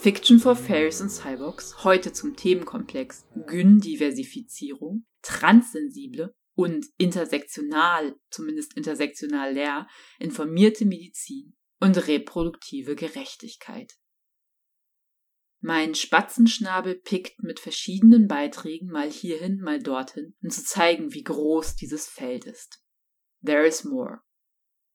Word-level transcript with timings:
Fiction 0.00 0.38
for 0.38 0.56
Fairies 0.56 1.02
and 1.02 1.10
Cyborgs 1.10 1.84
heute 1.84 2.10
zum 2.14 2.34
Themenkomplex 2.34 3.26
Gyn-Diversifizierung, 3.46 5.04
transsensible 5.20 6.34
und 6.54 6.86
intersektional, 6.96 8.16
zumindest 8.30 8.78
intersektional 8.78 9.52
leer, 9.52 9.86
informierte 10.18 10.86
Medizin 10.86 11.54
und 11.80 12.08
reproduktive 12.08 12.96
Gerechtigkeit. 12.96 13.92
Mein 15.60 15.94
Spatzenschnabel 15.94 16.94
pickt 16.94 17.42
mit 17.42 17.60
verschiedenen 17.60 18.26
Beiträgen 18.26 18.88
mal 18.88 19.10
hierhin, 19.10 19.60
mal 19.60 19.82
dorthin, 19.82 20.34
um 20.42 20.48
zu 20.48 20.64
zeigen, 20.64 21.12
wie 21.12 21.24
groß 21.24 21.76
dieses 21.76 22.08
Feld 22.08 22.46
ist. 22.46 22.82
There 23.44 23.66
is 23.66 23.84
more. 23.84 24.22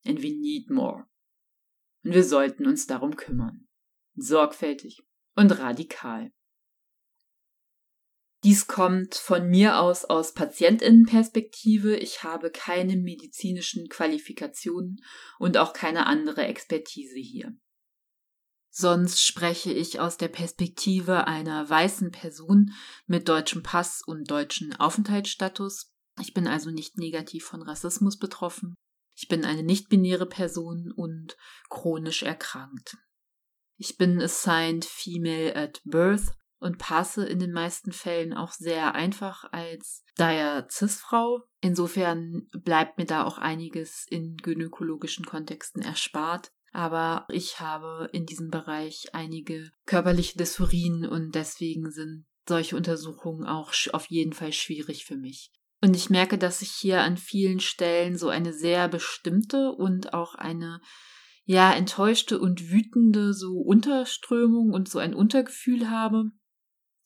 And 0.03 0.23
we 0.23 0.31
need 0.31 0.71
more. 0.71 1.05
Und 2.03 2.15
wir 2.15 2.23
sollten 2.23 2.65
uns 2.65 2.87
darum 2.87 3.15
kümmern. 3.15 3.67
Sorgfältig 4.15 5.03
und 5.35 5.51
radikal. 5.59 6.31
Dies 8.43 8.67
kommt 8.67 9.15
von 9.15 9.49
mir 9.49 9.79
aus 9.79 10.05
aus 10.05 10.33
Patientinnenperspektive. 10.33 11.95
Ich 11.97 12.23
habe 12.23 12.51
keine 12.51 12.95
medizinischen 12.95 13.89
Qualifikationen 13.89 15.01
und 15.39 15.57
auch 15.57 15.73
keine 15.73 16.05
andere 16.05 16.45
Expertise 16.45 17.17
hier. 17.17 17.57
Sonst 18.69 19.25
spreche 19.25 19.73
ich 19.73 19.99
aus 19.99 20.17
der 20.17 20.27
Perspektive 20.27 21.27
einer 21.27 21.67
weißen 21.67 22.11
Person 22.11 22.73
mit 23.07 23.29
deutschem 23.29 23.63
Pass 23.63 24.03
und 24.05 24.29
deutschen 24.29 24.75
Aufenthaltsstatus. 24.75 25.91
Ich 26.21 26.33
bin 26.33 26.47
also 26.47 26.69
nicht 26.69 26.97
negativ 26.97 27.45
von 27.45 27.61
Rassismus 27.61 28.19
betroffen. 28.19 28.75
Ich 29.17 29.27
bin 29.27 29.43
eine 29.43 29.63
nicht-binäre 29.63 30.27
Person 30.27 30.91
und 30.91 31.35
chronisch 31.69 32.21
erkrankt. 32.21 32.97
Ich 33.77 33.97
bin 33.97 34.21
assigned 34.21 34.85
female 34.85 35.55
at 35.55 35.81
birth 35.83 36.33
und 36.59 36.77
passe 36.77 37.25
in 37.25 37.39
den 37.39 37.51
meisten 37.51 37.91
Fällen 37.91 38.33
auch 38.33 38.51
sehr 38.51 38.95
einfach 38.95 39.45
als 39.51 40.03
daher 40.15 40.67
Cis-Frau. 40.69 41.43
Insofern 41.61 42.47
bleibt 42.51 42.97
mir 42.97 43.05
da 43.05 43.23
auch 43.23 43.37
einiges 43.37 44.05
in 44.09 44.37
gynäkologischen 44.37 45.25
Kontexten 45.25 45.81
erspart. 45.81 46.51
Aber 46.71 47.25
ich 47.29 47.59
habe 47.59 48.09
in 48.11 48.25
diesem 48.25 48.49
Bereich 48.49 49.13
einige 49.13 49.69
körperliche 49.85 50.37
Dysphorien 50.37 51.07
und 51.07 51.33
deswegen 51.33 51.91
sind 51.91 52.25
solche 52.47 52.75
Untersuchungen 52.75 53.45
auch 53.45 53.71
auf 53.93 54.07
jeden 54.07 54.33
Fall 54.33 54.51
schwierig 54.51 55.05
für 55.05 55.15
mich. 55.15 55.51
Und 55.81 55.95
ich 55.95 56.09
merke, 56.09 56.37
dass 56.37 56.61
ich 56.61 56.71
hier 56.71 57.01
an 57.01 57.17
vielen 57.17 57.59
Stellen 57.59 58.17
so 58.17 58.29
eine 58.29 58.53
sehr 58.53 58.87
bestimmte 58.87 59.71
und 59.71 60.13
auch 60.13 60.35
eine 60.35 60.81
ja 61.45 61.71
enttäuschte 61.71 62.39
und 62.39 62.71
wütende 62.71 63.33
so 63.33 63.59
Unterströmung 63.59 64.71
und 64.73 64.89
so 64.89 64.99
ein 64.99 65.13
Untergefühl 65.13 65.89
habe, 65.89 66.31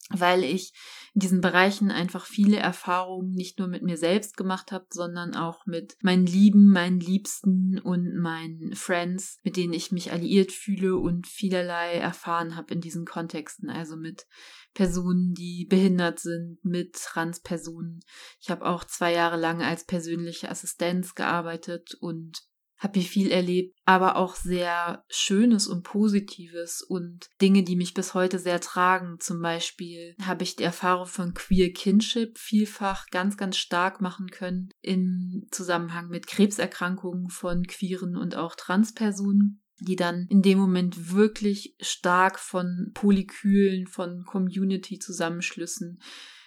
weil 0.10 0.44
ich 0.44 0.74
in 1.14 1.20
diesen 1.20 1.42
Bereichen 1.42 1.92
einfach 1.92 2.26
viele 2.26 2.58
Erfahrungen 2.58 3.32
nicht 3.32 3.60
nur 3.60 3.68
mit 3.68 3.84
mir 3.84 3.98
selbst 3.98 4.38
gemacht 4.38 4.72
habe, 4.72 4.88
sondern 4.90 5.36
auch 5.36 5.66
mit 5.66 5.98
meinen 6.02 6.26
Lieben, 6.26 6.72
meinen 6.72 7.00
Liebsten 7.00 7.80
und 7.80 8.16
meinen 8.16 8.76
Friends, 8.76 9.38
mit 9.44 9.56
denen 9.56 9.74
ich 9.74 9.92
mich 9.92 10.12
alliiert 10.12 10.52
fühle 10.52 10.96
und 10.96 11.28
vielerlei 11.28 11.96
erfahren 11.96 12.56
habe 12.56 12.74
in 12.74 12.82
diesen 12.82 13.06
Kontexten, 13.06 13.70
also 13.70 13.98
mit 13.98 14.26
Personen, 14.74 15.34
die 15.34 15.66
behindert 15.70 16.20
sind, 16.20 16.58
mit 16.64 16.94
Transpersonen. 16.94 18.00
Ich 18.40 18.50
habe 18.50 18.66
auch 18.66 18.84
zwei 18.84 19.14
Jahre 19.14 19.38
lang 19.38 19.62
als 19.62 19.86
persönliche 19.86 20.50
Assistenz 20.50 21.14
gearbeitet 21.14 21.96
und 22.00 22.49
habe 22.80 23.00
hier 23.00 23.10
viel 23.10 23.32
erlebt, 23.32 23.78
aber 23.86 24.16
auch 24.16 24.36
sehr 24.36 25.04
Schönes 25.10 25.68
und 25.68 25.84
Positives 25.84 26.82
und 26.82 27.30
Dinge, 27.42 27.64
die 27.64 27.76
mich 27.76 27.94
bis 27.94 28.14
heute 28.14 28.40
sehr 28.40 28.62
tragen. 28.62 29.18
Zum 29.20 29.42
Beispiel 29.42 30.16
habe 30.22 30.44
ich 30.44 30.56
die 30.56 30.64
Erfahrung 30.64 31.06
von 31.06 31.34
Queer 31.34 31.72
Kinship 31.74 32.38
vielfach 32.38 33.06
ganz, 33.12 33.38
ganz 33.38 33.58
stark 33.58 34.02
machen 34.02 34.32
können 34.32 34.70
im 34.82 35.48
Zusammenhang 35.52 36.08
mit 36.08 36.28
Krebserkrankungen 36.28 37.30
von 37.30 37.64
queeren 37.64 38.16
und 38.16 38.36
auch 38.36 38.56
Transpersonen 38.56 39.62
die 39.82 39.96
dann 39.96 40.28
in 40.30 40.42
dem 40.42 40.60
Moment 40.60 41.14
wirklich 41.14 41.76
stark 41.80 42.40
von 42.40 42.92
Polykülen, 42.94 43.88
von 43.88 44.26
Community-Zusammenschlüssen 44.26 46.02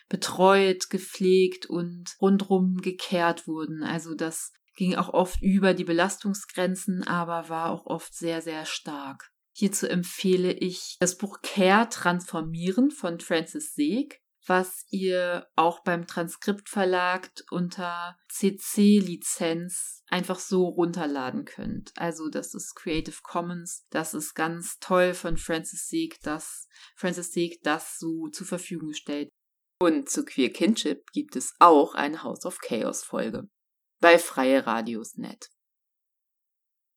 betreut, 0.09 0.91
gepflegt 0.91 1.67
und 1.67 2.15
rundrum 2.21 2.77
gekehrt 2.77 3.49
wurden. 3.49 3.83
Also 3.83 4.15
das 4.15 4.53
ging 4.83 4.97
auch 4.97 5.11
oft 5.11 5.41
über 5.41 5.75
die 5.75 5.85
Belastungsgrenzen, 5.85 7.07
aber 7.07 7.49
war 7.49 7.71
auch 7.71 7.87
oft 7.87 8.13
sehr, 8.17 8.43
sehr 8.43 8.67
stark. 8.67 9.31
Hierzu 9.55 9.87
empfehle 9.87 10.53
ich 10.53 10.97
das 10.99 11.17
Buch 11.17 11.39
Care 11.41 11.89
Transformieren 11.89 12.91
von 12.91 13.21
Francis 13.21 13.77
Seeg, 13.77 14.21
was 14.45 14.85
ihr 14.91 15.47
auch 15.55 15.85
beim 15.85 16.09
Transkriptverlag 16.09 17.31
unter 17.53 18.17
CC-Lizenz 18.29 20.03
einfach 20.09 20.41
so 20.41 20.65
runterladen 20.65 21.45
könnt. 21.45 21.93
Also 21.95 22.29
das 22.29 22.53
ist 22.53 22.75
Creative 22.75 23.19
Commons. 23.23 23.87
Das 23.91 24.15
ist 24.15 24.35
ganz 24.35 24.79
toll 24.81 25.15
von 25.15 25.37
Francis 25.37 25.87
Seeg, 25.87 26.21
dass 26.23 26.67
Francis 26.97 27.31
Seeg 27.31 27.63
das 27.63 28.01
so 28.01 28.31
zur 28.33 28.49
Verfügung 28.49 28.95
stellt. 28.95 29.29
Und 29.81 30.09
zu 30.09 30.25
Queer 30.25 30.53
Kinship 30.53 31.13
gibt 31.13 31.37
es 31.37 31.55
auch 31.61 31.95
eine 31.95 32.25
House 32.25 32.45
of 32.45 32.59
Chaos 32.59 33.05
Folge 33.05 33.49
bei 34.03 34.19
Freie 34.19 34.67
Radios 34.67 35.17
net. 35.17 35.49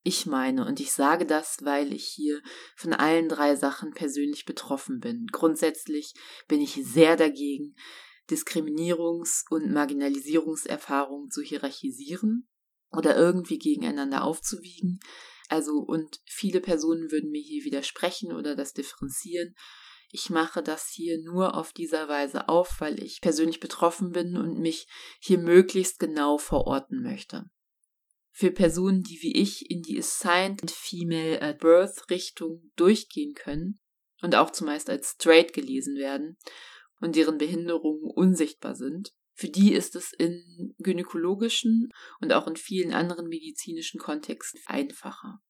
Ich 0.04 0.26
meine, 0.26 0.66
und 0.66 0.80
ich 0.80 0.92
sage 0.92 1.26
das, 1.26 1.60
weil 1.62 1.94
ich 1.94 2.06
hier 2.06 2.42
von 2.76 2.94
allen 2.94 3.30
drei 3.30 3.56
Sachen 3.56 3.92
persönlich 3.92 4.46
betroffen 4.46 5.00
bin. 5.00 5.28
Grundsätzlich 5.32 6.14
bin 6.48 6.62
ich 6.62 6.74
sehr 6.84 7.16
dagegen, 7.16 7.76
Diskriminierungs- 8.30 9.44
und 9.50 9.72
Marginalisierungserfahrungen 9.72 11.30
zu 11.30 11.42
hierarchisieren 11.42 12.48
oder 12.92 13.16
irgendwie 13.16 13.60
gegeneinander 13.60 14.24
aufzuwiegen. 14.24 15.00
Also, 15.48 15.74
und 15.74 16.22
viele 16.26 16.60
Personen 16.60 17.12
würden 17.12 17.30
mir 17.30 17.42
hier 17.42 17.64
widersprechen 17.64 18.34
oder 18.34 18.56
das 18.56 18.74
differenzieren. 18.74 19.56
Ich 20.12 20.30
mache 20.30 20.64
das 20.64 20.90
hier 20.90 21.22
nur 21.22 21.56
auf 21.56 21.74
dieser 21.74 22.08
Weise 22.08 22.48
auf, 22.50 22.80
weil 22.80 23.02
ich 23.04 23.22
persönlich 23.22 23.60
betroffen 23.60 24.12
bin 24.12 24.38
und 24.38 24.60
mich 24.60 24.88
hier 25.20 25.38
möglichst 25.38 26.00
genau 26.00 26.38
verorten 26.38 27.02
möchte. 27.02 27.46
Für 28.32 28.52
Personen, 28.52 29.02
die 29.02 29.22
wie 29.22 29.36
ich 29.36 29.70
in 29.70 29.82
die 29.82 29.98
Assigned 29.98 30.70
Female 30.70 31.42
at 31.42 31.60
Birth 31.60 32.10
Richtung 32.10 32.72
durchgehen 32.76 33.34
können 33.34 33.80
und 34.22 34.36
auch 34.36 34.52
zumeist 34.52 34.90
als 34.90 35.12
straight 35.12 35.54
gelesen 35.54 35.96
werden 35.96 36.38
und 37.00 37.16
deren 37.16 37.38
Behinderungen 37.38 38.12
unsichtbar 38.12 38.76
sind, 38.76 39.14
für 39.34 39.50
die 39.50 39.74
ist 39.74 39.96
es 39.96 40.14
in 40.14 40.76
gynäkologischen 40.80 41.90
und 42.22 42.32
auch 42.32 42.48
in 42.48 42.56
vielen 42.56 42.94
anderen 42.94 43.28
medizinischen 43.28 44.00
Kontexten 44.00 44.62
einfacher. 44.66 45.42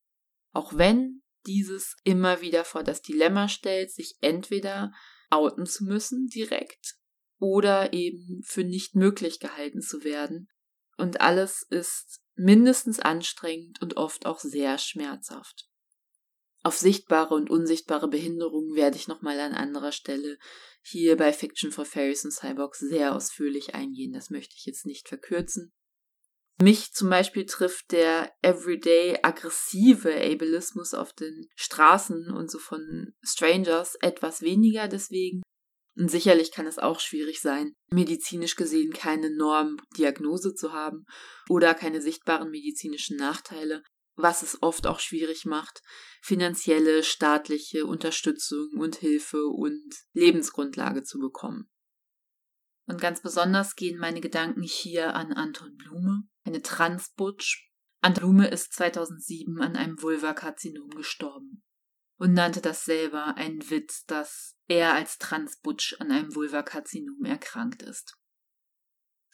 Auch 0.54 0.76
wenn 0.76 1.22
dieses 1.48 1.96
immer 2.04 2.42
wieder 2.42 2.66
vor 2.66 2.84
das 2.84 3.02
Dilemma 3.02 3.48
stellt, 3.48 3.92
sich 3.92 4.16
entweder 4.22 4.92
outen 5.30 5.66
zu 5.66 5.84
müssen 5.84 6.28
direkt 6.28 6.96
oder 7.40 7.94
eben 7.94 8.42
für 8.44 8.64
nicht 8.64 8.96
möglich 8.96 9.40
gehalten 9.40 9.82
zu 9.82 10.04
werden. 10.04 10.50
Und 10.98 11.22
alles 11.22 11.64
ist 11.70 12.22
mindestens 12.36 13.00
anstrengend 13.00 13.82
und 13.82 13.98
oft 13.98 14.26
auch 14.26 14.40
sehr 14.40 14.78
schmerzhaft. 14.78 15.70
Auf 16.64 16.78
sichtbare 16.78 17.36
und 17.36 17.52
unsichtbare 17.52 18.08
Behinderungen 18.08 18.76
werde 18.76 18.98
ich 18.98 19.08
nochmal 19.08 19.40
an 19.40 19.54
anderer 19.54 19.92
Stelle 19.92 20.40
hier 20.82 21.16
bei 21.16 21.32
Fiction 21.32 21.72
for 21.72 21.86
Fairies 21.86 22.26
und 22.26 22.32
Cyborgs 22.32 22.80
sehr 22.80 23.16
ausführlich 23.16 23.76
eingehen. 23.76 24.14
Das 24.14 24.32
möchte 24.32 24.56
ich 24.58 24.66
jetzt 24.66 24.86
nicht 24.86 25.08
verkürzen. 25.08 25.75
Mich 26.62 26.94
zum 26.94 27.10
Beispiel 27.10 27.46
trifft 27.46 27.92
der 27.92 28.32
everyday 28.42 29.20
aggressive 29.22 30.10
Ableismus 30.16 30.94
auf 30.94 31.12
den 31.12 31.50
Straßen 31.56 32.32
und 32.32 32.50
so 32.50 32.60
von 32.60 33.14
Strangers 33.24 33.96
etwas 33.96 34.42
weniger 34.42 34.88
deswegen. 34.88 35.42
Und 35.98 36.10
sicherlich 36.10 36.52
kann 36.52 36.66
es 36.66 36.78
auch 36.78 37.00
schwierig 37.00 37.42
sein, 37.42 37.74
medizinisch 37.90 38.56
gesehen 38.56 38.94
keine 38.94 39.36
Normdiagnose 39.36 40.54
zu 40.54 40.72
haben 40.72 41.06
oder 41.50 41.74
keine 41.74 42.02
sichtbaren 42.02 42.50
medizinischen 42.50 43.18
Nachteile, 43.18 43.84
was 44.16 44.42
es 44.42 44.62
oft 44.62 44.88
auch 44.88 45.00
schwierig 45.00 45.46
macht, 45.46 45.82
finanzielle, 46.22 47.04
staatliche 47.04 47.86
Unterstützung 47.86 48.70
und 48.78 48.96
Hilfe 48.96 49.46
und 49.46 49.94
Lebensgrundlage 50.14 51.04
zu 51.04 51.20
bekommen. 51.20 51.70
Und 52.88 53.02
ganz 53.02 53.22
besonders 53.22 53.76
gehen 53.76 53.98
meine 53.98 54.22
Gedanken 54.22 54.62
hier 54.62 55.16
an 55.16 55.34
Anton 55.34 55.76
Blume, 55.76 56.24
eine 56.46 56.62
Transbutch. 56.62 57.70
Anton 58.02 58.22
Blume 58.22 58.48
ist 58.48 58.74
2007 58.74 59.62
an 59.62 59.76
einem 59.76 60.02
Vulvakarzinom 60.02 60.90
gestorben 60.92 61.64
und 62.18 62.34
nannte 62.34 62.62
das 62.62 62.86
selber 62.86 63.36
einen 63.36 63.70
Witz, 63.70 64.06
dass 64.06 64.56
er 64.68 64.94
als 64.94 65.18
Transbutch 65.18 65.98
an 66.00 66.12
einem 66.12 66.34
Vulvakarzinom 66.34 67.26
erkrankt 67.26 67.82
ist. 67.82 68.18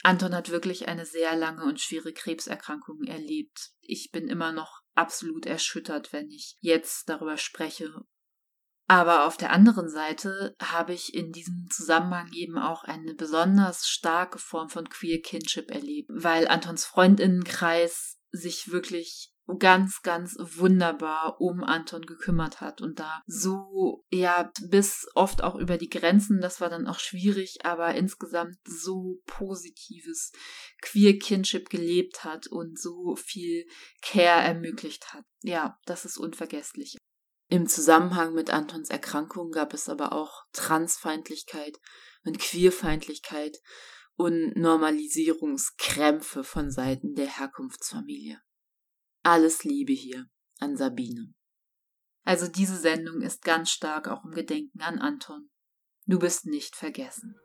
Anton 0.04 0.34
hat 0.34 0.50
wirklich 0.50 0.88
eine 0.88 1.06
sehr 1.06 1.36
lange 1.36 1.64
und 1.66 1.80
schwere 1.80 2.12
Krebserkrankung 2.12 3.04
erlebt. 3.04 3.72
Ich 3.82 4.10
bin 4.12 4.30
immer 4.30 4.52
noch 4.52 4.82
absolut 4.96 5.46
erschüttert, 5.46 6.12
wenn 6.12 6.32
ich 6.32 6.58
jetzt 6.60 7.08
darüber 7.08 7.38
spreche. 7.38 7.94
Aber 8.92 9.26
auf 9.26 9.38
der 9.38 9.52
anderen 9.52 9.88
Seite 9.88 10.54
habe 10.62 10.92
ich 10.92 11.14
in 11.14 11.32
diesem 11.32 11.70
Zusammenhang 11.72 12.30
eben 12.34 12.58
auch 12.58 12.84
eine 12.84 13.14
besonders 13.14 13.88
starke 13.88 14.38
Form 14.38 14.68
von 14.68 14.90
Queer 14.90 15.22
Kinship 15.22 15.72
erlebt, 15.72 16.10
weil 16.12 16.46
Antons 16.50 16.84
Freundinnenkreis 16.84 18.20
sich 18.32 18.70
wirklich 18.74 19.32
ganz, 19.60 20.02
ganz 20.02 20.36
wunderbar 20.38 21.40
um 21.40 21.64
Anton 21.64 22.02
gekümmert 22.02 22.60
hat 22.60 22.82
und 22.82 23.00
da 23.00 23.22
so, 23.28 24.04
ja, 24.10 24.52
bis 24.68 25.08
oft 25.16 25.42
auch 25.42 25.56
über 25.56 25.78
die 25.78 25.90
Grenzen, 25.90 26.42
das 26.42 26.60
war 26.60 26.70
dann 26.70 26.86
auch 26.86 27.00
schwierig, 27.00 27.60
aber 27.64 27.96
insgesamt 27.96 28.58
so 28.66 29.22
positives 29.26 30.34
Queer 30.82 31.18
Kinship 31.18 31.70
gelebt 31.70 32.26
hat 32.26 32.48
und 32.48 32.78
so 32.78 33.16
viel 33.16 33.66
Care 34.02 34.44
ermöglicht 34.44 35.14
hat. 35.14 35.24
Ja, 35.44 35.80
das 35.86 36.04
ist 36.04 36.18
unvergesslich. 36.18 36.98
Im 37.52 37.68
Zusammenhang 37.68 38.34
mit 38.34 38.50
Antons 38.50 38.90
Erkrankung 38.90 39.52
gab 39.52 39.74
es 39.74 39.90
aber 39.90 40.14
auch 40.14 40.46
Transfeindlichkeit 40.54 41.78
und 42.24 42.40
Queerfeindlichkeit 42.40 43.58
und 44.16 44.56
Normalisierungskrämpfe 44.56 46.46
von 46.46 46.72
Seiten 46.72 47.14
der 47.14 47.28
Herkunftsfamilie. 47.28 48.40
Alles 49.24 49.66
Liebe 49.66 49.92
hier 49.92 50.28
an 50.60 50.78
Sabine. 50.78 51.34
Also 52.24 52.48
diese 52.48 52.78
Sendung 52.78 53.22
ist 53.22 53.44
ganz 53.44 53.70
stark 53.70 54.08
auch 54.08 54.24
im 54.24 54.32
Gedenken 54.32 54.80
an 54.80 55.00
Anton. 55.00 55.50
Du 56.06 56.20
bist 56.20 56.46
nicht 56.46 56.78
vergessen. 56.78 57.36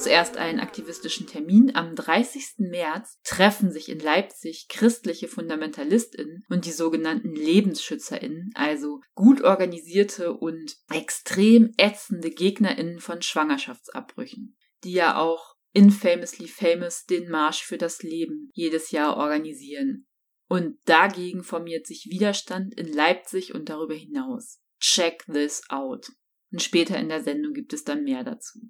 Zuerst 0.00 0.38
einen 0.38 0.60
aktivistischen 0.60 1.26
Termin. 1.26 1.74
Am 1.74 1.94
30. 1.94 2.54
März 2.70 3.20
treffen 3.22 3.70
sich 3.70 3.90
in 3.90 3.98
Leipzig 3.98 4.68
christliche 4.70 5.28
Fundamentalistinnen 5.28 6.42
und 6.48 6.64
die 6.64 6.72
sogenannten 6.72 7.34
Lebensschützerinnen, 7.34 8.50
also 8.54 9.02
gut 9.14 9.42
organisierte 9.42 10.32
und 10.32 10.74
extrem 10.90 11.74
ätzende 11.76 12.30
Gegnerinnen 12.30 13.00
von 13.00 13.20
Schwangerschaftsabbrüchen, 13.20 14.56
die 14.84 14.92
ja 14.92 15.18
auch 15.18 15.54
infamously 15.74 16.48
famous 16.48 17.04
den 17.04 17.28
Marsch 17.28 17.62
für 17.62 17.76
das 17.76 18.02
Leben 18.02 18.48
jedes 18.54 18.92
Jahr 18.92 19.18
organisieren. 19.18 20.06
Und 20.48 20.78
dagegen 20.86 21.44
formiert 21.44 21.86
sich 21.86 22.08
Widerstand 22.10 22.72
in 22.74 22.90
Leipzig 22.90 23.54
und 23.54 23.68
darüber 23.68 23.94
hinaus. 23.94 24.62
Check 24.80 25.26
this 25.26 25.62
out. 25.68 26.10
Und 26.50 26.62
später 26.62 26.98
in 26.98 27.10
der 27.10 27.22
Sendung 27.22 27.52
gibt 27.52 27.74
es 27.74 27.84
dann 27.84 28.02
mehr 28.02 28.24
dazu. 28.24 28.60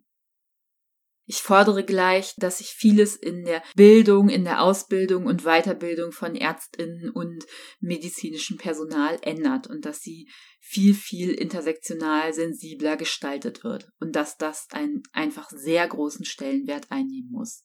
Ich 1.30 1.42
fordere 1.42 1.84
gleich, 1.84 2.34
dass 2.38 2.58
sich 2.58 2.70
vieles 2.70 3.14
in 3.14 3.44
der 3.44 3.62
Bildung, 3.76 4.28
in 4.30 4.42
der 4.42 4.62
Ausbildung 4.62 5.26
und 5.26 5.44
Weiterbildung 5.44 6.10
von 6.10 6.34
Ärztinnen 6.34 7.08
und 7.08 7.46
medizinischem 7.78 8.56
Personal 8.56 9.16
ändert 9.22 9.68
und 9.68 9.84
dass 9.84 10.00
sie 10.00 10.28
viel, 10.58 10.92
viel 10.92 11.30
intersektional 11.30 12.32
sensibler 12.32 12.96
gestaltet 12.96 13.62
wird 13.62 13.86
und 14.00 14.16
dass 14.16 14.38
das 14.38 14.66
einen 14.72 15.04
einfach 15.12 15.48
sehr 15.50 15.86
großen 15.86 16.24
Stellenwert 16.24 16.90
einnehmen 16.90 17.30
muss. 17.30 17.64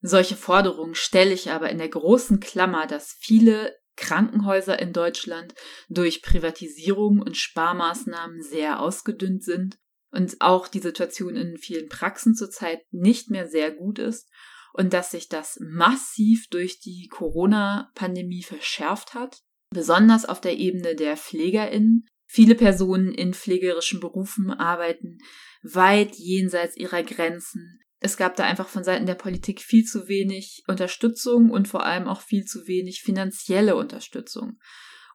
Solche 0.00 0.34
Forderungen 0.34 0.96
stelle 0.96 1.34
ich 1.34 1.52
aber 1.52 1.70
in 1.70 1.78
der 1.78 1.90
großen 1.90 2.40
Klammer, 2.40 2.88
dass 2.88 3.16
viele 3.20 3.76
Krankenhäuser 3.94 4.76
in 4.80 4.92
Deutschland 4.92 5.54
durch 5.88 6.20
Privatisierung 6.20 7.22
und 7.22 7.36
Sparmaßnahmen 7.36 8.42
sehr 8.42 8.80
ausgedünnt 8.80 9.44
sind 9.44 9.78
und 10.10 10.36
auch 10.40 10.68
die 10.68 10.80
Situation 10.80 11.36
in 11.36 11.56
vielen 11.58 11.88
Praxen 11.88 12.34
zurzeit 12.34 12.80
nicht 12.90 13.30
mehr 13.30 13.48
sehr 13.48 13.70
gut 13.70 13.98
ist 13.98 14.28
und 14.72 14.92
dass 14.92 15.10
sich 15.10 15.28
das 15.28 15.58
massiv 15.60 16.48
durch 16.48 16.80
die 16.80 17.08
Corona-Pandemie 17.10 18.42
verschärft 18.42 19.14
hat, 19.14 19.42
besonders 19.70 20.24
auf 20.24 20.40
der 20.40 20.56
Ebene 20.56 20.94
der 20.94 21.16
Pflegerinnen. 21.16 22.06
Viele 22.26 22.54
Personen 22.54 23.12
in 23.12 23.32
pflegerischen 23.34 24.00
Berufen 24.00 24.50
arbeiten 24.50 25.18
weit 25.62 26.14
jenseits 26.16 26.76
ihrer 26.76 27.02
Grenzen. 27.02 27.80
Es 28.00 28.16
gab 28.16 28.36
da 28.36 28.44
einfach 28.44 28.68
von 28.68 28.84
Seiten 28.84 29.06
der 29.06 29.14
Politik 29.14 29.60
viel 29.60 29.84
zu 29.84 30.06
wenig 30.06 30.62
Unterstützung 30.68 31.50
und 31.50 31.66
vor 31.66 31.84
allem 31.84 32.06
auch 32.06 32.20
viel 32.20 32.44
zu 32.44 32.66
wenig 32.66 33.00
finanzielle 33.02 33.74
Unterstützung. 33.74 34.58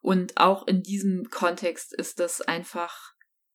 Und 0.02 0.36
auch 0.36 0.68
in 0.68 0.82
diesem 0.82 1.30
Kontext 1.30 1.94
ist 1.98 2.20
das 2.20 2.42
einfach 2.42 3.13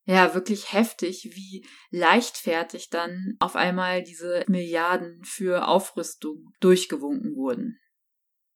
ja 0.08 0.34
wirklich 0.34 0.72
heftig, 0.72 1.31
wie 1.34 1.66
leichtfertig 1.90 2.88
dann 2.88 3.37
auf 3.40 3.56
einmal 3.56 4.02
diese 4.02 4.44
Milliarden 4.49 5.22
für 5.22 5.69
Aufrüstung 5.69 6.52
durchgewunken 6.60 7.37
wurden. 7.37 7.78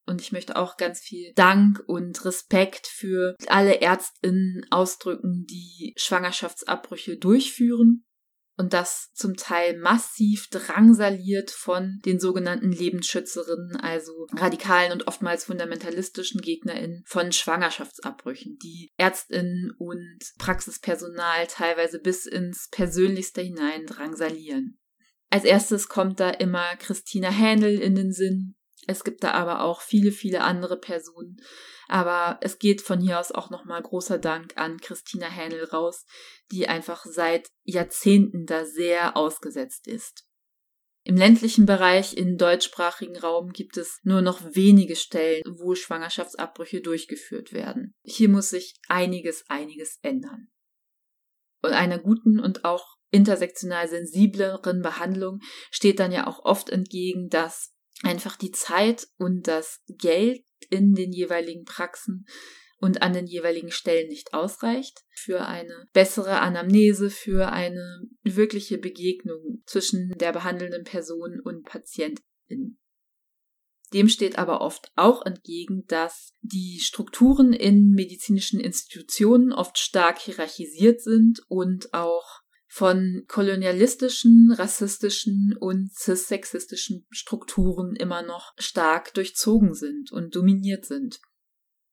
Und 0.07 0.21
ich 0.21 0.33
möchte 0.33 0.57
auch 0.57 0.77
ganz 0.77 1.01
viel 1.01 1.33
Dank 1.35 1.83
und 1.87 2.25
Respekt 2.25 2.87
für 2.87 3.37
alle 3.47 3.81
Ärztinnen 3.81 4.67
ausdrücken, 4.71 5.47
die 5.49 5.95
Schwangerschaftsabbrüche 5.97 7.19
durchführen 7.19 8.05
und 8.63 8.73
das 8.73 9.11
zum 9.13 9.35
Teil 9.35 9.77
massiv 9.77 10.47
drangsaliert 10.49 11.51
von 11.51 12.01
den 12.07 12.21
sogenannten 12.21 12.71
Lebensschützerinnen, 12.71 13.75
also 13.75 14.29
radikalen 14.37 14.93
und 14.93 15.09
oftmals 15.09 15.47
fundamentalistischen 15.47 16.41
Gegnerinnen 16.41 17.03
von 17.05 17.33
Schwangerschaftsabbrüchen, 17.33 18.59
die 18.63 18.93
Ärztinnen 18.97 19.73
und 19.79 20.21
Praxispersonal 20.39 21.49
teilweise 21.49 21.99
bis 21.99 22.25
ins 22.25 22.69
Persönlichste 22.71 23.41
hinein 23.41 23.85
drangsalieren. 23.85 24.79
Als 25.29 25.43
erstes 25.43 25.89
kommt 25.89 26.21
da 26.21 26.31
immer 26.31 26.77
Christina 26.77 27.31
Händel 27.31 27.81
in 27.81 27.97
den 27.97 28.13
Sinn. 28.13 28.55
Es 28.87 29.05
gibt 29.05 29.23
da 29.23 29.33
aber 29.33 29.63
auch 29.63 29.81
viele, 29.81 30.11
viele 30.11 30.43
andere 30.43 30.79
Personen, 30.79 31.37
aber 31.89 32.39
es 32.41 32.59
geht 32.59 32.81
von 32.81 33.01
hier 33.01 33.21
aus 33.21 33.31
auch 33.31 33.51
nochmal 33.51 33.83
großer 33.83 34.19
Dank 34.19 34.57
an 34.57 34.79
Christina 34.79 35.27
Hähnel 35.27 35.65
raus, 35.65 36.05
die 36.51 36.69
einfach 36.69 37.05
seit 37.05 37.49
Jahrzehnten 37.65 38.45
da 38.47 38.65
sehr 38.65 39.17
ausgesetzt 39.17 39.87
ist. 39.87 40.27
Im 41.05 41.17
ländlichen 41.17 41.67
Bereich 41.67 42.17
im 42.17 42.39
deutschsprachigen 42.39 43.17
Raum 43.17 43.51
gibt 43.51 43.77
es 43.77 43.99
nur 44.05 44.23
noch 44.23 44.41
wenige 44.55 44.95
Stellen, 44.95 45.43
wo 45.49 45.75
Schwangerschaftsabbrüche 45.75 46.81
durchgeführt 46.81 47.53
werden. 47.53 47.95
Hier 48.05 48.29
muss 48.29 48.51
sich 48.51 48.75
einiges, 48.89 49.45
einiges 49.49 49.99
ändern. 50.03 50.49
Und 51.61 51.73
einer 51.73 51.99
guten 51.99 52.39
und 52.39 52.65
auch 52.65 52.97
intersektional 53.11 53.89
sensibleren 53.89 54.81
Behandlung 54.81 55.41
steht 55.71 55.99
dann 55.99 56.13
ja 56.13 56.27
auch 56.27 56.45
oft 56.45 56.71
entgegen, 56.71 57.29
dass 57.29 57.73
einfach 58.03 58.37
die 58.37 58.51
Zeit 58.51 59.09
und 59.17 59.47
das 59.49 59.81
Geld 59.89 60.45
in 60.71 60.95
den 60.95 61.13
jeweiligen 61.13 61.65
Praxen 61.65 62.27
und 62.79 63.01
an 63.01 63.13
den 63.13 63.27
jeweiligen 63.27 63.71
Stellen 63.71 64.09
nicht 64.09 64.35
ausreicht 64.35 65.05
für 65.15 65.47
eine 65.47 65.89
bessere 65.93 66.41
Anamnese, 66.41 67.11
für 67.11 67.53
eine 67.53 68.03
wirkliche 68.23 68.79
Begegnung 68.79 69.63
zwischen 69.67 70.11
der 70.19 70.33
behandelnden 70.33 70.83
Person 70.83 71.41
und 71.41 71.65
Patientin. 71.65 72.79
Dem 73.93 74.09
steht 74.09 74.39
aber 74.39 74.63
oft 74.63 74.91
auch 74.97 75.25
entgegen, 75.25 75.85
dass 75.87 76.33
die 76.41 76.81
Strukturen 76.81 77.53
in 77.53 77.91
medizinischen 77.91 78.59
Institutionen 78.59 79.53
oft 79.53 79.79
stark 79.79 80.19
hierarchisiert 80.19 81.01
sind 81.01 81.41
und 81.49 81.93
auch 81.95 82.42
von 82.73 83.25
kolonialistischen, 83.29 84.51
rassistischen 84.51 85.55
und 85.61 85.93
cissexistischen 85.93 87.07
Strukturen 87.11 87.95
immer 87.97 88.23
noch 88.23 88.55
stark 88.57 89.13
durchzogen 89.13 89.75
sind 89.75 90.11
und 90.11 90.35
dominiert 90.35 90.87
sind. 90.87 91.21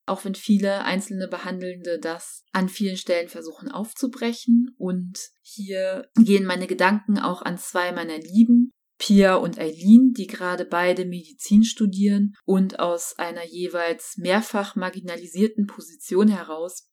Auch 0.05 0.23
wenn 0.23 0.35
viele 0.35 0.85
einzelne 0.85 1.27
Behandelnde 1.27 1.99
das 1.99 2.45
an 2.53 2.69
vielen 2.69 2.95
Stellen 2.95 3.27
versuchen 3.27 3.69
aufzubrechen. 3.69 4.73
Und 4.77 5.19
hier 5.41 6.07
gehen 6.15 6.45
meine 6.45 6.65
Gedanken 6.65 7.19
auch 7.19 7.41
an 7.41 7.57
zwei 7.57 7.91
meiner 7.91 8.17
Lieben, 8.17 8.71
Pia 8.97 9.35
und 9.35 9.59
Eileen, 9.59 10.13
die 10.13 10.27
gerade 10.27 10.63
beide 10.63 11.03
Medizin 11.03 11.65
studieren 11.65 12.35
und 12.45 12.79
aus 12.79 13.19
einer 13.19 13.45
jeweils 13.45 14.15
mehrfach 14.15 14.77
marginalisierten 14.77 15.67
Position 15.67 16.29
heraus 16.29 16.88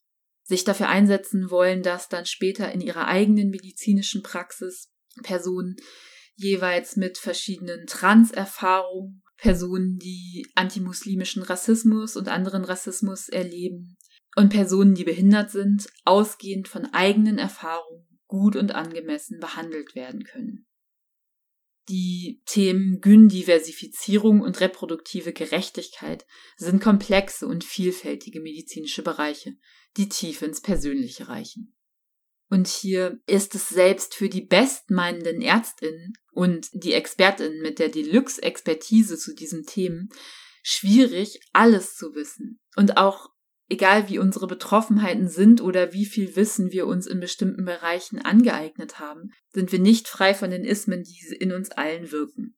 sich 0.47 0.65
dafür 0.65 0.89
einsetzen 0.89 1.51
wollen, 1.51 1.83
dass 1.83 2.09
dann 2.09 2.25
später 2.25 2.73
in 2.73 2.81
ihrer 2.81 3.09
eigenen 3.09 3.51
medizinischen 3.51 4.23
Praxis 4.23 4.89
Personen 5.23 5.77
jeweils 6.37 6.97
mit 6.97 7.19
verschiedenen 7.19 7.87
Trans-Erfahrungen, 7.87 9.23
Personen, 9.37 9.99
die 9.99 10.47
antimuslimischen 10.55 11.43
Rassismus 11.43 12.17
und 12.17 12.29
anderen 12.29 12.65
Rassismus 12.65 13.29
erleben 13.29 13.97
und 14.35 14.51
Personen, 14.51 14.95
die 14.95 15.05
behindert 15.05 15.51
sind, 15.51 15.87
ausgehend 16.05 16.69
von 16.69 16.87
eigenen 16.87 17.39
Erfahrungen 17.39 18.07
gut 18.27 18.57
und 18.57 18.75
angemessen 18.75 19.39
behandelt 19.41 19.95
werden 19.95 20.25
können. 20.25 20.66
Die 21.89 22.43
Themen 22.47 23.01
Gyndiversifizierung 23.01 24.41
und 24.41 24.61
reproduktive 24.61 25.33
Gerechtigkeit 25.33 26.27
sind 26.57 26.83
komplexe 26.83 27.47
und 27.47 27.63
vielfältige 27.63 28.41
medizinische 28.41 29.03
Bereiche, 29.03 29.55
die 29.97 30.09
tief 30.09 30.43
ins 30.43 30.61
Persönliche 30.61 31.29
reichen. 31.29 31.77
Und 32.49 32.69
hier 32.69 33.21
ist 33.27 33.55
es 33.55 33.69
selbst 33.69 34.15
für 34.15 34.29
die 34.29 34.41
bestmeinenden 34.41 35.43
Ärztinnen 35.43 36.13
und 36.33 36.69
die 36.73 36.93
Expertinnen 36.93 37.61
mit 37.61 37.79
der 37.79 37.89
Deluxe-Expertise 37.89 39.19
zu 39.19 39.35
diesen 39.35 39.65
Themen 39.65 40.09
schwierig, 40.63 41.41
alles 41.53 41.95
zu 41.97 42.15
wissen 42.15 42.61
und 42.77 42.97
auch 42.97 43.31
Egal 43.69 44.09
wie 44.09 44.19
unsere 44.19 44.47
Betroffenheiten 44.47 45.29
sind 45.29 45.61
oder 45.61 45.93
wie 45.93 46.07
viel 46.07 46.37
Wissen 46.37 46.71
wir 46.71 46.87
uns 46.87 47.07
in 47.07 47.19
bestimmten 47.19 47.65
Bereichen 47.65 48.21
angeeignet 48.21 49.01
haben, 49.01 49.31
sind 49.53 49.73
wir 49.73 49.81
nicht 49.81 50.07
frei 50.07 50.35
von 50.35 50.51
den 50.51 50.65
Ismen, 50.65 51.03
die 51.03 51.35
in 51.35 51.53
uns 51.53 51.71
allen 51.73 52.13
wirken. 52.13 52.57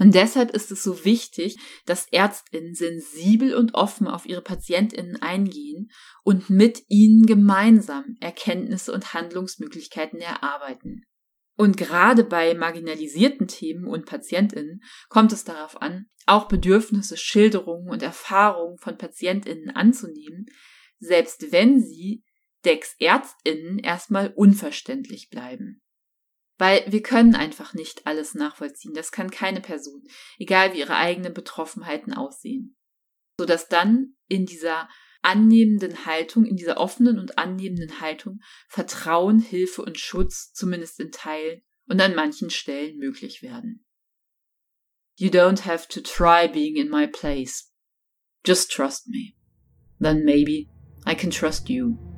Und 0.00 0.14
deshalb 0.14 0.50
ist 0.52 0.72
es 0.72 0.82
so 0.82 1.04
wichtig, 1.04 1.58
dass 1.84 2.08
Ärztinnen 2.10 2.74
sensibel 2.74 3.54
und 3.54 3.74
offen 3.74 4.08
auf 4.08 4.24
ihre 4.24 4.40
Patientinnen 4.40 5.20
eingehen 5.20 5.90
und 6.24 6.48
mit 6.48 6.82
ihnen 6.88 7.26
gemeinsam 7.26 8.16
Erkenntnisse 8.18 8.92
und 8.92 9.12
Handlungsmöglichkeiten 9.12 10.18
erarbeiten. 10.20 11.04
Und 11.60 11.76
gerade 11.76 12.24
bei 12.24 12.54
marginalisierten 12.54 13.46
Themen 13.46 13.86
und 13.86 14.06
Patientinnen 14.06 14.82
kommt 15.10 15.30
es 15.30 15.44
darauf 15.44 15.82
an, 15.82 16.06
auch 16.24 16.48
Bedürfnisse, 16.48 17.18
Schilderungen 17.18 17.90
und 17.90 18.02
Erfahrungen 18.02 18.78
von 18.78 18.96
Patientinnen 18.96 19.68
anzunehmen, 19.68 20.46
selbst 21.00 21.52
wenn 21.52 21.82
sie 21.82 22.24
Decks 22.64 22.96
Ärztinnen 22.98 23.78
erstmal 23.78 24.32
unverständlich 24.34 25.28
bleiben. 25.28 25.82
Weil 26.56 26.82
wir 26.90 27.02
können 27.02 27.34
einfach 27.34 27.74
nicht 27.74 28.06
alles 28.06 28.34
nachvollziehen. 28.34 28.94
Das 28.94 29.12
kann 29.12 29.30
keine 29.30 29.60
Person, 29.60 30.02
egal 30.38 30.72
wie 30.72 30.78
ihre 30.78 30.96
eigenen 30.96 31.34
Betroffenheiten 31.34 32.14
aussehen. 32.14 32.78
Sodass 33.38 33.68
dann 33.68 34.16
in 34.28 34.46
dieser 34.46 34.88
annehmenden 35.22 36.06
Haltung, 36.06 36.44
in 36.44 36.56
dieser 36.56 36.78
offenen 36.78 37.18
und 37.18 37.38
annehmenden 37.38 38.00
Haltung 38.00 38.40
Vertrauen, 38.68 39.40
Hilfe 39.40 39.82
und 39.82 39.98
Schutz, 39.98 40.52
zumindest 40.52 41.00
in 41.00 41.12
Teilen 41.12 41.62
und 41.86 42.00
an 42.00 42.14
manchen 42.14 42.50
Stellen 42.50 42.98
möglich 42.98 43.42
werden. 43.42 43.84
You 45.16 45.28
don't 45.28 45.64
have 45.66 45.86
to 45.88 46.00
try 46.00 46.48
being 46.48 46.76
in 46.76 46.88
my 46.88 47.06
place. 47.06 47.72
Just 48.46 48.70
trust 48.70 49.08
me. 49.08 49.36
Then 49.98 50.24
maybe 50.24 50.70
I 51.04 51.14
can 51.14 51.30
trust 51.30 51.68
you. 51.68 52.09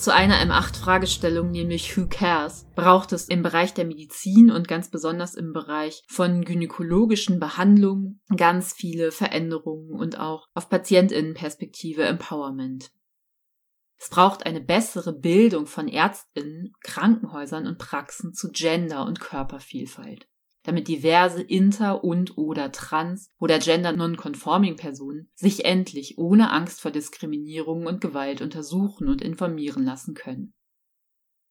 Zu 0.00 0.14
einer 0.14 0.36
M8-Fragestellung, 0.36 1.50
nämlich 1.50 1.94
Who 1.94 2.06
cares, 2.08 2.64
braucht 2.74 3.12
es 3.12 3.28
im 3.28 3.42
Bereich 3.42 3.74
der 3.74 3.84
Medizin 3.84 4.50
und 4.50 4.66
ganz 4.66 4.90
besonders 4.90 5.34
im 5.34 5.52
Bereich 5.52 6.02
von 6.08 6.42
gynäkologischen 6.42 7.38
Behandlungen 7.38 8.22
ganz 8.34 8.72
viele 8.72 9.12
Veränderungen 9.12 9.90
und 9.90 10.18
auch 10.18 10.48
auf 10.54 10.70
Patientinnenperspektive 10.70 12.02
Empowerment. 12.04 12.90
Es 13.98 14.08
braucht 14.08 14.46
eine 14.46 14.62
bessere 14.62 15.12
Bildung 15.12 15.66
von 15.66 15.86
Ärztinnen, 15.86 16.72
Krankenhäusern 16.82 17.66
und 17.66 17.76
Praxen 17.76 18.32
zu 18.32 18.52
Gender 18.52 19.04
und 19.04 19.20
Körpervielfalt 19.20 20.29
damit 20.62 20.88
diverse 20.88 21.42
inter- 21.42 22.04
und 22.04 22.36
oder 22.36 22.70
trans- 22.72 23.28
oder 23.38 23.58
gender-non-conforming 23.58 24.76
Personen 24.76 25.30
sich 25.34 25.64
endlich 25.64 26.18
ohne 26.18 26.50
Angst 26.50 26.80
vor 26.80 26.90
Diskriminierung 26.90 27.86
und 27.86 28.00
Gewalt 28.00 28.42
untersuchen 28.42 29.08
und 29.08 29.22
informieren 29.22 29.84
lassen 29.84 30.14
können. 30.14 30.54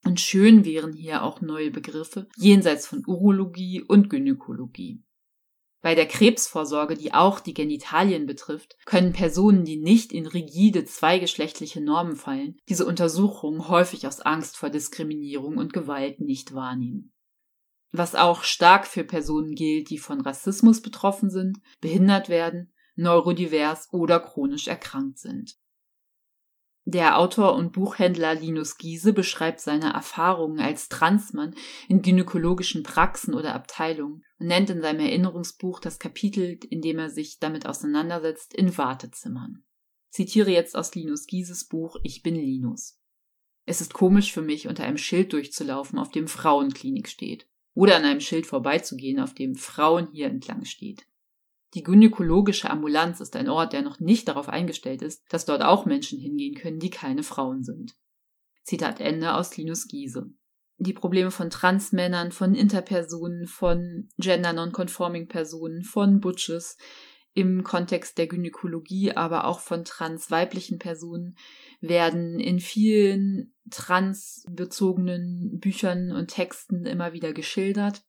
Und 0.06 0.20
schön 0.20 0.64
wären 0.64 0.94
hier 0.94 1.24
auch 1.24 1.42
neue 1.42 1.72
Begriffe 1.72 2.28
jenseits 2.38 2.88
von 2.88 3.04
Urologie 3.06 3.84
und 3.84 4.10
Gynäkologie. 4.10 5.04
Bei 5.82 5.96
der 5.96 6.08
Krebsvorsorge, 6.08 6.96
die 6.96 7.14
auch 7.14 7.40
die 7.40 7.54
Genitalien 7.54 8.26
betrifft, 8.26 8.76
können 8.86 9.14
Personen, 9.14 9.64
die 9.64 9.78
nicht 9.78 10.12
in 10.12 10.26
rigide 10.26 10.84
zweigeschlechtliche 10.86 11.82
Normen 11.82 12.18
fallen, 12.18 12.58
diese 12.68 12.86
Untersuchungen 12.86 13.70
häufig 13.70 14.06
aus 14.06 14.20
Angst 14.20 14.58
vor 14.58 14.70
Diskriminierung 14.70 15.58
und 15.58 15.72
Gewalt 15.72 16.20
nicht 16.20 16.54
wahrnehmen 16.54 17.14
was 17.92 18.16
auch 18.16 18.44
stark 18.44 18.86
für 18.86 19.04
Personen 19.04 19.56
gilt, 19.56 19.90
die 19.90 19.98
von 19.98 20.22
Rassismus 20.22 20.82
betroffen 20.82 21.30
sind, 21.30 21.60
behindert 21.82 22.30
werden, 22.30 22.72
neurodivers 22.96 23.92
oder 23.92 24.20
chronisch 24.20 24.68
erkrankt 24.68 25.20
sind. 25.20 25.58
Der 26.86 27.20
Autor 27.20 27.56
und 27.56 27.72
Buchhändler 27.72 28.34
Linus 28.34 28.78
Giese 28.78 29.14
beschreibt 29.14 29.60
seine 29.60 29.94
Erfahrungen 29.94 30.60
als 30.60 30.90
Transmann 30.90 31.56
in 31.88 32.02
gynäkologischen 32.02 32.84
Praxen 32.84 33.34
oder 33.36 33.54
Abteilungen 33.54 34.24
und 34.40 34.48
nennt 34.48 34.70
in 34.70 34.82
seinem 34.82 35.02
Erinnerungsbuch 35.02 35.80
das 35.80 36.00
Kapitel, 36.00 36.60
in 36.70 36.82
dem 36.82 36.98
er 36.98 37.10
sich 37.10 37.38
damit 37.38 37.68
auseinandersetzt, 37.68 38.54
in 38.54 38.76
Wartezimmern. 38.78 39.64
Zitiere 40.10 40.50
jetzt 40.50 40.76
aus 40.76 40.96
Linus 40.96 41.28
Gieses 41.28 41.68
Buch 41.68 41.98
Ich 42.04 42.24
bin 42.24 42.36
Linus. 42.36 43.00
Es 43.66 43.82
ist 43.82 43.94
komisch 43.94 44.34
für 44.34 44.42
mich, 44.42 44.68
unter 44.68 44.84
einem 44.84 44.98
Schild 44.98 45.34
durchzulaufen, 45.34 46.00
auf 46.00 46.10
dem 46.10 46.28
Frauenklinik 46.28 47.08
steht 47.08 47.48
oder 47.74 47.96
an 47.96 48.06
einem 48.06 48.20
Schild 48.20 48.46
vorbeizugehen, 48.46 49.20
auf 49.20 49.34
dem 49.34 49.56
Frauen 49.56 50.10
hier 50.12 50.28
entlang 50.28 50.66
steht. 50.66 51.06
Die 51.76 51.84
gynäkologische 51.84 52.70
Ambulanz 52.70 53.20
ist 53.20 53.36
ein 53.36 53.48
Ort, 53.48 53.74
der 53.74 53.84
noch 53.84 54.00
nicht 54.00 54.28
darauf 54.28 54.50
eingestellt 54.50 55.02
ist, 55.02 55.24
dass 55.30 55.46
dort 55.46 55.62
auch 55.62 55.86
Menschen 55.86 56.20
hingehen 56.20 56.56
können, 56.56 56.80
die 56.80 56.90
keine 56.90 57.24
Frauen 57.24 57.64
sind. 57.64 57.96
Zitat 58.64 59.00
Ende 59.00 59.36
aus 59.36 59.56
Linus 59.56 59.88
Giese. 59.88 60.32
Die 60.78 60.94
Probleme 60.94 61.30
von 61.30 61.50
Transmännern, 61.50 62.32
von 62.32 62.56
Interpersonen, 62.56 63.48
von 63.48 64.10
Gender 64.18 64.54
Non-Conforming 64.54 65.28
Personen, 65.28 65.84
von 65.84 66.22
Butches 66.22 66.78
im 67.34 67.64
Kontext 67.64 68.18
der 68.18 68.28
Gynäkologie, 68.28 69.12
aber 69.12 69.46
auch 69.46 69.60
von 69.60 69.84
transweiblichen 69.84 70.80
Personen 70.80 71.36
werden 71.82 72.40
in 72.40 72.60
vielen 72.60 73.56
transbezogenen 73.70 75.60
Büchern 75.60 76.12
und 76.12 76.28
Texten 76.28 76.86
immer 76.86 77.14
wieder 77.14 77.34
geschildert. 77.34 78.04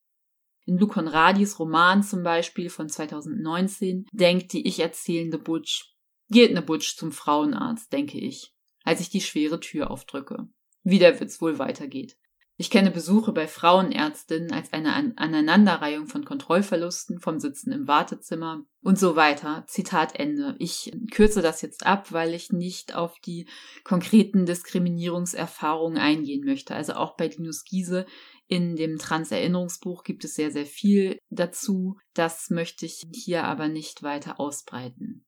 In 0.66 0.78
Lou 0.78 0.86
Conradis 0.86 1.58
Roman 1.58 2.02
zum 2.02 2.22
Beispiel 2.22 2.70
von 2.70 2.88
2019 2.88 4.06
denkt 4.12 4.52
die 4.52 4.66
ich 4.66 4.80
erzählende 4.80 5.38
Butch, 5.38 5.94
geht 6.28 6.52
ne 6.52 6.62
Butch 6.62 6.96
zum 6.96 7.12
Frauenarzt, 7.12 7.92
denke 7.92 8.18
ich, 8.18 8.54
als 8.84 9.00
ich 9.00 9.10
die 9.10 9.20
schwere 9.20 9.60
Tür 9.60 9.90
aufdrücke. 9.90 10.48
Wie 10.82 10.98
der 10.98 11.18
Witz 11.20 11.40
wohl 11.40 11.58
weitergeht. 11.58 12.16
Ich 12.60 12.68
kenne 12.68 12.90
Besuche 12.90 13.32
bei 13.32 13.48
Frauenärztinnen 13.48 14.52
als 14.52 14.74
eine 14.74 15.14
Aneinanderreihung 15.16 16.08
von 16.08 16.26
Kontrollverlusten 16.26 17.18
vom 17.18 17.38
Sitzen 17.38 17.72
im 17.72 17.88
Wartezimmer 17.88 18.66
und 18.82 18.98
so 18.98 19.16
weiter. 19.16 19.64
Zitat 19.66 20.14
Ende. 20.16 20.56
Ich 20.58 20.92
kürze 21.10 21.40
das 21.40 21.62
jetzt 21.62 21.86
ab, 21.86 22.12
weil 22.12 22.34
ich 22.34 22.52
nicht 22.52 22.94
auf 22.94 23.18
die 23.20 23.48
konkreten 23.82 24.44
Diskriminierungserfahrungen 24.44 25.96
eingehen 25.96 26.44
möchte. 26.44 26.74
Also 26.74 26.92
auch 26.92 27.16
bei 27.16 27.28
Linus 27.28 27.64
Giese 27.64 28.04
in 28.46 28.76
dem 28.76 28.98
Trans-Erinnerungsbuch 28.98 30.04
gibt 30.04 30.26
es 30.26 30.34
sehr, 30.34 30.50
sehr 30.50 30.66
viel 30.66 31.18
dazu. 31.30 31.96
Das 32.12 32.50
möchte 32.50 32.84
ich 32.84 33.06
hier 33.10 33.44
aber 33.44 33.68
nicht 33.68 34.02
weiter 34.02 34.38
ausbreiten. 34.38 35.24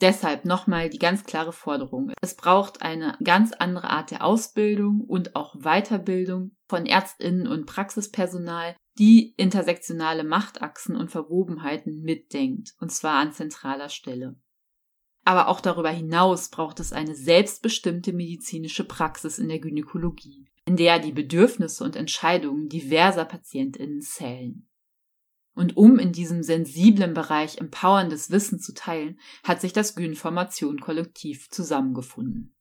Deshalb 0.00 0.44
nochmal 0.44 0.90
die 0.90 0.98
ganz 0.98 1.24
klare 1.24 1.52
Forderung. 1.52 2.12
Es 2.20 2.36
braucht 2.36 2.82
eine 2.82 3.16
ganz 3.24 3.52
andere 3.52 3.88
Art 3.88 4.10
der 4.10 4.24
Ausbildung 4.24 5.00
und 5.00 5.34
auch 5.36 5.54
Weiterbildung 5.56 6.54
von 6.68 6.84
Ärztinnen 6.84 7.46
und 7.46 7.64
Praxispersonal, 7.64 8.76
die 8.98 9.34
intersektionale 9.36 10.24
Machtachsen 10.24 10.96
und 10.96 11.10
Verwobenheiten 11.10 12.02
mitdenkt, 12.02 12.74
und 12.78 12.92
zwar 12.92 13.20
an 13.20 13.32
zentraler 13.32 13.88
Stelle. 13.88 14.36
Aber 15.24 15.48
auch 15.48 15.60
darüber 15.60 15.90
hinaus 15.90 16.50
braucht 16.50 16.78
es 16.78 16.92
eine 16.92 17.14
selbstbestimmte 17.14 18.12
medizinische 18.12 18.84
Praxis 18.84 19.38
in 19.38 19.48
der 19.48 19.58
Gynäkologie, 19.58 20.46
in 20.66 20.76
der 20.76 20.98
die 20.98 21.12
Bedürfnisse 21.12 21.82
und 21.84 21.96
Entscheidungen 21.96 22.68
diverser 22.68 23.24
Patientinnen 23.24 24.02
zählen. 24.02 24.68
Und 25.56 25.78
um 25.78 25.98
in 25.98 26.12
diesem 26.12 26.42
sensiblen 26.42 27.14
Bereich 27.14 27.58
empowerndes 27.58 28.30
Wissen 28.30 28.60
zu 28.60 28.74
teilen, 28.74 29.18
hat 29.42 29.62
sich 29.62 29.72
das 29.72 29.94
Gynformation-Kollektiv 29.94 31.48
zusammengefunden. 31.48 32.54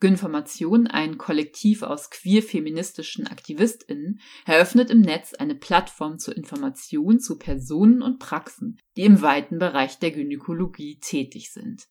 Gynformation, 0.00 0.86
ein 0.86 1.16
Kollektiv 1.16 1.82
aus 1.82 2.10
queer-feministischen 2.10 3.26
AktivistInnen, 3.26 4.20
eröffnet 4.44 4.90
im 4.90 5.00
Netz 5.00 5.32
eine 5.32 5.54
Plattform 5.54 6.18
zur 6.18 6.36
Information 6.36 7.20
zu 7.20 7.38
Personen 7.38 8.02
und 8.02 8.18
Praxen, 8.18 8.78
die 8.96 9.04
im 9.04 9.22
weiten 9.22 9.58
Bereich 9.58 9.98
der 9.98 10.10
Gynäkologie 10.10 10.98
tätig 11.00 11.52
sind. 11.52 11.88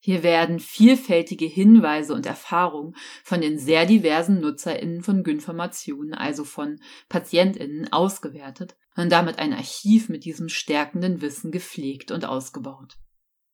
Hier 0.00 0.22
werden 0.22 0.60
vielfältige 0.60 1.46
Hinweise 1.46 2.12
und 2.12 2.26
Erfahrungen 2.26 2.94
von 3.22 3.40
den 3.40 3.58
sehr 3.58 3.86
diversen 3.86 4.42
NutzerInnen 4.42 5.02
von 5.02 5.22
Gynformationen, 5.22 6.12
also 6.12 6.44
von 6.44 6.78
PatientInnen, 7.08 7.90
ausgewertet 7.90 8.76
und 8.96 9.10
damit 9.10 9.38
ein 9.38 9.52
Archiv 9.52 10.08
mit 10.08 10.24
diesem 10.24 10.48
stärkenden 10.48 11.20
Wissen 11.20 11.50
gepflegt 11.50 12.10
und 12.10 12.24
ausgebaut. 12.24 12.96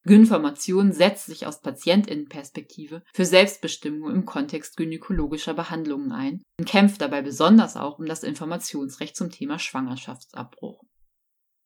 Gynformation 0.05 0.93
setzt 0.93 1.27
sich 1.27 1.47
aus 1.47 1.61
Patientinnenperspektive 1.61 3.03
für 3.13 3.27
Selbstbestimmung 3.27 4.11
im 4.11 4.25
Kontext 4.25 4.77
gynäkologischer 4.77 5.53
Behandlungen 5.53 6.13
ein 6.13 6.43
und 6.59 6.67
kämpft 6.67 7.03
dabei 7.03 7.21
besonders 7.21 7.77
auch 7.77 7.99
um 7.99 8.07
das 8.07 8.23
Informationsrecht 8.23 9.15
zum 9.15 9.31
Thema 9.31 9.59
Schwangerschaftsabbruch. 9.59 10.83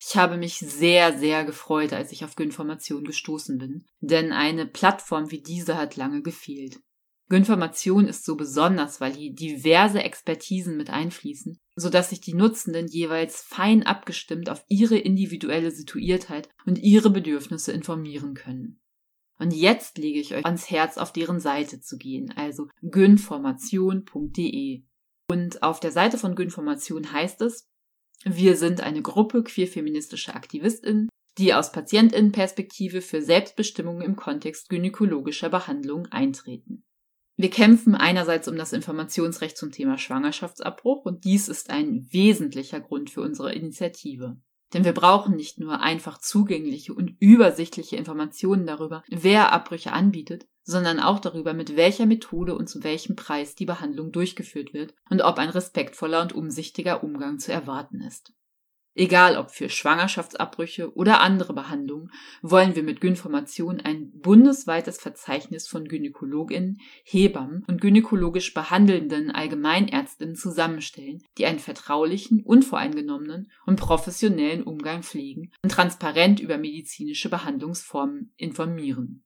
Ich 0.01 0.17
habe 0.17 0.37
mich 0.37 0.59
sehr, 0.59 1.17
sehr 1.17 1.45
gefreut, 1.45 1.93
als 1.93 2.11
ich 2.11 2.25
auf 2.25 2.35
Gynformation 2.35 3.05
gestoßen 3.05 3.57
bin, 3.57 3.87
denn 4.01 4.33
eine 4.33 4.67
Plattform 4.67 5.31
wie 5.31 5.41
diese 5.41 5.77
hat 5.77 5.97
lange 5.97 6.21
gefehlt. 6.21 6.81
Gynformation 7.31 8.07
ist 8.07 8.25
so 8.25 8.37
besonders, 8.37 9.01
weil 9.01 9.15
hier 9.15 9.33
diverse 9.33 10.03
Expertisen 10.03 10.77
mit 10.77 10.91
einfließen, 10.91 11.59
sodass 11.77 12.11
sich 12.11 12.21
die 12.21 12.35
Nutzenden 12.35 12.87
jeweils 12.87 13.41
fein 13.41 13.83
abgestimmt 13.83 14.51
auf 14.51 14.65
ihre 14.69 14.97
individuelle 14.97 15.71
Situiertheit 15.71 16.49
und 16.67 16.79
ihre 16.79 17.11
Bedürfnisse 17.11 17.73
informieren 17.73 18.35
können. 18.35 18.81
Und 19.39 19.53
jetzt 19.53 19.99
lege 19.99 20.21
ich 20.21 20.35
euch 20.35 20.45
ans 20.45 20.71
Herz, 20.71 20.97
auf 20.97 21.13
deren 21.13 21.41
Seite 21.41 21.81
zu 21.81 21.99
gehen, 21.99 22.33
also 22.37 22.69
gynformation.de. 22.83 24.85
Und 25.29 25.63
auf 25.63 25.81
der 25.81 25.91
Seite 25.91 26.19
von 26.19 26.37
Gynformation 26.37 27.13
heißt 27.13 27.41
es, 27.43 27.67
wir 28.25 28.57
sind 28.57 28.81
eine 28.81 29.03
Gruppe 29.03 29.43
queerfeministischer 29.43 30.37
AktivistInnen, 30.37 31.09
die 31.39 31.53
aus 31.53 31.73
PatientInnenperspektive 31.73 33.01
für 33.01 33.21
Selbstbestimmung 33.21 34.03
im 34.03 34.15
Kontext 34.15 34.69
gynäkologischer 34.69 35.49
Behandlung 35.49 36.07
eintreten. 36.07 36.85
Wir 37.37 37.51
kämpfen 37.51 37.97
einerseits 37.97 38.47
um 38.47 38.57
das 38.57 38.73
Informationsrecht 38.73 39.57
zum 39.57 39.73
Thema 39.73 39.99
Schwangerschaftsabbruch 39.99 41.05
und 41.05 41.25
dies 41.25 41.49
ist 41.49 41.71
ein 41.71 42.07
wesentlicher 42.11 42.81
Grund 42.81 43.11
für 43.11 43.23
unsere 43.23 43.53
Initiative. 43.53 44.37
Denn 44.73 44.85
wir 44.85 44.93
brauchen 44.93 45.37
nicht 45.37 45.59
nur 45.59 45.81
einfach 45.81 46.19
zugängliche 46.19 46.95
und 46.95 47.17
übersichtliche 47.21 47.97
Informationen 47.97 48.67
darüber, 48.67 49.03
wer 49.09 49.53
Abbrüche 49.53 49.93
anbietet, 49.93 50.47
sondern 50.63 51.01
auch 51.01 51.19
darüber, 51.19 51.55
mit 51.55 51.77
welcher 51.77 52.07
Methode 52.07 52.57
und 52.57 52.69
zu 52.69 52.83
welchem 52.83 53.17
Preis 53.17 53.55
die 53.55 53.67
Behandlung 53.67 54.13
durchgeführt 54.13 54.73
wird 54.73 54.95
und 55.11 55.23
ob 55.23 55.39
ein 55.39 55.51
respektvoller 55.51 56.23
und 56.23 56.35
umsichtiger 56.35 57.05
Umgang 57.05 57.39
zu 57.39 57.53
erwarten 57.53 58.01
ist. 58.01 58.33
Egal 58.97 59.37
ob 59.37 59.51
für 59.51 59.69
Schwangerschaftsabbrüche 59.69 60.95
oder 60.95 61.21
andere 61.21 61.53
Behandlungen, 61.53 62.13
wollen 62.43 62.77
wir 62.77 62.85
mit 62.85 63.01
Gynformation 63.01 63.81
ein 63.81 64.13
bundesweites 64.13 65.01
Verzeichnis 65.01 65.67
von 65.67 65.89
Gynäkologinnen, 65.89 66.81
Hebammen 67.03 67.65
und 67.67 67.81
gynäkologisch 67.81 68.55
behandelnden 68.55 69.33
Allgemeinärztinnen 69.33 70.37
zusammenstellen, 70.37 71.25
die 71.39 71.47
einen 71.47 71.59
vertraulichen, 71.59 72.45
unvoreingenommenen 72.45 73.51
und 73.67 73.81
professionellen 73.81 74.63
Umgang 74.63 75.03
pflegen 75.03 75.51
und 75.63 75.73
transparent 75.73 76.39
über 76.39 76.57
medizinische 76.57 77.29
Behandlungsformen 77.29 78.33
informieren. 78.37 79.25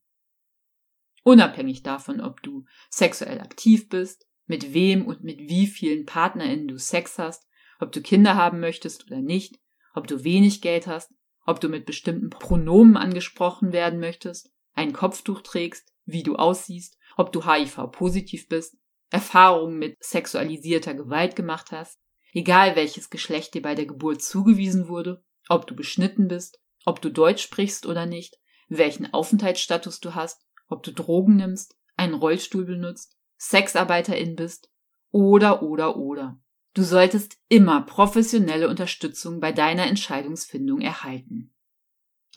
Unabhängig 1.24 1.82
davon, 1.82 2.22
ob 2.22 2.42
du 2.42 2.64
sexuell 2.88 3.40
aktiv 3.40 3.90
bist, 3.90 4.26
mit 4.46 4.72
wem 4.72 5.04
und 5.04 5.24
mit 5.24 5.40
wie 5.40 5.66
vielen 5.66 6.06
PartnerInnen 6.06 6.68
du 6.68 6.78
Sex 6.78 7.18
hast 7.18 7.47
ob 7.78 7.92
du 7.92 8.00
Kinder 8.00 8.34
haben 8.34 8.60
möchtest 8.60 9.06
oder 9.06 9.20
nicht, 9.20 9.58
ob 9.94 10.06
du 10.06 10.24
wenig 10.24 10.60
Geld 10.60 10.86
hast, 10.86 11.12
ob 11.46 11.60
du 11.60 11.68
mit 11.68 11.86
bestimmten 11.86 12.30
Pronomen 12.30 12.96
angesprochen 12.96 13.72
werden 13.72 14.00
möchtest, 14.00 14.52
ein 14.74 14.92
Kopftuch 14.92 15.40
trägst, 15.40 15.92
wie 16.04 16.22
du 16.22 16.36
aussiehst, 16.36 16.98
ob 17.16 17.32
du 17.32 17.46
HIV-positiv 17.46 18.48
bist, 18.48 18.76
Erfahrungen 19.10 19.78
mit 19.78 19.96
sexualisierter 20.02 20.94
Gewalt 20.94 21.36
gemacht 21.36 21.72
hast, 21.72 21.98
egal 22.32 22.76
welches 22.76 23.10
Geschlecht 23.10 23.54
dir 23.54 23.62
bei 23.62 23.74
der 23.74 23.86
Geburt 23.86 24.22
zugewiesen 24.22 24.88
wurde, 24.88 25.24
ob 25.48 25.66
du 25.66 25.74
beschnitten 25.74 26.28
bist, 26.28 26.60
ob 26.84 27.00
du 27.00 27.10
Deutsch 27.10 27.42
sprichst 27.42 27.86
oder 27.86 28.06
nicht, 28.06 28.36
welchen 28.68 29.12
Aufenthaltsstatus 29.12 30.00
du 30.00 30.14
hast, 30.14 30.44
ob 30.68 30.82
du 30.82 30.92
Drogen 30.92 31.36
nimmst, 31.36 31.76
einen 31.96 32.14
Rollstuhl 32.14 32.64
benutzt, 32.64 33.16
Sexarbeiterin 33.38 34.36
bist 34.36 34.70
oder 35.10 35.62
oder 35.62 35.96
oder. 35.96 36.38
Du 36.74 36.82
solltest 36.82 37.38
immer 37.48 37.82
professionelle 37.82 38.68
Unterstützung 38.68 39.40
bei 39.40 39.52
deiner 39.52 39.86
Entscheidungsfindung 39.86 40.80
erhalten. 40.80 41.52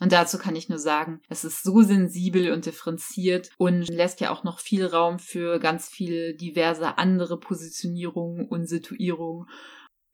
Und 0.00 0.10
dazu 0.10 0.38
kann 0.38 0.56
ich 0.56 0.68
nur 0.68 0.78
sagen, 0.78 1.20
es 1.28 1.44
ist 1.44 1.62
so 1.62 1.82
sensibel 1.82 2.50
und 2.50 2.66
differenziert 2.66 3.50
und 3.56 3.88
lässt 3.88 4.20
ja 4.20 4.30
auch 4.30 4.42
noch 4.42 4.58
viel 4.58 4.84
Raum 4.86 5.18
für 5.18 5.60
ganz 5.60 5.88
viele 5.88 6.34
diverse 6.34 6.98
andere 6.98 7.38
Positionierungen 7.38 8.48
und 8.48 8.66
Situierungen. 8.66 9.48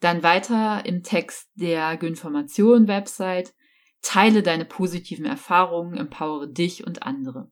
Dann 0.00 0.22
weiter 0.22 0.84
im 0.84 1.02
Text 1.02 1.48
der 1.54 1.96
Gynformation 1.96 2.86
Website. 2.86 3.54
Teile 4.02 4.42
deine 4.42 4.64
positiven 4.64 5.24
Erfahrungen, 5.24 5.96
empowere 5.96 6.48
dich 6.48 6.86
und 6.86 7.02
andere. 7.02 7.50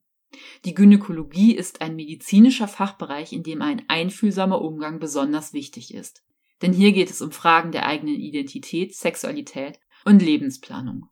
Die 0.65 0.75
Gynäkologie 0.75 1.55
ist 1.55 1.81
ein 1.81 1.97
medizinischer 1.97 2.69
Fachbereich, 2.69 3.33
in 3.33 3.43
dem 3.43 3.63
ein 3.63 3.85
einfühlsamer 3.89 4.61
Umgang 4.61 4.99
besonders 4.99 5.53
wichtig 5.55 5.95
ist. 5.95 6.26
Denn 6.63 6.73
hier 6.73 6.93
geht 6.93 7.11
es 7.11 7.21
um 7.21 7.33
Fragen 7.33 7.73
der 7.73 7.87
eigenen 7.87 8.17
Identität, 8.17 8.95
Sexualität 8.95 9.79
und 10.05 10.23
Lebensplanung. 10.23 11.07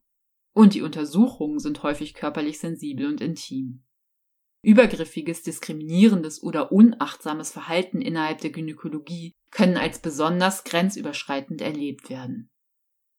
Und 0.52 0.74
die 0.74 0.82
Untersuchungen 0.82 1.58
sind 1.58 1.82
häufig 1.82 2.14
körperlich 2.14 2.58
sensibel 2.58 3.06
und 3.06 3.20
intim. 3.20 3.82
Übergriffiges, 4.62 5.42
diskriminierendes 5.42 6.42
oder 6.42 6.72
unachtsames 6.72 7.50
Verhalten 7.50 8.00
innerhalb 8.00 8.40
der 8.40 8.50
Gynäkologie 8.50 9.34
können 9.50 9.76
als 9.76 9.98
besonders 9.98 10.64
grenzüberschreitend 10.64 11.60
erlebt 11.60 12.08
werden. 12.08 12.50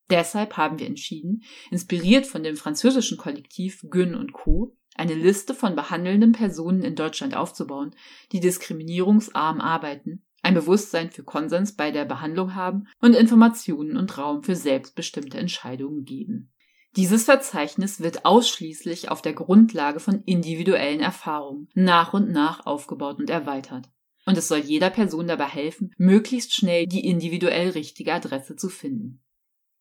Deshalb 0.09 0.57
haben 0.57 0.79
wir 0.79 0.87
entschieden, 0.87 1.43
inspiriert 1.71 2.25
von 2.25 2.43
dem 2.43 2.55
französischen 2.55 3.17
Kollektiv 3.17 3.81
Gyn 3.89 4.15
und 4.15 4.33
Co., 4.33 4.75
eine 4.95 5.13
Liste 5.13 5.53
von 5.53 5.75
behandelnden 5.75 6.31
Personen 6.31 6.81
in 6.81 6.95
Deutschland 6.95 7.35
aufzubauen, 7.35 7.93
die 8.31 8.39
diskriminierungsarm 8.39 9.59
arbeiten 9.59 10.25
ein 10.45 10.53
Bewusstsein 10.53 11.09
für 11.09 11.23
Konsens 11.23 11.75
bei 11.75 11.91
der 11.91 12.05
Behandlung 12.05 12.53
haben 12.53 12.87
und 13.01 13.15
Informationen 13.15 13.97
und 13.97 14.17
Raum 14.17 14.43
für 14.43 14.55
selbstbestimmte 14.55 15.39
Entscheidungen 15.39 16.05
geben. 16.05 16.53
Dieses 16.95 17.25
Verzeichnis 17.25 17.99
wird 17.99 18.25
ausschließlich 18.25 19.09
auf 19.09 19.21
der 19.21 19.33
Grundlage 19.33 19.99
von 19.99 20.21
individuellen 20.23 21.01
Erfahrungen 21.01 21.67
nach 21.73 22.13
und 22.13 22.31
nach 22.31 22.65
aufgebaut 22.65 23.17
und 23.19 23.29
erweitert. 23.29 23.89
Und 24.25 24.37
es 24.37 24.47
soll 24.47 24.59
jeder 24.59 24.91
Person 24.91 25.27
dabei 25.27 25.47
helfen, 25.47 25.93
möglichst 25.97 26.53
schnell 26.53 26.85
die 26.85 27.07
individuell 27.07 27.71
richtige 27.71 28.13
Adresse 28.13 28.55
zu 28.55 28.69
finden. 28.69 29.23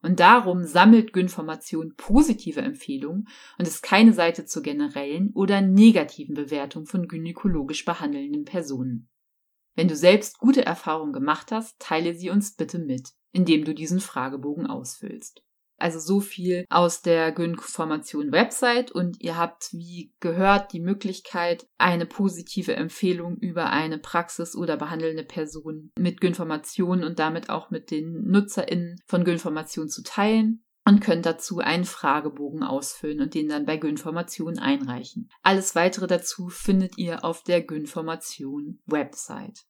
Und 0.02 0.18
darum 0.20 0.64
sammelt 0.64 1.12
Gynformation 1.12 1.94
positive 1.96 2.60
Empfehlungen 2.60 3.28
und 3.58 3.68
ist 3.68 3.82
keine 3.82 4.12
Seite 4.12 4.44
zur 4.46 4.62
generellen 4.62 5.30
oder 5.34 5.60
negativen 5.60 6.34
Bewertung 6.34 6.86
von 6.86 7.06
gynäkologisch 7.06 7.84
behandelnden 7.84 8.44
Personen. 8.44 9.08
Wenn 9.74 9.88
du 9.88 9.96
selbst 9.96 10.38
gute 10.38 10.64
Erfahrungen 10.64 11.12
gemacht 11.12 11.50
hast, 11.50 11.78
teile 11.78 12.14
sie 12.14 12.30
uns 12.30 12.54
bitte 12.54 12.78
mit, 12.78 13.10
indem 13.32 13.64
du 13.64 13.74
diesen 13.74 14.00
Fragebogen 14.00 14.66
ausfüllst. 14.66 15.42
Also 15.76 15.98
so 15.98 16.20
viel 16.20 16.64
aus 16.70 17.02
der 17.02 17.32
Gyn-Formation 17.32 18.30
Website 18.30 18.92
und 18.92 19.20
ihr 19.20 19.36
habt, 19.36 19.72
wie 19.72 20.14
gehört, 20.20 20.72
die 20.72 20.80
Möglichkeit, 20.80 21.66
eine 21.78 22.06
positive 22.06 22.76
Empfehlung 22.76 23.36
über 23.38 23.70
eine 23.70 23.98
Praxis 23.98 24.54
oder 24.54 24.76
behandelnde 24.76 25.24
Person 25.24 25.90
mit 25.98 26.20
Gyn-Formation 26.20 27.02
und 27.02 27.18
damit 27.18 27.50
auch 27.50 27.70
mit 27.70 27.90
den 27.90 28.22
NutzerInnen 28.30 29.00
von 29.06 29.24
Gyn-Formation 29.24 29.88
zu 29.88 30.02
teilen 30.02 30.63
und 30.86 31.00
könnt 31.00 31.26
dazu 31.26 31.58
einen 31.58 31.84
Fragebogen 31.84 32.62
ausfüllen 32.62 33.20
und 33.20 33.34
den 33.34 33.48
dann 33.48 33.64
bei 33.64 33.76
Gynformation 33.76 34.58
einreichen. 34.58 35.30
Alles 35.42 35.74
weitere 35.74 36.06
dazu 36.06 36.48
findet 36.48 36.98
ihr 36.98 37.24
auf 37.24 37.42
der 37.42 37.62
Gynformation 37.62 38.80
Website. 38.86 39.64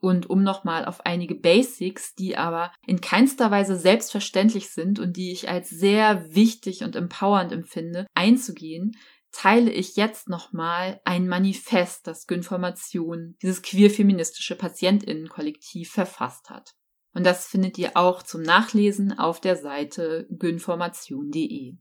Und 0.00 0.30
um 0.30 0.42
nochmal 0.42 0.86
auf 0.86 1.04
einige 1.04 1.34
Basics, 1.34 2.14
die 2.14 2.36
aber 2.36 2.72
in 2.86 3.02
keinster 3.02 3.50
Weise 3.50 3.76
selbstverständlich 3.76 4.70
sind 4.70 4.98
und 4.98 5.16
die 5.16 5.32
ich 5.32 5.48
als 5.48 5.68
sehr 5.68 6.34
wichtig 6.34 6.82
und 6.84 6.96
empowernd 6.96 7.52
empfinde, 7.52 8.06
einzugehen, 8.14 8.96
teile 9.32 9.70
ich 9.70 9.96
jetzt 9.96 10.28
nochmal 10.28 11.00
ein 11.04 11.28
Manifest, 11.28 12.06
das 12.06 12.26
Gynformation, 12.26 13.36
dieses 13.42 13.62
queer-feministische 13.62 14.56
Patientinnenkollektiv 14.56 15.90
verfasst 15.90 16.50
hat. 16.50 16.72
Und 17.12 17.24
das 17.24 17.46
findet 17.46 17.76
ihr 17.78 17.96
auch 17.96 18.22
zum 18.22 18.42
Nachlesen 18.42 19.18
auf 19.18 19.40
der 19.40 19.56
Seite 19.56 20.26
gynformation.de. 20.30 21.76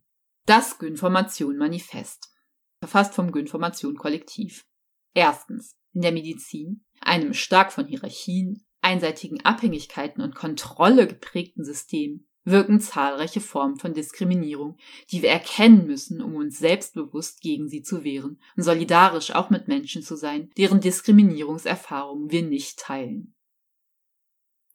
Das 0.46 0.80
Gynformation 0.80 1.58
Manifest. 1.58 2.34
Verfasst 2.80 3.14
vom 3.14 3.32
Gynformation 3.32 3.96
Kollektiv. 3.96 4.66
Erstens. 5.14 5.76
In 5.94 6.02
der 6.02 6.12
Medizin, 6.12 6.86
einem 7.02 7.34
stark 7.34 7.72
von 7.72 7.88
Hierarchien, 7.88 8.64
einseitigen 8.82 9.44
Abhängigkeiten 9.44 10.22
und 10.22 10.36
Kontrolle 10.36 11.08
geprägten 11.08 11.64
System, 11.64 12.28
wirken 12.46 12.80
zahlreiche 12.80 13.42
Formen 13.42 13.78
von 13.78 13.94
Diskriminierung, 13.94 14.78
die 15.12 15.22
wir 15.22 15.30
erkennen 15.30 15.86
müssen, 15.86 16.22
um 16.22 16.36
uns 16.36 16.60
selbstbewusst 16.60 17.42
gegen 17.42 17.68
sie 17.68 17.82
zu 17.82 18.04
wehren 18.04 18.40
und 18.56 18.64
solidarisch 18.64 19.32
auch 19.32 19.50
mit 19.50 19.68
Menschen 19.68 20.02
zu 20.02 20.16
sein, 20.16 20.52
deren 20.58 20.82
Diskriminierungserfahrungen 20.82 22.32
wir 22.32 22.44
nicht 22.44 22.80
teilen. 22.80 23.36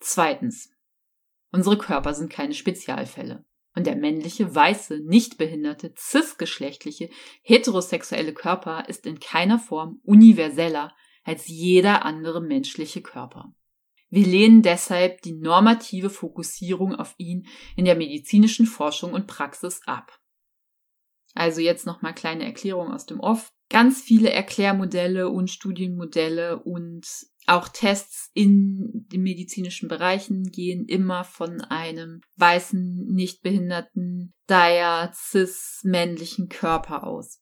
Zweitens. 0.07 0.71
Unsere 1.51 1.79
Körper 1.79 2.13
sind 2.13 2.31
keine 2.31 2.53
Spezialfälle. 2.53 3.47
Und 3.75 3.87
der 3.87 3.97
männliche, 3.97 4.55
weiße, 4.55 5.01
nicht 5.01 5.39
behinderte, 5.39 5.95
cisgeschlechtliche, 5.97 7.09
heterosexuelle 7.43 8.35
Körper 8.35 8.87
ist 8.87 9.07
in 9.07 9.19
keiner 9.19 9.59
Form 9.59 10.01
universeller 10.05 10.95
als 11.25 11.49
jeder 11.49 12.05
andere 12.05 12.43
menschliche 12.43 13.01
Körper. 13.01 13.55
Wir 14.11 14.27
lehnen 14.27 14.61
deshalb 14.61 15.23
die 15.23 15.33
normative 15.33 16.11
Fokussierung 16.11 16.95
auf 16.95 17.15
ihn 17.17 17.47
in 17.75 17.87
der 17.87 17.97
medizinischen 17.97 18.67
Forschung 18.67 19.15
und 19.15 19.27
Praxis 19.27 19.81
ab. 19.87 20.21
Also 21.33 21.63
jetzt 21.63 21.87
nochmal 21.87 22.15
kleine 22.15 22.45
Erklärung 22.45 22.93
aus 22.93 23.07
dem 23.07 23.21
Off. 23.21 23.53
Ganz 23.71 24.03
viele 24.03 24.31
Erklärmodelle 24.31 25.31
und 25.31 25.51
Studienmodelle 25.51 26.63
und 26.63 27.07
auch 27.47 27.69
Tests 27.69 28.31
in 28.35 29.07
den 29.13 29.23
medizinischen 29.23 29.89
Bereichen 29.89 30.51
gehen 30.51 30.87
immer 30.87 31.25
von 31.25 31.61
einem 31.61 32.21
weißen, 32.37 33.07
nicht 33.07 33.43
behinderten, 33.43 34.33
daher 34.47 35.13
cis 35.15 35.81
männlichen 35.85 36.49
Körper 36.49 37.07
aus. 37.07 37.41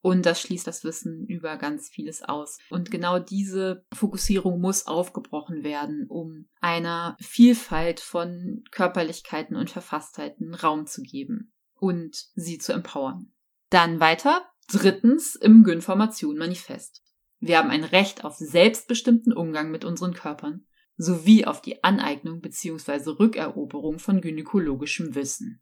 Und 0.00 0.26
das 0.26 0.40
schließt 0.40 0.66
das 0.66 0.82
Wissen 0.82 1.26
über 1.28 1.56
ganz 1.56 1.88
vieles 1.88 2.22
aus. 2.22 2.58
Und 2.70 2.90
genau 2.90 3.20
diese 3.20 3.84
Fokussierung 3.94 4.60
muss 4.60 4.86
aufgebrochen 4.86 5.62
werden, 5.62 6.06
um 6.08 6.48
einer 6.60 7.16
Vielfalt 7.20 8.00
von 8.00 8.64
Körperlichkeiten 8.72 9.56
und 9.56 9.70
Verfasstheiten 9.70 10.54
Raum 10.54 10.86
zu 10.86 11.02
geben 11.02 11.52
und 11.78 12.16
sie 12.34 12.58
zu 12.58 12.72
empowern. 12.72 13.32
Dann 13.70 14.00
weiter. 14.00 14.44
Drittens 14.68 15.36
im 15.36 15.64
Gynformation 15.64 16.36
Manifest. 16.36 17.02
Wir 17.44 17.58
haben 17.58 17.70
ein 17.70 17.82
Recht 17.82 18.24
auf 18.24 18.36
selbstbestimmten 18.36 19.32
Umgang 19.32 19.72
mit 19.72 19.84
unseren 19.84 20.14
Körpern 20.14 20.64
sowie 20.96 21.44
auf 21.44 21.60
die 21.60 21.82
Aneignung 21.82 22.40
bzw. 22.40 23.10
Rückeroberung 23.18 23.98
von 23.98 24.20
gynäkologischem 24.20 25.16
Wissen. 25.16 25.60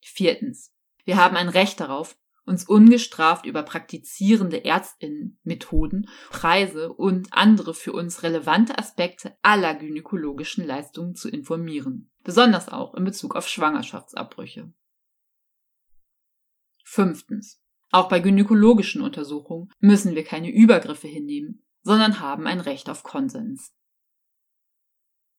Viertens. 0.00 0.72
Wir 1.04 1.16
haben 1.16 1.36
ein 1.36 1.48
Recht 1.48 1.80
darauf, 1.80 2.16
uns 2.44 2.62
ungestraft 2.62 3.44
über 3.44 3.64
praktizierende 3.64 4.64
Ärztinnen, 4.64 5.40
Methoden, 5.42 6.08
Preise 6.30 6.92
und 6.92 7.32
andere 7.32 7.74
für 7.74 7.92
uns 7.92 8.22
relevante 8.22 8.78
Aspekte 8.78 9.36
aller 9.42 9.74
gynäkologischen 9.74 10.64
Leistungen 10.64 11.16
zu 11.16 11.28
informieren, 11.28 12.12
besonders 12.22 12.68
auch 12.68 12.94
in 12.94 13.02
Bezug 13.02 13.34
auf 13.34 13.48
Schwangerschaftsabbrüche. 13.48 14.72
Fünftens. 16.84 17.60
Auch 17.90 18.08
bei 18.08 18.20
gynäkologischen 18.20 19.00
Untersuchungen 19.00 19.70
müssen 19.80 20.14
wir 20.14 20.24
keine 20.24 20.50
Übergriffe 20.50 21.08
hinnehmen, 21.08 21.64
sondern 21.82 22.20
haben 22.20 22.46
ein 22.46 22.60
Recht 22.60 22.90
auf 22.90 23.02
Konsens. 23.02 23.72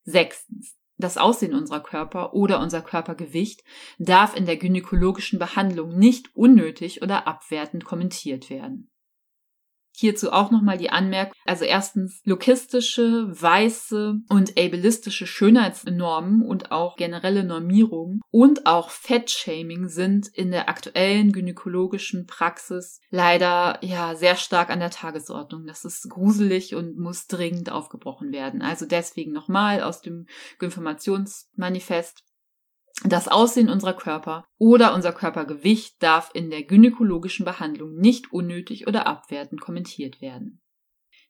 Sechstens. 0.04 0.76
Das 0.96 1.16
Aussehen 1.16 1.54
unserer 1.54 1.80
Körper 1.80 2.34
oder 2.34 2.60
unser 2.60 2.82
Körpergewicht 2.82 3.64
darf 3.98 4.36
in 4.36 4.44
der 4.44 4.58
gynäkologischen 4.58 5.38
Behandlung 5.38 5.96
nicht 5.96 6.36
unnötig 6.36 7.00
oder 7.00 7.26
abwertend 7.26 7.86
kommentiert 7.86 8.50
werden. 8.50 8.89
Hierzu 9.92 10.32
auch 10.32 10.50
nochmal 10.50 10.78
die 10.78 10.90
Anmerkung, 10.90 11.34
also 11.44 11.64
erstens 11.64 12.20
lokistische, 12.24 13.28
weiße 13.28 14.14
und 14.28 14.58
ableistische 14.58 15.26
Schönheitsnormen 15.26 16.42
und 16.42 16.72
auch 16.72 16.96
generelle 16.96 17.44
Normierungen 17.44 18.20
und 18.30 18.66
auch 18.66 18.90
Fettshaming 18.90 19.88
sind 19.88 20.28
in 20.28 20.50
der 20.50 20.68
aktuellen 20.68 21.32
gynäkologischen 21.32 22.26
Praxis 22.26 23.00
leider 23.10 23.78
ja 23.82 24.14
sehr 24.14 24.36
stark 24.36 24.70
an 24.70 24.80
der 24.80 24.90
Tagesordnung. 24.90 25.66
Das 25.66 25.84
ist 25.84 26.08
gruselig 26.08 26.74
und 26.74 26.96
muss 26.96 27.26
dringend 27.26 27.70
aufgebrochen 27.70 28.32
werden. 28.32 28.62
Also 28.62 28.86
deswegen 28.86 29.32
nochmal 29.32 29.82
aus 29.82 30.00
dem 30.00 30.26
Informationsmanifest 30.60 32.22
das 33.04 33.28
Aussehen 33.28 33.70
unserer 33.70 33.94
Körper 33.94 34.44
oder 34.58 34.94
unser 34.94 35.12
Körpergewicht 35.12 36.02
darf 36.02 36.30
in 36.34 36.50
der 36.50 36.64
gynäkologischen 36.64 37.44
Behandlung 37.44 37.96
nicht 37.96 38.32
unnötig 38.32 38.86
oder 38.86 39.06
abwertend 39.06 39.60
kommentiert 39.60 40.20
werden. 40.20 40.60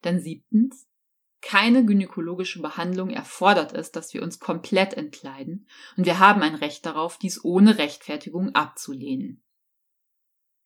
Dann 0.03 0.21
siebtens. 0.21 0.87
Keine 1.43 1.87
gynäkologische 1.87 2.61
Behandlung 2.61 3.09
erfordert 3.09 3.73
es, 3.73 3.93
dass 3.93 4.13
wir 4.13 4.23
uns 4.23 4.41
komplett 4.41 4.93
entkleiden 4.95 5.67
und 5.97 6.05
wir 6.05 6.19
haben 6.19 6.43
ein 6.43 6.55
Recht 6.55 6.85
darauf, 6.85 7.17
dies 7.17 7.43
ohne 7.43 7.79
Rechtfertigung 7.79 8.55
abzulehnen. 8.55 9.43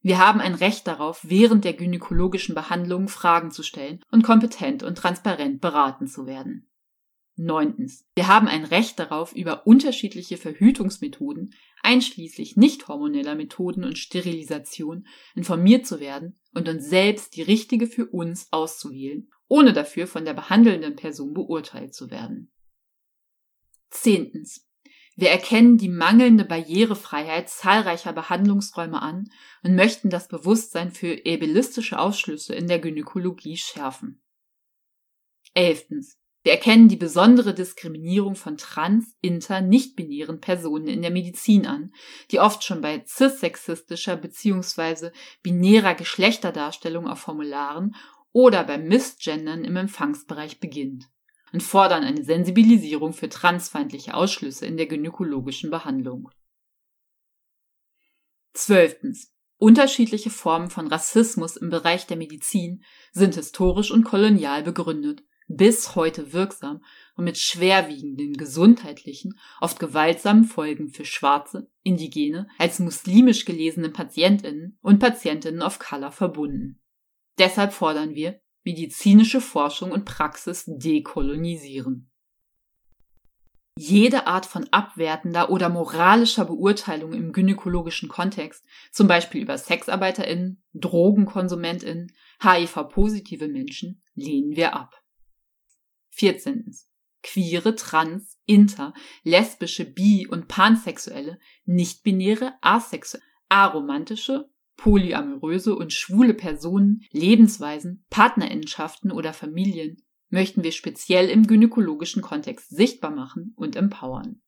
Wir 0.01 0.19
haben 0.19 0.41
ein 0.41 0.55
Recht 0.55 0.87
darauf, 0.87 1.21
während 1.23 1.65
der 1.65 1.75
gynäkologischen 1.75 2.55
Behandlung 2.55 3.09
Fragen 3.09 3.53
zu 3.53 3.63
stellen 3.63 4.03
und 4.11 4.23
kompetent 4.23 4.83
und 4.83 4.99
transparent 4.99 5.61
beraten 5.61 6.09
zu 6.09 6.27
werden. 6.27 6.69
Neuntens. 7.37 8.07
Wir 8.15 8.29
haben 8.29 8.47
ein 8.47 8.65
Recht 8.65 8.99
darauf, 8.99 9.35
über 9.35 9.67
unterschiedliche 9.67 10.37
Verhütungsmethoden, 10.37 11.55
einschließlich 11.83 12.57
nicht 12.57 12.87
hormoneller 12.89 13.35
Methoden 13.35 13.85
und 13.85 13.99
Sterilisation, 13.99 15.07
informiert 15.35 15.87
zu 15.87 16.01
werden 16.01 16.39
und 16.55 16.69
uns 16.69 16.89
selbst 16.89 17.37
die 17.37 17.43
richtige 17.43 17.87
für 17.87 18.07
uns 18.07 18.49
auszuwählen, 18.53 19.31
ohne 19.49 19.73
dafür 19.73 20.07
von 20.07 20.25
der 20.25 20.35
behandelnden 20.35 20.97
Person 20.97 21.35
beurteilt 21.35 21.95
zu 21.95 22.11
werden. 22.11 22.53
Zehntens. 23.91 24.69
Wir 25.17 25.31
erkennen 25.31 25.79
die 25.79 25.89
mangelnde 25.89 26.45
Barrierefreiheit 26.45 27.49
zahlreicher 27.49 28.13
Behandlungsräume 28.13 29.01
an 29.01 29.31
und 29.63 29.77
möchten 29.77 30.11
das 30.11 30.27
Bewusstsein 30.27 30.91
für 30.91 31.21
ableistische 31.25 32.01
Ausschlüsse 32.01 32.55
in 32.55 32.67
der 32.67 32.81
Gynäkologie 32.81 33.57
schärfen. 33.57 34.21
Elftens. 35.55 36.19
Wir 36.45 36.53
erkennen 36.53 36.89
die 36.89 36.97
besondere 36.97 37.55
Diskriminierung 37.55 38.37
von 38.37 38.59
trans, 38.59 39.17
inter, 39.23 39.63
nicht-binären 39.63 40.41
Personen 40.41 40.89
in 40.89 41.01
der 41.01 41.11
Medizin 41.11 41.67
an, 41.67 41.91
die 42.31 42.39
oft 42.39 42.63
schon 42.63 42.83
bei 42.83 43.03
cissexistischer 43.07 44.19
bzw. 44.19 45.11
binärer 45.43 45.95
Geschlechterdarstellung 45.95 47.09
auf 47.09 47.21
Formularen 47.21 47.97
oder 48.33 48.63
beim 48.65 48.87
Missgendern 48.87 49.65
im 49.65 49.77
Empfangsbereich 49.77 50.61
beginnt 50.61 51.09
und 51.55 51.63
fordern 51.63 52.05
eine 52.05 52.23
Sensibilisierung 52.23 53.15
für 53.15 53.31
transfeindliche 53.31 54.13
Ausschlüsse 54.13 54.67
in 54.67 54.77
der 54.77 54.87
gynäkologischen 54.87 55.71
Behandlung. 55.71 56.29
Zwölftens. 58.53 59.31
Unterschiedliche 59.57 60.29
Formen 60.31 60.69
von 60.69 60.89
Rassismus 60.89 61.57
im 61.57 61.71
Bereich 61.71 62.07
der 62.07 62.19
Medizin 62.19 62.85
sind 63.13 63.37
historisch 63.37 63.91
und 63.91 64.05
kolonial 64.05 64.63
begründet 64.63 65.23
bis 65.47 65.95
heute 65.95 66.33
wirksam 66.33 66.83
und 67.17 67.25
mit 67.25 67.39
schwerwiegenden 67.39 68.37
gesundheitlichen, 68.37 69.39
oft 69.61 69.79
gewaltsamen 69.79 70.45
Folgen 70.45 70.89
für 70.89 71.05
schwarze, 71.05 71.71
indigene, 71.83 72.49
als 72.59 72.79
muslimisch 72.79 73.45
gelesene 73.45 73.91
Patientinnen 73.91 74.79
und 74.81 74.99
Patientinnen 74.99 75.63
of 75.63 75.79
Color 75.79 76.13
verbunden. 76.13 76.81
Deshalb 77.39 77.73
fordern 77.73 78.15
wir, 78.15 78.41
medizinische 78.65 79.41
Forschung 79.41 79.93
und 79.93 80.05
Praxis 80.05 80.65
dekolonisieren. 80.67 82.11
Jede 83.77 84.29
Art 84.29 84.47
von 84.47 84.69
abwertender 84.71 85.51
oder 85.51 85.69
moralischer 85.69 86.45
Beurteilung 86.45 87.13
im 87.13 87.33
gynäkologischen 87.33 88.09
Kontext, 88.09 88.65
zum 88.93 89.09
Beispiel 89.09 89.43
über 89.43 89.59
SexarbeiterInnen, 89.59 90.63
DrogenkonsumentInnen, 90.75 92.13
HIV-positive 92.41 93.49
Menschen, 93.49 94.01
lehnen 94.15 94.55
wir 94.55 94.75
ab. 94.77 95.04
14. 96.15 96.75
Queere, 97.23 97.75
trans, 97.75 98.39
inter, 98.45 98.93
lesbische, 99.23 99.85
bi- 99.85 100.27
und 100.27 100.49
pansexuelle, 100.49 101.39
nichtbinäre, 101.65 102.55
asexuelle, 102.61 103.25
aromantische, 103.49 104.51
polyamoröse 104.77 105.75
und 105.75 105.93
schwule 105.93 106.35
Personen, 106.35 107.03
Lebensweisen, 107.13 108.05
Partnerinnenschaften 108.11 109.11
oder 109.13 109.33
Familien 109.33 109.97
möchten 110.29 110.65
wir 110.65 110.73
speziell 110.73 111.31
im 111.31 111.47
gynäkologischen 111.47 112.23
Kontext 112.23 112.71
sichtbar 112.71 113.11
machen 113.11 113.55
und 113.57 113.77
empowern. 113.77 114.43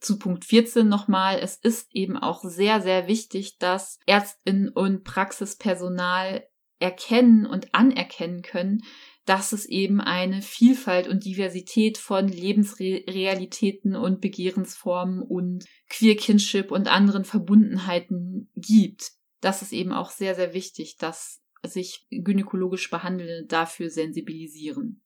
Zu 0.00 0.18
Punkt 0.18 0.44
14 0.44 0.88
nochmal, 0.88 1.38
es 1.38 1.56
ist 1.56 1.94
eben 1.94 2.16
auch 2.16 2.42
sehr, 2.44 2.80
sehr 2.80 3.08
wichtig, 3.08 3.58
dass 3.58 3.98
Ärztinnen 4.06 4.68
und 4.68 5.04
Praxispersonal 5.04 6.46
erkennen 6.78 7.46
und 7.46 7.74
anerkennen 7.74 8.42
können, 8.42 8.82
dass 9.28 9.52
es 9.52 9.66
eben 9.66 10.00
eine 10.00 10.40
Vielfalt 10.40 11.06
und 11.06 11.26
Diversität 11.26 11.98
von 11.98 12.28
Lebensrealitäten 12.28 13.94
und 13.94 14.22
Begehrensformen 14.22 15.20
und 15.20 15.66
Queer 15.90 16.16
Kinship 16.16 16.70
und 16.70 16.88
anderen 16.88 17.26
Verbundenheiten 17.26 18.50
gibt. 18.56 19.12
Das 19.42 19.60
ist 19.60 19.72
eben 19.72 19.92
auch 19.92 20.10
sehr, 20.10 20.34
sehr 20.34 20.54
wichtig, 20.54 20.96
dass 20.96 21.42
sich 21.62 22.06
gynäkologisch 22.10 22.88
Behandelnde 22.88 23.44
dafür 23.46 23.90
sensibilisieren. 23.90 25.02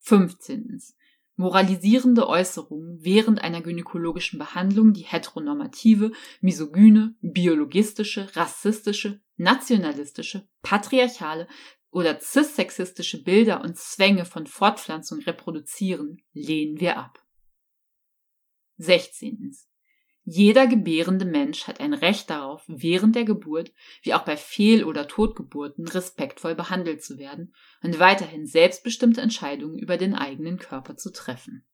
15. 0.00 0.78
Moralisierende 1.36 2.28
Äußerungen 2.28 2.98
während 3.00 3.42
einer 3.42 3.62
gynäkologischen 3.62 4.38
Behandlung, 4.38 4.92
die 4.92 5.04
heteronormative, 5.04 6.12
misogyne, 6.42 7.14
biologistische, 7.22 8.28
rassistische, 8.36 9.22
nationalistische, 9.38 10.46
patriarchale, 10.60 11.48
oder 11.92 12.18
cissexistische 12.20 13.22
Bilder 13.22 13.60
und 13.60 13.76
Zwänge 13.76 14.24
von 14.24 14.46
Fortpflanzung 14.46 15.20
reproduzieren, 15.20 16.22
lehnen 16.32 16.80
wir 16.80 16.96
ab. 16.96 17.22
16. 18.78 19.54
Jeder 20.24 20.66
gebärende 20.66 21.24
Mensch 21.24 21.66
hat 21.66 21.80
ein 21.80 21.94
Recht 21.94 22.30
darauf, 22.30 22.64
während 22.66 23.14
der 23.14 23.24
Geburt, 23.24 23.72
wie 24.02 24.14
auch 24.14 24.24
bei 24.24 24.36
Fehl- 24.36 24.84
oder 24.84 25.06
Totgeburten, 25.06 25.86
respektvoll 25.86 26.54
behandelt 26.54 27.02
zu 27.02 27.18
werden 27.18 27.54
und 27.82 27.98
weiterhin 27.98 28.46
selbstbestimmte 28.46 29.20
Entscheidungen 29.20 29.78
über 29.78 29.98
den 29.98 30.14
eigenen 30.14 30.58
Körper 30.58 30.96
zu 30.96 31.12
treffen. 31.12 31.66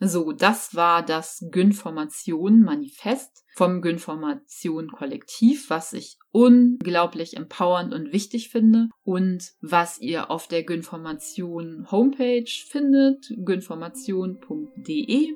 So, 0.00 0.32
das 0.32 0.76
war 0.76 1.04
das 1.04 1.44
Gynformation 1.50 2.60
Manifest 2.60 3.44
vom 3.56 3.82
Gynformation 3.82 4.92
Kollektiv, 4.92 5.70
was 5.70 5.92
ich 5.92 6.18
unglaublich 6.30 7.36
empowernd 7.36 7.92
und 7.92 8.12
wichtig 8.12 8.50
finde 8.50 8.90
und 9.02 9.54
was 9.60 9.98
ihr 9.98 10.30
auf 10.30 10.46
der 10.46 10.62
Gynformation 10.62 11.90
Homepage 11.90 12.46
findet, 12.68 13.32
gynformation.de. 13.36 15.34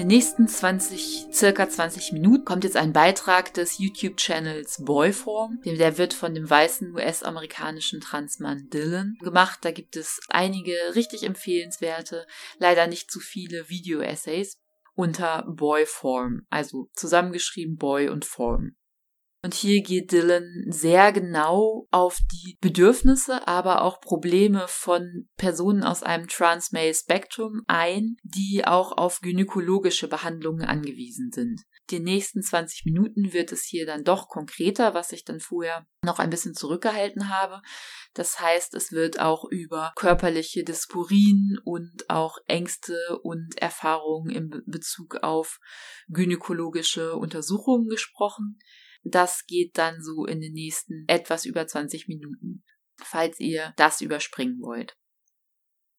den 0.00 0.06
nächsten 0.06 0.48
20, 0.48 1.26
circa 1.30 1.68
20 1.68 2.12
Minuten 2.12 2.46
kommt 2.46 2.64
jetzt 2.64 2.78
ein 2.78 2.94
Beitrag 2.94 3.52
des 3.52 3.78
YouTube-Channels 3.78 4.82
Boyform. 4.86 5.60
Der 5.62 5.98
wird 5.98 6.14
von 6.14 6.34
dem 6.34 6.48
weißen 6.48 6.94
US-amerikanischen 6.94 8.00
Transmann 8.00 8.70
Dylan 8.70 9.18
gemacht. 9.20 9.58
Da 9.60 9.72
gibt 9.72 9.96
es 9.96 10.20
einige 10.30 10.72
richtig 10.94 11.24
empfehlenswerte, 11.24 12.26
leider 12.58 12.86
nicht 12.86 13.10
zu 13.10 13.20
viele 13.20 13.68
Video-Essays 13.68 14.58
unter 14.94 15.44
Boyform, 15.46 16.46
also 16.48 16.88
zusammengeschrieben 16.94 17.76
Boy 17.76 18.08
und 18.08 18.24
Form. 18.24 18.76
Und 19.42 19.54
hier 19.54 19.82
geht 19.82 20.12
Dylan 20.12 20.66
sehr 20.68 21.12
genau 21.12 21.86
auf 21.90 22.18
die 22.30 22.58
Bedürfnisse, 22.60 23.48
aber 23.48 23.82
auch 23.82 24.00
Probleme 24.02 24.66
von 24.68 25.28
Personen 25.38 25.82
aus 25.82 26.02
einem 26.02 26.28
Trans-Male-Spektrum 26.28 27.62
ein, 27.66 28.16
die 28.22 28.66
auch 28.66 28.92
auf 28.92 29.20
gynäkologische 29.20 30.08
Behandlungen 30.08 30.66
angewiesen 30.66 31.30
sind. 31.32 31.62
Die 31.88 32.00
nächsten 32.00 32.42
20 32.42 32.84
Minuten 32.84 33.32
wird 33.32 33.50
es 33.50 33.64
hier 33.64 33.86
dann 33.86 34.04
doch 34.04 34.28
konkreter, 34.28 34.92
was 34.92 35.10
ich 35.10 35.24
dann 35.24 35.40
vorher 35.40 35.86
noch 36.04 36.18
ein 36.18 36.30
bisschen 36.30 36.54
zurückgehalten 36.54 37.30
habe. 37.30 37.62
Das 38.12 38.40
heißt, 38.40 38.74
es 38.74 38.92
wird 38.92 39.20
auch 39.20 39.44
über 39.50 39.92
körperliche 39.96 40.64
Dysporien 40.64 41.58
und 41.64 42.10
auch 42.10 42.36
Ängste 42.46 43.18
und 43.22 43.56
Erfahrungen 43.56 44.30
in 44.30 44.62
Bezug 44.66 45.16
auf 45.22 45.58
gynäkologische 46.08 47.16
Untersuchungen 47.16 47.88
gesprochen. 47.88 48.58
Das 49.02 49.46
geht 49.46 49.78
dann 49.78 50.02
so 50.02 50.26
in 50.26 50.40
den 50.40 50.52
nächsten 50.52 51.04
etwas 51.08 51.44
über 51.44 51.66
20 51.66 52.08
Minuten, 52.08 52.64
falls 52.96 53.40
ihr 53.40 53.72
das 53.76 54.00
überspringen 54.00 54.60
wollt. 54.60 54.96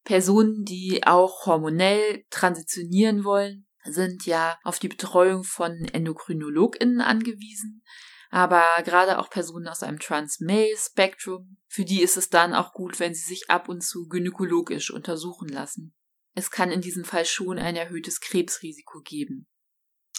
Personen, 0.04 0.66
die 0.66 1.02
auch 1.06 1.46
hormonell 1.46 2.26
transitionieren 2.30 3.24
wollen, 3.24 3.68
sind 3.84 4.26
ja 4.26 4.58
auf 4.64 4.80
die 4.80 4.88
Betreuung 4.88 5.44
von 5.44 5.86
EndokrinologInnen 5.86 7.02
angewiesen. 7.02 7.84
Aber 8.30 8.64
gerade 8.86 9.20
auch 9.20 9.30
Personen 9.30 9.68
aus 9.68 9.84
einem 9.84 10.00
Trans-Male-Spektrum, 10.00 11.58
für 11.68 11.84
die 11.84 12.02
ist 12.02 12.18
es 12.18 12.30
dann 12.30 12.54
auch 12.54 12.74
gut, 12.74 13.00
wenn 13.00 13.14
sie 13.14 13.28
sich 13.28 13.50
ab 13.50 13.68
und 13.68 13.84
zu 13.84 14.08
gynäkologisch 14.08 14.92
untersuchen 14.92 15.50
lassen. 15.50 15.94
Es 16.34 16.50
kann 16.50 16.72
in 16.72 16.82
diesem 16.82 17.04
Fall 17.04 17.26
schon 17.26 17.60
ein 17.60 17.76
erhöhtes 17.76 18.22
Krebsrisiko 18.22 19.02
geben. 19.02 19.48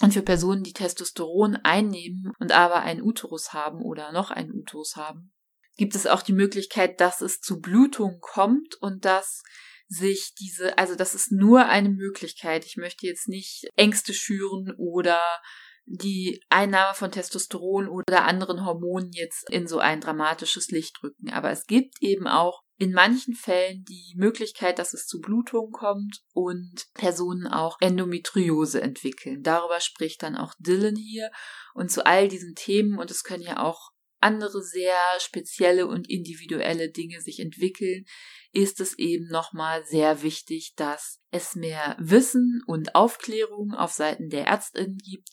Und 0.00 0.12
für 0.12 0.22
Personen, 0.22 0.62
die 0.62 0.72
Testosteron 0.72 1.57
einnehmen 1.62 2.33
und 2.38 2.52
aber 2.52 2.83
einen 2.83 3.02
Uterus 3.02 3.52
haben 3.52 3.83
oder 3.83 4.12
noch 4.12 4.31
einen 4.31 4.52
Uterus 4.52 4.96
haben, 4.96 5.33
gibt 5.76 5.94
es 5.94 6.07
auch 6.07 6.22
die 6.22 6.33
Möglichkeit, 6.33 7.00
dass 7.00 7.20
es 7.20 7.40
zu 7.40 7.61
Blutungen 7.61 8.18
kommt 8.20 8.74
und 8.81 9.05
dass 9.05 9.42
sich 9.88 10.35
diese, 10.38 10.78
also 10.78 10.94
das 10.94 11.14
ist 11.14 11.33
nur 11.33 11.66
eine 11.66 11.90
Möglichkeit. 11.90 12.64
Ich 12.64 12.76
möchte 12.76 13.07
jetzt 13.07 13.28
nicht 13.28 13.68
Ängste 13.76 14.14
schüren 14.14 14.74
oder 14.76 15.20
die 15.85 16.42
Einnahme 16.48 16.94
von 16.94 17.11
Testosteron 17.11 17.88
oder 17.88 18.24
anderen 18.24 18.64
Hormonen 18.64 19.11
jetzt 19.12 19.50
in 19.50 19.66
so 19.66 19.78
ein 19.78 20.00
dramatisches 20.00 20.68
Licht 20.68 21.02
rücken. 21.02 21.31
Aber 21.31 21.50
es 21.50 21.66
gibt 21.66 21.96
eben 22.00 22.26
auch 22.26 22.62
in 22.82 22.90
manchen 22.90 23.34
Fällen 23.34 23.84
die 23.84 24.12
Möglichkeit, 24.16 24.80
dass 24.80 24.92
es 24.92 25.06
zu 25.06 25.20
Blutungen 25.20 25.70
kommt 25.70 26.18
und 26.32 26.88
Personen 26.94 27.46
auch 27.46 27.76
Endometriose 27.80 28.82
entwickeln. 28.82 29.44
Darüber 29.44 29.78
spricht 29.78 30.24
dann 30.24 30.34
auch 30.34 30.52
Dylan 30.58 30.96
hier 30.96 31.30
und 31.74 31.92
zu 31.92 32.04
all 32.04 32.26
diesen 32.26 32.56
Themen 32.56 32.98
und 32.98 33.08
es 33.12 33.22
können 33.22 33.44
ja 33.44 33.62
auch 33.62 33.90
andere 34.18 34.62
sehr 34.62 34.96
spezielle 35.20 35.86
und 35.86 36.10
individuelle 36.10 36.90
Dinge 36.90 37.20
sich 37.20 37.38
entwickeln, 37.38 38.04
ist 38.50 38.80
es 38.80 38.98
eben 38.98 39.28
nochmal 39.28 39.84
sehr 39.86 40.22
wichtig, 40.24 40.72
dass 40.74 41.20
es 41.30 41.54
mehr 41.54 41.96
Wissen 42.00 42.62
und 42.66 42.96
Aufklärung 42.96 43.74
auf 43.74 43.92
Seiten 43.92 44.28
der 44.28 44.48
Ärztinnen 44.48 44.98
gibt 44.98 45.30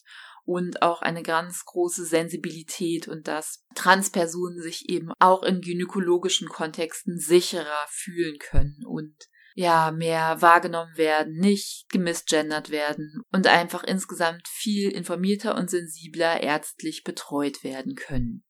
und 0.50 0.82
auch 0.82 1.04
eine 1.04 1.22
ganz 1.22 1.64
große 1.66 2.06
Sensibilität 2.06 3.08
und 3.08 3.28
dass 3.28 3.64
Transpersonen 3.76 4.60
sich 4.64 4.90
eben 4.90 5.12
auch 5.20 5.44
in 5.44 5.62
gynäkologischen 5.62 6.50
Kontexten 6.50 7.20
sicherer 7.20 7.86
fühlen 7.88 8.40
können 8.40 8.84
und 8.84 9.16
ja, 9.54 9.92
mehr 9.92 10.42
wahrgenommen 10.42 10.98
werden, 10.98 11.38
nicht 11.38 11.86
gemisgendert 11.90 12.72
werden 12.72 13.22
und 13.32 13.46
einfach 13.46 13.84
insgesamt 13.84 14.48
viel 14.48 14.90
informierter 14.90 15.56
und 15.56 15.70
sensibler 15.70 16.42
ärztlich 16.42 17.04
betreut 17.04 17.64
werden 17.64 17.94
können. 17.94 18.44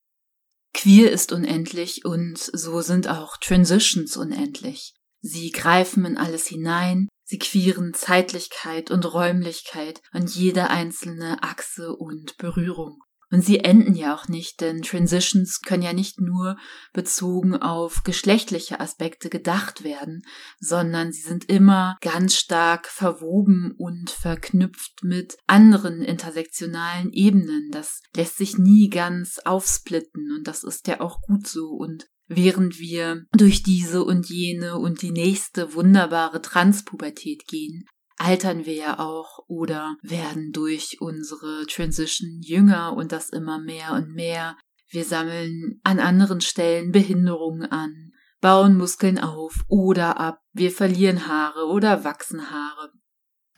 Queer 0.74 1.12
ist 1.12 1.34
unendlich 1.34 2.06
und 2.06 2.38
so 2.38 2.80
sind 2.80 3.10
auch 3.10 3.36
Transitions 3.38 4.16
unendlich. 4.16 4.94
Sie 5.20 5.52
greifen 5.52 6.06
in 6.06 6.18
alles 6.18 6.48
hinein, 6.48 7.10
Sie 7.30 7.38
queeren 7.38 7.94
Zeitlichkeit 7.94 8.90
und 8.90 9.06
Räumlichkeit 9.14 10.02
und 10.14 10.34
jede 10.34 10.72
einzelne 10.72 11.44
Achse 11.44 11.96
und 11.96 12.38
Berührung. 12.38 13.04
Und 13.30 13.46
sie 13.46 13.60
enden 13.60 13.94
ja 13.94 14.16
auch 14.16 14.28
nicht, 14.28 14.62
denn 14.62 14.82
Transitions 14.82 15.62
können 15.62 15.84
ja 15.84 15.94
nicht 15.94 16.20
nur 16.20 16.58
bezogen 16.92 17.56
auf 17.56 18.02
geschlechtliche 18.04 18.80
Aspekte 18.80 19.30
gedacht 19.30 19.84
werden, 19.84 20.24
sondern 20.60 21.12
sie 21.12 21.22
sind 21.22 21.48
immer 21.48 21.98
ganz 22.02 22.34
stark 22.36 22.88
verwoben 22.88 23.76
und 23.78 24.10
verknüpft 24.10 25.04
mit 25.04 25.38
anderen 25.46 26.02
intersektionalen 26.02 27.12
Ebenen. 27.12 27.70
Das 27.70 28.02
lässt 28.16 28.38
sich 28.38 28.58
nie 28.58 28.90
ganz 28.90 29.38
aufsplitten 29.46 30.32
und 30.36 30.48
das 30.48 30.64
ist 30.64 30.88
ja 30.88 31.00
auch 31.00 31.22
gut 31.22 31.46
so. 31.46 31.68
Und 31.68 32.08
während 32.30 32.80
wir 32.80 33.26
durch 33.34 33.64
diese 33.64 34.04
und 34.04 34.30
jene 34.30 34.78
und 34.78 35.02
die 35.02 35.12
nächste 35.12 35.74
wunderbare 35.74 36.42
Transpubertät 36.42 37.48
gehen, 37.48 37.86
altern 38.18 38.66
wir 38.66 38.76
ja 38.76 39.00
auch 39.00 39.40
oder 39.48 39.96
werden 40.04 40.52
durch 40.52 40.98
unsere 41.02 41.66
Transition 41.66 42.40
jünger 42.42 42.96
und 42.96 43.12
das 43.12 43.30
immer 43.30 43.60
mehr 43.60 43.94
und 43.94 44.14
mehr. 44.14 44.58
Wir 44.90 45.04
sammeln 45.04 45.80
an 45.84 46.00
anderen 46.00 46.40
Stellen 46.40 46.92
Behinderungen 46.92 47.66
an, 47.66 48.12
bauen 48.42 48.78
Muskeln 48.78 49.18
auf 49.18 49.64
oder 49.68 50.20
ab, 50.20 50.40
wir 50.54 50.72
verlieren 50.72 51.28
Haare 51.28 51.66
oder 51.66 52.04
wachsen 52.04 52.52
Haare. 52.52 52.92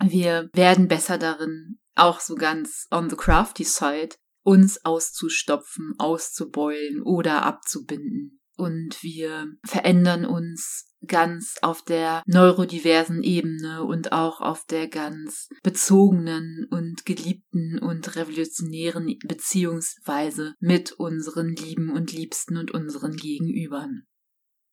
Wir 0.03 0.49
werden 0.53 0.87
besser 0.87 1.17
darin, 1.17 1.79
auch 1.95 2.21
so 2.21 2.35
ganz 2.35 2.87
on 2.89 3.09
the 3.09 3.15
crafty 3.15 3.65
side, 3.65 4.15
uns 4.43 4.83
auszustopfen, 4.85 5.93
auszubeulen 5.99 7.01
oder 7.03 7.43
abzubinden 7.43 8.40
und 8.61 9.01
wir 9.01 9.47
verändern 9.63 10.23
uns 10.23 10.93
ganz 11.07 11.55
auf 11.63 11.81
der 11.81 12.21
neurodiversen 12.27 13.23
Ebene 13.23 13.83
und 13.83 14.11
auch 14.11 14.39
auf 14.39 14.65
der 14.65 14.87
ganz 14.87 15.49
bezogenen 15.63 16.67
und 16.69 17.03
geliebten 17.03 17.79
und 17.79 18.15
revolutionären 18.15 19.17
Beziehungsweise 19.25 20.53
mit 20.59 20.91
unseren 20.91 21.55
Lieben 21.55 21.89
und 21.89 22.13
Liebsten 22.13 22.55
und 22.55 22.69
unseren 22.69 23.15
Gegenübern. 23.15 24.03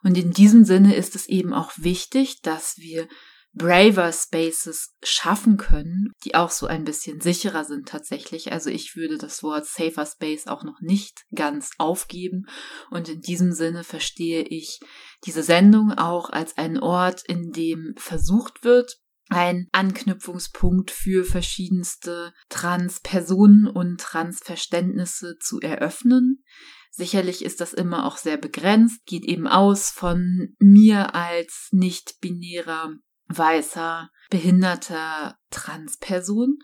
Und 0.02 0.18
in 0.18 0.32
diesem 0.32 0.64
Sinne 0.64 0.94
ist 0.94 1.16
es 1.16 1.26
eben 1.26 1.54
auch 1.54 1.72
wichtig, 1.78 2.42
dass 2.42 2.76
wir 2.76 3.08
braver 3.54 4.12
Spaces 4.12 4.94
schaffen 5.02 5.56
können, 5.56 6.12
die 6.24 6.34
auch 6.34 6.50
so 6.50 6.66
ein 6.66 6.84
bisschen 6.84 7.20
sicherer 7.20 7.64
sind 7.64 7.88
tatsächlich. 7.88 8.52
Also 8.52 8.70
ich 8.70 8.94
würde 8.94 9.18
das 9.18 9.42
Wort 9.42 9.66
safer 9.66 10.06
Space 10.06 10.46
auch 10.46 10.64
noch 10.64 10.80
nicht 10.80 11.24
ganz 11.34 11.70
aufgeben. 11.78 12.44
Und 12.90 13.08
in 13.08 13.20
diesem 13.20 13.52
Sinne 13.52 13.84
verstehe 13.84 14.42
ich 14.42 14.80
diese 15.24 15.42
Sendung 15.42 15.92
auch 15.92 16.30
als 16.30 16.56
einen 16.56 16.78
Ort, 16.78 17.22
in 17.26 17.50
dem 17.50 17.94
versucht 17.96 18.64
wird, 18.64 18.98
ein 19.30 19.68
Anknüpfungspunkt 19.72 20.90
für 20.90 21.24
verschiedenste 21.24 22.32
Transpersonen 22.48 23.66
und 23.66 24.00
Transverständnisse 24.00 25.36
zu 25.38 25.60
eröffnen. 25.60 26.44
Sicherlich 26.90 27.44
ist 27.44 27.60
das 27.60 27.74
immer 27.74 28.06
auch 28.06 28.16
sehr 28.16 28.38
begrenzt, 28.38 29.04
geht 29.06 29.24
eben 29.24 29.46
aus 29.46 29.90
von 29.90 30.56
mir 30.58 31.14
als 31.14 31.68
nicht-binärer 31.70 32.94
weißer, 33.28 34.10
behinderter 34.30 35.38
Transperson. 35.50 36.58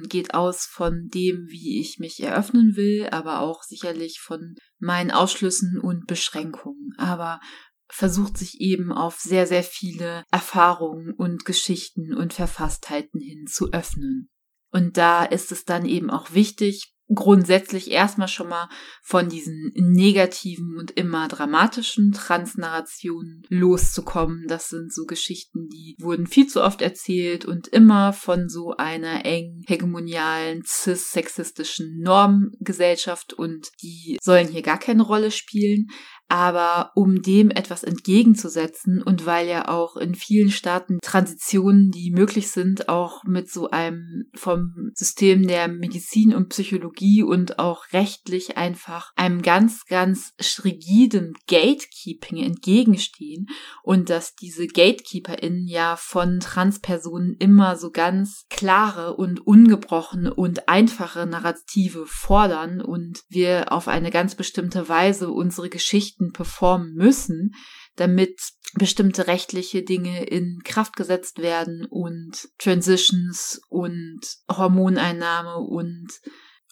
geht 0.00 0.34
aus 0.34 0.64
von 0.64 1.08
dem, 1.08 1.46
wie 1.48 1.80
ich 1.80 1.98
mich 1.98 2.22
eröffnen 2.22 2.76
will, 2.76 3.08
aber 3.10 3.40
auch 3.40 3.62
sicherlich 3.64 4.20
von 4.20 4.54
meinen 4.78 5.10
Ausschlüssen 5.10 5.80
und 5.80 6.06
Beschränkungen. 6.06 6.94
Aber 6.98 7.40
versucht 7.88 8.36
sich 8.36 8.60
eben 8.60 8.92
auf 8.92 9.18
sehr, 9.18 9.46
sehr 9.46 9.64
viele 9.64 10.24
Erfahrungen 10.30 11.12
und 11.14 11.44
Geschichten 11.44 12.14
und 12.14 12.32
Verfasstheiten 12.32 13.20
hin 13.20 13.46
zu 13.46 13.72
öffnen. 13.72 14.28
Und 14.70 14.96
da 14.96 15.24
ist 15.24 15.50
es 15.50 15.64
dann 15.64 15.86
eben 15.86 16.10
auch 16.10 16.32
wichtig, 16.32 16.92
grundsätzlich 17.14 17.90
erstmal 17.90 18.28
schon 18.28 18.48
mal 18.48 18.68
von 19.02 19.28
diesen 19.28 19.72
negativen 19.74 20.76
und 20.78 20.90
immer 20.90 21.28
dramatischen 21.28 22.12
Transnarrationen 22.12 23.42
loszukommen. 23.48 24.46
Das 24.46 24.68
sind 24.68 24.92
so 24.92 25.06
Geschichten, 25.06 25.68
die 25.68 25.96
wurden 25.98 26.26
viel 26.26 26.46
zu 26.46 26.62
oft 26.62 26.82
erzählt 26.82 27.44
und 27.44 27.68
immer 27.68 28.12
von 28.12 28.48
so 28.48 28.74
einer 28.76 29.24
eng 29.24 29.62
hegemonialen, 29.66 30.62
cis-sexistischen 30.66 32.00
Normgesellschaft 32.00 33.32
und 33.32 33.68
die 33.82 34.18
sollen 34.22 34.48
hier 34.48 34.62
gar 34.62 34.78
keine 34.78 35.02
Rolle 35.02 35.30
spielen. 35.30 35.86
Aber 36.28 36.92
um 36.94 37.22
dem 37.22 37.50
etwas 37.50 37.84
entgegenzusetzen 37.84 39.02
und 39.02 39.24
weil 39.24 39.48
ja 39.48 39.68
auch 39.68 39.96
in 39.96 40.14
vielen 40.14 40.50
Staaten 40.50 40.98
Transitionen, 41.00 41.90
die 41.90 42.10
möglich 42.10 42.50
sind, 42.50 42.88
auch 42.90 43.24
mit 43.24 43.50
so 43.50 43.70
einem 43.70 44.26
vom 44.34 44.90
System 44.94 45.46
der 45.46 45.68
Medizin 45.68 46.34
und 46.34 46.50
Psychologie 46.50 47.22
und 47.22 47.58
auch 47.58 47.84
rechtlich 47.92 48.58
einfach 48.58 49.12
einem 49.16 49.40
ganz, 49.40 49.86
ganz 49.86 50.34
rigiden 50.64 51.34
Gatekeeping 51.46 52.44
entgegenstehen 52.44 53.46
und 53.82 54.10
dass 54.10 54.34
diese 54.34 54.66
GatekeeperInnen 54.66 55.66
ja 55.66 55.96
von 55.96 56.40
Transpersonen 56.40 57.36
immer 57.38 57.76
so 57.76 57.90
ganz 57.90 58.44
klare 58.50 59.16
und 59.16 59.46
ungebrochene 59.46 60.34
und 60.34 60.68
einfache 60.68 61.26
Narrative 61.26 62.04
fordern 62.06 62.80
und 62.80 63.22
wir 63.28 63.72
auf 63.72 63.88
eine 63.88 64.10
ganz 64.10 64.34
bestimmte 64.34 64.88
Weise 64.88 65.30
unsere 65.30 65.68
Geschichten 65.68 66.17
Geschichten 66.18 66.32
performen 66.32 66.94
müssen, 66.94 67.54
damit 67.96 68.40
bestimmte 68.74 69.26
rechtliche 69.26 69.82
Dinge 69.82 70.24
in 70.24 70.60
Kraft 70.64 70.96
gesetzt 70.96 71.38
werden 71.38 71.86
und 71.88 72.48
Transitions 72.58 73.60
und 73.68 74.20
Hormoneinnahme 74.50 75.56
und 75.56 76.08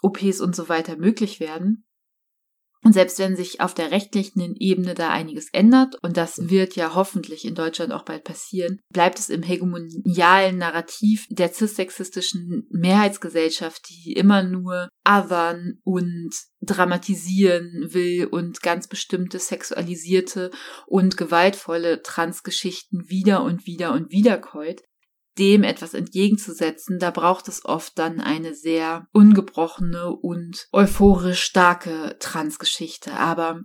OPs 0.02 0.40
und 0.40 0.54
so 0.54 0.68
weiter 0.68 0.96
möglich 0.96 1.40
werden. 1.40 1.86
Und 2.86 2.92
selbst 2.92 3.18
wenn 3.18 3.34
sich 3.34 3.60
auf 3.60 3.74
der 3.74 3.90
rechtlichen 3.90 4.54
Ebene 4.54 4.94
da 4.94 5.10
einiges 5.10 5.48
ändert, 5.52 5.96
und 6.04 6.16
das 6.16 6.48
wird 6.48 6.76
ja 6.76 6.94
hoffentlich 6.94 7.44
in 7.44 7.56
Deutschland 7.56 7.92
auch 7.92 8.04
bald 8.04 8.22
passieren, 8.22 8.78
bleibt 8.92 9.18
es 9.18 9.28
im 9.28 9.42
hegemonialen 9.42 10.56
Narrativ 10.56 11.26
der 11.28 11.52
cis-sexistischen 11.52 12.68
Mehrheitsgesellschaft, 12.70 13.88
die 13.90 14.12
immer 14.12 14.44
nur 14.44 14.88
othern 15.04 15.80
und 15.82 16.30
dramatisieren 16.60 17.88
will 17.92 18.26
und 18.26 18.62
ganz 18.62 18.86
bestimmte 18.86 19.40
sexualisierte 19.40 20.52
und 20.86 21.16
gewaltvolle 21.16 22.02
Transgeschichten 22.02 23.08
wieder 23.08 23.42
und 23.42 23.66
wieder 23.66 23.94
und 23.94 24.12
wieder 24.12 24.38
keut, 24.38 24.82
dem 25.38 25.62
etwas 25.62 25.94
entgegenzusetzen, 25.94 26.98
da 26.98 27.10
braucht 27.10 27.48
es 27.48 27.64
oft 27.64 27.98
dann 27.98 28.20
eine 28.20 28.54
sehr 28.54 29.06
ungebrochene 29.12 30.10
und 30.12 30.66
euphorisch 30.72 31.42
starke 31.42 32.16
Transgeschichte. 32.20 33.12
Aber 33.12 33.60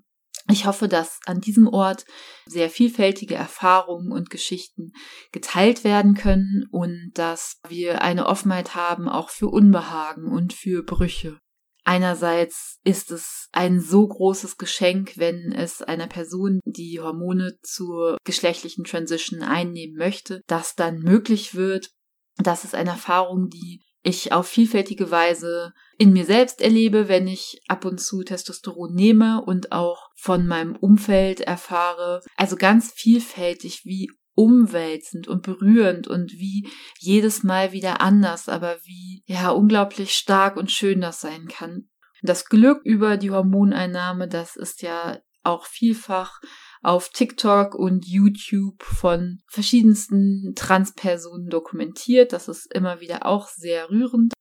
ich 0.50 0.66
hoffe, 0.66 0.88
dass 0.88 1.20
an 1.26 1.40
diesem 1.40 1.68
Ort 1.68 2.06
sehr 2.46 2.70
vielfältige 2.70 3.36
Erfahrungen 3.36 4.12
und 4.12 4.30
Geschichten 4.30 4.92
geteilt 5.32 5.84
werden 5.84 6.16
können 6.16 6.66
und 6.72 7.12
dass 7.14 7.60
wir 7.68 8.02
eine 8.02 8.26
Offenheit 8.26 8.76
haben 8.76 9.08
auch 9.08 9.30
für 9.30 9.48
Unbehagen 9.48 10.26
und 10.32 10.54
für 10.54 10.84
Brüche. 10.84 11.40
Einerseits 11.84 12.80
ist 12.84 13.12
es 13.12 13.48
ein 13.52 13.80
so 13.80 14.08
großes 14.08 14.58
Geschenk, 14.58 15.14
wenn 15.18 15.52
es 15.52 15.82
einer 15.82 16.08
Person, 16.08 16.60
die 16.66 17.00
Hormone 17.00 17.58
zur 17.64 18.18
geschlechtlichen 18.24 18.84
Transition 18.84 19.42
einnehmen 19.42 19.98
möchte, 19.98 20.42
das 20.48 20.76
dann 20.76 21.00
möglich 21.00 21.56
wird. 21.56 21.90
Das 22.38 22.64
ist 22.64 22.76
eine 22.76 22.92
Erfahrung, 22.92 23.50
die 23.50 23.82
ich 24.04 24.32
auf 24.32 24.48
vielfältige 24.48 25.12
Weise 25.12 25.74
in 25.98 26.14
mir 26.14 26.26
selbst 26.26 26.62
erlebe, 26.62 27.08
wenn 27.08 27.28
ich 27.28 27.62
ab 27.68 27.86
und 27.86 28.00
zu 28.00 28.24
Testosteron 28.24 28.94
nehme 28.94 29.44
und 29.46 29.72
auch 29.72 30.10
von 30.16 30.48
meinem 30.48 30.76
Umfeld 30.76 31.42
erfahre. 31.42 32.22
Also 32.36 32.56
ganz 32.56 32.92
vielfältig, 32.96 33.82
wie 33.86 34.10
umwälzend 34.36 35.28
und 35.28 35.44
berührend 35.44 36.08
und 36.08 36.32
wie 36.34 36.68
jedes 37.00 37.44
Mal 37.44 37.72
wieder 37.72 38.02
anders, 38.02 38.50
aber 38.50 38.78
wie 38.84 39.24
ja 39.26 39.50
unglaublich 39.50 40.14
stark 40.14 40.58
und 40.58 40.72
schön 40.72 41.02
das 41.02 41.22
sein 41.22 41.48
kann. 41.48 41.90
Das 42.22 42.46
Glück 42.46 42.82
über 42.84 43.18
die 43.18 43.32
Hormoneinnahme, 43.32 44.28
das 44.28 44.56
ist 44.56 44.82
ja 44.82 45.20
auch 45.44 45.66
vielfach 45.66 46.40
auf 46.84 47.10
TikTok 47.10 47.76
und 47.76 48.08
YouTube 48.08 48.84
von 48.84 49.40
verschiedensten 49.48 50.54
Transpersonen 50.56 51.50
dokumentiert. 51.50 52.32
Das 52.32 52.48
ist 52.48 52.72
immer 52.74 53.00
wieder 53.00 53.26
auch 53.26 53.48
sehr 53.48 53.90
rührend. 53.90 54.34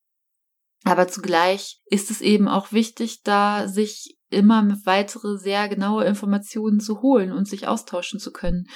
Aber 0.85 1.09
zugleich 1.09 1.81
ist 1.87 2.11
es 2.11 2.21
eben 2.21 2.49
auch 2.49 2.73
wichtig, 2.73 3.23
da 3.23 3.69
sich 3.69 4.17
immer 4.31 4.63
weitere 4.85 5.37
sehr 5.37 5.69
genaue 5.69 6.05
Informationen 6.05 6.81
zu 6.81 7.03
holen 7.03 7.33
und 7.33 7.47
sich 7.47 7.67
austauschen 7.67 8.19
zu 8.19 8.33
können 8.33 8.67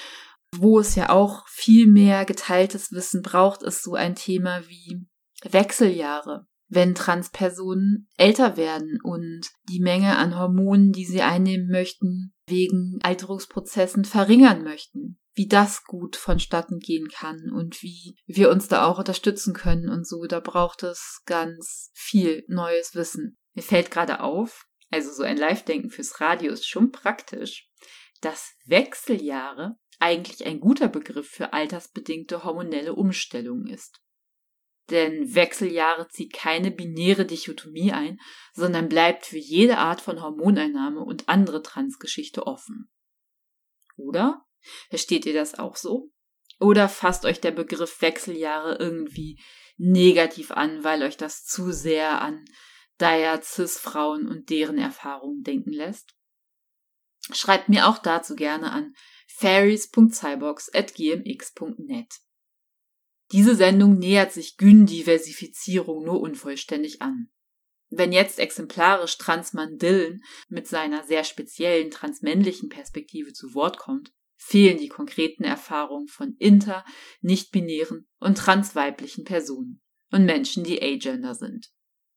wo 0.60 0.80
es 0.80 0.94
ja 0.94 1.10
auch 1.10 1.46
viel 1.48 1.86
mehr 1.86 2.24
geteiltes 2.24 2.92
Wissen 2.92 3.22
braucht, 3.22 3.62
ist 3.62 3.82
so 3.82 3.94
ein 3.94 4.14
Thema 4.14 4.62
wie 4.68 5.06
Wechseljahre. 5.44 6.46
Wenn 6.68 6.94
Transpersonen 6.94 8.08
älter 8.16 8.56
werden 8.56 8.98
und 9.02 9.50
die 9.68 9.80
Menge 9.80 10.16
an 10.16 10.38
Hormonen, 10.38 10.92
die 10.92 11.04
sie 11.04 11.22
einnehmen 11.22 11.68
möchten, 11.68 12.32
wegen 12.46 12.98
Alterungsprozessen 13.02 14.04
verringern 14.04 14.64
möchten, 14.64 15.20
wie 15.34 15.46
das 15.46 15.84
gut 15.84 16.16
vonstatten 16.16 16.78
gehen 16.78 17.08
kann 17.08 17.50
und 17.52 17.82
wie 17.82 18.16
wir 18.26 18.50
uns 18.50 18.68
da 18.68 18.86
auch 18.86 18.98
unterstützen 18.98 19.52
können 19.52 19.88
und 19.88 20.06
so, 20.06 20.24
da 20.24 20.40
braucht 20.40 20.82
es 20.82 21.20
ganz 21.26 21.90
viel 21.92 22.44
neues 22.48 22.94
Wissen. 22.94 23.36
Mir 23.54 23.62
fällt 23.62 23.90
gerade 23.90 24.20
auf, 24.20 24.66
also 24.90 25.12
so 25.12 25.22
ein 25.22 25.36
Live-Denken 25.36 25.90
fürs 25.90 26.20
Radio 26.20 26.52
ist 26.52 26.66
schon 26.66 26.92
praktisch, 26.92 27.68
dass 28.20 28.54
Wechseljahre 28.64 29.76
eigentlich 30.00 30.46
ein 30.46 30.60
guter 30.60 30.88
Begriff 30.88 31.28
für 31.28 31.52
altersbedingte 31.52 32.44
hormonelle 32.44 32.94
Umstellungen 32.94 33.66
ist. 33.66 34.00
Denn 34.90 35.34
Wechseljahre 35.34 36.08
zieht 36.08 36.34
keine 36.34 36.70
binäre 36.70 37.24
Dichotomie 37.24 37.92
ein, 37.92 38.18
sondern 38.52 38.88
bleibt 38.88 39.24
für 39.24 39.38
jede 39.38 39.78
Art 39.78 40.00
von 40.00 40.20
Hormoneinnahme 40.20 41.00
und 41.00 41.28
andere 41.28 41.62
Transgeschichte 41.62 42.46
offen. 42.46 42.90
Oder? 43.96 44.44
Versteht 44.90 45.24
ihr 45.26 45.34
das 45.34 45.58
auch 45.58 45.76
so? 45.76 46.10
Oder 46.60 46.88
fasst 46.88 47.24
euch 47.24 47.40
der 47.40 47.50
Begriff 47.50 48.02
Wechseljahre 48.02 48.76
irgendwie 48.76 49.42
negativ 49.76 50.50
an, 50.50 50.84
weil 50.84 51.02
euch 51.02 51.16
das 51.16 51.44
zu 51.44 51.72
sehr 51.72 52.20
an 52.20 52.44
Dyer 53.00 53.42
Cis-Frauen 53.42 54.28
und 54.28 54.50
deren 54.50 54.78
Erfahrungen 54.78 55.42
denken 55.42 55.72
lässt? 55.72 56.14
Schreibt 57.32 57.70
mir 57.70 57.88
auch 57.88 57.98
dazu 57.98 58.34
gerne 58.36 58.70
an 58.70 58.94
fairies.cyborgs.gmx.net. 59.36 62.20
Diese 63.32 63.56
Sendung 63.56 63.98
nähert 63.98 64.32
sich 64.32 64.58
Gyn-Diversifizierung 64.58 66.04
nur 66.04 66.20
unvollständig 66.20 67.02
an. 67.02 67.30
Wenn 67.90 68.12
jetzt 68.12 68.38
exemplarisch 68.38 69.18
Transmann 69.18 69.76
Dylan 69.78 70.22
mit 70.48 70.68
seiner 70.68 71.02
sehr 71.04 71.24
speziellen 71.24 71.90
transmännlichen 71.90 72.68
Perspektive 72.68 73.32
zu 73.32 73.54
Wort 73.54 73.78
kommt, 73.78 74.12
fehlen 74.36 74.78
die 74.78 74.88
konkreten 74.88 75.44
Erfahrungen 75.44 76.08
von 76.08 76.34
inter, 76.38 76.84
nicht-binären 77.20 78.08
und 78.18 78.38
transweiblichen 78.38 79.24
Personen 79.24 79.80
und 80.10 80.26
Menschen, 80.26 80.64
die 80.64 80.82
agender 80.82 81.34
sind. 81.34 81.70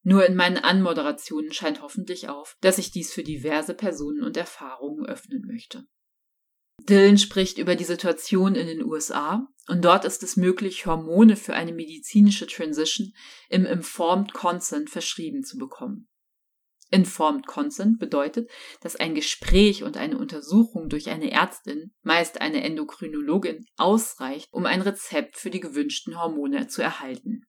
Nur 0.03 0.25
in 0.25 0.35
meinen 0.35 0.57
Anmoderationen 0.57 1.51
scheint 1.51 1.81
hoffentlich 1.81 2.29
auf, 2.29 2.57
dass 2.61 2.77
ich 2.77 2.91
dies 2.91 3.13
für 3.13 3.23
diverse 3.23 3.73
Personen 3.73 4.23
und 4.23 4.37
Erfahrungen 4.37 5.05
öffnen 5.05 5.43
möchte. 5.47 5.85
Dylan 6.81 7.17
spricht 7.17 7.57
über 7.57 7.75
die 7.75 7.83
Situation 7.83 8.55
in 8.55 8.67
den 8.67 8.83
USA 8.83 9.47
und 9.67 9.83
dort 9.83 10.05
ist 10.05 10.23
es 10.23 10.37
möglich, 10.37 10.85
Hormone 10.85 11.35
für 11.35 11.53
eine 11.53 11.73
medizinische 11.73 12.47
Transition 12.47 13.13
im 13.49 13.65
Informed 13.65 14.33
Consent 14.33 14.89
verschrieben 14.89 15.43
zu 15.43 15.57
bekommen. 15.57 16.07
Informed 16.89 17.47
Consent 17.47 17.99
bedeutet, 17.99 18.49
dass 18.81 18.95
ein 18.95 19.13
Gespräch 19.13 19.83
und 19.83 19.97
eine 19.97 20.17
Untersuchung 20.17 20.87
durch 20.87 21.09
eine 21.09 21.31
Ärztin, 21.31 21.93
meist 22.01 22.39
eine 22.39 22.63
Endokrinologin, 22.63 23.65
ausreicht, 23.75 24.47
um 24.51 24.65
ein 24.65 24.81
Rezept 24.81 25.37
für 25.37 25.49
die 25.49 25.59
gewünschten 25.59 26.17
Hormone 26.17 26.67
zu 26.67 26.81
erhalten. 26.81 27.41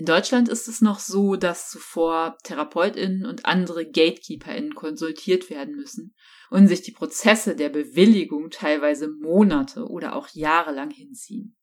In 0.00 0.06
Deutschland 0.06 0.48
ist 0.48 0.66
es 0.66 0.80
noch 0.80 0.98
so, 0.98 1.36
dass 1.36 1.68
zuvor 1.68 2.38
TherapeutInnen 2.44 3.26
und 3.26 3.44
andere 3.44 3.84
GatekeeperInnen 3.84 4.74
konsultiert 4.74 5.50
werden 5.50 5.76
müssen 5.76 6.14
und 6.48 6.68
sich 6.68 6.80
die 6.80 6.92
Prozesse 6.92 7.54
der 7.54 7.68
Bewilligung 7.68 8.48
teilweise 8.48 9.08
Monate 9.08 9.86
oder 9.86 10.16
auch 10.16 10.28
jahrelang 10.28 10.90
hinziehen. 10.90 11.54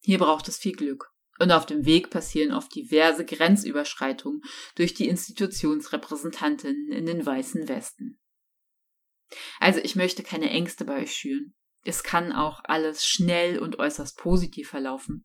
Hier 0.00 0.16
braucht 0.16 0.48
es 0.48 0.56
viel 0.56 0.72
Glück. 0.72 1.12
Und 1.38 1.52
auf 1.52 1.66
dem 1.66 1.84
Weg 1.84 2.08
passieren 2.08 2.54
oft 2.54 2.74
diverse 2.74 3.26
Grenzüberschreitungen 3.26 4.40
durch 4.76 4.94
die 4.94 5.08
Institutionsrepräsentantinnen 5.08 6.90
in 6.90 7.04
den 7.04 7.26
weißen 7.26 7.68
Westen. 7.68 8.18
Also 9.60 9.80
ich 9.80 9.96
möchte 9.96 10.22
keine 10.22 10.48
Ängste 10.48 10.86
bei 10.86 11.02
euch 11.02 11.12
schüren. 11.12 11.52
Es 11.86 12.02
kann 12.02 12.32
auch 12.32 12.60
alles 12.64 13.06
schnell 13.06 13.58
und 13.58 13.78
äußerst 13.78 14.18
positiv 14.18 14.68
verlaufen. 14.68 15.24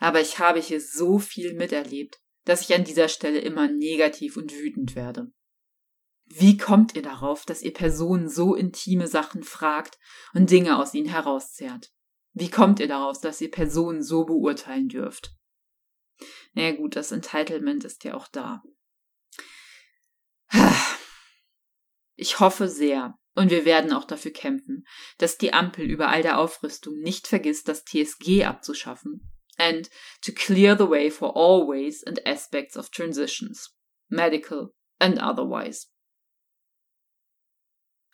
Aber 0.00 0.20
ich 0.20 0.40
habe 0.40 0.60
hier 0.60 0.80
so 0.80 1.18
viel 1.18 1.54
miterlebt, 1.54 2.18
dass 2.44 2.62
ich 2.62 2.74
an 2.74 2.82
dieser 2.82 3.08
Stelle 3.08 3.38
immer 3.38 3.68
negativ 3.68 4.36
und 4.36 4.52
wütend 4.52 4.96
werde. 4.96 5.32
Wie 6.24 6.56
kommt 6.56 6.96
ihr 6.96 7.02
darauf, 7.02 7.44
dass 7.44 7.62
ihr 7.62 7.72
Personen 7.72 8.28
so 8.28 8.54
intime 8.54 9.06
Sachen 9.06 9.44
fragt 9.44 9.98
und 10.34 10.50
Dinge 10.50 10.78
aus 10.78 10.92
ihnen 10.94 11.08
herauszehrt? 11.08 11.92
Wie 12.32 12.50
kommt 12.50 12.80
ihr 12.80 12.88
darauf, 12.88 13.20
dass 13.20 13.40
ihr 13.40 13.50
Personen 13.50 14.02
so 14.02 14.24
beurteilen 14.24 14.88
dürft? 14.88 15.36
Na 16.54 16.62
naja, 16.62 16.76
gut, 16.76 16.96
das 16.96 17.12
Entitlement 17.12 17.84
ist 17.84 18.02
ja 18.04 18.14
auch 18.14 18.26
da. 18.28 18.62
Ich 22.16 22.40
hoffe 22.40 22.68
sehr, 22.68 23.18
und 23.34 23.50
wir 23.50 23.64
werden 23.64 23.92
auch 23.92 24.04
dafür 24.04 24.32
kämpfen, 24.32 24.86
dass 25.18 25.38
die 25.38 25.52
Ampel 25.52 25.84
über 25.84 26.08
all 26.08 26.22
der 26.22 26.38
Aufrüstung 26.38 26.98
nicht 26.98 27.26
vergisst, 27.26 27.68
das 27.68 27.84
TSG 27.84 28.44
abzuschaffen 28.44 29.32
and 29.58 29.88
to 30.22 30.32
clear 30.32 30.76
the 30.76 30.88
way 30.88 31.10
for 31.10 31.36
all 31.36 31.66
ways 31.66 32.02
and 32.04 32.20
aspects 32.26 32.76
of 32.76 32.90
transitions, 32.90 33.70
medical 34.10 34.74
and 34.98 35.20
otherwise. 35.20 35.86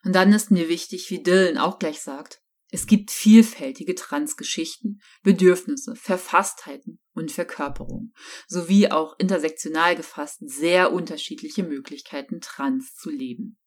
Und 0.05 0.15
dann 0.15 0.33
ist 0.33 0.51
mir 0.51 0.69
wichtig, 0.69 1.11
wie 1.11 1.23
Dylan 1.23 1.59
auch 1.59 1.79
gleich 1.79 2.01
sagt, 2.01 2.41
es 2.71 2.87
gibt 2.87 3.11
vielfältige 3.11 3.95
Transgeschichten, 3.95 5.01
Bedürfnisse, 5.23 5.97
Verfasstheiten 5.97 7.01
und 7.15 7.33
Verkörperungen, 7.33 8.15
sowie 8.47 8.91
auch 8.91 9.19
intersektional 9.19 9.97
gefasst 9.97 10.41
sehr 10.41 10.93
unterschiedliche 10.93 11.63
Möglichkeiten, 11.63 12.41
trans 12.41 12.95
zu 12.95 13.11
leben. 13.11 13.59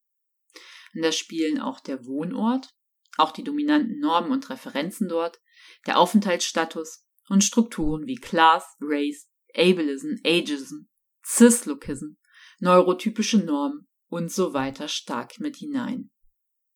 Und 0.94 1.02
da 1.02 1.12
spielen 1.12 1.60
auch 1.60 1.80
der 1.80 2.06
Wohnort, 2.06 2.74
auch 3.16 3.32
die 3.32 3.44
dominanten 3.44 3.98
Normen 3.98 4.30
und 4.32 4.48
Referenzen 4.50 5.08
dort, 5.08 5.40
der 5.86 5.98
Aufenthaltsstatus 5.98 7.06
und 7.28 7.44
Strukturen 7.44 8.06
wie 8.06 8.16
Class, 8.16 8.76
Race, 8.80 9.28
Ableism, 9.54 10.16
Ageism, 10.24 10.86
Cislookism, 11.24 12.16
neurotypische 12.58 13.38
Normen 13.38 13.88
und 14.08 14.30
so 14.30 14.54
weiter 14.54 14.88
stark 14.88 15.38
mit 15.40 15.56
hinein. 15.56 16.10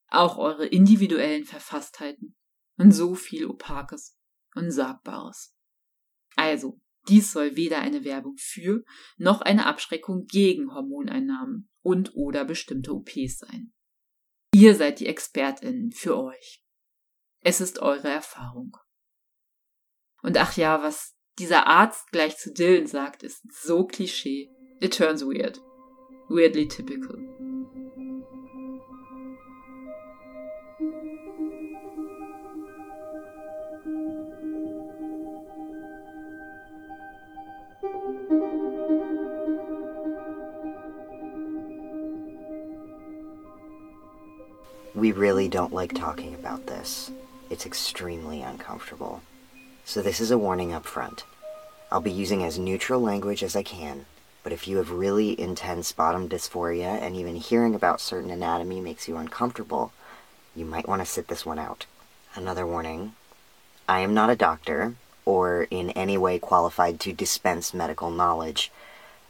Auch 0.08 0.38
eure 0.38 0.66
individuellen 0.66 1.44
Verfasstheiten 1.44 2.36
und 2.76 2.92
so 2.92 3.14
viel 3.14 3.46
Opakes 3.46 4.16
und 4.54 4.70
Sagbares. 4.70 5.54
Also, 6.36 6.80
dies 7.08 7.32
soll 7.32 7.56
weder 7.56 7.80
eine 7.80 8.04
Werbung 8.04 8.36
für 8.36 8.84
noch 9.16 9.40
eine 9.40 9.66
Abschreckung 9.66 10.26
gegen 10.26 10.72
Hormoneinnahmen 10.74 11.68
und 11.82 12.14
oder 12.14 12.44
bestimmte 12.44 12.92
OPs 12.92 13.38
sein. 13.38 13.72
Ihr 14.58 14.74
seid 14.74 15.00
die 15.00 15.06
Expertinnen 15.06 15.92
für 15.92 16.16
euch. 16.16 16.64
Es 17.42 17.60
ist 17.60 17.80
eure 17.80 18.08
Erfahrung. 18.08 18.74
Und 20.22 20.38
ach 20.38 20.56
ja, 20.56 20.82
was 20.82 21.14
dieser 21.38 21.66
Arzt 21.66 22.10
gleich 22.10 22.38
zu 22.38 22.54
Dylan 22.54 22.86
sagt, 22.86 23.22
ist 23.22 23.42
so 23.52 23.86
Klischee. 23.86 24.48
It 24.80 24.96
turns 24.96 25.26
weird. 25.26 25.60
Weirdly 26.30 26.68
typical. 26.68 27.18
We 44.96 45.12
really 45.12 45.46
don't 45.46 45.74
like 45.74 45.92
talking 45.92 46.34
about 46.34 46.68
this. 46.68 47.10
It's 47.50 47.66
extremely 47.66 48.40
uncomfortable. 48.40 49.20
So 49.84 50.00
this 50.00 50.22
is 50.22 50.30
a 50.30 50.38
warning 50.38 50.72
up 50.72 50.86
front. 50.86 51.24
I'll 51.92 52.00
be 52.00 52.10
using 52.10 52.42
as 52.42 52.58
neutral 52.58 53.02
language 53.02 53.42
as 53.42 53.54
I 53.54 53.62
can, 53.62 54.06
but 54.42 54.54
if 54.54 54.66
you 54.66 54.78
have 54.78 54.90
really 54.90 55.38
intense 55.38 55.92
bottom 55.92 56.30
dysphoria 56.30 56.98
and 57.02 57.14
even 57.14 57.36
hearing 57.36 57.74
about 57.74 58.00
certain 58.00 58.30
anatomy 58.30 58.80
makes 58.80 59.06
you 59.06 59.18
uncomfortable, 59.18 59.92
you 60.54 60.64
might 60.64 60.88
want 60.88 61.02
to 61.02 61.06
sit 61.06 61.28
this 61.28 61.44
one 61.44 61.58
out. 61.58 61.84
Another 62.34 62.66
warning. 62.66 63.12
I 63.86 64.00
am 64.00 64.14
not 64.14 64.30
a 64.30 64.34
doctor, 64.34 64.94
or 65.26 65.64
in 65.70 65.90
any 65.90 66.16
way 66.16 66.38
qualified 66.38 67.00
to 67.00 67.12
dispense 67.12 67.74
medical 67.74 68.10
knowledge. 68.10 68.72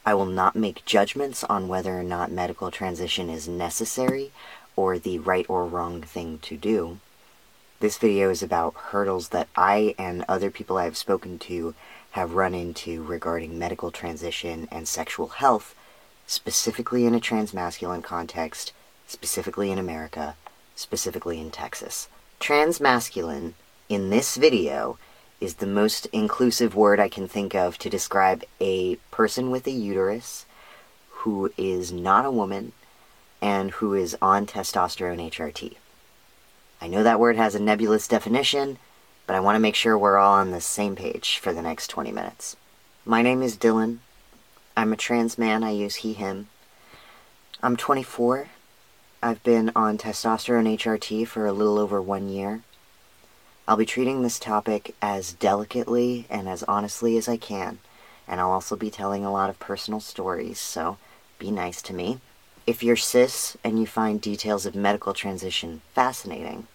I 0.04 0.14
will 0.14 0.26
not 0.26 0.54
make 0.54 0.84
judgments 0.84 1.42
on 1.42 1.66
whether 1.66 1.98
or 1.98 2.04
not 2.04 2.30
medical 2.30 2.70
transition 2.70 3.28
is 3.28 3.48
necessary 3.48 4.30
or 4.76 4.98
the 4.98 5.18
right 5.18 5.46
or 5.48 5.66
wrong 5.66 6.02
thing 6.02 6.38
to 6.42 6.56
do. 6.56 6.98
This 7.80 7.98
video 7.98 8.30
is 8.30 8.42
about 8.42 8.74
hurdles 8.74 9.30
that 9.30 9.48
I 9.56 9.94
and 9.98 10.24
other 10.28 10.50
people 10.50 10.78
I 10.78 10.84
have 10.84 10.96
spoken 10.96 11.38
to 11.40 11.74
have 12.12 12.32
run 12.32 12.54
into 12.54 13.02
regarding 13.02 13.58
medical 13.58 13.90
transition 13.90 14.68
and 14.70 14.86
sexual 14.86 15.28
health, 15.28 15.74
specifically 16.26 17.04
in 17.04 17.14
a 17.14 17.20
transmasculine 17.20 18.02
context, 18.02 18.72
specifically 19.06 19.70
in 19.70 19.78
America, 19.78 20.36
specifically 20.74 21.40
in 21.40 21.50
Texas. 21.50 22.08
Transmasculine, 22.40 23.52
in 23.88 24.10
this 24.10 24.36
video, 24.36 24.98
is 25.40 25.56
the 25.56 25.66
most 25.66 26.06
inclusive 26.06 26.74
word 26.74 26.98
I 26.98 27.08
can 27.08 27.28
think 27.28 27.54
of 27.54 27.76
to 27.78 27.90
describe 27.90 28.42
a 28.60 28.96
person 29.10 29.50
with 29.50 29.66
a 29.66 29.70
uterus 29.70 30.46
who 31.10 31.52
is 31.58 31.92
not 31.92 32.24
a 32.24 32.30
woman 32.30 32.72
and 33.40 33.70
who 33.72 33.94
is 33.94 34.16
on 34.20 34.46
testosterone 34.46 35.30
HRT. 35.30 35.76
I 36.80 36.88
know 36.88 37.02
that 37.02 37.20
word 37.20 37.36
has 37.36 37.54
a 37.54 37.62
nebulous 37.62 38.08
definition, 38.08 38.78
but 39.26 39.34
I 39.34 39.40
want 39.40 39.56
to 39.56 39.60
make 39.60 39.74
sure 39.74 39.96
we're 39.96 40.18
all 40.18 40.34
on 40.34 40.50
the 40.50 40.60
same 40.60 40.96
page 40.96 41.38
for 41.38 41.52
the 41.52 41.62
next 41.62 41.88
20 41.88 42.12
minutes. 42.12 42.56
My 43.04 43.22
name 43.22 43.42
is 43.42 43.56
Dylan. 43.56 43.98
I'm 44.76 44.92
a 44.92 44.96
trans 44.96 45.38
man. 45.38 45.64
I 45.64 45.70
use 45.70 45.96
he, 45.96 46.12
him. 46.12 46.48
I'm 47.62 47.76
24. 47.76 48.48
I've 49.22 49.42
been 49.42 49.72
on 49.74 49.96
testosterone 49.98 50.76
HRT 50.76 51.26
for 51.26 51.46
a 51.46 51.52
little 51.52 51.78
over 51.78 52.00
one 52.00 52.28
year. 52.28 52.62
I'll 53.66 53.76
be 53.76 53.86
treating 53.86 54.22
this 54.22 54.38
topic 54.38 54.94
as 55.02 55.32
delicately 55.32 56.26
and 56.30 56.48
as 56.48 56.62
honestly 56.64 57.16
as 57.16 57.28
I 57.28 57.36
can, 57.36 57.78
and 58.28 58.40
I'll 58.40 58.52
also 58.52 58.76
be 58.76 58.90
telling 58.90 59.24
a 59.24 59.32
lot 59.32 59.50
of 59.50 59.58
personal 59.58 59.98
stories, 59.98 60.60
so 60.60 60.98
be 61.38 61.50
nice 61.50 61.82
to 61.82 61.94
me. 61.94 62.20
If 62.66 62.82
you're 62.82 62.96
cis 62.96 63.56
and 63.62 63.78
you 63.78 63.86
find 63.86 64.20
details 64.20 64.66
of 64.66 64.74
medical 64.74 65.14
transition 65.14 65.82
fascinating, 65.94 66.66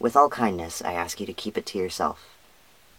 with 0.00 0.16
all 0.16 0.28
kindness, 0.28 0.82
I 0.82 0.94
ask 0.94 1.20
you 1.20 1.26
to 1.26 1.32
keep 1.32 1.56
it 1.56 1.66
to 1.66 1.78
yourself. 1.78 2.36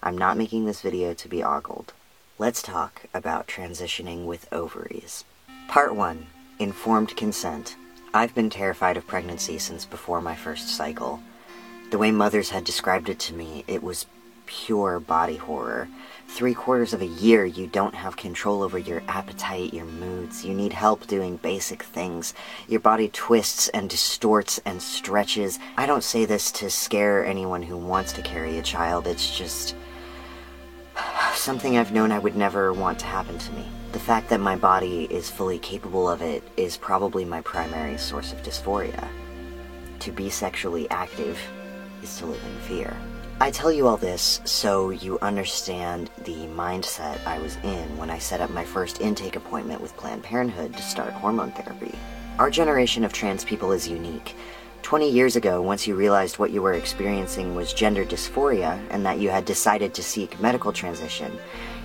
I'm 0.01 0.18
not 0.18 0.38
making 0.38 0.63
this 0.63 0.80
video 0.80 1.13
to 1.13 1.28
be 1.28 1.43
ogled. 1.43 1.91
Let's 2.39 2.61
talk 2.61 3.01
about 3.13 3.49
transitioning 3.49 4.26
with 4.26 4.47
ovaries. 4.53 5.26
Part 5.68 5.93
1 5.93 6.26
Informed 6.57 7.18
Consent. 7.18 7.76
I've 8.13 8.34
been 8.34 8.49
terrified 8.49 8.95
of 8.95 9.05
pregnancy 9.05 9.57
since 9.57 9.84
before 9.84 10.22
my 10.22 10.36
first 10.36 10.70
cycle. 10.70 11.20
The 11.91 11.97
way 11.97 12.11
mothers 12.11 12.51
had 12.51 12.63
described 12.63 13.09
it 13.09 13.20
to 13.20 13.34
me, 13.34 13.66
it 13.68 13.84
was 13.84 14.05
pure 14.45 15.01
body 15.01 15.36
horror. 15.36 15.89
Three 16.28 16.54
quarters 16.54 16.94
of 16.94 17.02
a 17.02 17.06
year, 17.06 17.46
you 17.46 17.68
don't 17.68 17.96
have 17.96 18.18
control 18.18 18.62
over 18.62 18.78
your 18.78 19.02
appetite, 19.08 19.74
your 19.74 19.86
moods. 19.86 20.44
You 20.44 20.54
need 20.54 20.74
help 20.74 21.08
doing 21.08 21.38
basic 21.38 21.84
things. 21.84 22.34
Your 22.68 22.82
body 22.82 23.08
twists 23.08 23.70
and 23.70 23.90
distorts 23.90 24.60
and 24.66 24.82
stretches. 24.82 25.60
I 25.78 25.86
don't 25.86 26.04
say 26.04 26.26
this 26.26 26.52
to 26.54 26.70
scare 26.70 27.26
anyone 27.26 27.64
who 27.64 27.78
wants 27.78 28.12
to 28.14 28.22
carry 28.22 28.58
a 28.58 28.62
child, 28.62 29.08
it's 29.08 29.38
just 29.38 29.76
something 31.36 31.78
I've 31.78 31.94
known 31.94 32.12
I 32.12 32.20
would 32.20 32.36
never 32.36 32.74
want 32.74 33.00
to 33.00 33.06
happen 33.06 33.38
to 33.38 33.52
me. 33.54 33.66
The 33.92 34.00
fact 34.00 34.30
that 34.30 34.40
my 34.40 34.56
body 34.56 35.06
is 35.06 35.30
fully 35.30 35.60
capable 35.60 36.10
of 36.10 36.22
it 36.22 36.44
is 36.58 36.76
probably 36.76 37.24
my 37.24 37.42
primary 37.42 37.98
source 37.98 38.34
of 38.34 38.42
dysphoria. 38.42 39.08
To 40.00 40.12
be 40.12 40.30
sexually 40.30 40.90
active 40.90 41.40
is 42.02 42.18
to 42.18 42.26
live 42.26 42.42
in 42.44 42.60
fear. 42.62 42.98
I 43.42 43.52
tell 43.52 43.70
you 43.70 43.86
all 43.86 43.98
this 43.98 44.40
so 44.46 44.92
you 44.92 45.20
understand 45.20 46.10
the 46.24 46.48
mindset 46.48 47.20
I 47.28 47.38
was 47.40 47.58
in 47.64 47.98
when 47.98 48.10
I 48.10 48.18
set 48.18 48.40
up 48.40 48.50
my 48.50 48.64
first 48.64 49.02
intake 49.02 49.36
appointment 49.36 49.82
with 49.82 49.96
Planned 49.98 50.24
Parenthood 50.24 50.74
to 50.74 50.82
start 50.82 51.12
hormone 51.12 51.52
therapy. 51.52 51.94
Our 52.40 52.50
generation 52.50 53.04
of 53.04 53.12
trans 53.12 53.44
people 53.44 53.74
is 53.74 53.90
unique. 53.90 54.36
20 54.86 55.10
years 55.10 55.36
ago, 55.36 55.64
once 55.64 55.88
you 55.88 55.96
realized 55.96 56.38
what 56.38 56.52
you 56.52 56.62
were 56.62 56.74
experiencing 56.74 57.56
was 57.56 57.74
gender 57.74 58.06
dysphoria 58.06 58.80
and 58.92 59.04
that 59.04 59.18
you 59.18 59.32
had 59.32 59.44
decided 59.44 59.96
to 59.96 60.04
seek 60.04 60.40
medical 60.40 60.72
transition, 60.72 61.40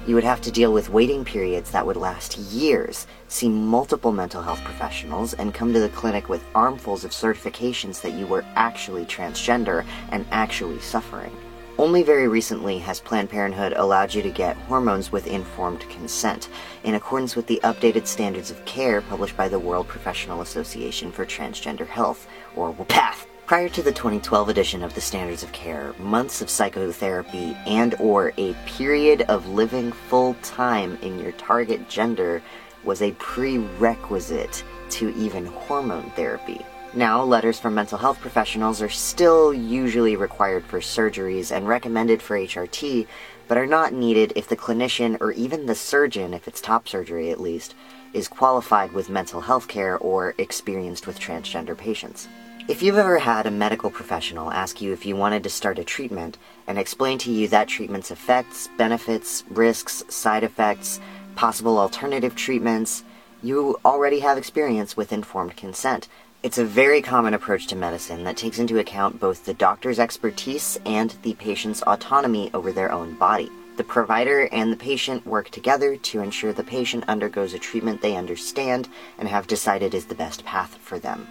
you 0.06 0.14
would 0.14 0.22
have 0.22 0.42
to 0.42 0.50
deal 0.50 0.70
with 0.70 0.90
waiting 0.90 1.24
periods 1.24 1.70
that 1.70 1.86
would 1.86 1.96
last 1.96 2.36
years, 2.36 3.06
see 3.26 3.48
multiple 3.48 4.12
mental 4.12 4.42
health 4.42 4.62
professionals, 4.64 5.32
and 5.32 5.54
come 5.54 5.72
to 5.72 5.80
the 5.80 5.88
clinic 5.88 6.28
with 6.28 6.44
armfuls 6.54 7.02
of 7.02 7.12
certifications 7.12 8.02
that 8.02 8.12
you 8.12 8.26
were 8.26 8.44
actually 8.54 9.06
transgender 9.06 9.82
and 10.10 10.26
actually 10.30 10.78
suffering. 10.80 11.34
Only 11.80 12.02
very 12.02 12.28
recently 12.28 12.78
has 12.80 13.00
Planned 13.00 13.30
Parenthood 13.30 13.72
allowed 13.72 14.12
you 14.12 14.20
to 14.20 14.30
get 14.30 14.54
hormones 14.68 15.10
with 15.10 15.26
informed 15.26 15.80
consent, 15.88 16.50
in 16.84 16.96
accordance 16.96 17.34
with 17.34 17.46
the 17.46 17.58
updated 17.64 18.06
standards 18.06 18.50
of 18.50 18.62
care 18.66 19.00
published 19.00 19.34
by 19.34 19.48
the 19.48 19.58
World 19.58 19.88
Professional 19.88 20.42
Association 20.42 21.10
for 21.10 21.24
Transgender 21.24 21.86
Health, 21.86 22.26
or 22.56 22.72
WPATH. 22.74 23.26
Prior 23.46 23.68
to 23.68 23.82
the 23.82 23.90
2012 23.90 24.48
edition 24.48 24.84
of 24.84 24.94
the 24.94 25.00
Standards 25.00 25.42
of 25.42 25.50
Care, 25.50 25.92
months 25.98 26.40
of 26.40 26.48
psychotherapy 26.48 27.56
and 27.66 27.94
or 27.98 28.32
a 28.36 28.54
period 28.64 29.22
of 29.22 29.48
living 29.48 29.90
full 29.90 30.34
time 30.42 30.96
in 31.02 31.18
your 31.18 31.32
target 31.32 31.88
gender 31.88 32.42
was 32.84 33.02
a 33.02 33.10
prerequisite 33.12 34.62
to 34.90 35.10
even 35.16 35.46
hormone 35.46 36.10
therapy. 36.10 36.64
Now, 36.92 37.22
letters 37.22 37.60
from 37.60 37.74
mental 37.74 37.98
health 37.98 38.20
professionals 38.20 38.82
are 38.82 38.88
still 38.88 39.54
usually 39.54 40.16
required 40.16 40.64
for 40.64 40.80
surgeries 40.80 41.54
and 41.54 41.68
recommended 41.68 42.20
for 42.20 42.36
HRT, 42.36 43.06
but 43.46 43.58
are 43.58 43.66
not 43.66 43.92
needed 43.92 44.32
if 44.34 44.48
the 44.48 44.56
clinician 44.56 45.16
or 45.20 45.30
even 45.32 45.66
the 45.66 45.74
surgeon, 45.74 46.34
if 46.34 46.48
it's 46.48 46.60
top 46.60 46.88
surgery 46.88 47.30
at 47.30 47.40
least, 47.40 47.74
is 48.12 48.28
qualified 48.28 48.92
with 48.92 49.08
mental 49.08 49.40
health 49.40 49.68
care 49.68 49.98
or 49.98 50.34
experienced 50.38 51.06
with 51.06 51.20
transgender 51.20 51.76
patients. 51.76 52.28
If 52.68 52.82
you've 52.82 52.98
ever 52.98 53.18
had 53.18 53.46
a 53.46 53.50
medical 53.50 53.90
professional 53.90 54.52
ask 54.52 54.80
you 54.80 54.92
if 54.92 55.04
you 55.04 55.16
wanted 55.16 55.42
to 55.42 55.50
start 55.50 55.78
a 55.78 55.84
treatment 55.84 56.38
and 56.66 56.78
explain 56.78 57.18
to 57.18 57.30
you 57.30 57.48
that 57.48 57.68
treatment's 57.68 58.10
effects, 58.10 58.68
benefits, 58.78 59.42
risks, 59.50 60.04
side 60.08 60.44
effects, 60.44 61.00
possible 61.34 61.78
alternative 61.78 62.36
treatments, 62.36 63.02
you 63.42 63.78
already 63.84 64.20
have 64.20 64.38
experience 64.38 64.96
with 64.96 65.12
informed 65.12 65.56
consent. 65.56 66.06
It's 66.42 66.58
a 66.58 66.64
very 66.64 67.02
common 67.02 67.34
approach 67.34 67.66
to 67.68 67.76
medicine 67.76 68.24
that 68.24 68.36
takes 68.36 68.58
into 68.58 68.78
account 68.78 69.18
both 69.18 69.44
the 69.44 69.54
doctor's 69.54 69.98
expertise 69.98 70.78
and 70.86 71.10
the 71.22 71.34
patient's 71.34 71.82
autonomy 71.82 72.50
over 72.54 72.72
their 72.72 72.92
own 72.92 73.14
body. 73.14 73.50
The 73.80 73.84
provider 73.84 74.46
and 74.52 74.70
the 74.70 74.76
patient 74.76 75.26
work 75.26 75.48
together 75.48 75.96
to 75.96 76.20
ensure 76.20 76.52
the 76.52 76.62
patient 76.62 77.02
undergoes 77.08 77.54
a 77.54 77.58
treatment 77.58 78.02
they 78.02 78.14
understand 78.14 78.90
and 79.16 79.26
have 79.26 79.46
decided 79.46 79.94
is 79.94 80.04
the 80.04 80.14
best 80.14 80.44
path 80.44 80.76
for 80.82 80.98
them. 80.98 81.26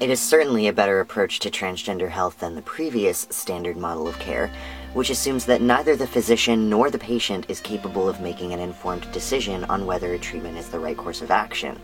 It 0.00 0.10
is 0.10 0.18
certainly 0.18 0.66
a 0.66 0.72
better 0.72 0.98
approach 0.98 1.38
to 1.38 1.48
transgender 1.48 2.08
health 2.08 2.40
than 2.40 2.56
the 2.56 2.62
previous 2.62 3.28
standard 3.30 3.76
model 3.76 4.08
of 4.08 4.18
care, 4.18 4.50
which 4.94 5.10
assumes 5.10 5.46
that 5.46 5.62
neither 5.62 5.94
the 5.94 6.08
physician 6.08 6.68
nor 6.68 6.90
the 6.90 6.98
patient 6.98 7.46
is 7.48 7.60
capable 7.60 8.08
of 8.08 8.20
making 8.20 8.52
an 8.52 8.58
informed 8.58 9.06
decision 9.12 9.62
on 9.66 9.86
whether 9.86 10.12
a 10.12 10.18
treatment 10.18 10.58
is 10.58 10.70
the 10.70 10.80
right 10.80 10.96
course 10.96 11.22
of 11.22 11.30
action. 11.30 11.78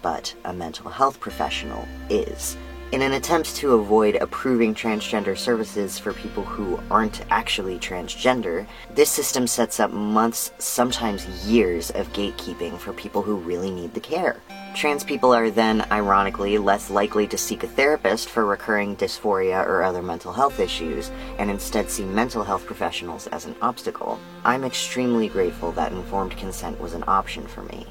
But 0.00 0.32
a 0.44 0.52
mental 0.52 0.90
health 0.90 1.18
professional 1.18 1.88
is. 2.08 2.56
In 2.92 3.02
an 3.02 3.14
attempt 3.14 3.56
to 3.56 3.74
avoid 3.74 4.14
approving 4.14 4.72
transgender 4.72 5.36
services 5.36 5.98
for 5.98 6.12
people 6.12 6.44
who 6.44 6.78
aren't 6.88 7.20
actually 7.32 7.80
transgender, 7.80 8.64
this 8.94 9.10
system 9.10 9.48
sets 9.48 9.80
up 9.80 9.90
months, 9.90 10.52
sometimes 10.58 11.26
years, 11.44 11.90
of 11.90 12.12
gatekeeping 12.12 12.78
for 12.78 12.92
people 12.92 13.22
who 13.22 13.38
really 13.38 13.72
need 13.72 13.92
the 13.92 13.98
care. 13.98 14.40
Trans 14.76 15.02
people 15.02 15.34
are 15.34 15.50
then, 15.50 15.84
ironically, 15.90 16.58
less 16.58 16.88
likely 16.88 17.26
to 17.26 17.36
seek 17.36 17.64
a 17.64 17.66
therapist 17.66 18.28
for 18.28 18.46
recurring 18.46 18.94
dysphoria 18.96 19.66
or 19.66 19.82
other 19.82 20.00
mental 20.00 20.32
health 20.32 20.60
issues, 20.60 21.10
and 21.38 21.50
instead 21.50 21.90
see 21.90 22.04
mental 22.04 22.44
health 22.44 22.64
professionals 22.66 23.26
as 23.26 23.46
an 23.46 23.56
obstacle. 23.62 24.20
I'm 24.44 24.62
extremely 24.62 25.28
grateful 25.28 25.72
that 25.72 25.90
informed 25.90 26.36
consent 26.36 26.80
was 26.80 26.94
an 26.94 27.04
option 27.08 27.48
for 27.48 27.62
me. 27.64 27.88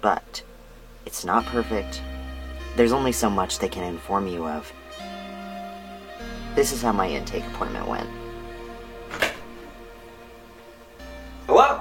But 0.00 0.42
it's 1.04 1.22
not 1.22 1.44
perfect. 1.44 2.00
There's 2.76 2.92
only 2.92 3.12
so 3.12 3.30
much 3.30 3.58
they 3.58 3.70
can 3.70 3.84
inform 3.84 4.26
you 4.26 4.46
of. 4.46 4.70
This 6.54 6.72
is 6.72 6.82
how 6.82 6.92
my 6.92 7.08
intake 7.08 7.46
appointment 7.46 7.88
went. 7.88 8.08
Hello? 11.46 11.80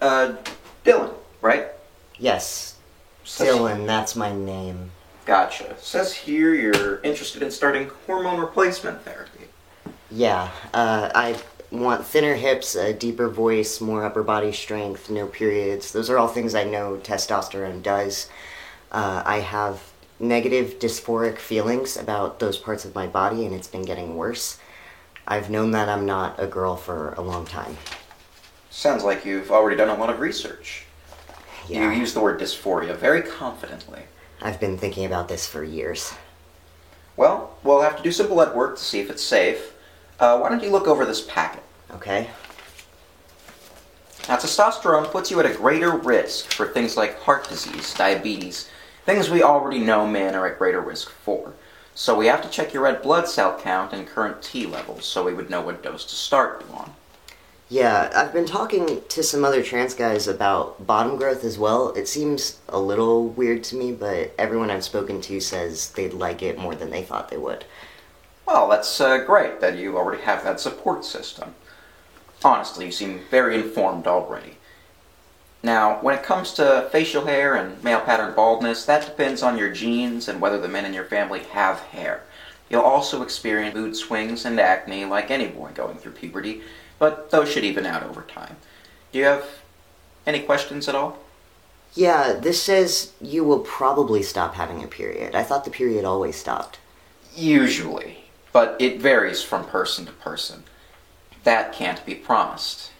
Uh, 0.00 0.36
Dylan, 0.84 1.12
right? 1.42 1.66
Yes, 2.18 2.78
Dylan, 3.26 3.86
that's 3.86 4.16
my 4.16 4.34
name. 4.34 4.90
Gotcha. 5.26 5.76
Says 5.78 6.14
here 6.14 6.54
you're 6.54 7.00
interested 7.02 7.42
in 7.42 7.50
starting 7.50 7.90
hormone 8.06 8.40
replacement 8.40 9.02
therapy. 9.02 9.48
Yeah, 10.10 10.50
uh, 10.72 11.10
I 11.14 11.38
want 11.70 12.06
thinner 12.06 12.34
hips, 12.34 12.74
a 12.74 12.94
deeper 12.94 13.28
voice, 13.28 13.82
more 13.82 14.04
upper 14.04 14.22
body 14.22 14.52
strength, 14.52 15.10
no 15.10 15.26
periods. 15.26 15.92
Those 15.92 16.08
are 16.08 16.16
all 16.16 16.28
things 16.28 16.54
I 16.54 16.64
know 16.64 16.98
testosterone 17.02 17.82
does. 17.82 18.30
Uh, 18.90 19.22
I 19.24 19.38
have 19.40 19.89
negative 20.20 20.78
dysphoric 20.78 21.38
feelings 21.38 21.96
about 21.96 22.38
those 22.38 22.58
parts 22.58 22.84
of 22.84 22.94
my 22.94 23.06
body, 23.06 23.46
and 23.46 23.54
it's 23.54 23.68
been 23.68 23.84
getting 23.84 24.16
worse. 24.16 24.58
I've 25.26 25.50
known 25.50 25.70
that 25.72 25.88
I'm 25.88 26.06
not 26.06 26.40
a 26.42 26.46
girl 26.46 26.76
for 26.76 27.14
a 27.14 27.22
long 27.22 27.46
time. 27.46 27.76
Sounds 28.68 29.02
like 29.02 29.24
you've 29.24 29.50
already 29.50 29.76
done 29.76 29.88
a 29.88 29.98
lot 29.98 30.10
of 30.10 30.20
research. 30.20 30.84
Yeah. 31.68 31.92
You 31.92 31.98
use 32.00 32.14
the 32.14 32.20
word 32.20 32.40
dysphoria 32.40 32.96
very 32.96 33.22
confidently. 33.22 34.02
I've 34.42 34.60
been 34.60 34.78
thinking 34.78 35.04
about 35.04 35.28
this 35.28 35.46
for 35.46 35.62
years. 35.64 36.12
Well, 37.16 37.56
we'll 37.62 37.82
have 37.82 37.96
to 37.96 38.02
do 38.02 38.12
some 38.12 38.28
blood 38.28 38.54
work 38.54 38.76
to 38.76 38.82
see 38.82 39.00
if 39.00 39.10
it's 39.10 39.22
safe. 39.22 39.74
Uh, 40.18 40.38
why 40.38 40.48
don't 40.48 40.62
you 40.62 40.70
look 40.70 40.86
over 40.86 41.04
this 41.04 41.20
packet? 41.20 41.62
Okay? 41.92 42.28
Now, 44.28 44.36
testosterone 44.36 45.10
puts 45.10 45.30
you 45.30 45.40
at 45.40 45.46
a 45.46 45.54
greater 45.54 45.90
risk 45.90 46.52
for 46.52 46.68
things 46.68 46.96
like 46.96 47.18
heart 47.20 47.48
disease, 47.48 47.94
diabetes, 47.94 48.70
things 49.04 49.30
we 49.30 49.42
already 49.42 49.78
know 49.78 50.06
men 50.06 50.34
are 50.34 50.46
at 50.46 50.58
greater 50.58 50.80
risk 50.80 51.10
for. 51.10 51.54
So 51.94 52.16
we 52.16 52.26
have 52.26 52.42
to 52.42 52.48
check 52.48 52.72
your 52.72 52.84
red 52.84 53.02
blood 53.02 53.28
cell 53.28 53.58
count 53.60 53.92
and 53.92 54.06
current 54.06 54.42
T 54.42 54.66
levels 54.66 55.04
so 55.04 55.24
we 55.24 55.34
would 55.34 55.50
know 55.50 55.60
what 55.60 55.82
dose 55.82 56.04
to 56.04 56.14
start 56.14 56.64
you 56.66 56.74
on. 56.74 56.92
Yeah, 57.68 58.10
I've 58.14 58.32
been 58.32 58.46
talking 58.46 59.00
to 59.08 59.22
some 59.22 59.44
other 59.44 59.62
trans 59.62 59.94
guys 59.94 60.26
about 60.26 60.86
bottom 60.88 61.16
growth 61.16 61.44
as 61.44 61.56
well. 61.56 61.92
It 61.92 62.08
seems 62.08 62.58
a 62.68 62.80
little 62.80 63.28
weird 63.28 63.62
to 63.64 63.76
me, 63.76 63.92
but 63.92 64.34
everyone 64.38 64.70
I've 64.70 64.82
spoken 64.82 65.20
to 65.22 65.40
says 65.40 65.90
they'd 65.92 66.12
like 66.12 66.42
it 66.42 66.58
more 66.58 66.74
than 66.74 66.90
they 66.90 67.02
thought 67.02 67.28
they 67.28 67.36
would. 67.36 67.64
Well, 68.44 68.68
that's 68.68 69.00
uh, 69.00 69.18
great 69.18 69.60
that 69.60 69.78
you 69.78 69.96
already 69.96 70.22
have 70.22 70.42
that 70.42 70.58
support 70.58 71.04
system. 71.04 71.54
Honestly, 72.42 72.86
you 72.86 72.92
seem 72.92 73.20
very 73.30 73.54
informed 73.54 74.08
already. 74.08 74.56
Now, 75.62 76.00
when 76.00 76.14
it 76.14 76.22
comes 76.22 76.52
to 76.54 76.88
facial 76.90 77.26
hair 77.26 77.54
and 77.54 77.82
male 77.84 78.00
pattern 78.00 78.34
baldness, 78.34 78.86
that 78.86 79.04
depends 79.04 79.42
on 79.42 79.58
your 79.58 79.70
genes 79.70 80.28
and 80.28 80.40
whether 80.40 80.58
the 80.58 80.68
men 80.68 80.86
in 80.86 80.94
your 80.94 81.04
family 81.04 81.40
have 81.40 81.80
hair. 81.80 82.22
You'll 82.70 82.80
also 82.82 83.22
experience 83.22 83.74
mood 83.74 83.96
swings 83.96 84.44
and 84.44 84.58
acne 84.58 85.04
like 85.04 85.30
any 85.30 85.48
boy 85.48 85.72
going 85.74 85.98
through 85.98 86.12
puberty, 86.12 86.62
but 86.98 87.30
those 87.30 87.50
should 87.50 87.64
even 87.64 87.84
out 87.84 88.02
over 88.02 88.22
time. 88.22 88.56
Do 89.12 89.18
you 89.18 89.24
have 89.24 89.44
any 90.26 90.40
questions 90.40 90.88
at 90.88 90.94
all? 90.94 91.18
Yeah, 91.94 92.34
this 92.34 92.62
says 92.62 93.12
you 93.20 93.44
will 93.44 93.58
probably 93.60 94.22
stop 94.22 94.54
having 94.54 94.82
a 94.82 94.88
period. 94.88 95.34
I 95.34 95.42
thought 95.42 95.64
the 95.64 95.70
period 95.70 96.04
always 96.04 96.36
stopped. 96.36 96.78
Usually, 97.34 98.18
but 98.52 98.76
it 98.78 99.00
varies 99.00 99.42
from 99.42 99.64
person 99.64 100.06
to 100.06 100.12
person. 100.12 100.62
That 101.42 101.72
can't 101.72 102.04
be 102.06 102.14
promised. 102.14 102.92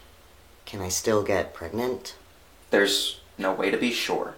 Can 0.65 0.81
I 0.81 0.89
still 0.89 1.23
get 1.23 1.53
pregnant? 1.53 2.15
There's 2.71 3.19
no 3.37 3.53
way 3.53 3.69
to 3.69 3.77
be 3.77 3.91
sure. 3.91 4.35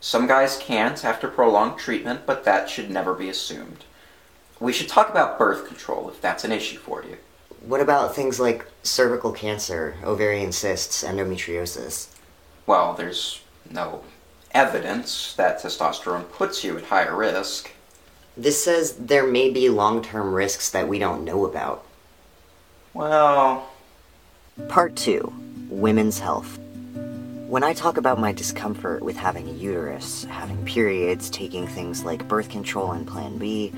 Some 0.00 0.26
guys 0.26 0.56
can't 0.56 1.04
after 1.04 1.28
prolonged 1.28 1.78
treatment, 1.78 2.22
but 2.26 2.44
that 2.44 2.70
should 2.70 2.90
never 2.90 3.14
be 3.14 3.28
assumed. 3.28 3.84
We 4.60 4.72
should 4.72 4.88
talk 4.88 5.10
about 5.10 5.38
birth 5.38 5.66
control 5.66 6.08
if 6.08 6.20
that's 6.20 6.44
an 6.44 6.52
issue 6.52 6.78
for 6.78 7.02
you. 7.04 7.16
What 7.60 7.80
about 7.80 8.14
things 8.14 8.38
like 8.38 8.66
cervical 8.82 9.32
cancer, 9.32 9.96
ovarian 10.04 10.52
cysts, 10.52 11.02
endometriosis? 11.02 12.08
Well, 12.66 12.94
there's 12.94 13.42
no 13.70 14.04
evidence 14.52 15.34
that 15.34 15.60
testosterone 15.60 16.30
puts 16.30 16.62
you 16.62 16.76
at 16.76 16.84
higher 16.84 17.16
risk. 17.16 17.70
This 18.36 18.62
says 18.62 18.96
there 18.96 19.26
may 19.26 19.50
be 19.50 19.68
long 19.68 20.02
term 20.02 20.34
risks 20.34 20.70
that 20.70 20.88
we 20.88 20.98
don't 20.98 21.24
know 21.24 21.46
about. 21.46 21.84
Well, 22.92 23.68
Part 24.68 24.96
2 24.96 25.32
Women's 25.68 26.20
Health. 26.20 26.58
When 27.54 27.62
I 27.62 27.72
talk 27.72 27.98
about 27.98 28.18
my 28.18 28.32
discomfort 28.32 29.04
with 29.04 29.16
having 29.16 29.46
a 29.46 29.52
uterus, 29.52 30.24
having 30.24 30.64
periods, 30.64 31.30
taking 31.30 31.68
things 31.68 32.02
like 32.02 32.26
birth 32.26 32.48
control 32.48 32.90
and 32.90 33.06
Plan 33.06 33.38
B, 33.38 33.72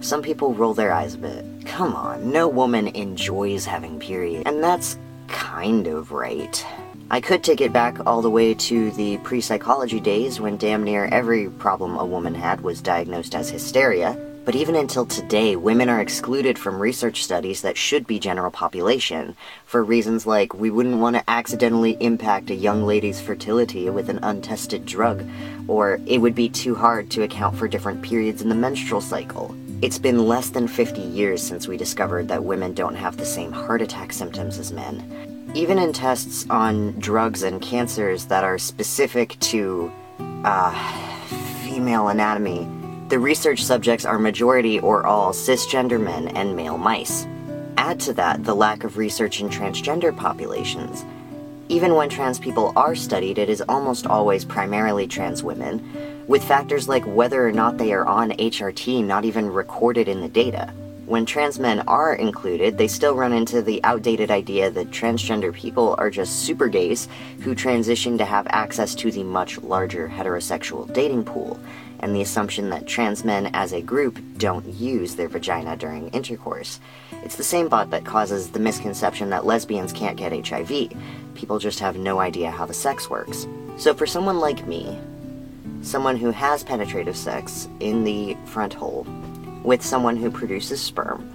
some 0.00 0.20
people 0.20 0.52
roll 0.52 0.74
their 0.74 0.90
eyes 0.90 1.14
a 1.14 1.18
bit. 1.18 1.44
Come 1.64 1.94
on, 1.94 2.32
no 2.32 2.48
woman 2.48 2.88
enjoys 2.88 3.64
having 3.64 4.00
periods. 4.00 4.42
And 4.46 4.64
that's 4.64 4.98
kind 5.28 5.86
of 5.86 6.10
right. 6.10 6.66
I 7.12 7.20
could 7.20 7.44
take 7.44 7.60
it 7.60 7.72
back 7.72 8.04
all 8.04 8.20
the 8.20 8.28
way 8.28 8.52
to 8.52 8.90
the 8.90 9.18
pre 9.18 9.40
psychology 9.40 10.00
days 10.00 10.40
when 10.40 10.56
damn 10.56 10.82
near 10.82 11.04
every 11.04 11.50
problem 11.50 11.98
a 11.98 12.04
woman 12.04 12.34
had 12.34 12.62
was 12.62 12.82
diagnosed 12.82 13.36
as 13.36 13.48
hysteria. 13.48 14.18
But 14.50 14.58
even 14.58 14.74
until 14.74 15.06
today, 15.06 15.54
women 15.54 15.88
are 15.88 16.00
excluded 16.00 16.58
from 16.58 16.80
research 16.82 17.22
studies 17.22 17.62
that 17.62 17.76
should 17.76 18.04
be 18.04 18.18
general 18.18 18.50
population 18.50 19.36
for 19.64 19.84
reasons 19.84 20.26
like 20.26 20.54
we 20.54 20.70
wouldn't 20.70 20.98
want 20.98 21.14
to 21.14 21.30
accidentally 21.30 21.96
impact 22.00 22.50
a 22.50 22.56
young 22.56 22.84
lady's 22.84 23.20
fertility 23.20 23.88
with 23.90 24.08
an 24.08 24.18
untested 24.24 24.84
drug, 24.84 25.24
or 25.68 26.00
it 26.04 26.18
would 26.18 26.34
be 26.34 26.48
too 26.48 26.74
hard 26.74 27.12
to 27.12 27.22
account 27.22 27.56
for 27.56 27.68
different 27.68 28.02
periods 28.02 28.42
in 28.42 28.48
the 28.48 28.56
menstrual 28.56 29.00
cycle. 29.00 29.54
It's 29.82 30.00
been 30.00 30.26
less 30.26 30.50
than 30.50 30.66
50 30.66 31.00
years 31.00 31.40
since 31.40 31.68
we 31.68 31.76
discovered 31.76 32.26
that 32.26 32.42
women 32.42 32.74
don't 32.74 32.96
have 32.96 33.18
the 33.18 33.26
same 33.26 33.52
heart 33.52 33.82
attack 33.82 34.12
symptoms 34.12 34.58
as 34.58 34.72
men. 34.72 35.52
Even 35.54 35.78
in 35.78 35.92
tests 35.92 36.44
on 36.50 36.98
drugs 36.98 37.44
and 37.44 37.62
cancers 37.62 38.24
that 38.24 38.42
are 38.42 38.58
specific 38.58 39.38
to 39.38 39.92
uh, 40.42 40.72
female 41.62 42.08
anatomy, 42.08 42.66
the 43.10 43.18
research 43.18 43.64
subjects 43.64 44.04
are 44.04 44.20
majority 44.20 44.78
or 44.78 45.04
all 45.04 45.32
cisgender 45.32 46.00
men 46.00 46.28
and 46.28 46.54
male 46.54 46.78
mice. 46.78 47.26
Add 47.76 47.98
to 48.00 48.12
that 48.12 48.44
the 48.44 48.54
lack 48.54 48.84
of 48.84 48.98
research 48.98 49.40
in 49.40 49.48
transgender 49.48 50.16
populations. 50.16 51.04
Even 51.68 51.96
when 51.96 52.08
trans 52.08 52.38
people 52.38 52.72
are 52.76 52.94
studied, 52.94 53.36
it 53.36 53.50
is 53.50 53.64
almost 53.68 54.06
always 54.06 54.44
primarily 54.44 55.08
trans 55.08 55.42
women, 55.42 56.24
with 56.28 56.44
factors 56.44 56.88
like 56.88 57.04
whether 57.04 57.44
or 57.44 57.50
not 57.50 57.78
they 57.78 57.92
are 57.92 58.06
on 58.06 58.30
HRT 58.30 59.04
not 59.04 59.24
even 59.24 59.50
recorded 59.50 60.06
in 60.06 60.20
the 60.20 60.28
data. 60.28 60.72
When 61.06 61.26
trans 61.26 61.58
men 61.58 61.80
are 61.88 62.14
included, 62.14 62.78
they 62.78 62.86
still 62.86 63.16
run 63.16 63.32
into 63.32 63.60
the 63.60 63.82
outdated 63.82 64.30
idea 64.30 64.70
that 64.70 64.92
transgender 64.92 65.52
people 65.52 65.96
are 65.98 66.10
just 66.10 66.44
super 66.44 66.68
gays 66.68 67.08
who 67.40 67.56
transition 67.56 68.16
to 68.18 68.24
have 68.24 68.46
access 68.50 68.94
to 68.94 69.10
the 69.10 69.24
much 69.24 69.58
larger 69.58 70.08
heterosexual 70.08 70.92
dating 70.92 71.24
pool, 71.24 71.58
and 72.00 72.14
the 72.14 72.22
assumption 72.22 72.70
that 72.70 72.86
trans 72.86 73.24
men 73.24 73.50
as 73.54 73.72
a 73.72 73.80
group 73.80 74.18
don't 74.36 74.66
use 74.66 75.14
their 75.14 75.28
vagina 75.28 75.76
during 75.76 76.08
intercourse. 76.08 76.80
It's 77.22 77.36
the 77.36 77.44
same 77.44 77.68
bot 77.68 77.90
that 77.90 78.04
causes 78.04 78.50
the 78.50 78.58
misconception 78.58 79.30
that 79.30 79.46
lesbians 79.46 79.92
can't 79.92 80.16
get 80.16 80.46
HIV. 80.46 80.92
People 81.34 81.58
just 81.58 81.78
have 81.78 81.96
no 81.96 82.18
idea 82.18 82.50
how 82.50 82.66
the 82.66 82.74
sex 82.74 83.08
works. 83.08 83.46
So, 83.76 83.94
for 83.94 84.06
someone 84.06 84.40
like 84.40 84.66
me, 84.66 84.98
someone 85.82 86.16
who 86.16 86.30
has 86.30 86.64
penetrative 86.64 87.16
sex 87.16 87.68
in 87.80 88.04
the 88.04 88.36
front 88.46 88.74
hole 88.74 89.06
with 89.62 89.82
someone 89.82 90.16
who 90.16 90.30
produces 90.30 90.80
sperm, 90.80 91.26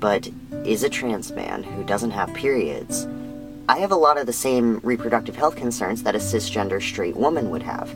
but 0.00 0.28
is 0.64 0.82
a 0.82 0.88
trans 0.88 1.30
man 1.30 1.62
who 1.62 1.84
doesn't 1.84 2.10
have 2.10 2.32
periods, 2.34 3.06
I 3.68 3.78
have 3.78 3.92
a 3.92 3.96
lot 3.96 4.18
of 4.18 4.26
the 4.26 4.32
same 4.32 4.80
reproductive 4.82 5.36
health 5.36 5.56
concerns 5.56 6.02
that 6.02 6.16
a 6.16 6.18
cisgender 6.18 6.82
straight 6.82 7.16
woman 7.16 7.50
would 7.50 7.62
have 7.62 7.94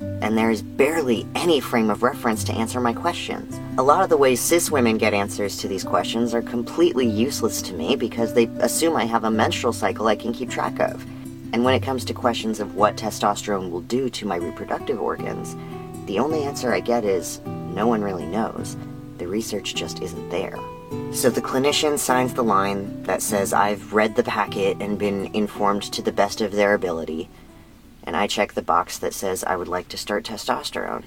and 0.00 0.36
there 0.36 0.50
is 0.50 0.62
barely 0.62 1.26
any 1.34 1.60
frame 1.60 1.90
of 1.90 2.02
reference 2.02 2.44
to 2.44 2.52
answer 2.52 2.80
my 2.80 2.92
questions. 2.92 3.58
A 3.78 3.82
lot 3.82 4.02
of 4.02 4.08
the 4.08 4.16
ways 4.16 4.40
cis 4.40 4.70
women 4.70 4.98
get 4.98 5.14
answers 5.14 5.56
to 5.58 5.68
these 5.68 5.84
questions 5.84 6.34
are 6.34 6.42
completely 6.42 7.06
useless 7.06 7.62
to 7.62 7.74
me 7.74 7.96
because 7.96 8.34
they 8.34 8.44
assume 8.60 8.96
I 8.96 9.04
have 9.04 9.24
a 9.24 9.30
menstrual 9.30 9.72
cycle 9.72 10.06
I 10.06 10.16
can 10.16 10.32
keep 10.32 10.50
track 10.50 10.78
of. 10.78 11.04
And 11.52 11.64
when 11.64 11.74
it 11.74 11.82
comes 11.82 12.04
to 12.04 12.14
questions 12.14 12.60
of 12.60 12.76
what 12.76 12.96
testosterone 12.96 13.70
will 13.70 13.80
do 13.82 14.08
to 14.10 14.26
my 14.26 14.36
reproductive 14.36 15.00
organs, 15.00 15.56
the 16.06 16.18
only 16.18 16.42
answer 16.44 16.72
I 16.72 16.80
get 16.80 17.04
is 17.04 17.40
no 17.46 17.86
one 17.86 18.02
really 18.02 18.26
knows. 18.26 18.76
The 19.18 19.26
research 19.26 19.74
just 19.74 20.00
isn't 20.00 20.30
there. 20.30 20.58
So 21.12 21.28
the 21.28 21.42
clinician 21.42 21.98
signs 21.98 22.34
the 22.34 22.42
line 22.42 23.02
that 23.04 23.22
says 23.22 23.52
I've 23.52 23.92
read 23.92 24.16
the 24.16 24.22
packet 24.22 24.76
and 24.80 24.98
been 24.98 25.34
informed 25.34 25.82
to 25.92 26.02
the 26.02 26.12
best 26.12 26.40
of 26.40 26.52
their 26.52 26.74
ability, 26.74 27.28
and 28.04 28.16
I 28.16 28.26
check 28.26 28.54
the 28.54 28.62
box 28.62 28.98
that 28.98 29.14
says 29.14 29.44
I 29.44 29.56
would 29.56 29.68
like 29.68 29.88
to 29.88 29.96
start 29.96 30.24
testosterone. 30.24 31.04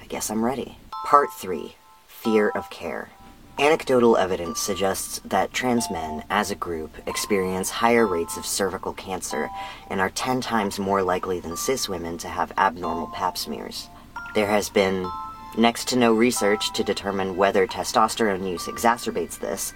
I 0.00 0.06
guess 0.06 0.30
I'm 0.30 0.44
ready. 0.44 0.78
Part 1.04 1.32
3 1.32 1.74
Fear 2.08 2.50
of 2.50 2.68
Care. 2.70 3.10
Anecdotal 3.58 4.16
evidence 4.16 4.58
suggests 4.58 5.20
that 5.24 5.52
trans 5.52 5.90
men, 5.90 6.24
as 6.30 6.50
a 6.50 6.54
group, 6.54 6.96
experience 7.06 7.68
higher 7.68 8.06
rates 8.06 8.36
of 8.36 8.46
cervical 8.46 8.94
cancer 8.94 9.50
and 9.90 10.00
are 10.00 10.08
10 10.08 10.40
times 10.40 10.78
more 10.78 11.02
likely 11.02 11.40
than 11.40 11.56
cis 11.56 11.88
women 11.88 12.16
to 12.18 12.28
have 12.28 12.52
abnormal 12.56 13.08
pap 13.08 13.36
smears. 13.36 13.88
There 14.34 14.46
has 14.46 14.70
been 14.70 15.06
next 15.58 15.88
to 15.88 15.96
no 15.96 16.14
research 16.14 16.72
to 16.72 16.84
determine 16.84 17.36
whether 17.36 17.66
testosterone 17.66 18.48
use 18.48 18.66
exacerbates 18.66 19.38
this, 19.38 19.74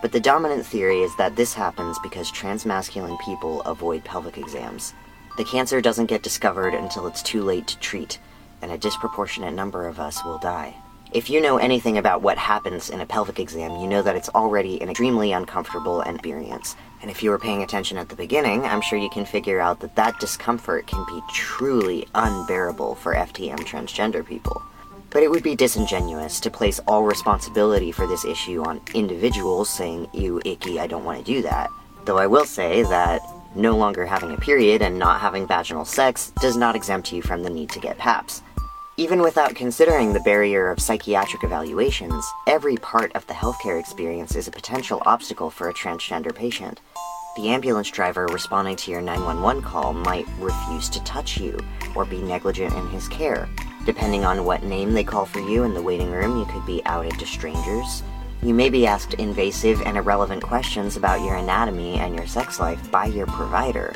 but 0.00 0.12
the 0.12 0.20
dominant 0.20 0.64
theory 0.64 1.02
is 1.02 1.14
that 1.16 1.36
this 1.36 1.52
happens 1.52 1.98
because 1.98 2.30
transmasculine 2.30 3.20
people 3.20 3.60
avoid 3.62 4.04
pelvic 4.04 4.38
exams. 4.38 4.94
The 5.38 5.44
cancer 5.44 5.80
doesn't 5.80 6.06
get 6.06 6.24
discovered 6.24 6.74
until 6.74 7.06
it's 7.06 7.22
too 7.22 7.44
late 7.44 7.68
to 7.68 7.78
treat, 7.78 8.18
and 8.60 8.72
a 8.72 8.76
disproportionate 8.76 9.54
number 9.54 9.86
of 9.86 10.00
us 10.00 10.24
will 10.24 10.38
die. 10.38 10.74
If 11.12 11.30
you 11.30 11.40
know 11.40 11.58
anything 11.58 11.96
about 11.96 12.22
what 12.22 12.36
happens 12.36 12.90
in 12.90 13.00
a 13.00 13.06
pelvic 13.06 13.38
exam, 13.38 13.76
you 13.76 13.86
know 13.86 14.02
that 14.02 14.16
it's 14.16 14.30
already 14.30 14.82
an 14.82 14.88
extremely 14.88 15.30
uncomfortable 15.30 16.00
experience. 16.00 16.74
And 17.00 17.08
if 17.08 17.22
you 17.22 17.30
were 17.30 17.38
paying 17.38 17.62
attention 17.62 17.98
at 17.98 18.08
the 18.08 18.16
beginning, 18.16 18.64
I'm 18.64 18.80
sure 18.80 18.98
you 18.98 19.08
can 19.10 19.24
figure 19.24 19.60
out 19.60 19.78
that 19.78 19.94
that 19.94 20.18
discomfort 20.18 20.88
can 20.88 21.06
be 21.06 21.22
truly 21.32 22.08
unbearable 22.16 22.96
for 22.96 23.14
FTM 23.14 23.60
transgender 23.60 24.26
people. 24.26 24.60
But 25.10 25.22
it 25.22 25.30
would 25.30 25.44
be 25.44 25.54
disingenuous 25.54 26.40
to 26.40 26.50
place 26.50 26.80
all 26.88 27.04
responsibility 27.04 27.92
for 27.92 28.08
this 28.08 28.24
issue 28.24 28.64
on 28.64 28.80
individuals 28.92 29.70
saying, 29.70 30.08
ew, 30.12 30.42
icky, 30.44 30.80
I 30.80 30.88
don't 30.88 31.04
want 31.04 31.24
to 31.24 31.32
do 31.32 31.42
that. 31.42 31.70
Though 32.06 32.18
I 32.18 32.26
will 32.26 32.44
say 32.44 32.82
that 32.82 33.20
no 33.54 33.76
longer 33.76 34.06
having 34.06 34.32
a 34.32 34.38
period 34.38 34.82
and 34.82 34.98
not 34.98 35.20
having 35.20 35.46
vaginal 35.46 35.84
sex 35.84 36.32
does 36.40 36.56
not 36.56 36.76
exempt 36.76 37.12
you 37.12 37.22
from 37.22 37.42
the 37.42 37.50
need 37.50 37.70
to 37.70 37.80
get 37.80 37.98
PAPS. 37.98 38.42
Even 38.96 39.22
without 39.22 39.54
considering 39.54 40.12
the 40.12 40.20
barrier 40.20 40.70
of 40.70 40.80
psychiatric 40.80 41.44
evaluations, 41.44 42.24
every 42.48 42.76
part 42.76 43.14
of 43.14 43.24
the 43.28 43.32
healthcare 43.32 43.78
experience 43.78 44.34
is 44.34 44.48
a 44.48 44.50
potential 44.50 45.00
obstacle 45.06 45.50
for 45.50 45.68
a 45.68 45.74
transgender 45.74 46.34
patient. 46.34 46.80
The 47.36 47.50
ambulance 47.50 47.90
driver 47.90 48.26
responding 48.26 48.74
to 48.74 48.90
your 48.90 49.00
911 49.00 49.62
call 49.62 49.92
might 49.92 50.26
refuse 50.40 50.88
to 50.88 51.04
touch 51.04 51.38
you 51.38 51.56
or 51.94 52.04
be 52.04 52.20
negligent 52.20 52.74
in 52.74 52.88
his 52.88 53.06
care. 53.06 53.48
Depending 53.86 54.24
on 54.24 54.44
what 54.44 54.64
name 54.64 54.92
they 54.92 55.04
call 55.04 55.24
for 55.24 55.38
you 55.38 55.62
in 55.62 55.74
the 55.74 55.82
waiting 55.82 56.10
room, 56.10 56.36
you 56.36 56.46
could 56.46 56.66
be 56.66 56.82
outed 56.84 57.16
to 57.20 57.26
strangers, 57.26 58.02
you 58.42 58.54
may 58.54 58.70
be 58.70 58.86
asked 58.86 59.14
invasive 59.14 59.82
and 59.82 59.96
irrelevant 59.96 60.42
questions 60.42 60.96
about 60.96 61.24
your 61.24 61.36
anatomy 61.36 61.94
and 61.94 62.14
your 62.14 62.26
sex 62.26 62.60
life 62.60 62.90
by 62.90 63.06
your 63.06 63.26
provider. 63.26 63.94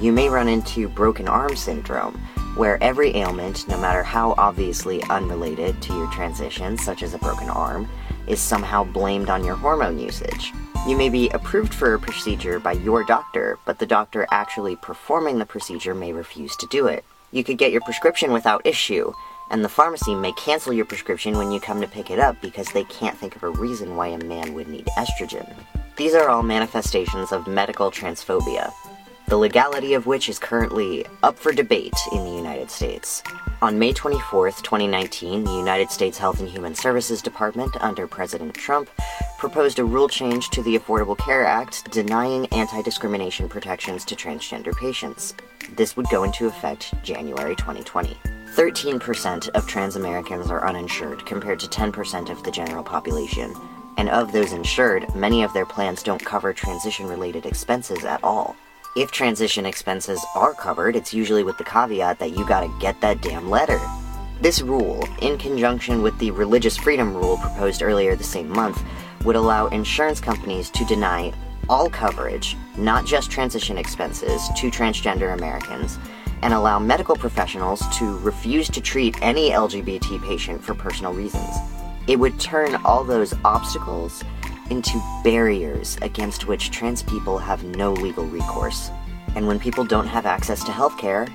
You 0.00 0.12
may 0.12 0.28
run 0.28 0.48
into 0.48 0.88
broken 0.88 1.28
arm 1.28 1.54
syndrome, 1.54 2.14
where 2.56 2.82
every 2.82 3.14
ailment, 3.16 3.68
no 3.68 3.78
matter 3.78 4.02
how 4.02 4.34
obviously 4.36 5.02
unrelated 5.04 5.80
to 5.82 5.94
your 5.94 6.10
transition, 6.10 6.76
such 6.76 7.02
as 7.02 7.14
a 7.14 7.18
broken 7.18 7.48
arm, 7.48 7.88
is 8.26 8.40
somehow 8.40 8.82
blamed 8.82 9.30
on 9.30 9.44
your 9.44 9.56
hormone 9.56 9.98
usage. 9.98 10.52
You 10.88 10.96
may 10.96 11.08
be 11.08 11.28
approved 11.30 11.72
for 11.72 11.94
a 11.94 11.98
procedure 11.98 12.58
by 12.58 12.72
your 12.72 13.04
doctor, 13.04 13.58
but 13.64 13.78
the 13.78 13.86
doctor 13.86 14.26
actually 14.30 14.76
performing 14.76 15.38
the 15.38 15.46
procedure 15.46 15.94
may 15.94 16.12
refuse 16.12 16.56
to 16.56 16.66
do 16.66 16.88
it. 16.88 17.04
You 17.30 17.42
could 17.42 17.58
get 17.58 17.72
your 17.72 17.80
prescription 17.80 18.32
without 18.32 18.66
issue, 18.66 19.12
and 19.50 19.64
the 19.64 19.68
pharmacy 19.68 20.14
may 20.14 20.32
cancel 20.32 20.72
your 20.72 20.84
prescription 20.84 21.36
when 21.36 21.50
you 21.50 21.60
come 21.60 21.80
to 21.80 21.88
pick 21.88 22.10
it 22.10 22.18
up 22.18 22.40
because 22.40 22.68
they 22.68 22.84
can't 22.84 23.16
think 23.16 23.36
of 23.36 23.42
a 23.42 23.50
reason 23.50 23.96
why 23.96 24.08
a 24.08 24.24
man 24.24 24.54
would 24.54 24.68
need 24.68 24.86
estrogen. 24.98 25.52
These 25.96 26.14
are 26.14 26.28
all 26.28 26.42
manifestations 26.42 27.30
of 27.30 27.46
medical 27.46 27.90
transphobia, 27.90 28.72
the 29.28 29.36
legality 29.36 29.94
of 29.94 30.06
which 30.06 30.28
is 30.28 30.38
currently 30.38 31.06
up 31.22 31.38
for 31.38 31.52
debate 31.52 31.94
in 32.12 32.24
the 32.24 32.32
United 32.32 32.70
States. 32.70 33.22
On 33.62 33.78
May 33.78 33.92
24, 33.92 34.50
2019, 34.50 35.44
the 35.44 35.52
United 35.52 35.90
States 35.90 36.18
Health 36.18 36.40
and 36.40 36.48
Human 36.48 36.74
Services 36.74 37.22
Department, 37.22 37.74
under 37.80 38.06
President 38.06 38.52
Trump, 38.54 38.90
proposed 39.38 39.78
a 39.78 39.84
rule 39.84 40.08
change 40.08 40.50
to 40.50 40.62
the 40.62 40.76
Affordable 40.76 41.16
Care 41.16 41.46
Act 41.46 41.90
denying 41.90 42.46
anti 42.46 42.82
discrimination 42.82 43.48
protections 43.48 44.04
to 44.06 44.16
transgender 44.16 44.76
patients. 44.76 45.34
This 45.76 45.96
would 45.96 46.08
go 46.10 46.24
into 46.24 46.46
effect 46.46 46.92
January 47.02 47.56
2020. 47.56 48.18
13% 48.54 49.48
of 49.48 49.66
trans 49.66 49.96
Americans 49.96 50.48
are 50.48 50.64
uninsured, 50.64 51.26
compared 51.26 51.58
to 51.58 51.66
10% 51.66 52.30
of 52.30 52.40
the 52.44 52.52
general 52.52 52.84
population. 52.84 53.52
And 53.96 54.08
of 54.08 54.30
those 54.30 54.52
insured, 54.52 55.12
many 55.16 55.42
of 55.42 55.52
their 55.52 55.66
plans 55.66 56.04
don't 56.04 56.24
cover 56.24 56.52
transition 56.52 57.08
related 57.08 57.46
expenses 57.46 58.04
at 58.04 58.22
all. 58.22 58.54
If 58.94 59.10
transition 59.10 59.66
expenses 59.66 60.24
are 60.36 60.54
covered, 60.54 60.94
it's 60.94 61.12
usually 61.12 61.42
with 61.42 61.58
the 61.58 61.64
caveat 61.64 62.20
that 62.20 62.30
you 62.30 62.46
gotta 62.46 62.72
get 62.78 63.00
that 63.00 63.20
damn 63.20 63.50
letter. 63.50 63.80
This 64.40 64.62
rule, 64.62 65.04
in 65.20 65.36
conjunction 65.36 66.00
with 66.00 66.16
the 66.20 66.30
religious 66.30 66.76
freedom 66.76 67.12
rule 67.12 67.38
proposed 67.38 67.82
earlier 67.82 68.14
the 68.14 68.22
same 68.22 68.48
month, 68.48 68.84
would 69.24 69.34
allow 69.34 69.66
insurance 69.66 70.20
companies 70.20 70.70
to 70.70 70.84
deny 70.84 71.32
all 71.68 71.90
coverage, 71.90 72.56
not 72.76 73.04
just 73.04 73.32
transition 73.32 73.78
expenses, 73.78 74.48
to 74.56 74.70
transgender 74.70 75.34
Americans, 75.34 75.98
and 76.42 76.54
allow 76.54 76.78
medical 76.78 77.16
professionals 77.16 77.82
to 77.98 78.18
refuse 78.18 78.68
to 78.70 78.80
treat 78.80 79.16
any 79.22 79.50
LGBT 79.50 80.22
patient 80.26 80.62
for 80.62 80.74
personal 80.74 81.12
reasons. 81.12 81.56
It 82.06 82.18
would 82.18 82.38
turn 82.38 82.74
all 82.84 83.04
those 83.04 83.34
obstacles 83.44 84.22
into 84.70 85.00
barriers 85.22 85.96
against 86.02 86.46
which 86.46 86.70
trans 86.70 87.02
people 87.02 87.38
have 87.38 87.64
no 87.64 87.92
legal 87.92 88.24
recourse. 88.26 88.90
And 89.34 89.46
when 89.46 89.58
people 89.58 89.84
don't 89.84 90.06
have 90.06 90.26
access 90.26 90.62
to 90.64 90.70
healthcare, 90.70 91.32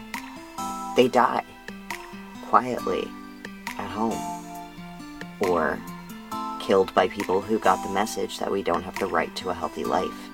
they 0.95 1.08
die 1.08 1.43
quietly 2.43 3.08
at 3.78 3.89
home 3.89 4.18
or 5.39 5.80
killed 6.60 6.93
by 6.93 7.08
people 7.08 7.41
who 7.41 7.58
got 7.60 7.82
the 7.84 7.93
message 7.93 8.39
that 8.39 8.52
we 8.52 8.62
don't 8.62 8.84
have 8.84 8.97
the 9.00 9.08
right 9.08 9.36
to 9.36 9.50
a 9.50 9.54
healthy 9.54 9.84
life. 9.84 10.29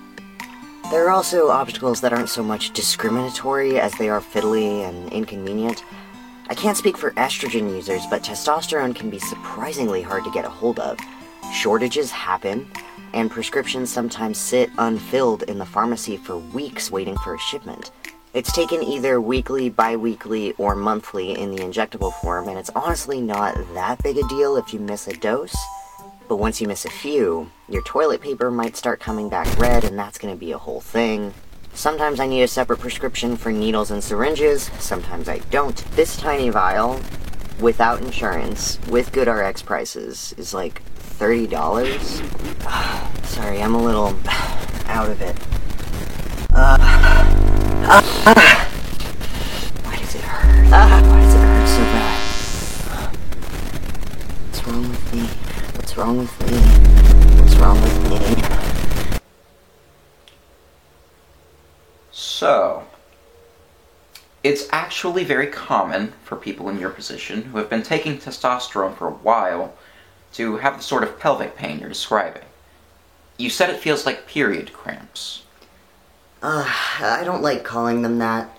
There 0.88 1.04
are 1.04 1.10
also 1.10 1.48
obstacles 1.48 2.00
that 2.00 2.12
aren't 2.12 2.28
so 2.28 2.44
much 2.44 2.72
discriminatory 2.72 3.80
as 3.80 3.92
they 3.94 4.08
are 4.08 4.20
fiddly 4.20 4.88
and 4.88 5.12
inconvenient. 5.12 5.82
I 6.48 6.54
can't 6.54 6.76
speak 6.76 6.96
for 6.96 7.10
estrogen 7.12 7.74
users, 7.74 8.06
but 8.08 8.22
testosterone 8.22 8.94
can 8.94 9.10
be 9.10 9.18
surprisingly 9.18 10.00
hard 10.00 10.22
to 10.22 10.30
get 10.30 10.44
a 10.44 10.48
hold 10.48 10.78
of. 10.78 10.96
Shortages 11.52 12.12
happen, 12.12 12.70
and 13.12 13.32
prescriptions 13.32 13.92
sometimes 13.92 14.38
sit 14.38 14.70
unfilled 14.78 15.42
in 15.44 15.58
the 15.58 15.66
pharmacy 15.66 16.16
for 16.16 16.38
weeks 16.38 16.88
waiting 16.88 17.16
for 17.16 17.34
a 17.34 17.38
shipment. 17.38 17.90
It's 18.32 18.52
taken 18.52 18.80
either 18.84 19.20
weekly, 19.20 19.68
bi 19.68 19.96
weekly, 19.96 20.52
or 20.52 20.76
monthly 20.76 21.36
in 21.36 21.50
the 21.50 21.64
injectable 21.64 22.12
form, 22.20 22.46
and 22.48 22.56
it's 22.56 22.70
honestly 22.76 23.20
not 23.20 23.56
that 23.74 24.00
big 24.04 24.18
a 24.18 24.28
deal 24.28 24.56
if 24.56 24.72
you 24.72 24.78
miss 24.78 25.08
a 25.08 25.14
dose. 25.14 25.56
But 26.28 26.36
once 26.36 26.60
you 26.60 26.66
miss 26.66 26.84
a 26.84 26.90
few, 26.90 27.52
your 27.68 27.82
toilet 27.82 28.20
paper 28.20 28.50
might 28.50 28.76
start 28.76 28.98
coming 28.98 29.28
back 29.28 29.46
red, 29.58 29.84
and 29.84 29.96
that's 29.96 30.18
gonna 30.18 30.34
be 30.34 30.50
a 30.50 30.58
whole 30.58 30.80
thing. 30.80 31.32
Sometimes 31.72 32.18
I 32.18 32.26
need 32.26 32.42
a 32.42 32.48
separate 32.48 32.80
prescription 32.80 33.36
for 33.36 33.52
needles 33.52 33.92
and 33.92 34.02
syringes, 34.02 34.70
sometimes 34.80 35.28
I 35.28 35.38
don't. 35.50 35.76
This 35.92 36.16
tiny 36.16 36.48
vial, 36.48 37.00
without 37.60 38.00
insurance, 38.00 38.80
with 38.88 39.12
good 39.12 39.28
RX 39.28 39.62
prices, 39.62 40.34
is 40.36 40.52
like 40.52 40.82
$30. 40.96 41.54
Sorry, 43.26 43.62
I'm 43.62 43.76
a 43.76 43.82
little 43.82 44.08
out 44.86 45.08
of 45.08 45.22
it. 45.22 45.36
Uh, 46.52 46.76
uh, 47.86 48.02
uh. 48.26 48.34
Why 49.84 49.96
does 49.96 50.14
it 50.16 50.22
hurt? 50.22 50.70
Why 50.72 51.20
does 51.20 51.34
it 51.34 51.38
hurt 51.38 51.68
so 51.68 51.82
bad? 51.94 52.18
What's 54.48 54.66
wrong 54.66 54.88
with 54.88 55.14
me? 55.14 55.45
What's 55.96 56.08
wrong 56.08 56.18
with 56.18 56.50
me? 56.50 57.40
What's 57.40 57.56
wrong 57.56 57.80
with 57.80 59.12
me? 59.12 59.18
So, 62.12 62.84
it's 64.44 64.68
actually 64.72 65.24
very 65.24 65.46
common 65.46 66.12
for 66.22 66.36
people 66.36 66.68
in 66.68 66.78
your 66.78 66.90
position 66.90 67.44
who 67.44 67.56
have 67.56 67.70
been 67.70 67.82
taking 67.82 68.18
testosterone 68.18 68.94
for 68.94 69.08
a 69.08 69.12
while 69.12 69.72
to 70.34 70.58
have 70.58 70.76
the 70.76 70.82
sort 70.82 71.02
of 71.02 71.18
pelvic 71.18 71.56
pain 71.56 71.78
you're 71.78 71.88
describing. 71.88 72.44
You 73.38 73.48
said 73.48 73.70
it 73.70 73.80
feels 73.80 74.04
like 74.04 74.26
period 74.26 74.74
cramps. 74.74 75.44
Uh, 76.42 76.70
I 77.00 77.22
don't 77.24 77.40
like 77.42 77.64
calling 77.64 78.02
them 78.02 78.18
that. 78.18 78.54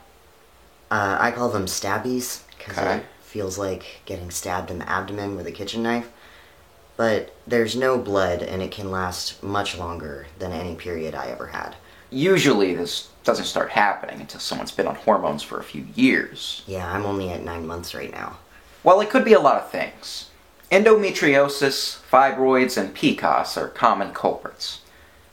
Uh, 0.90 1.18
I 1.20 1.30
call 1.30 1.50
them 1.50 1.68
stabbies, 1.68 2.42
because 2.58 2.80
Okay. 2.80 2.96
it 2.96 3.06
feels 3.22 3.60
like 3.60 4.02
getting 4.06 4.32
stabbed 4.32 4.72
in 4.72 4.80
the 4.80 4.90
abdomen 4.90 5.36
with 5.36 5.46
a 5.46 5.52
kitchen 5.52 5.84
knife. 5.84 6.10
But 6.98 7.34
there's 7.46 7.76
no 7.76 7.98
blood, 7.98 8.42
and 8.42 8.62
it 8.62 8.72
can 8.72 8.92
last 8.92 9.42
much 9.44 9.78
longer 9.78 10.26
than 10.40 10.52
any 10.52 10.76
period 10.76 11.16
I 11.16 11.28
ever 11.28 11.48
had. 11.48 11.76
Usually, 12.10 12.74
this 12.74 13.10
doesn't 13.24 13.46
start 13.46 13.70
happening 13.70 14.20
until 14.20 14.40
someone's 14.40 14.72
been 14.72 14.88
on 14.88 14.96
hormones 14.96 15.44
for 15.44 15.60
a 15.60 15.64
few 15.64 15.88
years. 15.96 16.64
Yeah, 16.66 16.92
I'm 16.92 17.06
only 17.06 17.30
at 17.30 17.44
nine 17.44 17.68
months 17.68 17.94
right 17.94 18.12
now. 18.12 18.38
Well, 18.84 19.00
it 19.00 19.10
could 19.10 19.26
be 19.26 19.34
a 19.34 19.40
lot 19.40 19.62
of 19.62 19.70
things. 19.70 20.32
Endometriosis, 20.72 22.00
fibroids, 22.10 22.78
and 22.78 22.96
PCOS 22.96 23.58
are 23.58 23.68
common 23.68 24.14
culprits. 24.14 24.82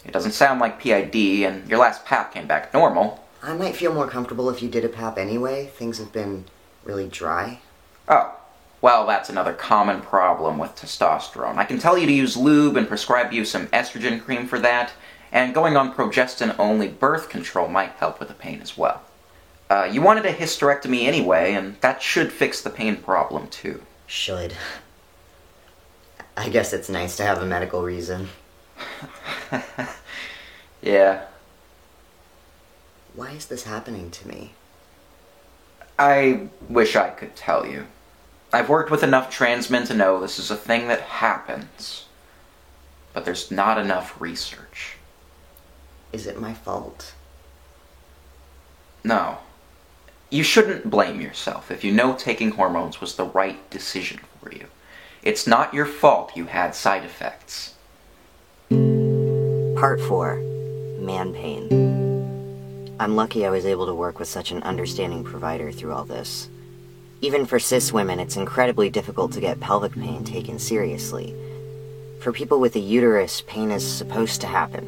It 0.05 0.13
doesn't 0.13 0.33
sound 0.33 0.61
like 0.61 0.81
PID, 0.81 1.45
and 1.47 1.69
your 1.69 1.79
last 1.79 2.05
PAP 2.05 2.35
came 2.35 2.47
back 2.47 2.75
normal. 2.75 3.25
I 3.43 3.55
might 3.55 3.77
feel 3.77 3.95
more 3.95 4.07
comfortable 4.07 4.51
if 4.51 4.63
you 4.63 4.69
did 4.69 4.85
a 4.85 4.89
PAP 4.89 5.19
anyway. 5.19 5.67
Things 5.67 5.99
have 5.99 6.13
been 6.13 6.45
really 6.85 7.09
dry. 7.09 7.61
Oh, 8.07 8.37
well, 8.85 9.07
that's 9.07 9.31
another 9.31 9.55
common 9.55 10.03
problem 10.03 10.59
with 10.59 10.77
testosterone. 10.77 11.57
I 11.57 11.65
can 11.65 11.79
tell 11.79 11.97
you 11.97 12.07
to 12.07 12.13
use 12.13 12.37
lube 12.37 12.77
and 12.77 12.87
prescribe 12.87 13.33
you 13.33 13.47
some 13.47 13.67
estrogen 13.69 14.21
cream 14.21 14.47
for 14.47 14.59
that, 14.59 14.93
and 15.33 15.55
going 15.55 15.75
on 15.75 15.95
progestin 15.95 16.55
only 16.59 16.89
birth 16.89 17.31
control 17.31 17.67
might 17.67 17.93
help 17.93 18.21
with 18.21 18.29
the 18.29 18.35
pain 18.35 18.61
as 18.61 18.77
well. 18.77 19.01
Uh, 19.71 19.89
you 19.91 20.03
wanted 20.03 20.27
a 20.27 20.35
hysterectomy 20.35 21.07
anyway, 21.07 21.55
and 21.55 21.81
that 21.81 22.03
should 22.03 22.31
fix 22.31 22.61
the 22.61 22.69
pain 22.69 22.97
problem 22.97 23.49
too. 23.49 23.81
Should. 24.07 24.53
I 26.37 26.51
guess 26.51 26.75
it's 26.75 26.91
nice 26.91 27.17
to 27.17 27.25
have 27.25 27.39
a 27.39 27.47
medical 27.47 27.81
reason. 27.81 28.29
Yeah, 30.83 31.25
Why 33.15 33.31
is 33.31 33.47
this 33.47 33.65
happening 33.65 34.11
to 34.11 34.29
me? 34.29 34.53
I 35.99 36.49
wish 36.69 36.97
I 36.97 37.09
could 37.09 37.35
tell 37.35 37.65
you. 37.65 37.87
I've 38.55 38.69
worked 38.69 38.93
with 38.93 39.03
enough 39.03 39.31
trans 39.31 39.69
men 39.69 39.85
to 39.87 39.95
know 39.95 40.21
this 40.21 40.39
is 40.39 40.51
a 40.51 40.57
thing 40.57 40.87
that 40.87 41.01
happens. 41.01 42.07
But 43.13 43.25
there's 43.25 43.51
not 43.51 43.79
enough 43.79 44.21
research. 44.21 44.97
Is 46.13 46.29
it 46.29 46.41
my 46.41 46.55
fault? 46.55 47.15
No. 49.03 49.39
You 50.31 50.45
shouldn't 50.45 50.89
blame 50.89 51.21
yourself 51.21 51.73
if 51.73 51.83
you 51.83 51.91
know 51.91 52.15
taking 52.15 52.53
hormones 52.53 53.01
was 53.01 53.17
the 53.17 53.25
right 53.25 53.69
decision 53.71 54.21
for 54.41 54.53
you. 54.53 54.67
It's 55.25 55.49
not 55.49 55.75
your 55.75 55.87
fault 55.87 56.37
you 56.37 56.47
had 56.47 56.77
side 56.77 57.05
effects. 57.05 57.75
Part 58.69 60.01
4 60.01 60.37
Man 61.01 61.35
Pain. 61.35 62.97
I'm 63.01 63.17
lucky 63.17 63.45
I 63.45 63.51
was 63.51 63.67
able 63.67 63.87
to 63.87 63.95
work 63.95 64.21
with 64.21 64.29
such 64.29 64.53
an 64.53 64.63
understanding 64.63 65.25
provider 65.25 65.73
through 65.73 65.93
all 65.93 66.05
this. 66.05 66.49
Even 67.25 67.47
for 67.47 67.59
cis 67.59 67.91
women, 67.91 68.21
it's 68.21 68.37
incredibly 68.37 68.91
difficult 68.91 69.33
to 69.33 69.41
get 69.41 69.59
pelvic 69.59 69.95
pain 69.95 70.25
taken 70.25 70.59
seriously. 70.59 71.35
For 72.21 72.33
people 72.33 72.61
with 72.61 72.77
a 72.77 72.79
uterus, 72.79 73.41
pain 73.47 73.71
is 73.71 73.83
supposed 73.83 74.43
to 74.43 74.47
happen, 74.47 74.85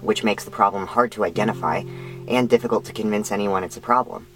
which 0.00 0.24
makes 0.24 0.44
the 0.44 0.50
problem 0.50 0.86
hard 0.86 1.12
to 1.12 1.24
identify 1.26 1.82
and 2.26 2.48
difficult 2.48 2.86
to 2.86 2.94
convince 2.94 3.30
anyone 3.30 3.62
it's 3.62 3.76
a 3.76 3.82
problem. 3.82 4.26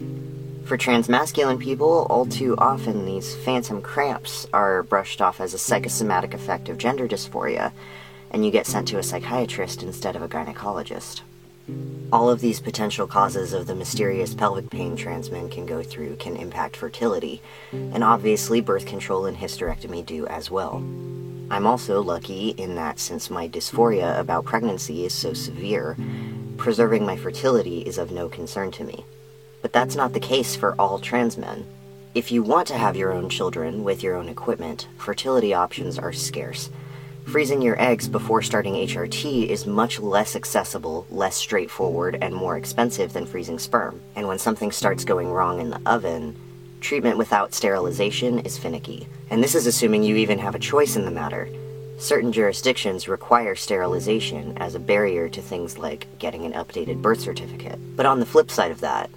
For 0.65 0.77
transmasculine 0.77 1.59
people, 1.59 2.05
all 2.11 2.27
too 2.27 2.53
often 2.59 3.03
these 3.03 3.35
phantom 3.37 3.81
cramps 3.81 4.45
are 4.53 4.83
brushed 4.83 5.19
off 5.19 5.41
as 5.41 5.55
a 5.55 5.57
psychosomatic 5.57 6.35
effect 6.35 6.69
of 6.69 6.77
gender 6.77 7.07
dysphoria, 7.07 7.71
and 8.29 8.45
you 8.45 8.51
get 8.51 8.67
sent 8.67 8.87
to 8.89 8.99
a 8.99 9.03
psychiatrist 9.03 9.81
instead 9.81 10.15
of 10.15 10.21
a 10.21 10.29
gynecologist. 10.29 11.21
All 12.11 12.29
of 12.29 12.41
these 12.41 12.59
potential 12.59 13.05
causes 13.05 13.53
of 13.53 13.67
the 13.67 13.75
mysterious 13.75 14.33
pelvic 14.33 14.69
pain 14.69 14.95
trans 14.95 15.29
men 15.29 15.49
can 15.49 15.65
go 15.65 15.83
through 15.83 16.15
can 16.15 16.35
impact 16.35 16.75
fertility, 16.75 17.41
and 17.71 18.03
obviously 18.03 18.61
birth 18.61 18.87
control 18.87 19.27
and 19.27 19.37
hysterectomy 19.37 20.05
do 20.05 20.25
as 20.27 20.49
well. 20.49 20.77
I'm 21.51 21.67
also 21.67 22.01
lucky 22.01 22.49
in 22.49 22.75
that 22.75 22.99
since 22.99 23.29
my 23.29 23.47
dysphoria 23.47 24.19
about 24.19 24.45
pregnancy 24.45 25.05
is 25.05 25.13
so 25.13 25.33
severe, 25.33 25.97
preserving 26.57 27.05
my 27.05 27.15
fertility 27.15 27.81
is 27.81 27.97
of 27.97 28.11
no 28.11 28.27
concern 28.27 28.71
to 28.71 28.83
me. 28.83 29.05
But 29.61 29.73
that's 29.73 29.95
not 29.95 30.13
the 30.13 30.19
case 30.19 30.55
for 30.55 30.75
all 30.79 30.99
trans 30.99 31.37
men. 31.37 31.65
If 32.15 32.31
you 32.31 32.41
want 32.41 32.67
to 32.69 32.77
have 32.77 32.95
your 32.95 33.13
own 33.13 33.29
children 33.29 33.83
with 33.83 34.01
your 34.01 34.15
own 34.15 34.29
equipment, 34.29 34.87
fertility 34.97 35.53
options 35.53 35.99
are 35.99 36.13
scarce. 36.13 36.69
Freezing 37.25 37.61
your 37.61 37.79
eggs 37.79 38.07
before 38.07 38.41
starting 38.41 38.73
HRT 38.73 39.47
is 39.47 39.67
much 39.67 39.99
less 39.99 40.35
accessible, 40.35 41.05
less 41.11 41.35
straightforward, 41.35 42.17
and 42.21 42.33
more 42.33 42.57
expensive 42.57 43.13
than 43.13 43.27
freezing 43.27 43.59
sperm. 43.59 44.01
And 44.15 44.27
when 44.27 44.39
something 44.39 44.71
starts 44.71 45.05
going 45.05 45.29
wrong 45.29 45.59
in 45.59 45.69
the 45.69 45.81
oven, 45.85 46.35
treatment 46.81 47.17
without 47.17 47.53
sterilization 47.53 48.39
is 48.39 48.57
finicky. 48.57 49.07
And 49.29 49.43
this 49.43 49.53
is 49.53 49.67
assuming 49.67 50.03
you 50.03 50.15
even 50.15 50.39
have 50.39 50.55
a 50.55 50.59
choice 50.59 50.95
in 50.95 51.05
the 51.05 51.11
matter. 51.11 51.47
Certain 51.99 52.31
jurisdictions 52.31 53.07
require 53.07 53.55
sterilization 53.55 54.57
as 54.57 54.73
a 54.73 54.79
barrier 54.79 55.29
to 55.29 55.41
things 55.41 55.77
like 55.77 56.07
getting 56.17 56.45
an 56.45 56.53
updated 56.53 57.01
birth 57.01 57.19
certificate. 57.19 57.77
But 57.95 58.05
on 58.05 58.19
the 58.19 58.25
flip 58.25 58.49
side 58.49 58.71
of 58.71 58.81
that, 58.81 59.09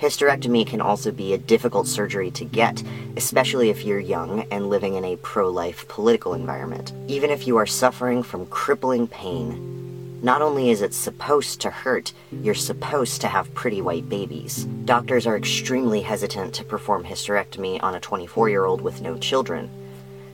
hysterectomy 0.00 0.66
can 0.66 0.80
also 0.80 1.12
be 1.12 1.34
a 1.34 1.38
difficult 1.38 1.86
surgery 1.86 2.30
to 2.30 2.44
get, 2.44 2.82
especially 3.16 3.68
if 3.68 3.84
you're 3.84 4.00
young 4.00 4.46
and 4.50 4.70
living 4.70 4.94
in 4.94 5.04
a 5.04 5.16
pro 5.16 5.50
life 5.50 5.86
political 5.88 6.32
environment. 6.32 6.92
Even 7.06 7.30
if 7.30 7.46
you 7.46 7.58
are 7.58 7.66
suffering 7.66 8.22
from 8.22 8.46
crippling 8.46 9.06
pain, 9.06 10.20
not 10.22 10.40
only 10.40 10.70
is 10.70 10.80
it 10.80 10.94
supposed 10.94 11.60
to 11.60 11.70
hurt, 11.70 12.12
you're 12.30 12.54
supposed 12.54 13.20
to 13.20 13.28
have 13.28 13.52
pretty 13.54 13.82
white 13.82 14.08
babies. 14.08 14.64
Doctors 14.86 15.26
are 15.26 15.36
extremely 15.36 16.00
hesitant 16.00 16.54
to 16.54 16.64
perform 16.64 17.04
hysterectomy 17.04 17.82
on 17.82 17.94
a 17.94 18.00
24 18.00 18.48
year 18.48 18.64
old 18.64 18.80
with 18.80 19.02
no 19.02 19.18
children. 19.18 19.70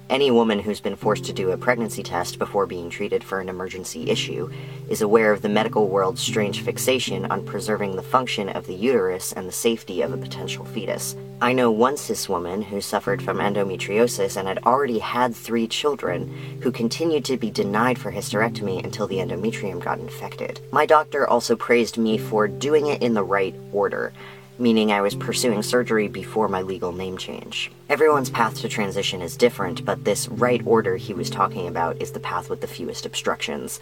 Any 0.09 0.31
woman 0.31 0.61
who's 0.61 0.81
been 0.81 0.95
forced 0.95 1.25
to 1.25 1.33
do 1.33 1.51
a 1.51 1.57
pregnancy 1.57 2.05
test 2.05 2.39
before 2.39 2.65
being 2.65 2.89
treated 2.89 3.25
for 3.25 3.41
an 3.41 3.49
emergency 3.49 4.09
issue 4.09 4.49
is 4.89 5.03
aware 5.03 5.33
of 5.33 5.43
the 5.43 5.49
medical 5.49 5.89
world's 5.89 6.21
strange 6.21 6.61
fixation 6.61 7.27
on 7.27 7.45
preserving 7.45 7.97
the 7.97 8.05
function 8.05 8.49
of 8.51 8.69
the 8.69 8.75
uterus 8.75 9.33
and 9.33 9.49
the 9.49 9.53
safety 9.53 10.03
of 10.03 10.13
a 10.13 10.17
potential 10.17 10.65
fetus. 10.65 11.17
I 11.43 11.53
know 11.53 11.73
one 11.73 11.97
cis 11.97 12.29
woman 12.29 12.63
who 12.63 12.81
suffered 12.81 13.21
from 13.21 13.39
endometriosis 13.39 14.37
and 14.37 14.47
had 14.47 14.59
already 14.59 15.01
had 15.01 15.35
three 15.35 15.67
children 15.67 16.61
who 16.63 16.71
continued 16.71 17.25
to 17.25 17.37
be 17.37 17.51
denied 17.51 17.99
for 17.99 18.13
hysterectomy 18.13 18.85
until 18.85 19.09
the 19.09 19.19
endometrium 19.19 19.83
got 19.83 19.99
infected. 19.99 20.61
My 20.71 20.87
doctor 20.87 21.29
also 21.29 21.57
praised 21.57 21.99
me 21.99 22.17
for 22.17 22.47
doing 22.47 22.87
it 22.87 23.03
in 23.03 23.13
the 23.13 23.25
right 23.25 23.57
order. 23.73 24.13
Meaning 24.59 24.93
I 24.93 25.01
was 25.01 25.15
pursuing 25.15 25.63
surgery 25.63 26.09
before 26.09 26.49
my 26.49 26.63
legal 26.63 26.93
name 26.93 27.17
change. 27.19 27.71
Everyone's 27.89 28.31
path 28.31 28.61
to 28.61 28.69
transition 28.69 29.23
is 29.23 29.37
different, 29.37 29.85
but 29.85 30.05
this 30.05 30.29
right 30.29 30.63
order 30.67 30.97
he 30.97 31.15
was 31.15 31.31
talking 31.31 31.69
about 31.69 32.01
is 32.01 32.13
the 32.13 32.21
path 32.21 32.51
with 32.51 32.61
the 32.61 32.67
fewest 32.67 33.07
obstructions. 33.07 33.81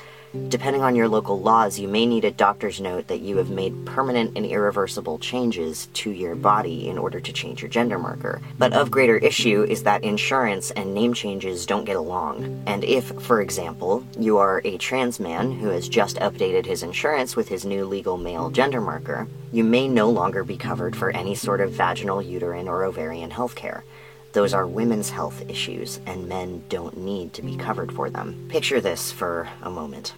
Depending 0.49 0.83
on 0.83 0.97
your 0.97 1.09
local 1.09 1.41
laws, 1.41 1.79
you 1.79 1.87
may 1.87 2.07
need 2.07 2.25
a 2.25 2.31
doctor's 2.33 2.81
note 2.81 3.07
that 3.07 3.21
you 3.21 3.37
have 3.37 3.51
made 3.51 3.87
permanent 3.87 4.37
and 4.37 4.45
irreversible 4.45 5.19
changes 5.19 5.87
to 5.95 6.11
your 6.11 6.35
body 6.35 6.89
in 6.89 6.99
order 6.99 7.21
to 7.21 7.33
change 7.33 7.63
your 7.63 7.69
gender 7.69 8.01
marker. 8.01 8.43
But 8.59 8.73
of 8.73 8.91
greater 8.91 9.17
issue 9.17 9.63
is 9.63 9.85
that 9.85 10.03
insurance 10.03 10.73
and 10.73 10.93
name 10.93 11.15
changes 11.15 11.67
don't 11.67 11.85
get 11.85 11.95
along. 11.95 12.65
And 12.67 12.83
if, 12.83 13.05
for 13.23 13.43
example, 13.43 14.05
you 14.19 14.39
are 14.39 14.61
a 14.65 14.77
trans 14.77 15.21
man 15.21 15.53
who 15.53 15.69
has 15.69 15.89
just 15.89 16.17
updated 16.17 16.67
his 16.67 16.83
insurance 16.83 17.37
with 17.37 17.49
his 17.49 17.65
new 17.65 17.85
legal 17.85 18.17
male 18.17 18.51
gender 18.51 18.81
marker, 18.81 19.29
you 19.53 19.63
may 19.63 19.87
no 19.87 20.11
longer 20.11 20.43
be 20.43 20.57
covered 20.57 20.97
for 20.97 21.11
any 21.11 21.37
sort 21.37 21.61
of 21.61 21.71
vaginal, 21.71 22.21
uterine, 22.21 22.67
or 22.67 22.85
ovarian 22.85 23.31
health 23.31 23.55
care. 23.55 23.85
Those 24.33 24.53
are 24.53 24.67
women's 24.67 25.11
health 25.11 25.49
issues, 25.49 26.01
and 26.07 26.29
men 26.29 26.65
don't 26.69 26.97
need 26.97 27.33
to 27.35 27.43
be 27.43 27.55
covered 27.55 27.93
for 27.93 28.11
them. 28.11 28.47
Picture 28.49 28.81
this 28.81 29.13
for 29.13 29.49
a 29.63 29.71
moment. 29.71 30.15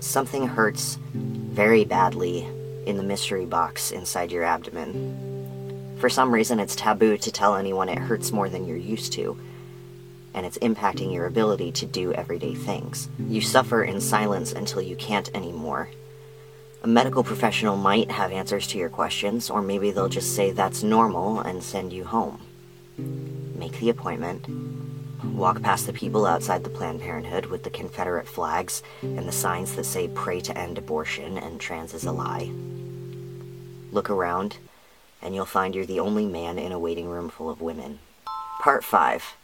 Something 0.00 0.46
hurts 0.46 0.98
very 1.14 1.84
badly 1.84 2.48
in 2.86 2.96
the 2.96 3.02
mystery 3.02 3.46
box 3.46 3.90
inside 3.90 4.32
your 4.32 4.44
abdomen. 4.44 5.96
For 5.98 6.08
some 6.08 6.32
reason, 6.32 6.58
it's 6.58 6.74
taboo 6.74 7.18
to 7.18 7.30
tell 7.30 7.56
anyone 7.56 7.88
it 7.88 7.98
hurts 7.98 8.32
more 8.32 8.48
than 8.48 8.66
you're 8.66 8.76
used 8.76 9.12
to, 9.12 9.38
and 10.32 10.46
it's 10.46 10.58
impacting 10.58 11.12
your 11.12 11.26
ability 11.26 11.72
to 11.72 11.86
do 11.86 12.12
everyday 12.14 12.54
things. 12.54 13.08
You 13.18 13.42
suffer 13.42 13.84
in 13.84 14.00
silence 14.00 14.52
until 14.52 14.80
you 14.80 14.96
can't 14.96 15.30
anymore. 15.34 15.90
A 16.82 16.86
medical 16.86 17.22
professional 17.22 17.76
might 17.76 18.10
have 18.10 18.32
answers 18.32 18.66
to 18.68 18.78
your 18.78 18.88
questions, 18.88 19.50
or 19.50 19.60
maybe 19.60 19.90
they'll 19.90 20.08
just 20.08 20.34
say 20.34 20.50
that's 20.50 20.82
normal 20.82 21.40
and 21.40 21.62
send 21.62 21.92
you 21.92 22.04
home. 22.04 22.40
Make 22.96 23.78
the 23.78 23.90
appointment, 23.90 24.46
walk 25.24 25.62
past 25.62 25.86
the 25.86 25.92
people 25.92 26.26
outside 26.26 26.64
the 26.64 26.70
Planned 26.70 27.00
Parenthood 27.00 27.46
with 27.46 27.62
the 27.62 27.70
Confederate 27.70 28.28
flags 28.28 28.82
and 29.02 29.26
the 29.26 29.32
signs 29.32 29.74
that 29.76 29.84
say 29.84 30.08
pray 30.08 30.40
to 30.40 30.56
end 30.56 30.78
abortion 30.78 31.38
and 31.38 31.60
trans 31.60 31.94
is 31.94 32.04
a 32.04 32.12
lie. 32.12 32.50
Look 33.92 34.10
around, 34.10 34.56
and 35.22 35.34
you'll 35.34 35.44
find 35.44 35.74
you're 35.74 35.86
the 35.86 36.00
only 36.00 36.26
man 36.26 36.58
in 36.58 36.72
a 36.72 36.78
waiting 36.78 37.08
room 37.08 37.28
full 37.28 37.50
of 37.50 37.60
women. 37.60 37.98
Part 38.60 38.84
5 38.84 39.36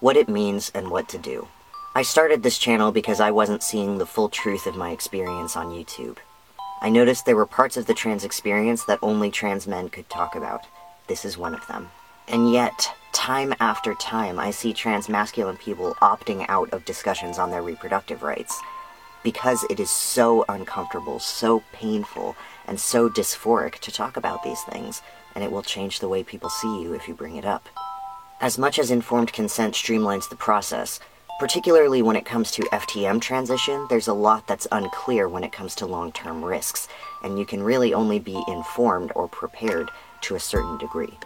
What 0.00 0.16
it 0.16 0.28
means 0.28 0.70
and 0.74 0.90
what 0.90 1.08
to 1.10 1.18
do. 1.18 1.48
I 1.94 2.02
started 2.02 2.42
this 2.42 2.58
channel 2.58 2.90
because 2.90 3.20
I 3.20 3.30
wasn't 3.30 3.62
seeing 3.62 3.98
the 3.98 4.06
full 4.06 4.28
truth 4.28 4.66
of 4.66 4.76
my 4.76 4.90
experience 4.90 5.56
on 5.56 5.70
YouTube. 5.70 6.16
I 6.80 6.88
noticed 6.88 7.24
there 7.24 7.36
were 7.36 7.46
parts 7.46 7.76
of 7.76 7.86
the 7.86 7.94
trans 7.94 8.24
experience 8.24 8.84
that 8.84 8.98
only 9.00 9.30
trans 9.30 9.66
men 9.66 9.88
could 9.88 10.10
talk 10.10 10.34
about. 10.34 10.66
This 11.06 11.24
is 11.24 11.38
one 11.38 11.54
of 11.54 11.66
them. 11.68 11.90
And 12.28 12.52
yet, 12.52 12.90
time 13.12 13.54
after 13.60 13.94
time, 13.94 14.38
I 14.38 14.50
see 14.50 14.72
trans 14.72 15.08
masculine 15.08 15.56
people 15.56 15.94
opting 16.02 16.44
out 16.48 16.72
of 16.72 16.84
discussions 16.84 17.38
on 17.38 17.50
their 17.50 17.62
reproductive 17.62 18.22
rights. 18.22 18.60
Because 19.22 19.64
it 19.70 19.80
is 19.80 19.90
so 19.90 20.44
uncomfortable, 20.48 21.18
so 21.18 21.62
painful, 21.72 22.36
and 22.66 22.78
so 22.78 23.08
dysphoric 23.08 23.78
to 23.80 23.92
talk 23.92 24.16
about 24.16 24.42
these 24.42 24.62
things, 24.62 25.02
and 25.34 25.42
it 25.42 25.50
will 25.50 25.62
change 25.62 26.00
the 26.00 26.08
way 26.08 26.22
people 26.22 26.50
see 26.50 26.82
you 26.82 26.94
if 26.94 27.08
you 27.08 27.14
bring 27.14 27.36
it 27.36 27.44
up. 27.44 27.68
As 28.40 28.58
much 28.58 28.78
as 28.78 28.90
informed 28.90 29.32
consent 29.32 29.74
streamlines 29.74 30.28
the 30.28 30.36
process, 30.36 31.00
particularly 31.38 32.02
when 32.02 32.16
it 32.16 32.26
comes 32.26 32.50
to 32.52 32.62
FTM 32.64 33.20
transition, 33.20 33.86
there's 33.88 34.08
a 34.08 34.14
lot 34.14 34.46
that's 34.46 34.66
unclear 34.72 35.28
when 35.28 35.44
it 35.44 35.52
comes 35.52 35.74
to 35.76 35.86
long 35.86 36.12
term 36.12 36.44
risks, 36.44 36.88
and 37.22 37.38
you 37.38 37.46
can 37.46 37.62
really 37.62 37.94
only 37.94 38.18
be 38.18 38.42
informed 38.48 39.12
or 39.14 39.28
prepared 39.28 39.90
to 40.22 40.34
a 40.34 40.40
certain 40.40 40.78
degree. 40.78 41.18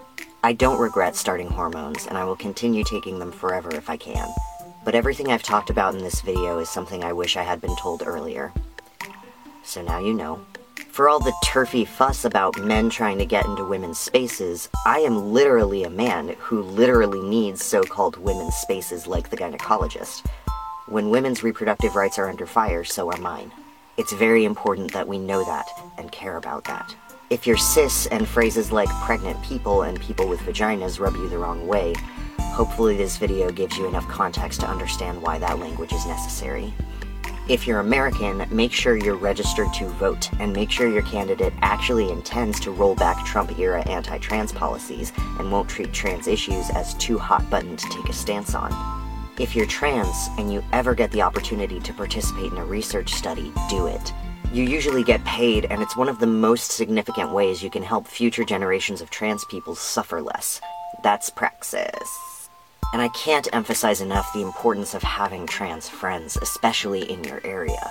I 0.45 0.53
don't 0.53 0.79
regret 0.79 1.17
starting 1.17 1.49
hormones, 1.49 2.07
and 2.07 2.17
I 2.17 2.25
will 2.25 2.37
continue 2.37 2.85
taking 2.85 3.19
them 3.19 3.33
forever 3.33 3.75
if 3.75 3.91
I 3.91 3.97
can. 3.97 4.29
But 4.85 4.95
everything 4.95 5.33
I've 5.33 5.43
talked 5.43 5.69
about 5.69 5.97
in 5.97 6.01
this 6.01 6.21
video 6.21 6.61
is 6.61 6.69
something 6.69 7.03
I 7.03 7.13
wish 7.13 7.37
I 7.37 7.43
had 7.43 7.61
been 7.61 7.77
told 7.77 8.05
earlier. 8.07 8.53
So 9.65 9.83
now 9.83 9.99
you 9.99 10.15
know. 10.15 10.47
For 10.91 11.09
all 11.09 11.19
the 11.19 11.35
turfy 11.45 11.85
fuss 11.85 12.25
about 12.25 12.61
men 12.61 12.89
trying 12.89 13.19
to 13.19 13.27
get 13.27 13.47
into 13.47 13.65
women's 13.65 13.99
spaces, 13.99 14.69
I 14.87 15.01
am 15.01 15.33
literally 15.33 15.83
a 15.83 15.91
man 15.91 16.37
who 16.39 16.63
literally 16.63 17.21
needs 17.21 17.65
so 17.65 17.83
called 17.83 18.17
women's 18.17 18.55
spaces 18.55 19.09
like 19.09 19.31
the 19.31 19.37
gynecologist. 19.37 20.25
When 20.87 21.11
women's 21.11 21.43
reproductive 21.43 21.97
rights 21.97 22.17
are 22.17 22.29
under 22.29 22.47
fire, 22.47 22.85
so 22.85 23.11
are 23.13 23.21
mine. 23.21 23.51
It's 23.97 24.13
very 24.13 24.45
important 24.45 24.93
that 24.93 25.09
we 25.09 25.19
know 25.19 25.45
that 25.45 25.67
and 25.99 26.13
care 26.13 26.37
about 26.37 26.65
that. 26.65 26.95
If 27.31 27.47
you're 27.47 27.59
cis 27.59 28.07
and 28.07 28.27
phrases 28.27 28.73
like 28.73 28.89
pregnant 29.03 29.43
people 29.43 29.83
and 29.83 30.01
people 30.01 30.27
with 30.27 30.41
vaginas 30.41 30.99
rub 30.99 31.15
you 31.15 31.29
the 31.29 31.37
wrong 31.37 31.67
way, 31.67 31.93
hopefully 32.39 32.97
this 32.97 33.19
video 33.19 33.51
gives 33.51 33.77
you 33.77 33.87
enough 33.87 34.09
context 34.09 34.61
to 34.61 34.67
understand 34.67 35.21
why 35.21 35.39
that 35.39 35.59
language 35.59 35.93
is 35.93 36.07
necessary. 36.07 36.73
If 37.47 37.67
you're 37.67 37.81
American, 37.81 38.47
make 38.51 38.73
sure 38.73 38.97
you're 38.97 39.15
registered 39.15 39.75
to 39.75 39.89
vote 39.89 40.33
and 40.41 40.55
make 40.55 40.71
sure 40.71 40.89
your 40.89 41.03
candidate 41.03 41.53
actually 41.61 42.11
intends 42.11 42.61
to 42.61 42.71
roll 42.71 42.95
back 42.95 43.27
Trump 43.27 43.59
era 43.59 43.87
anti 43.87 44.17
trans 44.17 44.51
policies 44.51 45.13
and 45.39 45.53
won't 45.53 45.69
treat 45.69 45.93
trans 45.93 46.29
issues 46.29 46.71
as 46.71 46.95
too 46.95 47.19
hot 47.19 47.49
button 47.51 47.77
to 47.77 47.89
take 47.91 48.09
a 48.09 48.15
stance 48.15 48.55
on. 48.55 48.73
If 49.39 49.55
you're 49.55 49.67
trans 49.67 50.31
and 50.39 50.51
you 50.51 50.65
ever 50.73 50.95
get 50.95 51.11
the 51.11 51.21
opportunity 51.21 51.79
to 51.79 51.93
participate 51.93 52.53
in 52.53 52.59
a 52.59 52.65
research 52.65 53.13
study, 53.13 53.53
do 53.69 53.87
it. 53.87 54.15
You 54.51 54.65
usually 54.65 55.05
get 55.05 55.23
paid, 55.27 55.67
and 55.67 55.83
it's 55.83 55.95
one 55.95 56.09
of 56.09 56.21
the 56.21 56.27
most 56.27 56.73
significant 56.73 57.33
ways 57.33 57.63
you 57.63 57.69
can 57.69 57.83
help 57.83 58.07
future 58.07 58.45
generations 58.45 59.03
of 59.03 59.11
trans 59.11 59.45
people 59.45 59.75
suffer 59.75 60.23
less. 60.23 60.63
That's 61.03 61.29
praxis. 61.29 62.49
And 62.95 63.03
I 63.03 63.09
can't 63.09 63.47
emphasize 63.53 64.01
enough 64.01 64.33
the 64.33 64.41
importance 64.41 64.95
of 64.95 65.03
having 65.03 65.47
trans 65.47 65.91
friends, 65.91 66.39
especially 66.41 67.11
in 67.11 67.25
your 67.25 67.45
area. 67.45 67.87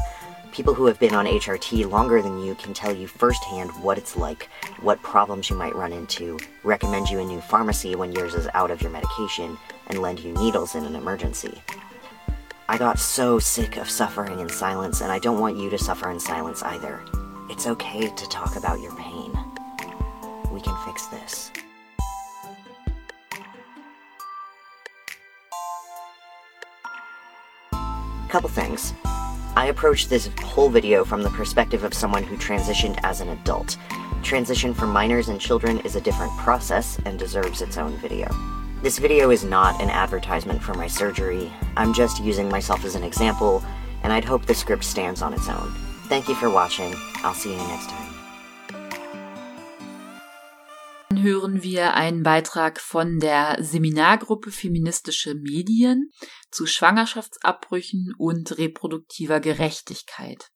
People 0.51 0.74
who 0.74 0.88
have 0.88 0.99
been 0.99 1.14
on 1.14 1.28
HRT 1.28 1.88
longer 1.91 2.24
than 2.24 2.43
you 2.43 2.55
can 2.55 2.74
tell 2.74 2.91
you 2.91 3.05
firsthand 3.05 3.70
what 3.84 3.99
it's 3.99 4.18
like, 4.18 4.49
what 4.82 4.99
problems 5.03 5.51
you 5.51 5.55
might 5.55 5.76
run 5.76 5.93
into, 5.93 6.39
recommend 6.64 7.08
you 7.08 7.20
a 7.20 7.24
new 7.24 7.39
pharmacy 7.39 7.95
when 7.95 8.12
yours 8.14 8.34
is 8.34 8.49
out 8.55 8.72
of 8.72 8.82
your 8.82 8.89
medication, 8.89 9.60
and 9.88 10.01
lend 10.01 10.20
you 10.22 10.34
needles 10.34 10.74
in 10.74 10.86
an 10.86 10.95
emergency. 10.95 11.62
I 12.70 12.78
got 12.78 12.99
so 12.99 13.39
sick 13.39 13.78
of 13.78 13.89
suffering 13.89 14.39
in 14.39 14.49
silence, 14.49 14.99
and 14.99 15.09
I 15.09 15.20
don't 15.20 15.39
want 15.39 15.55
you 15.55 15.70
to 15.70 15.78
suffer 15.78 16.11
in 16.11 16.20
silence 16.20 16.61
either. 16.63 17.01
It's 17.49 17.65
okay 17.65 18.09
to 18.09 18.30
talk 18.30 18.57
about 18.57 18.82
your 18.82 18.93
pain. 18.95 19.32
We 20.51 20.59
can 20.59 20.76
fix 20.86 21.05
this. 21.05 21.49
Couple 28.28 28.49
things. 28.49 28.93
I 29.55 29.68
approached 29.70 30.09
this 30.09 30.30
whole 30.43 30.70
video 30.70 31.05
from 31.05 31.24
the 31.24 31.30
perspective 31.30 31.86
of 31.86 31.93
someone 31.93 32.24
who 32.24 32.36
transitioned 32.36 32.99
as 33.03 33.22
an 33.22 33.30
adult. 33.30 33.78
Transition 34.24 34.74
for 34.74 34.88
minors 34.88 35.30
and 35.30 35.39
children 35.39 35.80
is 35.80 35.95
a 35.95 36.01
different 36.01 36.36
process 36.38 36.99
and 37.05 37.18
deserves 37.18 37.61
its 37.61 37.78
own 37.78 37.95
video. 37.97 38.28
This 38.84 39.00
video 39.00 39.32
is 39.32 39.44
not 39.44 39.82
an 39.82 39.90
advertisement 39.90 40.62
for 40.62 40.76
my 40.76 40.86
surgery. 40.88 41.52
I'm 41.76 41.96
just 41.96 42.24
using 42.24 42.48
myself 42.48 42.86
as 42.86 42.94
an 42.94 43.02
example, 43.04 43.64
and 44.04 44.14
I'd 44.14 44.24
hope 44.24 44.46
the 44.46 44.54
script 44.54 44.84
stands 44.84 45.24
on 45.24 45.34
its 45.34 45.50
own. 45.50 45.74
Thank 46.10 46.30
you 46.30 46.36
for 46.36 46.52
watching. 46.52 46.94
I'll 47.24 47.34
see 47.34 47.54
you 47.54 47.58
next 47.58 47.90
time. 47.90 48.14
Dann 51.10 51.24
hören 51.24 51.64
wir 51.64 51.96
einen 51.96 52.22
Beitrag 52.22 52.80
von 52.80 53.20
der 53.20 53.58
Seminargruppe 53.60 54.52
Feministische 54.52 55.34
Medien 55.34 56.12
zu 56.52 56.68
Schwangerschaftsabbrüchen 56.68 58.14
und 58.20 58.60
reproduktiver 58.60 59.40
Gerechtigkeit. 59.40 60.52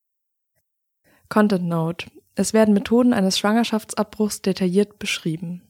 Content 1.28 1.64
Note. 1.64 2.12
Es 2.36 2.54
werden 2.54 2.76
Methoden 2.76 3.14
eines 3.14 3.40
Schwangerschaftsabbruchs 3.40 4.44
detailliert 4.44 5.00
beschrieben. 5.00 5.64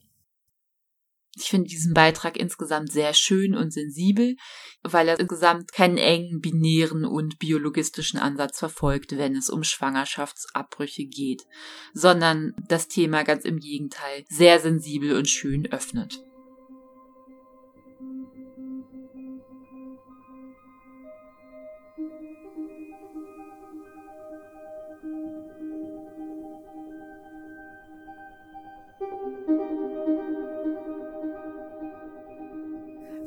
Ich 1.34 1.48
finde 1.48 1.68
diesen 1.68 1.94
Beitrag 1.94 2.36
insgesamt 2.36 2.92
sehr 2.92 3.14
schön 3.14 3.54
und 3.54 3.72
sensibel, 3.72 4.36
weil 4.82 5.08
er 5.08 5.18
insgesamt 5.18 5.72
keinen 5.72 5.96
engen 5.96 6.40
binären 6.40 7.04
und 7.04 7.38
biologistischen 7.38 8.18
Ansatz 8.18 8.58
verfolgt, 8.58 9.16
wenn 9.16 9.34
es 9.34 9.48
um 9.48 9.64
Schwangerschaftsabbrüche 9.64 11.06
geht, 11.06 11.46
sondern 11.94 12.54
das 12.68 12.88
Thema 12.88 13.22
ganz 13.22 13.44
im 13.44 13.60
Gegenteil 13.60 14.24
sehr 14.28 14.60
sensibel 14.60 15.16
und 15.16 15.28
schön 15.28 15.70
öffnet. 15.72 16.22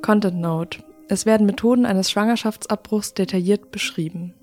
Content 0.06 0.40
Note. 0.40 0.84
Es 1.08 1.26
werden 1.26 1.48
Methoden 1.48 1.84
eines 1.84 2.12
Schwangerschaftsabbruchs 2.12 3.16
detailliert 3.16 3.72
beschrieben. 3.72 4.36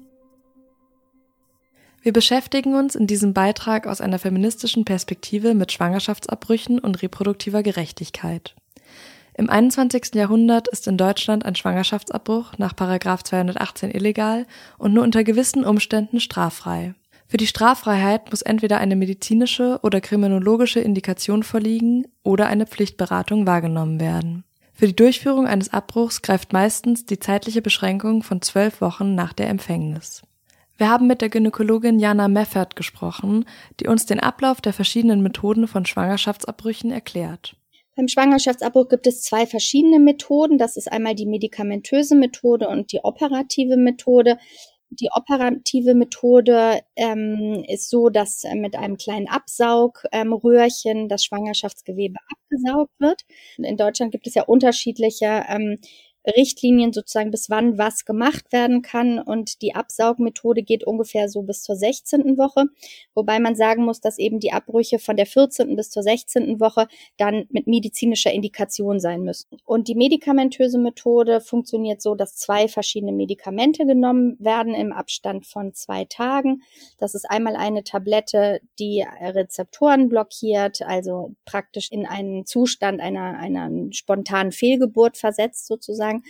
Wir 2.03 2.13
beschäftigen 2.13 2.75
uns 2.75 2.97
in 2.97 3.07
diesem 3.07 3.33
Beitrag 3.33 3.87
aus 3.87 4.01
einer 4.01 4.19
feministischen 4.19 4.85
Perspektive 4.85 5.55
mit 5.55 5.71
Schwangerschaftsabbrüchen 5.71 6.81
und 6.81 7.01
reproduktiver 7.01 7.63
Gerechtigkeit. 7.63 8.57
Im 9.35 9.49
21. 9.49 10.17
Jahrhundert 10.17 10.67
ist 10.67 10.89
in 10.89 10.97
Deutschland 10.97 11.45
ein 11.47 11.55
Schwangerschaftsabbruch 11.55 12.59
nach 12.59 12.73
218 12.73 13.93
illegal 13.93 14.49
und 14.79 14.93
nur 14.93 15.05
unter 15.05 15.23
gewissen 15.23 15.65
Umständen 15.65 16.19
straffrei. 16.19 16.97
Für 17.29 17.37
die 17.37 17.47
Straffreiheit 17.47 18.31
muss 18.31 18.43
entweder 18.43 18.79
eine 18.79 18.97
medizinische 18.97 19.79
oder 19.85 20.01
kriminologische 20.01 20.81
Indikation 20.81 21.45
vorliegen 21.45 22.09
oder 22.25 22.49
eine 22.49 22.67
Pflichtberatung 22.67 23.47
wahrgenommen 23.47 24.01
werden. 24.01 24.43
Für 24.83 24.89
die 24.89 24.97
Durchführung 24.97 25.47
eines 25.47 25.73
Abbruchs 25.73 26.23
greift 26.23 26.53
meistens 26.53 27.07
die 27.07 27.21
zeitliche 27.21 27.63
Beschränkung 27.63 28.25
von 28.25 28.43
zwölf 28.43 28.81
Wochen 28.81 29.15
nach 29.15 29.33
der 29.33 29.49
Empfängnis. 29.49 30.23
Wir 30.77 30.91
haben 30.91 31.07
mit 31.07 31.21
der 31.21 31.29
Gynäkologin 31.29 32.01
Jana 32.01 32.27
Meffert 32.27 32.75
gesprochen, 32.75 33.45
die 33.79 33.87
uns 33.87 34.07
den 34.07 34.19
Ablauf 34.19 34.61
der 34.61 34.73
verschiedenen 34.73 35.23
Methoden 35.23 35.69
von 35.69 35.87
Schwangerschaftsabbrüchen 35.87 36.91
erklärt. 36.91 37.55
Beim 37.95 38.09
Schwangerschaftsabbruch 38.09 38.89
gibt 38.89 39.07
es 39.07 39.23
zwei 39.23 39.47
verschiedene 39.47 40.01
Methoden. 40.01 40.59
Das 40.59 40.77
ist 40.77 40.91
einmal 40.91 41.15
die 41.15 41.27
medikamentöse 41.27 42.17
Methode 42.17 42.67
und 42.67 42.91
die 42.91 43.05
operative 43.05 43.77
Methode. 43.77 44.37
Die 45.01 45.09
operative 45.11 45.95
Methode 45.95 46.81
ähm, 46.97 47.65
ist 47.67 47.89
so, 47.89 48.11
dass 48.11 48.45
äh, 48.45 48.55
mit 48.55 48.77
einem 48.77 48.99
kleinen 48.99 49.27
Absaugröhrchen 49.27 50.97
ähm, 50.97 51.09
das 51.09 51.25
Schwangerschaftsgewebe 51.25 52.19
abgesaugt 52.31 52.93
wird. 52.99 53.23
In 53.57 53.79
Deutschland 53.79 54.13
gibt 54.13 54.27
es 54.27 54.35
ja 54.35 54.43
unterschiedliche 54.43 55.45
ähm, 55.49 55.79
Richtlinien 56.27 56.93
sozusagen, 56.93 57.31
bis 57.31 57.51
wann 57.51 57.79
was 57.79 58.05
gemacht 58.05 58.53
werden 58.53 58.83
kann. 58.83 59.19
Und 59.19 59.63
die 59.63 59.75
Absaugmethode 59.75 60.63
geht 60.63 60.85
ungefähr 60.85 61.29
so 61.29 61.43
bis 61.43 61.63
zur 61.63 61.77
16. 61.77 62.39
Woche, 62.39 62.67
wobei 63.15 63.41
man 63.41 63.55
sagen 63.55 63.85
muss, 63.85 64.01
dass 64.01 64.19
eben 64.19 64.39
die 64.41 64.53
Abbrüche 64.53 64.99
von 64.99 65.17
der 65.17 65.27
14. 65.27 65.75
bis 65.77 65.91
zur 65.91 66.03
16. 66.03 66.61
Woche 66.61 66.87
dann 67.17 67.47
mit 67.51 67.67
medizinischer 67.67 68.33
Indikation 68.33 69.01
sein 69.01 69.23
müssen. 69.23 69.49
Und 69.65 69.89
die 69.89 69.95
medikamentöse 69.95 70.79
Methode 70.79 71.41
funktioniert 71.41 72.01
so, 72.01 72.15
dass 72.15 72.37
zwei 72.37 72.69
verschiedene 72.69 73.13
Medikamente 73.13 73.85
genommen 73.87 74.37
werden 74.39 74.75
im 74.75 74.93
Abstand 74.93 75.47
von 75.47 75.75
zwei 75.75 76.05
Tagen. 76.05 76.63
Das 76.99 77.15
ist 77.15 77.29
einmal 77.29 77.57
eine 77.57 77.85
Tablette, 77.85 78.61
die 78.79 79.05
Rezeptoren 79.21 80.09
blockiert, 80.09 80.83
also 80.83 81.35
praktisch 81.45 81.91
in 81.91 82.07
einen 82.07 82.47
Zustand 82.47 83.01
einer, 83.01 83.39
einer 83.39 83.71
spontanen 83.93 84.53
Fehlgeburt 84.53 85.17
versetzt 85.17 85.67
sozusagen 85.67 86.12
sozusagen. 86.13 86.25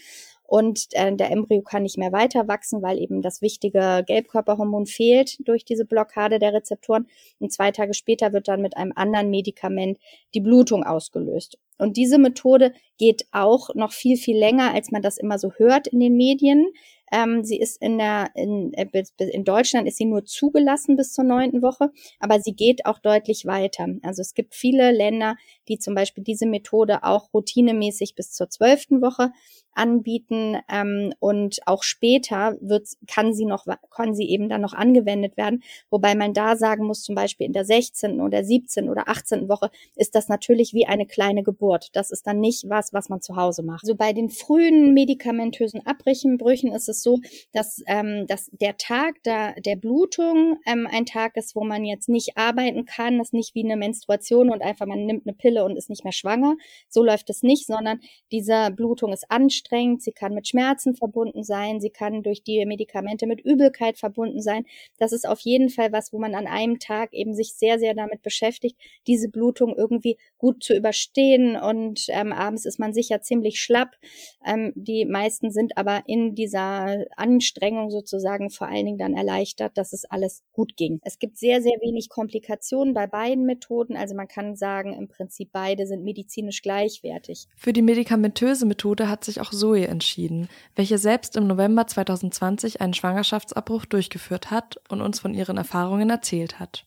Und 0.44 0.88
äh, 0.90 1.16
der 1.16 1.30
Embryo 1.30 1.62
kann 1.62 1.82
nicht 1.82 1.96
mehr 1.96 2.12
weiter 2.12 2.46
wachsen, 2.46 2.82
weil 2.82 2.98
eben 2.98 3.22
das 3.22 3.40
wichtige 3.40 4.04
Gelbkörperhormon 4.06 4.84
fehlt 4.84 5.38
durch 5.48 5.64
diese 5.64 5.86
Blockade 5.86 6.38
der 6.38 6.52
Rezeptoren. 6.52 7.06
Und 7.38 7.52
zwei 7.52 7.70
Tage 7.70 7.94
später 7.94 8.34
wird 8.34 8.48
dann 8.48 8.60
mit 8.60 8.76
einem 8.76 8.92
anderen 8.94 9.30
Medikament 9.30 9.98
die 10.34 10.40
Blutung 10.40 10.84
ausgelöst. 10.84 11.58
Und 11.78 11.96
diese 11.96 12.18
Methode 12.18 12.74
geht 12.98 13.24
auch 13.32 13.74
noch 13.74 13.92
viel, 13.92 14.18
viel 14.18 14.36
länger, 14.36 14.74
als 14.74 14.90
man 14.90 15.00
das 15.00 15.16
immer 15.16 15.38
so 15.38 15.52
hört 15.52 15.86
in 15.86 16.00
den 16.00 16.16
Medien. 16.16 16.66
Ähm, 17.12 17.44
sie 17.44 17.58
ist 17.58 17.80
in 17.80 17.98
der, 17.98 18.30
in, 18.34 18.72
äh, 18.72 18.88
in 19.18 19.44
Deutschland 19.44 19.86
ist 19.86 19.98
sie 19.98 20.06
nur 20.06 20.24
zugelassen 20.24 20.96
bis 20.96 21.12
zur 21.12 21.24
neunten 21.24 21.62
Woche, 21.62 21.90
aber 22.18 22.40
sie 22.40 22.54
geht 22.54 22.86
auch 22.86 22.98
deutlich 22.98 23.44
weiter. 23.44 23.86
Also 24.02 24.22
es 24.22 24.34
gibt 24.34 24.54
viele 24.54 24.90
Länder, 24.92 25.36
die 25.68 25.78
zum 25.78 25.94
Beispiel 25.94 26.24
diese 26.24 26.46
Methode 26.46 27.04
auch 27.04 27.32
routinemäßig 27.34 28.14
bis 28.14 28.32
zur 28.32 28.48
zwölften 28.48 29.02
Woche 29.02 29.30
anbieten 29.74 30.58
ähm, 30.70 31.12
und 31.18 31.60
auch 31.66 31.82
später 31.82 32.56
wird, 32.60 32.88
kann 33.06 33.32
sie 33.34 33.46
noch, 33.46 33.66
kann 33.90 34.14
sie 34.14 34.28
eben 34.28 34.48
dann 34.48 34.60
noch 34.60 34.74
angewendet 34.74 35.36
werden. 35.36 35.62
Wobei 35.90 36.14
man 36.14 36.34
da 36.34 36.56
sagen 36.56 36.86
muss, 36.86 37.02
zum 37.02 37.14
Beispiel 37.14 37.46
in 37.46 37.52
der 37.52 37.64
16. 37.64 38.20
oder 38.20 38.44
17. 38.44 38.88
oder 38.88 39.08
18. 39.08 39.48
Woche 39.48 39.70
ist 39.96 40.14
das 40.14 40.28
natürlich 40.28 40.74
wie 40.74 40.86
eine 40.86 41.06
kleine 41.06 41.42
Geburt. 41.42 41.88
Das 41.94 42.10
ist 42.10 42.26
dann 42.26 42.40
nicht 42.40 42.68
was, 42.68 42.92
was 42.92 43.08
man 43.08 43.20
zu 43.20 43.36
Hause 43.36 43.62
macht. 43.62 43.86
So 43.86 43.94
bei 43.94 44.12
den 44.12 44.28
frühen 44.28 44.92
medikamentösen 44.94 45.86
Abbrechenbrüchen 45.86 46.72
ist 46.72 46.88
es 46.88 47.01
so, 47.02 47.18
dass, 47.52 47.82
ähm, 47.86 48.26
dass 48.26 48.50
der 48.52 48.76
Tag 48.76 49.22
der, 49.24 49.54
der 49.60 49.76
Blutung 49.76 50.58
ähm, 50.66 50.88
ein 50.90 51.06
Tag 51.06 51.36
ist, 51.36 51.54
wo 51.54 51.64
man 51.64 51.84
jetzt 51.84 52.08
nicht 52.08 52.36
arbeiten 52.36 52.84
kann. 52.84 53.18
Das 53.18 53.28
ist 53.28 53.34
nicht 53.34 53.54
wie 53.54 53.64
eine 53.64 53.76
Menstruation 53.76 54.50
und 54.50 54.62
einfach 54.62 54.86
man 54.86 55.06
nimmt 55.06 55.26
eine 55.26 55.34
Pille 55.34 55.64
und 55.64 55.76
ist 55.76 55.90
nicht 55.90 56.04
mehr 56.04 56.12
schwanger. 56.12 56.56
So 56.88 57.02
läuft 57.02 57.30
es 57.30 57.42
nicht, 57.42 57.66
sondern 57.66 58.00
diese 58.30 58.70
Blutung 58.70 59.12
ist 59.12 59.30
anstrengend 59.30 59.72
anstrengend, 59.72 60.02
sie 60.02 60.12
kann 60.12 60.34
mit 60.34 60.48
Schmerzen 60.48 60.94
verbunden 60.94 61.42
sein, 61.42 61.80
sie 61.80 61.90
kann 61.90 62.22
durch 62.22 62.42
die 62.42 62.64
Medikamente 62.66 63.26
mit 63.26 63.40
Übelkeit 63.40 63.98
verbunden 63.98 64.40
sein. 64.40 64.64
Das 64.98 65.12
ist 65.12 65.26
auf 65.26 65.40
jeden 65.40 65.68
Fall 65.68 65.92
was, 65.92 66.12
wo 66.12 66.18
man 66.18 66.34
an 66.34 66.46
einem 66.46 66.78
Tag 66.78 67.12
eben 67.12 67.34
sich 67.34 67.54
sehr, 67.54 67.78
sehr 67.78 67.94
damit 67.94 68.22
beschäftigt, 68.22 68.78
diese 69.06 69.28
Blutung 69.28 69.74
irgendwie 69.76 70.18
gut 70.38 70.62
zu 70.62 70.74
überstehen 70.74 71.56
und 71.56 72.06
ähm, 72.08 72.32
abends 72.32 72.64
ist 72.64 72.78
man 72.78 72.92
sicher 72.92 73.20
ziemlich 73.22 73.60
schlapp. 73.60 73.96
Ähm, 74.44 74.72
die 74.74 75.04
meisten 75.04 75.50
sind 75.50 75.76
aber 75.76 76.02
in 76.06 76.34
dieser 76.34 76.91
Anstrengung 77.16 77.90
sozusagen 77.90 78.50
vor 78.50 78.68
allen 78.68 78.86
Dingen 78.86 78.98
dann 78.98 79.14
erleichtert, 79.14 79.76
dass 79.76 79.92
es 79.92 80.04
alles 80.04 80.42
gut 80.52 80.76
ging. 80.76 81.00
Es 81.02 81.18
gibt 81.18 81.38
sehr, 81.38 81.62
sehr 81.62 81.78
wenig 81.80 82.08
Komplikationen 82.08 82.94
bei 82.94 83.06
beiden 83.06 83.44
Methoden. 83.44 83.96
Also 83.96 84.14
man 84.14 84.28
kann 84.28 84.56
sagen, 84.56 84.92
im 84.92 85.08
Prinzip 85.08 85.50
beide 85.52 85.86
sind 85.86 86.04
medizinisch 86.04 86.62
gleichwertig. 86.62 87.46
Für 87.56 87.72
die 87.72 87.82
medikamentöse 87.82 88.66
Methode 88.66 89.08
hat 89.08 89.24
sich 89.24 89.40
auch 89.40 89.50
Zoe 89.50 89.86
entschieden, 89.86 90.48
welche 90.76 90.98
selbst 90.98 91.36
im 91.36 91.46
November 91.46 91.86
2020 91.86 92.80
einen 92.80 92.94
Schwangerschaftsabbruch 92.94 93.84
durchgeführt 93.86 94.50
hat 94.50 94.80
und 94.88 95.00
uns 95.00 95.20
von 95.20 95.34
ihren 95.34 95.56
Erfahrungen 95.56 96.10
erzählt 96.10 96.58
hat. 96.60 96.86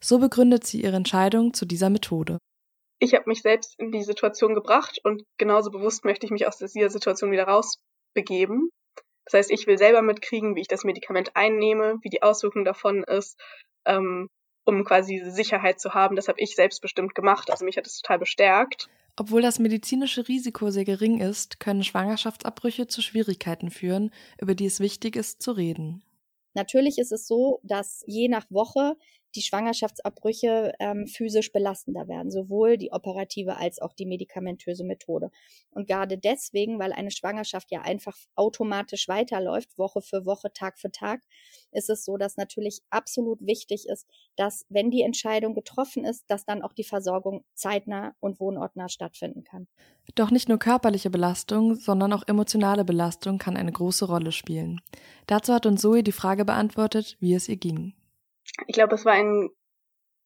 So 0.00 0.18
begründet 0.18 0.66
sie 0.66 0.82
ihre 0.82 0.96
Entscheidung 0.96 1.52
zu 1.52 1.66
dieser 1.66 1.90
Methode. 1.90 2.38
Ich 3.02 3.14
habe 3.14 3.24
mich 3.26 3.40
selbst 3.40 3.78
in 3.78 3.92
die 3.92 4.02
Situation 4.02 4.54
gebracht 4.54 5.00
und 5.04 5.24
genauso 5.38 5.70
bewusst 5.70 6.04
möchte 6.04 6.26
ich 6.26 6.32
mich 6.32 6.46
aus 6.46 6.58
dieser 6.58 6.90
Situation 6.90 7.30
wieder 7.32 7.44
rausbegeben. 7.44 8.68
Das 9.30 9.38
heißt, 9.38 9.50
ich 9.52 9.68
will 9.68 9.78
selber 9.78 10.02
mitkriegen, 10.02 10.56
wie 10.56 10.62
ich 10.62 10.68
das 10.68 10.82
Medikament 10.82 11.36
einnehme, 11.36 11.98
wie 12.02 12.08
die 12.08 12.22
Auswirkung 12.22 12.64
davon 12.64 13.04
ist, 13.04 13.38
ähm, 13.84 14.28
um 14.64 14.84
quasi 14.84 15.18
diese 15.18 15.30
Sicherheit 15.30 15.78
zu 15.78 15.94
haben. 15.94 16.16
Das 16.16 16.26
habe 16.26 16.40
ich 16.40 16.56
selbstbestimmt 16.56 17.14
gemacht. 17.14 17.48
Also 17.50 17.64
mich 17.64 17.76
hat 17.76 17.86
es 17.86 18.00
total 18.00 18.18
bestärkt. 18.18 18.88
Obwohl 19.16 19.40
das 19.40 19.60
medizinische 19.60 20.26
Risiko 20.26 20.70
sehr 20.70 20.84
gering 20.84 21.20
ist, 21.20 21.60
können 21.60 21.84
Schwangerschaftsabbrüche 21.84 22.88
zu 22.88 23.02
Schwierigkeiten 23.02 23.70
führen, 23.70 24.10
über 24.40 24.56
die 24.56 24.66
es 24.66 24.80
wichtig 24.80 25.14
ist 25.14 25.42
zu 25.42 25.52
reden. 25.52 26.02
Natürlich 26.54 26.98
ist 26.98 27.12
es 27.12 27.28
so, 27.28 27.60
dass 27.62 28.02
je 28.06 28.28
nach 28.28 28.50
Woche 28.50 28.96
die 29.34 29.42
Schwangerschaftsabbrüche 29.42 30.72
ähm, 30.78 31.06
physisch 31.06 31.52
belastender 31.52 32.08
werden, 32.08 32.30
sowohl 32.30 32.76
die 32.76 32.92
operative 32.92 33.56
als 33.56 33.80
auch 33.80 33.92
die 33.92 34.06
medikamentöse 34.06 34.84
Methode. 34.84 35.30
Und 35.70 35.86
gerade 35.86 36.18
deswegen, 36.18 36.78
weil 36.78 36.92
eine 36.92 37.10
Schwangerschaft 37.10 37.70
ja 37.70 37.82
einfach 37.82 38.16
automatisch 38.34 39.08
weiterläuft, 39.08 39.78
Woche 39.78 40.02
für 40.02 40.26
Woche, 40.26 40.52
Tag 40.52 40.78
für 40.78 40.90
Tag, 40.90 41.22
ist 41.72 41.90
es 41.90 42.04
so, 42.04 42.16
dass 42.16 42.36
natürlich 42.36 42.80
absolut 42.90 43.40
wichtig 43.40 43.86
ist, 43.86 44.06
dass 44.36 44.66
wenn 44.68 44.90
die 44.90 45.02
Entscheidung 45.02 45.54
getroffen 45.54 46.04
ist, 46.04 46.24
dass 46.28 46.44
dann 46.44 46.62
auch 46.62 46.72
die 46.72 46.84
Versorgung 46.84 47.44
zeitnah 47.54 48.14
und 48.20 48.40
wohnortnah 48.40 48.88
stattfinden 48.88 49.44
kann. 49.44 49.68
Doch 50.16 50.30
nicht 50.30 50.48
nur 50.48 50.58
körperliche 50.58 51.10
Belastung, 51.10 51.76
sondern 51.76 52.12
auch 52.12 52.26
emotionale 52.26 52.84
Belastung 52.84 53.38
kann 53.38 53.56
eine 53.56 53.70
große 53.70 54.06
Rolle 54.06 54.32
spielen. 54.32 54.80
Dazu 55.26 55.52
hat 55.52 55.66
uns 55.66 55.80
Zoe 55.80 56.02
die 56.02 56.12
Frage 56.12 56.44
beantwortet, 56.44 57.16
wie 57.20 57.34
es 57.34 57.48
ihr 57.48 57.56
ging 57.56 57.94
ich 58.66 58.74
glaube, 58.74 58.94
es 58.94 59.04
war 59.04 59.12
ein 59.12 59.50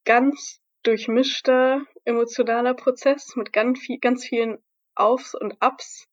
ganz 0.04 0.60
durchmischter 0.82 1.82
emotionaler 2.04 2.74
Prozess 2.74 3.36
mit 3.36 3.52
ganz, 3.52 3.80
viel, 3.80 3.98
ganz 3.98 4.24
vielen 4.24 4.58
Aufs 4.94 5.34
und 5.34 5.56
Ups. 5.64 6.06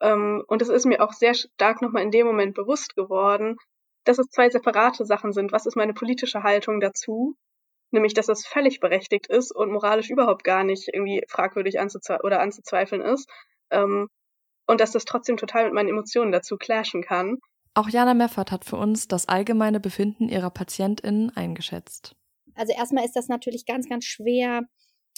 Ähm, 0.00 0.44
und 0.46 0.62
es 0.62 0.68
ist 0.68 0.86
mir 0.86 1.02
auch 1.02 1.12
sehr 1.12 1.34
stark 1.34 1.82
nochmal 1.82 2.02
in 2.02 2.10
dem 2.10 2.26
Moment 2.26 2.54
bewusst 2.54 2.94
geworden, 2.94 3.56
dass 4.04 4.18
es 4.18 4.28
zwei 4.28 4.48
separate 4.48 5.04
Sachen 5.04 5.32
sind. 5.32 5.52
Was 5.52 5.66
ist 5.66 5.76
meine 5.76 5.94
politische 5.94 6.42
Haltung 6.42 6.80
dazu? 6.80 7.36
Nämlich, 7.90 8.14
dass 8.14 8.28
es 8.28 8.46
völlig 8.46 8.80
berechtigt 8.80 9.26
ist 9.26 9.52
und 9.52 9.70
moralisch 9.70 10.10
überhaupt 10.10 10.44
gar 10.44 10.64
nicht 10.64 10.88
irgendwie 10.92 11.24
fragwürdig 11.28 11.80
anzuzwe 11.80 12.20
oder 12.22 12.40
anzuzweifeln 12.40 13.02
ist. 13.02 13.28
Ähm, 13.70 14.08
und 14.66 14.80
dass 14.80 14.92
das 14.92 15.04
trotzdem 15.04 15.36
total 15.36 15.64
mit 15.64 15.74
meinen 15.74 15.88
Emotionen 15.88 16.32
dazu 16.32 16.56
clashen 16.56 17.02
kann. 17.02 17.38
Auch 17.76 17.90
Jana 17.90 18.14
Meffert 18.14 18.52
hat 18.52 18.64
für 18.64 18.76
uns 18.76 19.06
das 19.06 19.28
allgemeine 19.28 19.80
Befinden 19.80 20.30
ihrer 20.30 20.48
PatientInnen 20.48 21.36
eingeschätzt. 21.36 22.16
Also 22.54 22.72
erstmal 22.72 23.04
ist 23.04 23.16
das 23.16 23.28
natürlich 23.28 23.66
ganz, 23.66 23.86
ganz 23.86 24.06
schwer 24.06 24.62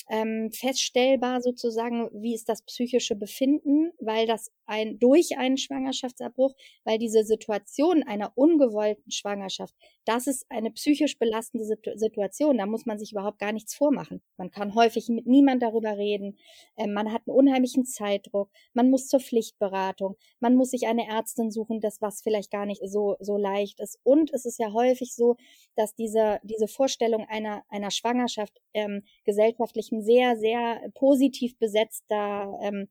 ähm, 0.08 0.50
feststellbar 0.52 1.40
sozusagen, 1.40 2.08
wie 2.12 2.34
ist 2.34 2.48
das 2.48 2.62
psychische 2.62 3.16
Befinden, 3.16 3.92
weil 4.00 4.26
das 4.26 4.50
ein 4.66 4.98
durch 4.98 5.36
einen 5.38 5.56
Schwangerschaftsabbruch, 5.56 6.54
weil 6.84 6.98
diese 6.98 7.24
Situation 7.24 8.02
einer 8.02 8.32
ungewollten 8.36 9.10
Schwangerschaft, 9.10 9.74
das 10.04 10.26
ist 10.26 10.46
eine 10.50 10.70
psychisch 10.70 11.18
belastende 11.18 11.64
Situation. 11.96 12.58
Da 12.58 12.66
muss 12.66 12.86
man 12.86 12.98
sich 12.98 13.12
überhaupt 13.12 13.38
gar 13.38 13.52
nichts 13.52 13.74
vormachen. 13.74 14.22
Man 14.36 14.50
kann 14.50 14.74
häufig 14.74 15.08
mit 15.08 15.26
niemand 15.26 15.62
darüber 15.62 15.96
reden. 15.96 16.38
Ähm, 16.76 16.92
man 16.92 17.12
hat 17.12 17.22
einen 17.26 17.36
unheimlichen 17.36 17.84
Zeitdruck. 17.84 18.50
Man 18.74 18.90
muss 18.90 19.08
zur 19.08 19.20
Pflichtberatung. 19.20 20.16
Man 20.40 20.54
muss 20.54 20.70
sich 20.70 20.86
eine 20.86 21.06
Ärztin 21.08 21.50
suchen, 21.50 21.80
das 21.80 22.00
was 22.00 22.22
vielleicht 22.22 22.50
gar 22.50 22.66
nicht 22.66 22.82
so 22.84 23.16
so 23.20 23.36
leicht 23.36 23.80
ist. 23.80 23.98
Und 24.02 24.32
es 24.32 24.44
ist 24.44 24.58
ja 24.58 24.72
häufig 24.72 25.14
so, 25.14 25.36
dass 25.76 25.94
diese 25.94 26.40
diese 26.42 26.68
Vorstellung 26.68 27.26
einer 27.28 27.64
einer 27.68 27.90
Schwangerschaft 27.90 28.60
ähm, 28.74 29.02
gesellschaftlichen 29.88 29.98
ein 29.98 30.02
sehr, 30.02 30.36
sehr 30.36 30.90
positiv 30.94 31.58
besetzter, 31.58 32.58
ähm, 32.62 32.88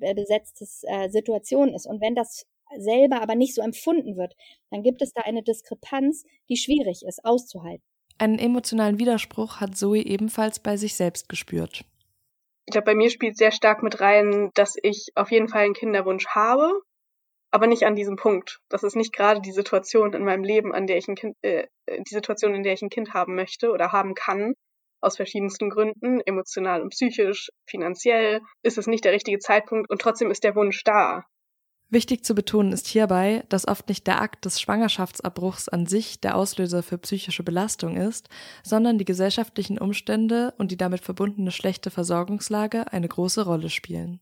äh, 0.00 0.14
besetztes 0.14 0.82
äh, 0.86 1.08
Situation 1.08 1.74
ist. 1.74 1.86
Und 1.86 2.00
wenn 2.00 2.14
das 2.14 2.46
selber 2.76 3.22
aber 3.22 3.34
nicht 3.34 3.54
so 3.54 3.62
empfunden 3.62 4.16
wird, 4.16 4.34
dann 4.70 4.82
gibt 4.82 5.02
es 5.02 5.12
da 5.12 5.22
eine 5.22 5.42
Diskrepanz, 5.42 6.24
die 6.48 6.56
schwierig 6.56 7.04
ist 7.06 7.24
auszuhalten. 7.24 7.84
Einen 8.18 8.38
emotionalen 8.38 8.98
Widerspruch 8.98 9.60
hat 9.60 9.76
Zoe 9.76 9.98
ebenfalls 9.98 10.58
bei 10.58 10.76
sich 10.76 10.94
selbst 10.96 11.28
gespürt. 11.28 11.84
Ich 12.66 12.72
glaube, 12.72 12.86
bei 12.86 12.94
mir 12.94 13.10
spielt 13.10 13.36
sehr 13.36 13.52
stark 13.52 13.82
mit 13.82 14.00
rein, 14.00 14.50
dass 14.54 14.76
ich 14.82 15.12
auf 15.14 15.30
jeden 15.30 15.48
Fall 15.48 15.64
einen 15.64 15.74
Kinderwunsch 15.74 16.26
habe, 16.28 16.72
aber 17.52 17.68
nicht 17.68 17.84
an 17.84 17.94
diesem 17.94 18.16
Punkt. 18.16 18.58
Das 18.68 18.82
ist 18.82 18.96
nicht 18.96 19.12
gerade 19.12 19.40
die 19.40 19.52
Situation 19.52 20.12
in 20.14 20.24
meinem 20.24 20.42
Leben, 20.42 20.74
an 20.74 20.88
der 20.88 20.96
ich 20.96 21.06
ein 21.06 21.14
Kind, 21.14 21.36
äh, 21.42 21.68
die 21.88 22.14
Situation, 22.14 22.54
in 22.54 22.64
der 22.64 22.72
ich 22.72 22.82
ein 22.82 22.90
Kind 22.90 23.14
haben 23.14 23.36
möchte 23.36 23.70
oder 23.70 23.92
haben 23.92 24.14
kann 24.14 24.54
aus 25.06 25.16
verschiedensten 25.16 25.70
Gründen, 25.70 26.20
emotional 26.26 26.82
und 26.82 26.90
psychisch, 26.90 27.50
finanziell, 27.64 28.40
ist 28.62 28.76
es 28.76 28.86
nicht 28.86 29.04
der 29.04 29.12
richtige 29.12 29.38
Zeitpunkt 29.38 29.88
und 29.90 30.00
trotzdem 30.00 30.30
ist 30.30 30.44
der 30.44 30.56
Wunsch 30.56 30.82
da. 30.84 31.24
Wichtig 31.88 32.24
zu 32.24 32.34
betonen 32.34 32.72
ist 32.72 32.88
hierbei, 32.88 33.44
dass 33.48 33.68
oft 33.68 33.88
nicht 33.88 34.08
der 34.08 34.20
Akt 34.20 34.44
des 34.44 34.60
Schwangerschaftsabbruchs 34.60 35.68
an 35.68 35.86
sich 35.86 36.20
der 36.20 36.36
Auslöser 36.36 36.82
für 36.82 36.98
psychische 36.98 37.44
Belastung 37.44 37.96
ist, 37.96 38.28
sondern 38.64 38.98
die 38.98 39.04
gesellschaftlichen 39.04 39.78
Umstände 39.78 40.52
und 40.58 40.72
die 40.72 40.76
damit 40.76 41.00
verbundene 41.00 41.52
schlechte 41.52 41.92
Versorgungslage 41.92 42.92
eine 42.92 43.06
große 43.06 43.44
Rolle 43.44 43.70
spielen. 43.70 44.20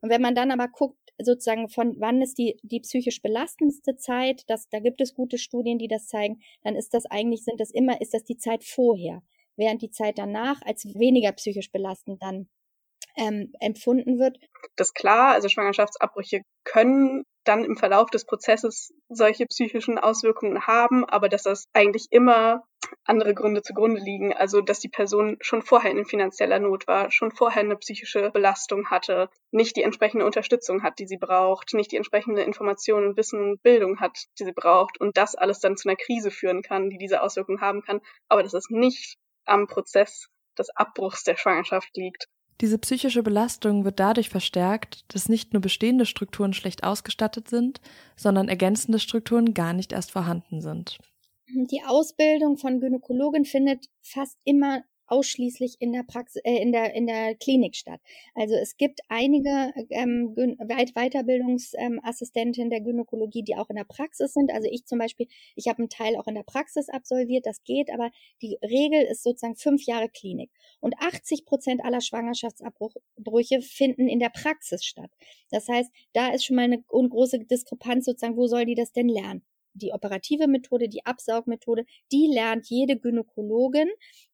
Und 0.00 0.10
wenn 0.10 0.20
man 0.20 0.34
dann 0.34 0.50
aber 0.50 0.66
guckt, 0.66 0.98
sozusagen 1.22 1.68
von 1.68 1.94
wann 2.00 2.20
ist 2.22 2.38
die, 2.38 2.58
die 2.62 2.80
psychisch 2.80 3.22
belastendste 3.22 3.96
Zeit, 3.96 4.42
das, 4.48 4.68
da 4.68 4.80
gibt 4.80 5.00
es 5.00 5.14
gute 5.14 5.38
Studien, 5.38 5.78
die 5.78 5.88
das 5.88 6.08
zeigen, 6.08 6.40
dann 6.64 6.74
ist 6.74 6.92
das 6.92 7.06
eigentlich, 7.06 7.44
sind 7.44 7.60
das 7.60 7.70
immer, 7.70 8.00
ist 8.00 8.14
das 8.14 8.24
die 8.24 8.36
Zeit 8.36 8.64
vorher 8.64 9.22
während 9.56 9.82
die 9.82 9.90
Zeit 9.90 10.18
danach 10.18 10.60
als 10.62 10.84
weniger 10.94 11.32
psychisch 11.32 11.70
belastend 11.72 12.22
dann 12.22 12.48
ähm, 13.16 13.52
empfunden 13.60 14.18
wird. 14.18 14.38
Das 14.76 14.88
ist 14.88 14.94
klar, 14.94 15.32
also 15.32 15.48
Schwangerschaftsabbrüche 15.48 16.42
können 16.64 17.24
dann 17.44 17.64
im 17.64 17.76
Verlauf 17.76 18.10
des 18.10 18.24
Prozesses 18.24 18.92
solche 19.08 19.46
psychischen 19.46 19.98
Auswirkungen 19.98 20.66
haben, 20.66 21.04
aber 21.04 21.28
dass 21.28 21.44
das 21.44 21.66
eigentlich 21.72 22.06
immer 22.10 22.64
andere 23.04 23.34
Gründe 23.34 23.62
zugrunde 23.62 24.00
liegen. 24.00 24.32
Also, 24.32 24.60
dass 24.60 24.80
die 24.80 24.88
Person 24.88 25.36
schon 25.40 25.62
vorher 25.62 25.90
in 25.90 26.04
finanzieller 26.04 26.58
Not 26.58 26.86
war, 26.86 27.10
schon 27.10 27.30
vorher 27.30 27.62
eine 27.62 27.76
psychische 27.76 28.30
Belastung 28.30 28.90
hatte, 28.90 29.28
nicht 29.50 29.76
die 29.76 29.82
entsprechende 29.82 30.24
Unterstützung 30.24 30.82
hat, 30.82 30.98
die 30.98 31.06
sie 31.06 31.16
braucht, 31.16 31.74
nicht 31.74 31.92
die 31.92 31.96
entsprechende 31.96 32.42
Information, 32.42 33.16
Wissen 33.16 33.40
und 33.40 33.62
Bildung 33.62 34.00
hat, 34.00 34.26
die 34.38 34.44
sie 34.44 34.52
braucht 34.52 35.00
und 35.00 35.16
das 35.16 35.34
alles 35.34 35.60
dann 35.60 35.76
zu 35.76 35.88
einer 35.88 35.96
Krise 35.96 36.30
führen 36.30 36.62
kann, 36.62 36.90
die 36.90 36.98
diese 36.98 37.22
Auswirkungen 37.22 37.60
haben 37.60 37.82
kann. 37.82 38.00
Aber 38.28 38.42
dass 38.42 38.54
es 38.54 38.70
nicht 38.70 39.18
am 39.46 39.66
Prozess 39.66 40.28
des 40.58 40.70
Abbruchs 40.70 41.24
der 41.24 41.36
Schwangerschaft 41.36 41.96
liegt. 41.96 42.28
Diese 42.62 42.78
psychische 42.78 43.22
Belastung 43.22 43.84
wird 43.84 44.00
dadurch 44.00 44.30
verstärkt, 44.30 45.04
dass 45.14 45.28
nicht 45.28 45.52
nur 45.52 45.60
bestehende 45.60 46.06
Strukturen 46.06 46.54
schlecht 46.54 46.84
ausgestattet 46.84 47.48
sind, 47.48 47.80
sondern 48.16 48.48
ergänzende 48.48 48.98
Strukturen 48.98 49.52
gar 49.52 49.74
nicht 49.74 49.92
erst 49.92 50.10
vorhanden 50.10 50.62
sind. 50.62 50.98
Die 51.48 51.82
Ausbildung 51.86 52.56
von 52.56 52.80
Gynäkologin 52.80 53.44
findet 53.44 53.86
fast 54.02 54.38
immer 54.44 54.82
ausschließlich 55.06 55.76
in 55.80 55.92
der 55.92 56.02
Praxis, 56.02 56.42
äh, 56.44 56.60
in 56.60 56.72
der 56.72 56.94
in 56.94 57.06
der 57.06 57.34
Klinik 57.34 57.76
statt. 57.76 58.00
Also 58.34 58.54
es 58.54 58.76
gibt 58.76 59.00
einige 59.08 59.72
ähm, 59.90 60.34
Weit 60.36 60.94
Weiterbildungsassistentinnen 60.94 62.70
der 62.70 62.80
Gynäkologie, 62.80 63.42
die 63.42 63.56
auch 63.56 63.70
in 63.70 63.76
der 63.76 63.84
Praxis 63.84 64.32
sind. 64.34 64.52
Also 64.52 64.68
ich 64.70 64.86
zum 64.86 64.98
Beispiel, 64.98 65.28
ich 65.54 65.68
habe 65.68 65.78
einen 65.78 65.88
Teil 65.88 66.16
auch 66.16 66.26
in 66.26 66.34
der 66.34 66.42
Praxis 66.42 66.88
absolviert, 66.88 67.46
das 67.46 67.62
geht, 67.64 67.90
aber 67.92 68.10
die 68.42 68.58
Regel 68.62 69.02
ist 69.02 69.22
sozusagen 69.22 69.56
fünf 69.56 69.84
Jahre 69.86 70.08
Klinik. 70.08 70.50
Und 70.80 70.94
80 70.98 71.44
Prozent 71.44 71.84
aller 71.84 72.00
Schwangerschaftsabbrüche 72.00 73.60
finden 73.62 74.08
in 74.08 74.18
der 74.18 74.30
Praxis 74.30 74.84
statt. 74.84 75.10
Das 75.50 75.68
heißt, 75.68 75.90
da 76.12 76.28
ist 76.28 76.44
schon 76.44 76.56
mal 76.56 76.62
eine 76.62 76.82
große 76.82 77.40
Diskrepanz 77.40 78.04
sozusagen, 78.06 78.36
wo 78.36 78.46
soll 78.46 78.64
die 78.64 78.74
das 78.74 78.92
denn 78.92 79.08
lernen? 79.08 79.44
die 79.76 79.92
operative 79.92 80.48
Methode, 80.48 80.88
die 80.88 81.04
Absaugmethode, 81.04 81.84
die 82.12 82.28
lernt 82.32 82.68
jede 82.68 82.98
Gynäkologin 82.98 83.88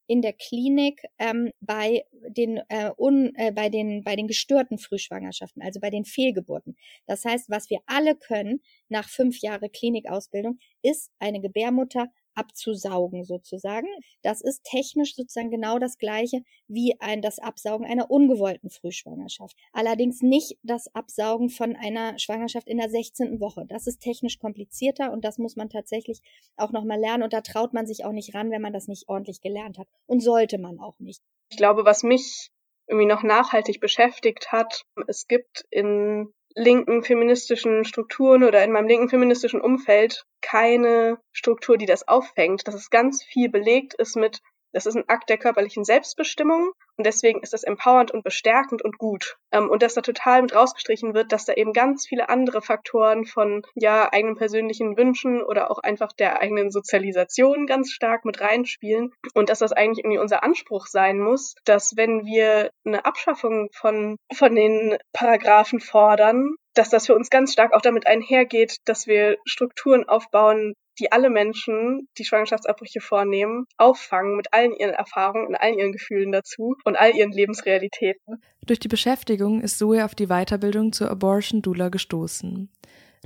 in 0.06 0.22
der 0.22 0.32
Klinik 0.32 1.02
ähm, 1.18 1.50
bei 1.60 2.04
den 2.28 2.60
äh, 2.68 2.90
un, 2.96 3.34
äh, 3.36 3.52
bei 3.52 3.68
den 3.68 4.02
bei 4.04 4.16
den 4.16 4.26
gestörten 4.26 4.78
Frühschwangerschaften, 4.78 5.62
also 5.62 5.80
bei 5.80 5.90
den 5.90 6.04
Fehlgeburten. 6.04 6.76
Das 7.06 7.24
heißt, 7.24 7.50
was 7.50 7.70
wir 7.70 7.80
alle 7.86 8.16
können 8.16 8.62
nach 8.88 9.08
fünf 9.08 9.40
Jahre 9.40 9.68
Klinikausbildung, 9.70 10.58
ist 10.82 11.10
eine 11.18 11.40
Gebärmutter 11.40 12.08
abzusaugen 12.34 13.24
sozusagen. 13.24 13.88
Das 14.22 14.40
ist 14.40 14.64
technisch 14.64 15.14
sozusagen 15.14 15.50
genau 15.50 15.78
das 15.78 15.98
gleiche 15.98 16.42
wie 16.68 16.96
ein, 17.00 17.22
das 17.22 17.38
Absaugen 17.38 17.86
einer 17.86 18.10
ungewollten 18.10 18.70
Frühschwangerschaft. 18.70 19.56
Allerdings 19.72 20.22
nicht 20.22 20.58
das 20.62 20.94
Absaugen 20.94 21.50
von 21.50 21.76
einer 21.76 22.18
Schwangerschaft 22.18 22.68
in 22.68 22.78
der 22.78 22.90
16. 22.90 23.40
Woche. 23.40 23.64
Das 23.68 23.86
ist 23.86 24.00
technisch 24.00 24.38
komplizierter 24.38 25.12
und 25.12 25.24
das 25.24 25.38
muss 25.38 25.56
man 25.56 25.68
tatsächlich 25.68 26.20
auch 26.56 26.72
nochmal 26.72 26.98
lernen 26.98 27.22
und 27.22 27.32
da 27.32 27.40
traut 27.40 27.72
man 27.72 27.86
sich 27.86 28.04
auch 28.04 28.12
nicht 28.12 28.34
ran, 28.34 28.50
wenn 28.50 28.62
man 28.62 28.72
das 28.72 28.88
nicht 28.88 29.08
ordentlich 29.08 29.40
gelernt 29.40 29.78
hat 29.78 29.88
und 30.06 30.20
sollte 30.20 30.58
man 30.58 30.78
auch 30.78 30.98
nicht. 30.98 31.22
Ich 31.50 31.56
glaube, 31.56 31.84
was 31.84 32.02
mich 32.02 32.50
irgendwie 32.86 33.06
noch 33.06 33.22
nachhaltig 33.22 33.80
beschäftigt 33.80 34.52
hat, 34.52 34.84
es 35.06 35.26
gibt 35.26 35.66
in 35.70 36.32
linken 36.54 37.02
feministischen 37.02 37.84
Strukturen 37.84 38.44
oder 38.44 38.62
in 38.64 38.72
meinem 38.72 38.88
linken 38.88 39.08
feministischen 39.08 39.60
Umfeld 39.60 40.24
keine 40.40 41.18
Struktur, 41.32 41.78
die 41.78 41.86
das 41.86 42.08
auffängt, 42.08 42.66
dass 42.66 42.74
es 42.74 42.90
ganz 42.90 43.22
viel 43.22 43.48
belegt 43.48 43.94
ist 43.94 44.16
mit 44.16 44.40
das 44.72 44.86
ist 44.86 44.96
ein 44.96 45.08
Akt 45.08 45.28
der 45.28 45.36
körperlichen 45.36 45.84
Selbstbestimmung 45.84 46.72
und 47.02 47.06
deswegen 47.06 47.40
ist 47.40 47.52
das 47.52 47.64
empowernd 47.64 48.12
und 48.12 48.22
bestärkend 48.22 48.80
und 48.80 48.96
gut. 48.96 49.36
Ähm, 49.50 49.68
und 49.68 49.82
dass 49.82 49.94
da 49.94 50.02
total 50.02 50.40
mit 50.40 50.54
rausgestrichen 50.54 51.14
wird, 51.14 51.32
dass 51.32 51.44
da 51.44 51.52
eben 51.54 51.72
ganz 51.72 52.06
viele 52.06 52.28
andere 52.28 52.62
Faktoren 52.62 53.24
von 53.24 53.62
ja 53.74 54.12
eigenen 54.12 54.36
persönlichen 54.36 54.96
Wünschen 54.96 55.42
oder 55.42 55.72
auch 55.72 55.80
einfach 55.80 56.12
der 56.12 56.40
eigenen 56.40 56.70
Sozialisation 56.70 57.66
ganz 57.66 57.90
stark 57.90 58.24
mit 58.24 58.40
reinspielen 58.40 59.12
und 59.34 59.48
dass 59.48 59.58
das 59.58 59.72
eigentlich 59.72 60.04
irgendwie 60.04 60.20
unser 60.20 60.44
Anspruch 60.44 60.86
sein 60.86 61.18
muss, 61.18 61.56
dass 61.64 61.96
wenn 61.96 62.24
wir 62.24 62.70
eine 62.84 63.04
Abschaffung 63.04 63.68
von 63.72 64.16
von 64.32 64.54
den 64.54 64.96
Paragraphen 65.12 65.80
fordern, 65.80 66.54
dass 66.74 66.88
das 66.88 67.06
für 67.06 67.16
uns 67.16 67.30
ganz 67.30 67.52
stark 67.52 67.74
auch 67.74 67.82
damit 67.82 68.06
einhergeht, 68.06 68.76
dass 68.84 69.08
wir 69.08 69.38
Strukturen 69.44 70.08
aufbauen, 70.08 70.74
die 70.98 71.10
alle 71.12 71.30
Menschen, 71.30 72.08
die 72.18 72.24
Schwangerschaftsabbrüche 72.24 73.00
vornehmen, 73.00 73.66
auffangen 73.76 74.36
mit 74.36 74.52
allen 74.52 74.72
ihren 74.72 74.92
Erfahrungen 74.92 75.46
und 75.46 75.54
allen 75.54 75.78
ihren 75.78 75.92
Gefühlen 75.92 76.32
dazu 76.32 76.76
und 76.92 76.98
all 76.98 77.16
ihren 77.16 77.32
Lebensrealitäten. 77.32 78.42
Durch 78.66 78.78
die 78.78 78.88
Beschäftigung 78.88 79.62
ist 79.62 79.78
Zoe 79.78 80.04
auf 80.04 80.14
die 80.14 80.26
Weiterbildung 80.26 80.92
zur 80.92 81.10
Abortion 81.10 81.62
Doula 81.62 81.88
gestoßen. 81.88 82.68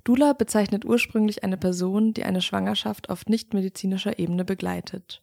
Doula 0.04 0.34
bezeichnet 0.34 0.84
ursprünglich 0.84 1.42
eine 1.42 1.56
Person, 1.56 2.14
die 2.14 2.22
eine 2.22 2.42
Schwangerschaft 2.42 3.10
auf 3.10 3.26
nichtmedizinischer 3.26 4.20
Ebene 4.20 4.44
begleitet. 4.44 5.20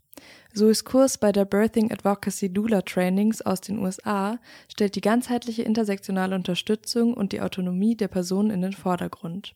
Zoes 0.54 0.84
Kurs 0.84 1.18
bei 1.18 1.32
der 1.32 1.46
Birthing 1.46 1.92
Advocacy 1.92 2.52
Doula 2.52 2.82
Trainings 2.82 3.42
aus 3.42 3.62
den 3.62 3.80
USA 3.80 4.40
stellt 4.70 4.96
die 4.96 5.02
ganzheitliche 5.02 5.64
intersektionale 5.64 6.36
Unterstützung 6.36 7.14
und 7.14 7.32
die 7.32 7.40
Autonomie 7.40 7.96
der 7.96 8.10
Person 8.10 8.50
in 8.50 8.62
den 8.62 8.74
Vordergrund. 8.74 9.56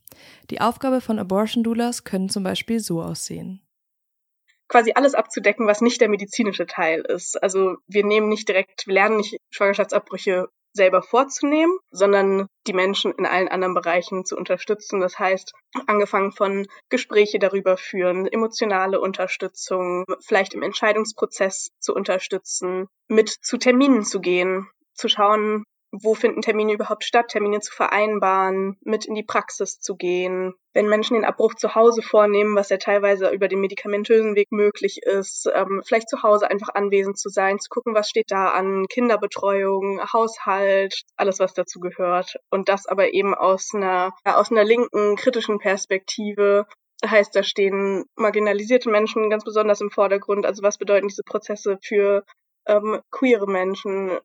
Die 0.50 0.62
Aufgabe 0.62 1.02
von 1.02 1.20
Abortion 1.20 1.64
Doulas 1.64 2.06
können 2.06 2.30
zum 2.30 2.44
Beispiel 2.44 2.80
so 2.80 3.02
aussehen 3.02 3.62
quasi 4.68 4.92
alles 4.96 5.14
abzudecken, 5.14 5.68
was 5.68 5.82
nicht 5.82 6.02
der 6.02 6.10
medizinische 6.10 6.66
Teil 6.66 7.02
ist. 7.02 7.42
Also 7.42 7.78
wir 7.88 8.06
nehmen 8.06 8.30
nicht 8.30 8.48
direkt, 8.48 8.88
wir 8.88 8.94
lernen 8.94 9.18
nicht 9.18 9.38
Schwangerschaftsabbrüche 9.50 10.48
selber 10.74 11.02
vorzunehmen, 11.02 11.78
sondern 11.92 12.48
die 12.68 12.74
Menschen 12.74 13.12
in 13.14 13.26
allen 13.26 13.50
anderen 13.50 13.74
Bereichen 13.74 14.24
zu 14.24 14.38
unterstützen. 14.38 15.02
Das 15.02 15.20
heißt, 15.20 15.54
angefangen 15.88 16.32
von 16.32 16.68
Gespräche 16.90 17.40
darüber 17.40 17.76
führen, 17.76 18.28
emotionale 18.28 19.02
Unterstützung, 19.02 20.06
vielleicht 20.26 20.54
im 20.54 20.62
Entscheidungsprozess 20.62 21.72
zu 21.80 21.94
unterstützen, 21.94 22.88
mit 23.08 23.30
zu 23.30 23.58
Terminen 23.58 24.04
zu 24.04 24.22
gehen, 24.22 24.70
zu 24.94 25.10
schauen, 25.10 25.66
wo 25.92 26.14
finden 26.16 26.42
Termine 26.42 26.74
überhaupt 26.74 27.04
statt, 27.04 27.30
Termine 27.30 27.60
zu 27.60 27.74
vereinbaren, 27.74 28.78
mit 28.82 29.06
in 29.06 29.16
die 29.16 29.24
Praxis 29.24 29.80
zu 29.80 29.96
gehen. 29.96 30.54
Wenn 30.74 30.90
Menschen 30.90 31.16
den 31.16 31.26
Abbruch 31.26 31.56
zu 31.56 31.76
Hause 31.76 32.02
vornehmen, 32.02 32.56
was 32.56 32.70
ja 32.70 32.78
teilweise 32.78 33.30
über 33.30 33.48
den 33.48 33.62
medikamentösen 33.62 34.36
Weg 34.36 34.52
möglich 34.52 35.00
ist, 35.04 35.50
ähm, 35.54 35.82
vielleicht 35.86 36.10
zu 36.10 36.24
Hause 36.24 36.50
einfach 36.52 36.70
anwesend 36.74 37.18
zu 37.18 37.30
sein, 37.30 37.60
zu 37.60 37.70
gucken, 37.70 37.96
was 37.96 38.10
steht 38.10 38.30
da 38.32 38.50
an, 38.50 38.86
Kinderbetreuung, 38.90 40.02
Haushalt, 40.12 41.04
alles 41.16 41.40
was 41.40 41.54
dazu 41.54 41.80
gehört. 41.80 42.38
Und 42.50 42.70
das 42.70 42.86
aber 42.86 43.14
eben 43.14 43.34
aus 43.34 43.72
einer, 43.74 44.14
aus 44.24 44.52
einer 44.52 44.66
linken, 44.66 45.16
kritischen 45.16 45.58
Perspektive, 45.58 46.68
heißt, 47.06 47.36
da 47.36 47.44
stehen 47.44 48.06
marginalisierte 48.16 48.90
Menschen 48.90 49.30
ganz 49.30 49.44
besonders 49.44 49.82
im 49.82 49.92
Vordergrund. 49.92 50.46
Also 50.46 50.64
was 50.64 50.78
bedeuten 50.78 51.08
diese 51.08 51.24
Prozesse 51.24 51.78
für 51.82 52.24
ähm, 52.68 53.02
queere 53.12 53.48
Menschen, 53.48 54.18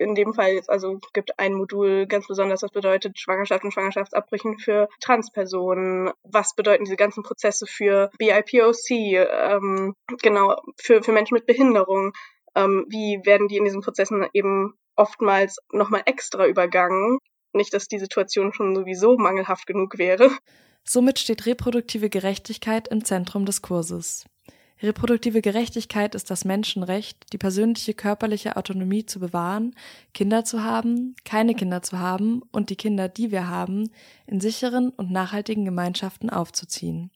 in 0.00 0.14
dem 0.14 0.32
Fall 0.32 0.54
jetzt, 0.54 0.70
also 0.70 0.98
gibt 1.12 1.38
ein 1.38 1.54
Modul 1.54 2.06
ganz 2.06 2.26
besonders, 2.26 2.62
was 2.62 2.70
bedeutet 2.70 3.18
Schwangerschaft 3.18 3.64
und 3.64 3.72
Schwangerschaftsabbrüchen 3.72 4.58
für 4.58 4.88
Transpersonen, 5.00 6.10
was 6.22 6.54
bedeuten 6.54 6.84
diese 6.84 6.96
ganzen 6.96 7.22
Prozesse 7.22 7.66
für 7.66 8.10
BIPOC, 8.18 8.90
ähm, 8.90 9.94
genau, 10.22 10.56
für, 10.76 11.02
für 11.02 11.12
Menschen 11.12 11.34
mit 11.34 11.46
Behinderung, 11.46 12.12
ähm, 12.54 12.86
wie 12.88 13.20
werden 13.24 13.48
die 13.48 13.58
in 13.58 13.64
diesen 13.64 13.82
Prozessen 13.82 14.26
eben 14.32 14.74
oftmals 14.96 15.58
nochmal 15.72 16.02
extra 16.06 16.46
übergangen. 16.46 17.18
Nicht, 17.52 17.74
dass 17.74 17.88
die 17.88 17.98
Situation 17.98 18.52
schon 18.52 18.74
sowieso 18.74 19.16
mangelhaft 19.18 19.66
genug 19.66 19.98
wäre. 19.98 20.30
Somit 20.84 21.18
steht 21.18 21.46
reproduktive 21.46 22.08
Gerechtigkeit 22.08 22.88
im 22.88 23.04
Zentrum 23.04 23.44
des 23.44 23.60
Kurses. 23.60 24.24
Reproduktive 24.82 25.42
Gerechtigkeit 25.42 26.14
ist 26.14 26.30
das 26.30 26.46
Menschenrecht, 26.46 27.32
die 27.34 27.38
persönliche 27.38 27.92
körperliche 27.92 28.56
Autonomie 28.56 29.04
zu 29.04 29.20
bewahren, 29.20 29.74
Kinder 30.14 30.44
zu 30.44 30.64
haben, 30.64 31.14
keine 31.24 31.54
Kinder 31.54 31.82
zu 31.82 31.98
haben 31.98 32.42
und 32.50 32.70
die 32.70 32.76
Kinder, 32.76 33.08
die 33.08 33.30
wir 33.30 33.48
haben, 33.48 33.90
in 34.26 34.40
sicheren 34.40 34.88
und 34.88 35.10
nachhaltigen 35.10 35.66
Gemeinschaften 35.66 36.30
aufzuziehen. 36.30 37.10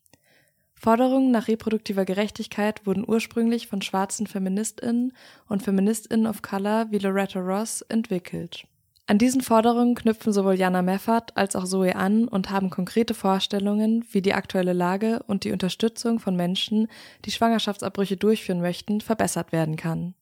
Forderungen 0.74 1.31
nach 1.31 1.49
reproduktiver 1.49 2.05
Gerechtigkeit 2.05 2.86
wurden 2.86 3.05
ursprünglich 3.07 3.69
von 3.69 3.81
schwarzen 3.81 4.27
Feministinnen 4.27 5.15
und 5.49 5.62
Feministinnen 5.62 6.27
of 6.27 6.43
Color 6.43 6.91
wie 6.91 6.99
Loretta 6.99 7.41
Ross 7.41 7.81
entwickelt. 7.81 8.66
An 9.06 9.18
diesen 9.18 9.43
Forderungen 9.43 9.94
knüpfen 9.94 10.32
sowohl 10.32 10.55
Jana 10.55 10.81
Meffert 10.81 11.36
als 11.36 11.56
auch 11.56 11.66
Zoe 11.66 11.94
an 11.94 12.26
und 12.26 12.48
haben 12.48 12.70
konkrete 12.70 13.12
Vorstellungen, 13.12 14.02
wie 14.10 14.22
die 14.22 14.32
aktuelle 14.32 14.72
Lage 14.72 15.22
und 15.26 15.44
die 15.44 15.52
Unterstützung 15.52 16.18
von 16.20 16.36
Menschen, 16.36 16.89
die 17.26 17.31
Schwangerschaftsabbrüche 17.31 18.16
durchführen 18.16 18.62
möchten, 18.62 19.02
verbessert 19.02 19.52
werden 19.52 19.76
kann. 19.76 20.14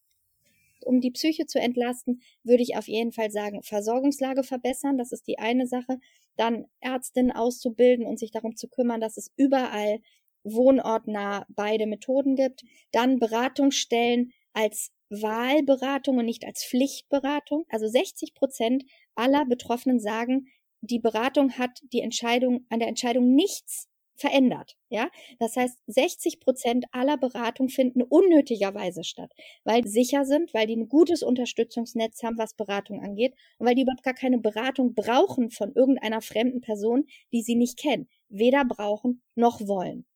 Um 0.84 1.00
die 1.00 1.12
Psyche 1.12 1.46
zu 1.46 1.60
entlasten, 1.60 2.22
würde 2.42 2.64
ich 2.64 2.76
auf 2.76 2.88
jeden 2.88 3.12
Fall 3.12 3.30
sagen, 3.30 3.62
Versorgungslage 3.62 4.42
verbessern, 4.42 4.98
das 4.98 5.12
ist 5.12 5.28
die 5.28 5.38
eine 5.38 5.68
Sache. 5.68 6.00
Dann 6.36 6.64
Ärztinnen 6.80 7.30
auszubilden 7.30 8.04
und 8.04 8.18
sich 8.18 8.32
darum 8.32 8.56
zu 8.56 8.66
kümmern, 8.66 9.00
dass 9.00 9.16
es 9.16 9.30
überall 9.36 10.00
wohnortnah 10.42 11.46
beide 11.50 11.86
Methoden 11.86 12.34
gibt. 12.34 12.62
Dann 12.90 13.20
Beratungsstellen 13.20 14.32
als 14.54 14.90
Wahlberatung 15.12 16.18
und 16.18 16.24
nicht 16.24 16.44
als 16.44 16.64
Pflichtberatung. 16.64 17.64
Also 17.68 17.86
60 17.86 18.34
Prozent 18.34 18.84
aller 19.14 19.44
Betroffenen 19.44 20.01
sagen, 20.01 20.47
die 20.80 20.98
Beratung 20.98 21.52
hat 21.59 21.80
die 21.93 22.01
Entscheidung, 22.01 22.66
an 22.70 22.80
der 22.80 22.89
Entscheidung 22.89 23.34
nichts 23.34 23.89
verändert. 24.16 24.76
Ja, 24.89 25.10
das 25.39 25.56
heißt, 25.56 25.78
60 25.86 26.40
Prozent 26.40 26.86
aller 26.93 27.16
Beratungen 27.16 27.70
finden 27.70 28.02
unnötigerweise 28.02 29.05
statt, 29.05 29.32
weil 29.64 29.82
sie 29.84 29.90
sicher 29.90 30.24
sind, 30.24 30.52
weil 30.55 30.66
die 30.66 30.76
ein 30.76 30.89
gutes 30.89 31.22
Unterstützungsnetz 31.22 32.22
haben, 32.22 32.39
was 32.39 32.55
Beratung 32.55 33.02
angeht 33.02 33.34
und 33.59 33.66
weil 33.66 33.74
die 33.74 33.82
überhaupt 33.82 34.05
gar 34.05 34.14
keine 34.14 34.39
Beratung 34.39 34.94
brauchen 34.94 35.51
von 35.51 35.72
irgendeiner 35.72 36.20
fremden 36.20 36.60
Person, 36.60 37.06
die 37.32 37.43
sie 37.43 37.56
nicht 37.56 37.78
kennen, 37.78 38.09
weder 38.28 38.64
brauchen 38.64 39.22
noch 39.34 39.60
wollen. 39.66 40.06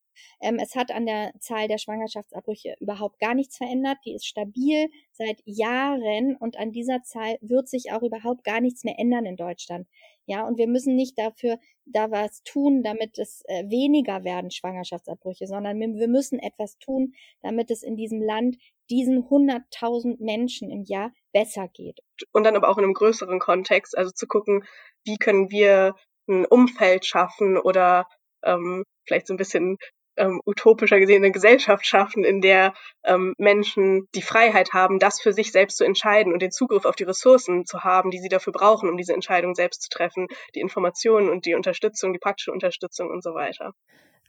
Ähm, 0.40 0.59
es 0.60 0.74
hat 0.74 0.90
an 0.90 1.06
der 1.06 1.32
Zahl 1.40 1.68
der 1.68 1.78
Schwangerschaftsabbrüche 1.78 2.76
überhaupt 2.80 3.18
gar 3.18 3.34
nichts 3.34 3.56
verändert. 3.56 3.98
Die 4.05 4.14
ist 4.14 4.26
stabil 4.26 4.88
seit 5.12 5.40
Jahren 5.44 6.36
und 6.36 6.59
an 6.59 6.72
dieser 6.72 7.02
Zahl 7.02 7.38
wird 7.40 7.68
sich 7.68 7.93
auch 7.93 8.02
überhaupt 8.02 8.44
gar 8.44 8.60
nichts 8.60 8.84
mehr 8.84 8.98
ändern 8.98 9.26
in 9.26 9.36
Deutschland. 9.36 9.86
Ja, 10.26 10.44
und 10.44 10.59
wir 10.59 10.66
müssen 10.66 10.97
nicht 10.97 11.16
dafür 11.18 11.59
da 11.84 12.10
was 12.10 12.43
tun, 12.43 12.82
damit 12.82 13.16
es 13.16 13.43
äh, 13.47 13.64
weniger 13.70 14.24
werden 14.24 14.51
Schwangerschaftsabbrüche, 14.51 15.47
sondern 15.47 15.78
wir, 15.78 16.09
müssen 16.09 16.40
etwas 16.40 16.78
tun, 16.78 17.14
damit 17.43 17.70
es 17.70 17.84
in 17.84 17.97
diesem 17.97 18.20
Land 18.20 18.56
diesen 18.90 19.24
100.000 19.24 20.16
Menschen 20.18 20.70
im 20.70 20.82
Jahr 20.82 21.12
besser 21.32 21.68
geht. 21.68 22.01
Und 22.32 22.44
dann 22.44 22.56
aber 22.56 22.68
auch 22.68 22.78
in 22.78 22.84
einem 22.84 22.94
größeren 22.94 23.38
Kontext, 23.38 23.97
also 23.97 24.10
zu 24.10 24.26
gucken, 24.26 24.64
wie 25.05 25.16
können 25.16 25.51
wir 25.51 25.94
ein 26.28 26.44
Umfeld 26.44 27.06
schaffen 27.06 27.56
oder 27.56 28.09
ähm, 28.43 28.84
vielleicht 29.06 29.28
so 29.28 29.34
ein 29.34 29.38
bisschen 29.38 29.76
ähm, 30.16 30.40
utopischer 30.47 30.98
gesehen 30.98 31.24
eine 31.24 31.32
Gesellschaft 31.32 31.86
schaffen, 31.86 32.24
in 32.24 32.40
der 32.40 32.74
ähm, 33.05 33.34
Menschen 33.38 34.09
die 34.14 34.22
Freiheit 34.22 34.72
haben, 34.72 34.98
das 34.98 35.20
für 35.20 35.32
sich 35.32 35.52
selbst 35.52 35.76
zu 35.76 35.84
entscheiden 35.84 36.32
und 36.32 36.43
den 36.43 36.51
Zugriff 36.51 36.84
auf 36.84 36.97
die 36.97 37.05
Ressourcen 37.05 37.64
zu 37.66 37.84
haben, 37.84 38.10
die 38.10 38.18
sie 38.18 38.28
dafür 38.28 38.52
brauchen, 38.52 38.88
um 38.88 38.97
diese 38.97 39.12
Entscheidung 39.12 39.55
selbst 39.55 39.82
zu 39.82 39.88
treffen, 39.90 40.26
die 40.55 40.60
Informationen 40.60 41.28
und 41.28 41.47
die 41.47 41.55
Unterstützung, 41.55 42.12
die 42.12 42.18
praktische 42.18 42.52
Unterstützung 42.52 43.10
und 43.10 43.22
so 43.22 43.34
weiter. 43.34 43.72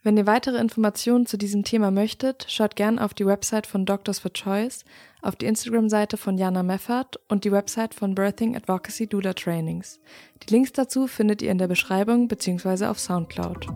Wenn 0.02 0.16
ihr 0.16 0.26
weitere 0.26 0.58
Informationen 0.58 1.26
zu 1.26 1.36
diesem 1.36 1.64
Thema 1.64 1.90
möchtet, 1.90 2.46
schaut 2.48 2.76
gern 2.76 2.98
auf 3.00 3.14
die 3.14 3.26
Website 3.26 3.66
von 3.66 3.84
Doctors 3.84 4.20
for 4.20 4.32
Choice, 4.32 4.84
auf 5.22 5.34
die 5.34 5.46
Instagram-Seite 5.46 6.16
von 6.16 6.38
Jana 6.38 6.62
Meffert 6.62 7.18
und 7.28 7.44
die 7.44 7.50
Website 7.50 7.94
von 7.94 8.14
Birthing 8.14 8.54
Advocacy 8.54 9.08
Doula 9.08 9.34
Trainings. 9.34 10.00
Die 10.42 10.54
Links 10.54 10.72
dazu 10.72 11.08
findet 11.08 11.42
ihr 11.42 11.50
in 11.50 11.58
der 11.58 11.68
Beschreibung 11.68 12.28
bzw. 12.28 12.86
auf 12.86 13.00
Soundcloud. 13.00 13.66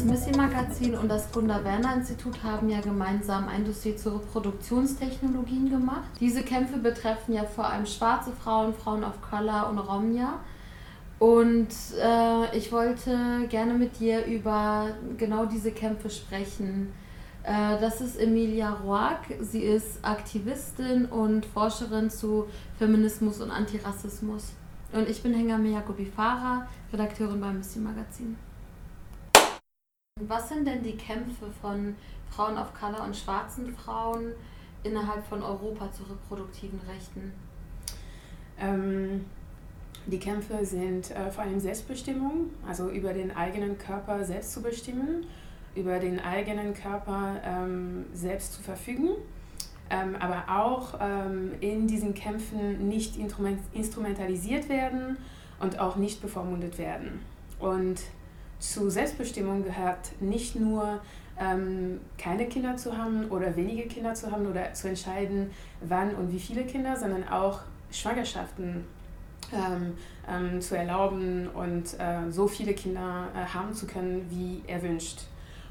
Das 0.00 0.08
Missy-Magazin 0.08 0.94
und 0.94 1.10
das 1.10 1.30
Gunda-Werner-Institut 1.30 2.42
haben 2.42 2.70
ja 2.70 2.80
gemeinsam 2.80 3.48
ein 3.48 3.66
Dossier 3.66 3.98
zu 3.98 4.14
Reproduktionstechnologien 4.14 5.68
gemacht. 5.68 6.08
Diese 6.18 6.42
Kämpfe 6.42 6.78
betreffen 6.78 7.34
ja 7.34 7.44
vor 7.44 7.66
allem 7.66 7.84
schwarze 7.84 8.32
Frauen, 8.32 8.72
Frauen 8.72 9.04
of 9.04 9.20
Color 9.20 9.68
und 9.68 9.78
Romja. 9.78 10.40
Und 11.18 11.68
äh, 12.02 12.56
ich 12.56 12.72
wollte 12.72 13.46
gerne 13.50 13.74
mit 13.74 14.00
dir 14.00 14.24
über 14.24 14.86
genau 15.18 15.44
diese 15.44 15.70
Kämpfe 15.70 16.08
sprechen. 16.08 16.94
Äh, 17.42 17.78
das 17.78 18.00
ist 18.00 18.18
Emilia 18.18 18.70
Roark. 18.82 19.26
Sie 19.40 19.60
ist 19.60 20.02
Aktivistin 20.02 21.04
und 21.04 21.44
Forscherin 21.44 22.08
zu 22.08 22.46
Feminismus 22.78 23.42
und 23.42 23.50
Antirassismus. 23.50 24.52
Und 24.94 25.10
ich 25.10 25.22
bin 25.22 25.34
Hengame 25.34 25.68
Jacobi 25.68 26.06
Farah, 26.06 26.66
Redakteurin 26.90 27.38
beim 27.38 27.58
Missy 27.58 27.80
Magazin. 27.80 28.38
Was 30.28 30.48
sind 30.48 30.66
denn 30.66 30.82
die 30.82 30.96
Kämpfe 30.96 31.46
von 31.60 31.96
Frauen 32.30 32.58
of 32.58 32.72
Color 32.74 33.04
und 33.04 33.16
schwarzen 33.16 33.74
Frauen 33.74 34.32
innerhalb 34.82 35.24
von 35.26 35.42
Europa 35.42 35.90
zu 35.92 36.02
reproduktiven 36.04 36.80
Rechten? 36.88 37.32
Ähm, 38.58 39.24
die 40.06 40.18
Kämpfe 40.18 40.64
sind 40.64 41.10
äh, 41.10 41.30
vor 41.30 41.44
allem 41.44 41.60
Selbstbestimmung, 41.60 42.50
also 42.66 42.90
über 42.90 43.12
den 43.12 43.34
eigenen 43.34 43.78
Körper 43.78 44.24
selbst 44.24 44.52
zu 44.52 44.62
bestimmen, 44.62 45.26
über 45.74 45.98
den 45.98 46.20
eigenen 46.20 46.74
Körper 46.74 47.40
ähm, 47.44 48.06
selbst 48.12 48.54
zu 48.54 48.62
verfügen, 48.62 49.10
ähm, 49.88 50.16
aber 50.18 50.44
auch 50.48 50.98
ähm, 51.00 51.52
in 51.60 51.86
diesen 51.86 52.14
Kämpfen 52.14 52.88
nicht 52.88 53.16
instrumentalisiert 53.16 54.68
werden 54.68 55.16
und 55.60 55.78
auch 55.78 55.96
nicht 55.96 56.20
bevormundet 56.20 56.78
werden. 56.78 57.20
Und 57.58 58.00
zu 58.60 58.90
Selbstbestimmung 58.90 59.64
gehört 59.64 60.20
nicht 60.20 60.54
nur 60.54 61.00
ähm, 61.40 62.00
keine 62.18 62.46
Kinder 62.46 62.76
zu 62.76 62.96
haben 62.96 63.28
oder 63.30 63.56
wenige 63.56 63.88
Kinder 63.88 64.14
zu 64.14 64.30
haben 64.30 64.46
oder 64.46 64.72
zu 64.74 64.88
entscheiden, 64.88 65.50
wann 65.80 66.14
und 66.14 66.32
wie 66.32 66.38
viele 66.38 66.64
Kinder, 66.64 66.96
sondern 66.96 67.26
auch 67.26 67.60
Schwangerschaften 67.90 68.84
ähm, 69.52 69.94
ähm, 70.28 70.60
zu 70.60 70.76
erlauben 70.76 71.48
und 71.48 71.98
äh, 71.98 72.30
so 72.30 72.46
viele 72.46 72.74
Kinder 72.74 73.28
äh, 73.34 73.44
haben 73.52 73.74
zu 73.74 73.86
können, 73.86 74.26
wie 74.28 74.62
er 74.66 74.82
wünscht. 74.82 75.22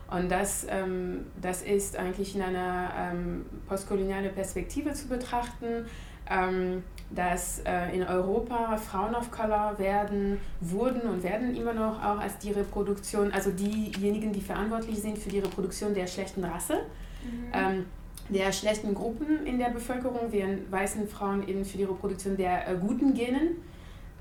Und 0.10 0.30
das, 0.30 0.66
ähm, 0.68 1.28
das 1.40 1.61
ist 1.61 1.95
eigentlich 1.95 2.36
in 2.36 2.41
einer 2.41 2.90
ähm, 2.98 3.45
postkolonialen 3.68 4.34
Perspektive 4.34 4.94
zu 4.94 5.07
betrachten, 5.07 5.86
ähm, 6.30 6.84
dass 7.11 7.60
äh, 7.65 7.95
in 7.95 8.03
Europa 8.03 8.77
Frauen 8.77 9.15
of 9.15 9.31
Color 9.31 9.80
werden, 9.80 10.39
wurden 10.61 11.01
und 11.01 11.23
werden 11.23 11.56
immer 11.56 11.73
noch 11.73 12.03
auch 12.03 12.19
als 12.19 12.38
die 12.38 12.51
Reproduktion, 12.51 13.31
also 13.31 13.49
diejenigen, 13.51 14.31
die 14.31 14.41
verantwortlich 14.41 14.99
sind 14.99 15.18
für 15.18 15.30
die 15.30 15.39
Reproduktion 15.39 15.93
der 15.93 16.06
schlechten 16.06 16.43
Rasse, 16.43 16.81
mhm. 17.23 17.51
ähm, 17.53 17.85
der 18.30 18.51
schlechten 18.51 18.93
Gruppen 18.93 19.45
in 19.47 19.57
der 19.57 19.69
Bevölkerung, 19.69 20.31
während 20.31 20.72
weißen 20.72 21.07
Frauen 21.07 21.47
eben 21.47 21.65
für 21.65 21.77
die 21.77 21.85
Reproduktion 21.85 22.38
der 22.38 22.68
äh, 22.68 22.76
guten 22.76 23.15
Genen. 23.15 23.56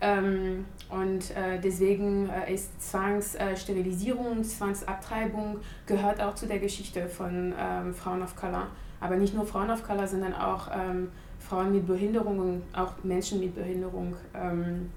Ähm, 0.01 0.65
und 0.89 1.33
äh, 1.33 1.61
deswegen 1.63 2.31
äh, 2.31 2.55
ist 2.55 2.81
Zwangssterilisierung, 2.81 4.45
Zwangsabtreibung 4.45 5.59
gehört 5.87 6.23
auch 6.23 6.35
zu 6.35 6.47
der 6.47 6.61
Geschichte 6.61 7.09
von 7.09 7.53
ähm, 7.59 7.93
Frauen 7.93 8.23
of 8.23 8.35
Color. 8.35 8.69
Aber 9.01 9.17
nicht 9.17 9.35
nur 9.35 9.45
Frauen 9.45 9.71
of 9.71 9.83
Color, 9.83 10.07
sondern 10.07 10.35
auch 10.35 10.69
ähm, 10.73 11.09
Frauen 11.49 11.73
mit 11.73 11.87
Behinderung 11.87 12.39
und 12.39 12.63
auch 12.73 12.93
Menschen 13.03 13.41
mit 13.41 13.55
Behinderung. 13.55 14.15
Ähm, 14.35 14.91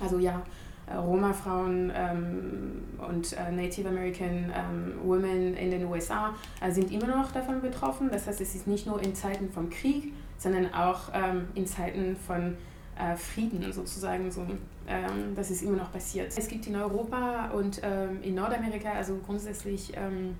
also 0.00 0.18
ja, 0.18 0.42
äh, 0.86 0.96
Roma-Frauen 0.96 1.90
ähm, 1.94 2.82
und 3.08 3.32
äh, 3.32 3.50
Native 3.50 3.88
American 3.88 4.52
ähm, 4.54 4.94
Women 5.02 5.54
in 5.54 5.70
den 5.70 5.86
USA 5.86 6.34
äh, 6.60 6.70
sind 6.70 6.92
immer 6.92 7.06
noch 7.06 7.32
davon 7.32 7.62
betroffen. 7.62 8.10
Das 8.12 8.26
heißt, 8.26 8.40
es 8.40 8.54
ist 8.54 8.66
nicht 8.66 8.86
nur 8.86 9.02
in 9.02 9.14
Zeiten 9.14 9.48
vom 9.50 9.70
Krieg, 9.70 10.12
sondern 10.36 10.74
auch 10.74 11.10
ähm, 11.14 11.48
in 11.54 11.66
Zeiten 11.66 12.16
von 12.16 12.56
äh, 12.98 13.16
Frieden 13.16 13.72
sozusagen. 13.72 14.30
So, 14.30 14.42
ähm, 14.86 15.34
das 15.34 15.50
ist 15.50 15.62
immer 15.62 15.78
noch 15.78 15.90
passiert. 15.90 16.34
Es 16.36 16.48
gibt 16.48 16.66
in 16.66 16.76
Europa 16.76 17.50
und 17.54 17.80
ähm, 17.82 18.22
in 18.22 18.34
Nordamerika, 18.34 18.92
also 18.92 19.16
grundsätzlich 19.24 19.92
ähm, 19.96 20.34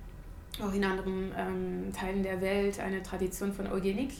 auch 0.63 0.73
in 0.73 0.85
anderen 0.85 1.33
Teilen 1.91 2.23
der 2.23 2.39
Welt, 2.39 2.79
eine 2.79 3.03
Tradition 3.03 3.51
von 3.51 3.67
Eugenik. 3.67 4.11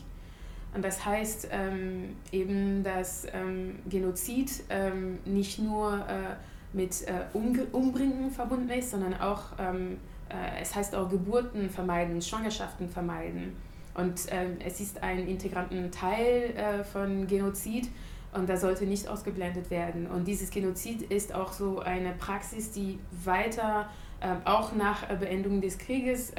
Und 0.75 0.83
das 0.83 1.05
heißt 1.05 1.47
ähm, 1.51 2.17
eben, 2.33 2.83
dass 2.83 3.25
ähm, 3.33 3.79
Genozid 3.89 4.63
ähm, 4.69 5.19
nicht 5.23 5.57
nur 5.57 5.93
äh, 5.93 6.35
mit 6.75 7.07
äh, 7.07 7.23
Umbringen 7.71 8.29
verbunden 8.29 8.69
ist, 8.69 8.91
sondern 8.91 9.13
auch, 9.13 9.43
ähm, 9.57 9.97
äh, 10.27 10.61
es 10.61 10.75
heißt 10.75 10.93
auch 10.95 11.09
Geburten 11.09 11.69
vermeiden, 11.69 12.21
Schwangerschaften 12.21 12.89
vermeiden. 12.89 13.55
Und 13.93 14.25
ähm, 14.29 14.57
es 14.65 14.81
ist 14.81 15.01
ein 15.01 15.25
integranten 15.25 15.89
Teil 15.91 16.53
äh, 16.57 16.83
von 16.83 17.25
Genozid 17.25 17.87
und 18.33 18.49
das 18.49 18.59
sollte 18.59 18.85
nicht 18.85 19.07
ausgeblendet 19.07 19.71
werden. 19.71 20.07
Und 20.07 20.27
dieses 20.27 20.49
Genozid 20.49 21.03
ist 21.03 21.33
auch 21.33 21.53
so 21.53 21.79
eine 21.79 22.11
Praxis, 22.11 22.71
die 22.71 22.99
weiter, 23.23 23.87
ähm, 24.21 24.39
auch 24.43 24.75
nach 24.75 25.07
Beendigung 25.07 25.61
des 25.61 25.77
Krieges, 25.77 26.33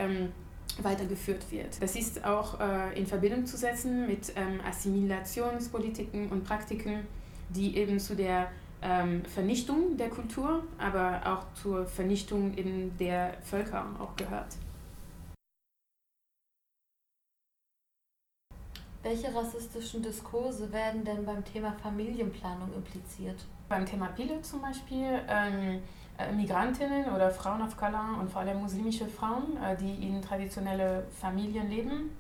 weitergeführt 0.82 1.50
wird. 1.50 1.80
Das 1.82 1.96
ist 1.96 2.24
auch 2.24 2.60
äh, 2.60 2.98
in 2.98 3.06
Verbindung 3.06 3.46
zu 3.46 3.56
setzen 3.56 4.06
mit 4.06 4.32
ähm, 4.36 4.60
Assimilationspolitiken 4.66 6.28
und 6.28 6.44
Praktiken, 6.44 7.06
die 7.48 7.76
eben 7.76 7.98
zu 7.98 8.14
der 8.14 8.50
ähm, 8.82 9.24
Vernichtung 9.24 9.96
der 9.96 10.10
Kultur, 10.10 10.64
aber 10.78 11.22
auch 11.24 11.60
zur 11.60 11.86
Vernichtung 11.86 12.56
eben 12.56 12.96
der 12.98 13.34
Völker 13.42 13.86
auch 13.98 14.14
gehört. 14.16 14.56
Welche 19.02 19.32
rassistischen 19.32 20.02
Diskurse 20.02 20.72
werden 20.72 21.04
denn 21.04 21.24
beim 21.24 21.44
Thema 21.44 21.76
Familienplanung 21.80 22.74
impliziert? 22.74 23.36
Beim 23.68 23.86
Thema 23.86 24.08
Pille 24.08 24.42
zum 24.42 24.60
Beispiel 24.60 25.20
ähm, 25.28 25.76
äh, 25.76 25.78
Migrantinnen 26.34 27.12
oder 27.14 27.30
Frauen 27.30 27.62
of 27.62 27.76
Color 27.76 28.18
und 28.20 28.30
vor 28.30 28.40
allem 28.40 28.60
muslimische 28.60 29.06
Frauen, 29.06 29.56
äh, 29.62 29.76
die 29.76 30.06
in 30.06 30.22
traditionelle 30.22 31.04
Familien 31.20 31.68
leben 31.68 32.10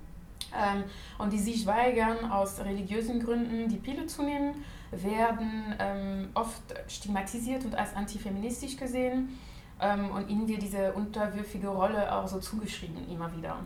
ähm, 0.54 0.84
und 1.18 1.32
die 1.32 1.38
sich 1.38 1.66
weigern, 1.66 2.30
aus 2.30 2.60
religiösen 2.60 3.24
Gründen 3.24 3.68
die 3.68 3.76
Pille 3.76 4.06
zu 4.06 4.22
nehmen, 4.22 4.64
werden 4.90 5.74
ähm, 5.78 6.28
oft 6.34 6.62
stigmatisiert 6.88 7.64
und 7.64 7.74
als 7.74 7.94
antifeministisch 7.96 8.76
gesehen 8.76 9.38
ähm, 9.80 10.10
und 10.10 10.28
ihnen 10.28 10.46
wird 10.46 10.62
diese 10.62 10.92
unterwürfige 10.92 11.68
Rolle 11.68 12.14
auch 12.14 12.28
so 12.28 12.38
zugeschrieben 12.38 13.08
immer 13.10 13.34
wieder. 13.34 13.56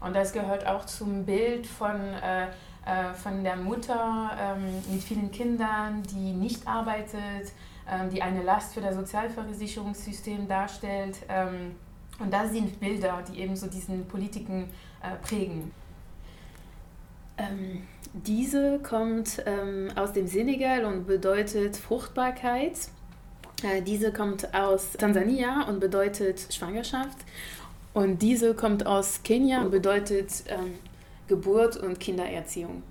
Und 0.00 0.14
das 0.14 0.32
gehört 0.32 0.66
auch 0.66 0.84
zum 0.84 1.24
Bild 1.24 1.66
von, 1.66 1.96
äh, 1.96 2.44
äh, 2.86 3.14
von 3.14 3.42
der 3.42 3.56
Mutter 3.56 4.56
mit 4.90 5.02
vielen 5.02 5.30
Kindern, 5.32 6.02
die 6.04 6.32
nicht 6.32 6.68
arbeitet, 6.68 7.52
die 8.12 8.22
eine 8.22 8.42
Last 8.42 8.74
für 8.74 8.80
das 8.80 8.94
Sozialversicherungssystem 8.94 10.46
darstellt. 10.46 11.16
Ähm, 11.28 11.74
und 12.18 12.32
das 12.32 12.52
sind 12.52 12.80
Bilder, 12.80 13.22
die 13.30 13.40
eben 13.40 13.54
so 13.54 13.66
diesen 13.66 14.06
Politiken 14.06 14.68
äh, 15.02 15.16
prägen. 15.24 15.70
Ähm, 17.38 17.86
diese 18.12 18.80
kommt 18.80 19.42
ähm, 19.46 19.90
aus 19.94 20.12
dem 20.12 20.26
Senegal 20.26 20.84
und 20.84 21.06
bedeutet 21.06 21.76
Fruchtbarkeit. 21.76 22.88
Äh, 23.62 23.82
diese 23.82 24.12
kommt 24.12 24.52
aus 24.54 24.92
Tansania 24.92 25.68
und 25.68 25.78
bedeutet 25.78 26.52
Schwangerschaft. 26.52 27.18
Und 27.94 28.20
diese 28.22 28.54
kommt 28.54 28.86
aus 28.86 29.22
Kenia 29.22 29.62
und 29.62 29.70
bedeutet 29.70 30.44
ähm, 30.48 30.74
Geburt 31.28 31.76
und 31.76 31.98
Kindererziehung. 32.00 32.82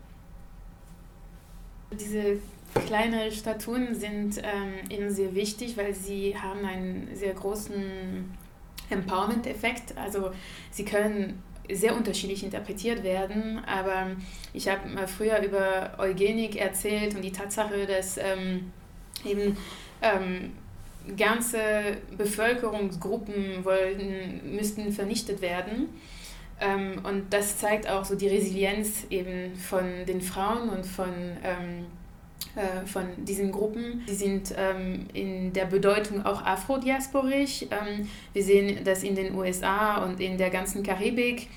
Diese 1.92 2.40
Kleine 2.86 3.32
Statuen 3.32 3.96
sind 3.96 4.38
ähm, 4.38 4.90
eben 4.90 5.10
sehr 5.10 5.34
wichtig, 5.34 5.78
weil 5.78 5.94
sie 5.94 6.36
haben 6.38 6.66
einen 6.66 7.10
sehr 7.14 7.34
großen 7.34 8.36
Empowerment-Effekt. 8.90 9.98
Also 9.98 10.32
sie 10.72 10.86
können 10.86 11.42
sehr 11.72 11.96
unterschiedlich 11.96 12.44
interpretiert 12.44 13.04
werden, 13.04 13.62
aber 13.66 14.12
ich 14.54 14.70
habe 14.70 14.88
mal 14.90 15.08
früher 15.08 15.42
über 15.42 15.96
Eugenik 15.98 16.56
erzählt 16.56 17.16
und 17.16 17.22
die 17.22 17.32
Tatsache, 17.32 17.86
dass 17.86 18.18
ähm, 18.18 18.72
eben 19.26 19.58
ähm, 20.02 20.52
ganze 21.16 21.98
Bevölkerungsgruppen 22.18 23.64
wollten, 23.64 24.56
müssten 24.56 24.92
vernichtet 24.92 25.42
werden. 25.42 25.90
Ähm, 26.60 27.02
und 27.04 27.32
das 27.32 27.58
zeigt 27.58 27.88
auch 27.90 28.04
so 28.04 28.16
die 28.16 28.28
Resilienz 28.28 29.06
eben 29.10 29.56
von 29.56 30.06
den 30.08 30.22
Frauen 30.22 30.70
und 30.70 30.86
von 30.86 31.10
ähm, 31.44 31.86
äh, 32.58 32.88
von 32.88 33.06
diesen 33.18 33.52
Gruppen. 33.52 34.04
Die 34.10 34.16
sind 34.16 34.54
ähm, 34.58 35.06
in 35.14 35.54
der 35.54 35.66
Bedeutung 35.66 36.26
auch 36.26 36.44
afrodiasporisch. 36.44 37.64
Ähm, 37.70 38.10
wir 38.34 38.44
sehen 38.44 38.84
das 38.84 39.04
in 39.04 39.14
den 39.14 39.36
USA 39.36 40.04
und 40.04 40.20
in 40.20 40.38
der 40.40 40.50
ganzen 40.50 40.82
Karibik. 40.82 41.50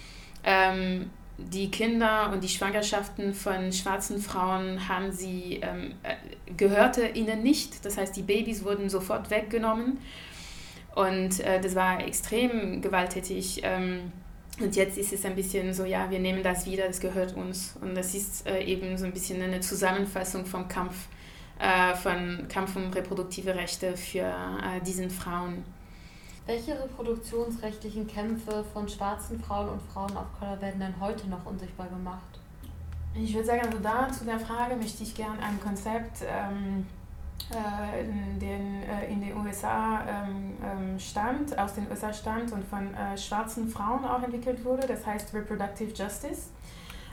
Ähm, 0.44 1.08
die 1.38 1.70
Kinder 1.70 2.30
und 2.32 2.44
die 2.44 2.48
Schwangerschaften 2.48 3.32
von 3.32 3.72
schwarzen 3.72 4.20
Frauen 4.20 4.88
haben 4.88 5.10
sie, 5.10 5.60
ähm, 5.62 5.94
äh, 6.02 6.16
gehörte 6.56 7.08
ihnen 7.08 7.42
nicht. 7.42 7.82
Das 7.84 7.96
heißt, 7.96 8.14
die 8.14 8.22
Babys 8.22 8.62
wurden 8.62 8.90
sofort 8.90 9.30
weggenommen. 9.30 9.98
Und 10.94 11.40
äh, 11.40 11.60
das 11.62 11.74
war 11.74 12.04
extrem 12.06 12.82
gewalttätig. 12.82 13.60
Ähm, 13.62 14.12
und 14.60 14.76
jetzt 14.76 14.98
ist 14.98 15.12
es 15.12 15.24
ein 15.24 15.34
bisschen 15.34 15.72
so, 15.72 15.84
ja, 15.84 16.10
wir 16.10 16.18
nehmen 16.18 16.42
das 16.42 16.66
wieder, 16.66 16.86
das 16.86 17.00
gehört 17.00 17.34
uns. 17.36 17.76
Und 17.80 17.94
das 17.94 18.14
ist 18.14 18.46
äh, 18.46 18.62
eben 18.64 18.96
so 18.98 19.06
ein 19.06 19.12
bisschen 19.12 19.42
eine 19.42 19.60
Zusammenfassung 19.60 20.44
vom 20.44 20.68
Kampf, 20.68 21.08
äh, 21.58 21.94
von 21.94 22.46
Kampf 22.48 22.76
um 22.76 22.90
reproduktive 22.90 23.54
Rechte 23.54 23.96
für 23.96 24.20
äh, 24.20 24.80
diesen 24.84 25.10
Frauen. 25.10 25.64
Welche 26.46 26.72
reproduktionsrechtlichen 26.72 28.06
Kämpfe 28.06 28.64
von 28.72 28.88
schwarzen 28.88 29.40
Frauen 29.40 29.68
und 29.68 29.82
Frauen 29.82 30.16
of 30.16 30.26
Color 30.38 30.60
werden 30.60 30.80
denn 30.80 30.94
heute 31.00 31.28
noch 31.28 31.46
unsichtbar 31.46 31.88
gemacht? 31.88 32.40
Ich 33.14 33.34
würde 33.34 33.46
sagen, 33.46 33.62
also 33.64 33.78
da 33.78 34.10
zu 34.10 34.24
der 34.24 34.38
Frage 34.38 34.76
möchte 34.76 35.02
ich 35.02 35.14
gerne 35.14 35.40
ein 35.42 35.60
Konzept 35.60 36.22
ähm, 36.22 36.86
äh, 37.50 38.02
in, 38.02 38.38
den, 38.38 38.82
äh, 38.82 39.12
in 39.12 39.20
den 39.20 39.36
USA 39.36 40.02
ähm, 40.06 40.56
ähm, 40.64 40.98
stammt, 40.98 41.58
aus 41.58 41.74
den 41.74 41.90
USA 41.90 42.12
stammt 42.12 42.52
und 42.52 42.64
von 42.64 42.94
äh, 42.94 43.16
schwarzen 43.16 43.68
Frauen 43.68 44.04
auch 44.04 44.22
entwickelt 44.22 44.64
wurde. 44.64 44.86
Das 44.86 45.06
heißt 45.06 45.34
Reproductive 45.34 45.92
Justice. 45.92 46.50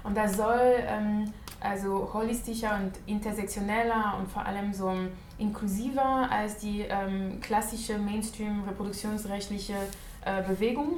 Und 0.04 0.16
das 0.16 0.38
soll 0.38 0.76
ähm, 0.88 1.34
also 1.60 2.10
holistischer 2.14 2.76
und 2.76 2.92
intersektioneller 3.08 4.16
und 4.20 4.32
vor 4.32 4.46
allem 4.46 4.74
so 4.74 4.94
inklusiver 5.38 6.30
als 6.32 6.58
die 6.58 6.82
ähm, 6.82 7.40
klassische 7.42 7.98
Mainstream-reproduktionsrechtliche 7.98 9.76
äh, 10.26 10.44
Bewegung 10.44 10.94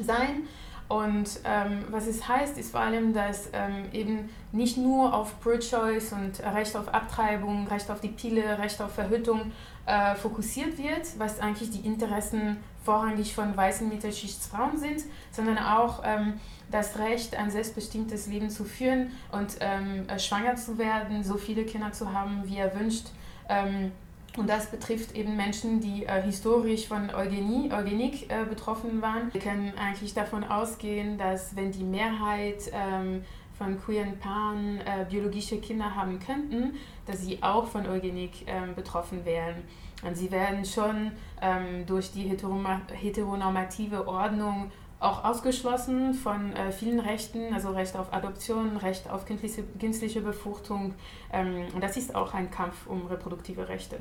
sein. 0.00 0.44
Und 0.92 1.40
ähm, 1.44 1.86
was 1.88 2.06
es 2.06 2.28
heißt, 2.28 2.58
ist 2.58 2.72
vor 2.72 2.80
allem, 2.80 3.14
dass 3.14 3.48
ähm, 3.54 3.86
eben 3.94 4.28
nicht 4.52 4.76
nur 4.76 5.14
auf 5.14 5.40
Pro-Choice 5.40 6.12
und 6.12 6.40
Recht 6.40 6.76
auf 6.76 6.92
Abtreibung, 6.92 7.66
Recht 7.66 7.90
auf 7.90 8.00
die 8.00 8.10
Pille, 8.10 8.58
Recht 8.58 8.78
auf 8.82 8.92
Verhütung 8.92 9.52
äh, 9.86 10.14
fokussiert 10.14 10.76
wird, 10.76 11.18
was 11.18 11.40
eigentlich 11.40 11.70
die 11.70 11.86
Interessen 11.86 12.58
vorrangig 12.84 13.34
von 13.34 13.56
weißen 13.56 13.88
Mittelschichtsfrauen 13.88 14.76
sind, 14.76 15.04
sondern 15.30 15.56
auch 15.56 16.02
ähm, 16.04 16.34
das 16.70 16.98
Recht, 16.98 17.36
ein 17.36 17.50
selbstbestimmtes 17.50 18.26
Leben 18.26 18.50
zu 18.50 18.64
führen 18.64 19.12
und 19.30 19.56
ähm, 19.60 20.06
äh, 20.08 20.18
schwanger 20.18 20.56
zu 20.56 20.76
werden, 20.76 21.24
so 21.24 21.38
viele 21.38 21.64
Kinder 21.64 21.92
zu 21.92 22.12
haben, 22.12 22.42
wie 22.44 22.58
er 22.58 22.78
wünscht 22.78 23.06
ähm, 23.48 23.92
und 24.38 24.48
das 24.48 24.70
betrifft 24.70 25.14
eben 25.14 25.36
Menschen, 25.36 25.80
die 25.80 26.06
äh, 26.06 26.22
historisch 26.22 26.88
von 26.88 27.10
Eugenie, 27.10 27.70
Eugenik 27.70 28.30
äh, 28.30 28.46
betroffen 28.48 29.02
waren. 29.02 29.32
Wir 29.32 29.42
können 29.42 29.74
eigentlich 29.76 30.14
davon 30.14 30.42
ausgehen, 30.44 31.18
dass 31.18 31.54
wenn 31.54 31.70
die 31.70 31.84
Mehrheit 31.84 32.70
ähm, 32.72 33.24
von 33.58 33.78
queeren 33.78 34.18
Paaren 34.18 34.78
äh, 34.78 35.04
biologische 35.08 35.58
Kinder 35.58 35.94
haben 35.94 36.18
könnten, 36.18 36.76
dass 37.06 37.20
sie 37.20 37.42
auch 37.42 37.66
von 37.66 37.86
Eugenik 37.86 38.46
ähm, 38.46 38.74
betroffen 38.74 39.26
wären. 39.26 39.56
Und 40.02 40.16
sie 40.16 40.30
werden 40.30 40.64
schon 40.64 41.12
ähm, 41.42 41.84
durch 41.86 42.10
die 42.12 42.22
heteronormative 42.22 44.08
Ordnung 44.08 44.72
auch 44.98 45.24
ausgeschlossen 45.24 46.14
von 46.14 46.54
äh, 46.54 46.72
vielen 46.72 47.00
Rechten, 47.00 47.52
also 47.52 47.70
Recht 47.70 47.96
auf 47.96 48.14
Adoption, 48.14 48.78
Recht 48.78 49.10
auf 49.10 49.26
kindliche, 49.26 49.62
kindliche 49.78 50.22
Befruchtung. 50.22 50.94
Ähm, 51.32 51.66
und 51.74 51.84
das 51.84 51.98
ist 51.98 52.14
auch 52.14 52.32
ein 52.32 52.50
Kampf 52.50 52.86
um 52.86 53.06
reproduktive 53.06 53.68
Rechte 53.68 53.98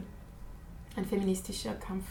ein 0.95 1.05
feministischer 1.05 1.73
Kampf. 1.75 2.05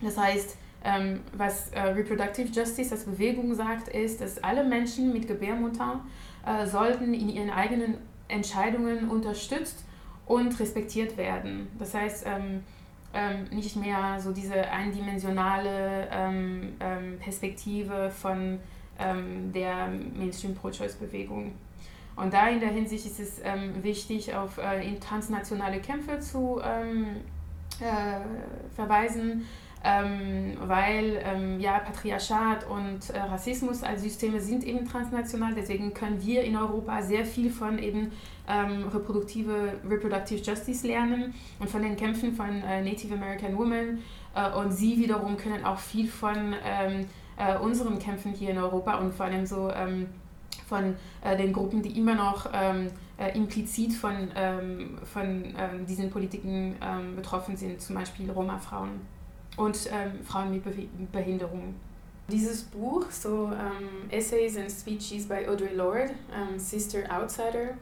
Das 0.00 0.16
heißt, 0.16 0.56
ähm, 0.82 1.20
was 1.34 1.70
äh, 1.70 1.80
Reproductive 1.80 2.48
Justice 2.48 2.92
als 2.92 3.04
Bewegung 3.04 3.54
sagt, 3.54 3.88
ist, 3.88 4.20
dass 4.20 4.42
alle 4.42 4.64
Menschen 4.64 5.12
mit 5.12 5.28
Gebärmutter 5.28 6.00
äh, 6.46 6.66
sollten 6.66 7.12
in 7.12 7.28
ihren 7.28 7.50
eigenen 7.50 7.98
Entscheidungen 8.28 9.10
unterstützt 9.10 9.84
und 10.26 10.58
respektiert 10.58 11.16
werden. 11.16 11.68
Das 11.78 11.92
heißt, 11.92 12.24
ähm, 12.26 12.62
ähm, 13.12 13.44
nicht 13.50 13.76
mehr 13.76 14.20
so 14.20 14.32
diese 14.32 14.70
eindimensionale 14.70 16.08
ähm, 16.12 16.74
ähm, 16.80 17.18
Perspektive 17.18 18.10
von 18.10 18.60
ähm, 18.98 19.52
der 19.52 19.88
Mainstream-Pro-Choice-Bewegung. 19.88 21.52
Und 22.16 22.32
da 22.32 22.48
in 22.48 22.60
der 22.60 22.68
Hinsicht 22.68 23.06
ist 23.06 23.18
es 23.18 23.40
wichtig, 23.82 24.34
auf 24.34 24.58
äh, 24.58 24.94
transnationale 24.98 25.80
Kämpfe 25.80 26.20
zu 26.20 26.60
ähm, 26.62 27.16
äh, 27.80 28.74
verweisen, 28.74 29.46
ähm, 29.82 30.58
weil 30.66 31.22
ähm, 31.24 31.58
ja, 31.58 31.78
Patriarchat 31.78 32.68
und 32.68 33.10
äh, 33.10 33.18
Rassismus 33.18 33.82
als 33.82 34.02
Systeme 34.02 34.40
sind 34.40 34.62
eben 34.64 34.86
transnational, 34.86 35.54
deswegen 35.54 35.94
können 35.94 36.22
wir 36.22 36.42
in 36.44 36.56
Europa 36.56 37.00
sehr 37.00 37.24
viel 37.24 37.50
von 37.50 37.78
eben 37.78 38.12
ähm, 38.46 38.88
reproduktive 38.88 39.74
Reproductive 39.88 40.42
Justice 40.42 40.86
lernen 40.86 41.32
und 41.58 41.70
von 41.70 41.82
den 41.82 41.96
Kämpfen 41.96 42.34
von 42.34 42.62
äh, 42.62 42.82
Native 42.82 43.14
American 43.14 43.56
Women 43.56 44.02
äh, 44.34 44.50
und 44.52 44.72
sie 44.72 44.98
wiederum 44.98 45.38
können 45.38 45.64
auch 45.64 45.78
viel 45.78 46.08
von 46.08 46.54
ähm, 46.62 47.06
äh, 47.38 47.56
unseren 47.56 47.98
Kämpfen 47.98 48.32
hier 48.32 48.50
in 48.50 48.58
Europa 48.58 48.98
und 48.98 49.14
vor 49.14 49.26
allem 49.26 49.46
so 49.46 49.70
ähm, 49.70 50.08
von 50.68 50.94
äh, 51.22 51.36
den 51.36 51.52
Gruppen, 51.52 51.82
die 51.82 51.98
immer 51.98 52.14
noch 52.14 52.46
ähm, 53.20 53.42
implizit 53.42 53.92
von, 53.92 54.28
von 55.12 55.54
diesen 55.86 56.10
Politiken 56.10 56.74
betroffen 57.14 57.56
sind, 57.56 57.80
zum 57.80 57.94
Beispiel 57.96 58.30
Roma-Frauen 58.30 59.00
und 59.56 59.78
ähm, 59.92 60.24
Frauen 60.24 60.50
mit 60.50 60.64
Be 60.64 60.88
Behinderungen. 61.12 61.74
Dieses 62.28 62.62
Buch, 62.62 63.10
so 63.10 63.50
ähm, 63.52 64.08
Essays 64.10 64.56
and 64.56 64.70
Speeches 64.70 65.26
by 65.26 65.46
Audre 65.48 65.74
Lorde, 65.74 66.10
ähm, 66.32 66.58
Sister 66.58 67.00
Outsider, 67.10 67.74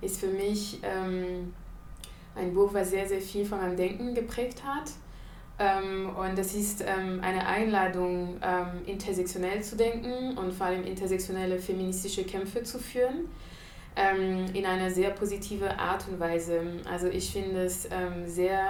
ist 0.00 0.18
für 0.18 0.28
mich 0.28 0.80
ähm, 0.82 1.52
ein 2.34 2.54
Buch, 2.54 2.72
was 2.72 2.90
sehr, 2.90 3.06
sehr 3.06 3.20
viel 3.20 3.44
von 3.44 3.58
meinem 3.58 3.76
Denken 3.76 4.14
geprägt 4.14 4.62
hat. 4.64 4.90
Ähm, 5.58 6.10
und 6.16 6.36
das 6.36 6.54
ist 6.54 6.80
ähm, 6.80 7.20
eine 7.22 7.46
Einladung, 7.46 8.40
intersektionell 8.86 9.62
zu 9.62 9.76
denken 9.76 10.36
und 10.38 10.52
vor 10.52 10.66
allem 10.66 10.84
intersektionelle 10.84 11.58
feministische 11.58 12.24
Kämpfe 12.24 12.62
zu 12.62 12.78
führen 12.78 13.28
in 13.94 14.64
einer 14.64 14.90
sehr 14.90 15.10
positive 15.10 15.78
Art 15.78 16.08
und 16.08 16.18
Weise. 16.18 16.62
Also 16.90 17.08
ich 17.08 17.30
finde 17.30 17.64
es 17.64 17.86
sehr 18.24 18.64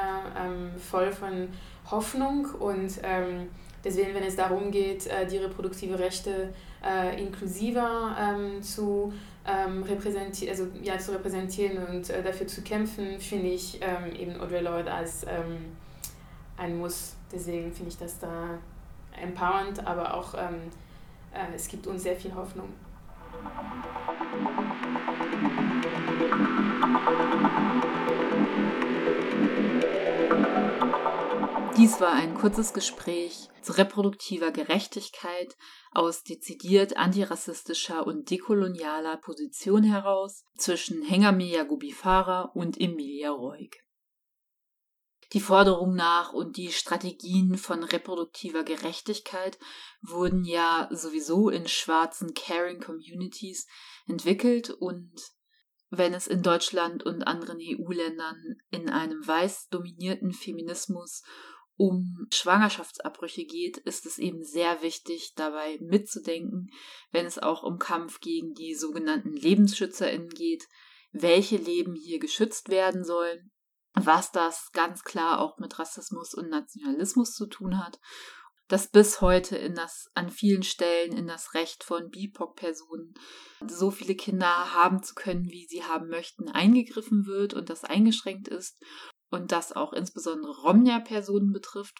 voll 0.78 1.12
von 1.12 1.48
Hoffnung 1.90 2.46
und 2.58 2.92
ähm, 3.02 3.48
deswegen, 3.84 4.14
wenn 4.14 4.22
es 4.22 4.36
darum 4.36 4.70
geht, 4.70 5.06
äh, 5.06 5.26
die 5.26 5.38
reproduktive 5.38 5.98
Rechte 5.98 6.52
äh, 6.84 7.20
inklusiver 7.20 8.16
ähm, 8.18 8.62
zu, 8.62 9.12
ähm, 9.46 9.82
repräsentieren, 9.82 10.50
also, 10.50 10.68
ja, 10.82 10.98
zu 10.98 11.12
repräsentieren 11.12 11.84
und 11.86 12.10
äh, 12.10 12.22
dafür 12.22 12.46
zu 12.46 12.62
kämpfen, 12.62 13.18
finde 13.20 13.48
ich 13.48 13.80
ähm, 13.82 14.14
eben 14.14 14.40
Audre 14.40 14.60
Lorde 14.60 14.92
als 14.92 15.24
ähm, 15.24 15.76
ein 16.56 16.78
Muss. 16.78 17.14
Deswegen 17.32 17.72
finde 17.72 17.90
ich 17.90 17.98
das 17.98 18.18
da 18.18 18.58
empowernd, 19.20 19.84
aber 19.86 20.14
auch 20.14 20.34
ähm, 20.34 20.70
äh, 21.32 21.54
es 21.54 21.68
gibt 21.68 21.86
uns 21.86 22.02
sehr 22.02 22.16
viel 22.16 22.34
Hoffnung. 22.34 22.68
Dies 31.76 32.00
war 32.00 32.12
ein 32.12 32.34
kurzes 32.34 32.74
Gespräch 32.74 33.48
zu 33.60 33.72
reproduktiver 33.72 34.52
Gerechtigkeit 34.52 35.56
aus 35.90 36.22
dezidiert 36.22 36.96
antirassistischer 36.96 38.06
und 38.06 38.30
dekolonialer 38.30 39.16
Position 39.16 39.82
heraus 39.82 40.44
zwischen 40.56 41.02
Hengame 41.02 41.44
Yagubifara 41.44 42.52
und 42.54 42.80
Emilia 42.80 43.30
Roig. 43.30 43.81
Die 45.32 45.40
Forderung 45.40 45.94
nach 45.94 46.34
und 46.34 46.58
die 46.58 46.72
Strategien 46.72 47.56
von 47.56 47.84
reproduktiver 47.84 48.64
Gerechtigkeit 48.64 49.58
wurden 50.02 50.44
ja 50.44 50.88
sowieso 50.90 51.48
in 51.48 51.66
schwarzen 51.66 52.34
Caring 52.34 52.80
Communities 52.80 53.66
entwickelt 54.06 54.70
und 54.70 55.12
wenn 55.88 56.12
es 56.12 56.26
in 56.26 56.42
Deutschland 56.42 57.02
und 57.04 57.22
anderen 57.22 57.58
EU-Ländern 57.60 58.56
in 58.70 58.90
einem 58.90 59.26
weiß 59.26 59.68
dominierten 59.68 60.32
Feminismus 60.32 61.22
um 61.76 62.26
Schwangerschaftsabbrüche 62.32 63.44
geht, 63.44 63.78
ist 63.78 64.04
es 64.04 64.18
eben 64.18 64.42
sehr 64.42 64.82
wichtig, 64.82 65.32
dabei 65.34 65.78
mitzudenken, 65.80 66.70
wenn 67.10 67.24
es 67.24 67.38
auch 67.38 67.62
um 67.62 67.78
Kampf 67.78 68.20
gegen 68.20 68.52
die 68.52 68.74
sogenannten 68.74 69.32
LebensschützerInnen 69.32 70.30
geht, 70.30 70.68
welche 71.12 71.56
Leben 71.56 71.94
hier 71.94 72.18
geschützt 72.18 72.68
werden 72.68 73.04
sollen, 73.04 73.50
was 73.94 74.32
das 74.32 74.70
ganz 74.72 75.04
klar 75.04 75.40
auch 75.40 75.58
mit 75.58 75.78
Rassismus 75.78 76.34
und 76.34 76.48
Nationalismus 76.48 77.34
zu 77.34 77.46
tun 77.46 77.78
hat, 77.78 77.98
dass 78.68 78.88
bis 78.88 79.20
heute 79.20 79.56
in 79.56 79.74
das, 79.74 80.10
an 80.14 80.30
vielen 80.30 80.62
Stellen 80.62 81.12
in 81.12 81.26
das 81.26 81.52
Recht 81.52 81.84
von 81.84 82.08
BIPOC-Personen 82.08 83.12
so 83.66 83.90
viele 83.90 84.14
Kinder 84.14 84.72
haben 84.72 85.02
zu 85.02 85.14
können, 85.14 85.50
wie 85.50 85.66
sie 85.66 85.84
haben 85.84 86.08
möchten, 86.08 86.48
eingegriffen 86.48 87.26
wird 87.26 87.52
und 87.52 87.68
das 87.68 87.84
eingeschränkt 87.84 88.48
ist 88.48 88.82
und 89.30 89.52
das 89.52 89.72
auch 89.72 89.92
insbesondere 89.92 90.58
Romnia-Personen 90.62 91.52
betrifft, 91.52 91.98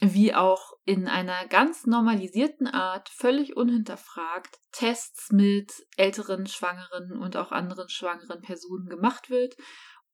wie 0.00 0.34
auch 0.34 0.72
in 0.84 1.06
einer 1.06 1.46
ganz 1.46 1.86
normalisierten 1.86 2.66
Art, 2.66 3.08
völlig 3.08 3.56
unhinterfragt, 3.56 4.58
Tests 4.72 5.30
mit 5.30 5.72
älteren 5.96 6.46
Schwangeren 6.46 7.16
und 7.16 7.36
auch 7.36 7.52
anderen 7.52 7.88
schwangeren 7.88 8.42
Personen 8.42 8.88
gemacht 8.88 9.30
wird 9.30 9.56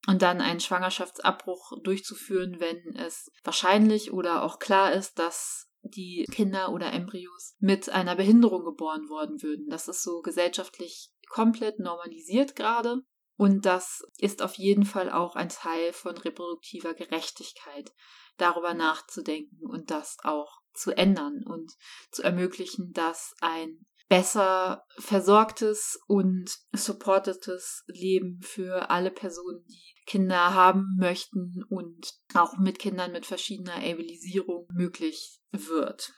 und 0.06 0.22
dann 0.22 0.40
einen 0.40 0.60
Schwangerschaftsabbruch 0.60 1.72
durchzuführen, 1.82 2.58
wenn 2.58 2.96
es 2.96 3.30
wahrscheinlich 3.44 4.12
oder 4.12 4.42
auch 4.42 4.58
klar 4.58 4.92
ist, 4.92 5.18
dass 5.18 5.68
die 5.82 6.26
Kinder 6.30 6.72
oder 6.72 6.92
Embryos 6.92 7.56
mit 7.58 7.88
einer 7.88 8.16
Behinderung 8.16 8.64
geboren 8.64 9.08
worden 9.08 9.42
würden. 9.42 9.68
Das 9.68 9.88
ist 9.88 10.02
so 10.02 10.20
gesellschaftlich 10.22 11.10
komplett 11.28 11.78
normalisiert 11.78 12.56
gerade. 12.56 13.02
Und 13.36 13.66
das 13.66 14.02
ist 14.18 14.42
auf 14.42 14.54
jeden 14.54 14.84
Fall 14.84 15.10
auch 15.10 15.34
ein 15.34 15.48
Teil 15.48 15.92
von 15.92 16.16
reproduktiver 16.16 16.94
Gerechtigkeit, 16.94 17.92
darüber 18.36 18.74
nachzudenken 18.74 19.66
und 19.66 19.90
das 19.90 20.18
auch 20.22 20.60
zu 20.74 20.92
ändern 20.92 21.42
und 21.44 21.72
zu 22.10 22.22
ermöglichen, 22.22 22.92
dass 22.92 23.34
ein 23.40 23.86
besser 24.08 24.84
versorgtes 24.98 25.98
und 26.06 26.50
supportetes 26.72 27.84
Leben 27.86 28.40
für 28.42 28.90
alle 28.90 29.10
Personen, 29.10 29.64
die 29.68 29.94
Kinder 30.06 30.54
haben 30.54 30.96
möchten 30.98 31.64
und 31.68 32.12
auch 32.34 32.58
mit 32.58 32.78
Kindern 32.78 33.12
mit 33.12 33.26
verschiedener 33.26 33.76
Abilisierung 33.76 34.66
möglich 34.72 35.40
wird. 35.50 36.12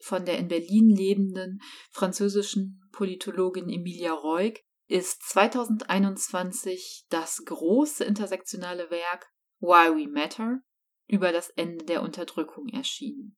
Von 0.00 0.24
der 0.24 0.38
in 0.38 0.48
Berlin 0.48 0.88
lebenden 0.88 1.60
französischen 1.90 2.80
Politologin 2.92 3.68
Emilia 3.68 4.12
Reuk 4.12 4.60
ist 4.88 5.22
2021 5.24 7.06
das 7.08 7.44
große 7.44 8.04
intersektionale 8.04 8.90
Werk 8.90 9.26
Why 9.58 9.96
We 9.96 10.08
Matter 10.08 10.60
über 11.08 11.32
das 11.32 11.50
Ende 11.50 11.84
der 11.84 12.02
Unterdrückung 12.02 12.68
erschienen. 12.68 13.36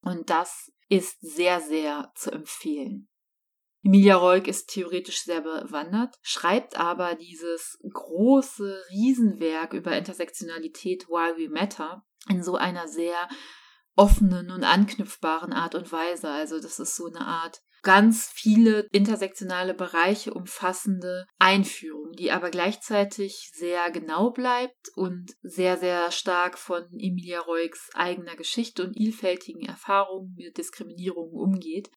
Und 0.00 0.30
das 0.30 0.72
ist 0.88 1.20
sehr, 1.20 1.60
sehr 1.60 2.12
zu 2.14 2.30
empfehlen. 2.30 3.08
Emilia 3.84 4.16
Reuk 4.16 4.48
ist 4.48 4.70
theoretisch 4.70 5.22
sehr 5.22 5.40
bewandert, 5.40 6.16
schreibt 6.20 6.78
aber 6.78 7.14
dieses 7.14 7.78
große 7.90 8.82
Riesenwerk 8.90 9.72
über 9.72 9.96
Intersektionalität 9.96 11.08
Why 11.08 11.36
We 11.36 11.48
Matter 11.48 12.04
in 12.28 12.42
so 12.42 12.56
einer 12.56 12.88
sehr 12.88 13.28
offenen 13.94 14.50
und 14.50 14.64
anknüpfbaren 14.64 15.52
Art 15.52 15.74
und 15.74 15.90
Weise. 15.92 16.28
Also 16.28 16.60
das 16.60 16.78
ist 16.78 16.96
so 16.96 17.06
eine 17.06 17.24
Art 17.24 17.62
ganz 17.82 18.30
viele 18.32 18.88
intersektionale 18.92 19.74
Bereiche 19.74 20.34
umfassende 20.34 21.26
Einführung, 21.38 22.12
die 22.12 22.30
aber 22.30 22.50
gleichzeitig 22.50 23.50
sehr 23.54 23.90
genau 23.90 24.30
bleibt 24.30 24.90
und 24.94 25.34
sehr, 25.42 25.76
sehr 25.76 26.10
stark 26.10 26.58
von 26.58 26.84
Emilia 26.92 27.40
Roigs 27.40 27.90
eigener 27.94 28.36
Geschichte 28.36 28.84
und 28.84 28.94
vielfältigen 28.94 29.64
Erfahrungen 29.64 30.34
mit 30.36 30.58
Diskriminierung 30.58 31.30
umgeht. 31.32 31.90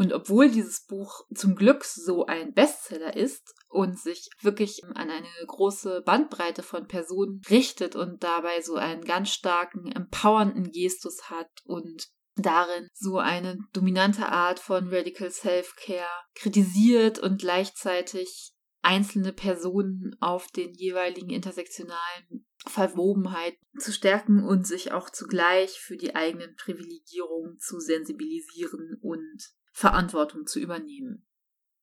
Und 0.00 0.14
obwohl 0.14 0.50
dieses 0.50 0.86
Buch 0.86 1.26
zum 1.34 1.54
Glück 1.54 1.84
so 1.84 2.24
ein 2.24 2.54
Bestseller 2.54 3.14
ist 3.14 3.54
und 3.68 3.98
sich 3.98 4.30
wirklich 4.40 4.82
an 4.84 5.10
eine 5.10 5.28
große 5.46 6.00
Bandbreite 6.06 6.62
von 6.62 6.86
Personen 6.86 7.42
richtet 7.50 7.96
und 7.96 8.22
dabei 8.22 8.62
so 8.62 8.76
einen 8.76 9.04
ganz 9.04 9.30
starken, 9.30 9.92
empowernden 9.92 10.72
Gestus 10.72 11.28
hat 11.28 11.50
und 11.64 12.08
darin 12.42 12.88
so 12.92 13.18
eine 13.18 13.58
dominante 13.72 14.26
Art 14.26 14.60
von 14.60 14.88
Radical 14.88 15.30
Self-Care 15.30 16.24
kritisiert 16.34 17.18
und 17.18 17.40
gleichzeitig 17.40 18.52
einzelne 18.82 19.32
Personen 19.32 20.16
auf 20.20 20.48
den 20.48 20.72
jeweiligen 20.74 21.30
intersektionalen 21.30 22.46
Verwobenheit 22.66 23.56
zu 23.78 23.92
stärken 23.92 24.44
und 24.44 24.66
sich 24.66 24.92
auch 24.92 25.10
zugleich 25.10 25.80
für 25.80 25.96
die 25.96 26.14
eigenen 26.14 26.54
Privilegierungen 26.56 27.58
zu 27.58 27.80
sensibilisieren 27.80 28.98
und 29.02 29.50
Verantwortung 29.72 30.46
zu 30.46 30.60
übernehmen. 30.60 31.26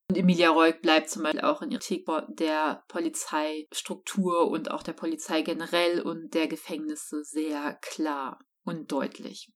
Und 0.09 0.17
Emilia 0.17 0.51
Reuk 0.51 0.81
bleibt 0.81 1.09
zum 1.09 1.23
Beispiel 1.23 1.41
auch 1.41 1.61
in 1.61 1.71
ihrer 1.71 1.81
Kritik 1.81 2.05
der 2.29 2.83
Polizeistruktur 2.87 4.47
und 4.49 4.71
auch 4.71 4.83
der 4.83 4.93
Polizei 4.93 5.41
generell 5.41 6.01
und 6.01 6.33
der 6.33 6.47
Gefängnisse 6.47 7.23
sehr 7.23 7.77
klar 7.81 8.39
und 8.63 8.91
deutlich. 8.91 9.51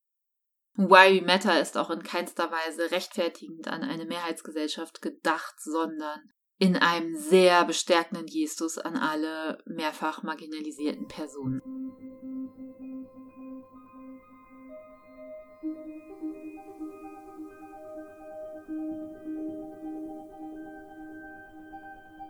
Why 0.76 1.20
We 1.20 1.26
Matter 1.26 1.60
ist 1.60 1.78
auch 1.78 1.90
in 1.90 2.04
keinster 2.04 2.52
Weise 2.52 2.92
rechtfertigend 2.92 3.68
an 3.68 3.84
eine 3.84 4.06
Mehrheitsgesellschaft 4.06 5.02
gedacht, 5.02 5.56
sondern 5.60 6.20
in 6.58 6.78
einem 6.78 7.16
sehr 7.16 7.66
bestärkenden 7.66 8.28
Gestus 8.28 8.78
an 8.78 8.96
alle 8.96 9.62
mehrfach 9.66 10.24
marginalisierten 10.24 11.08
Personen. 11.08 11.62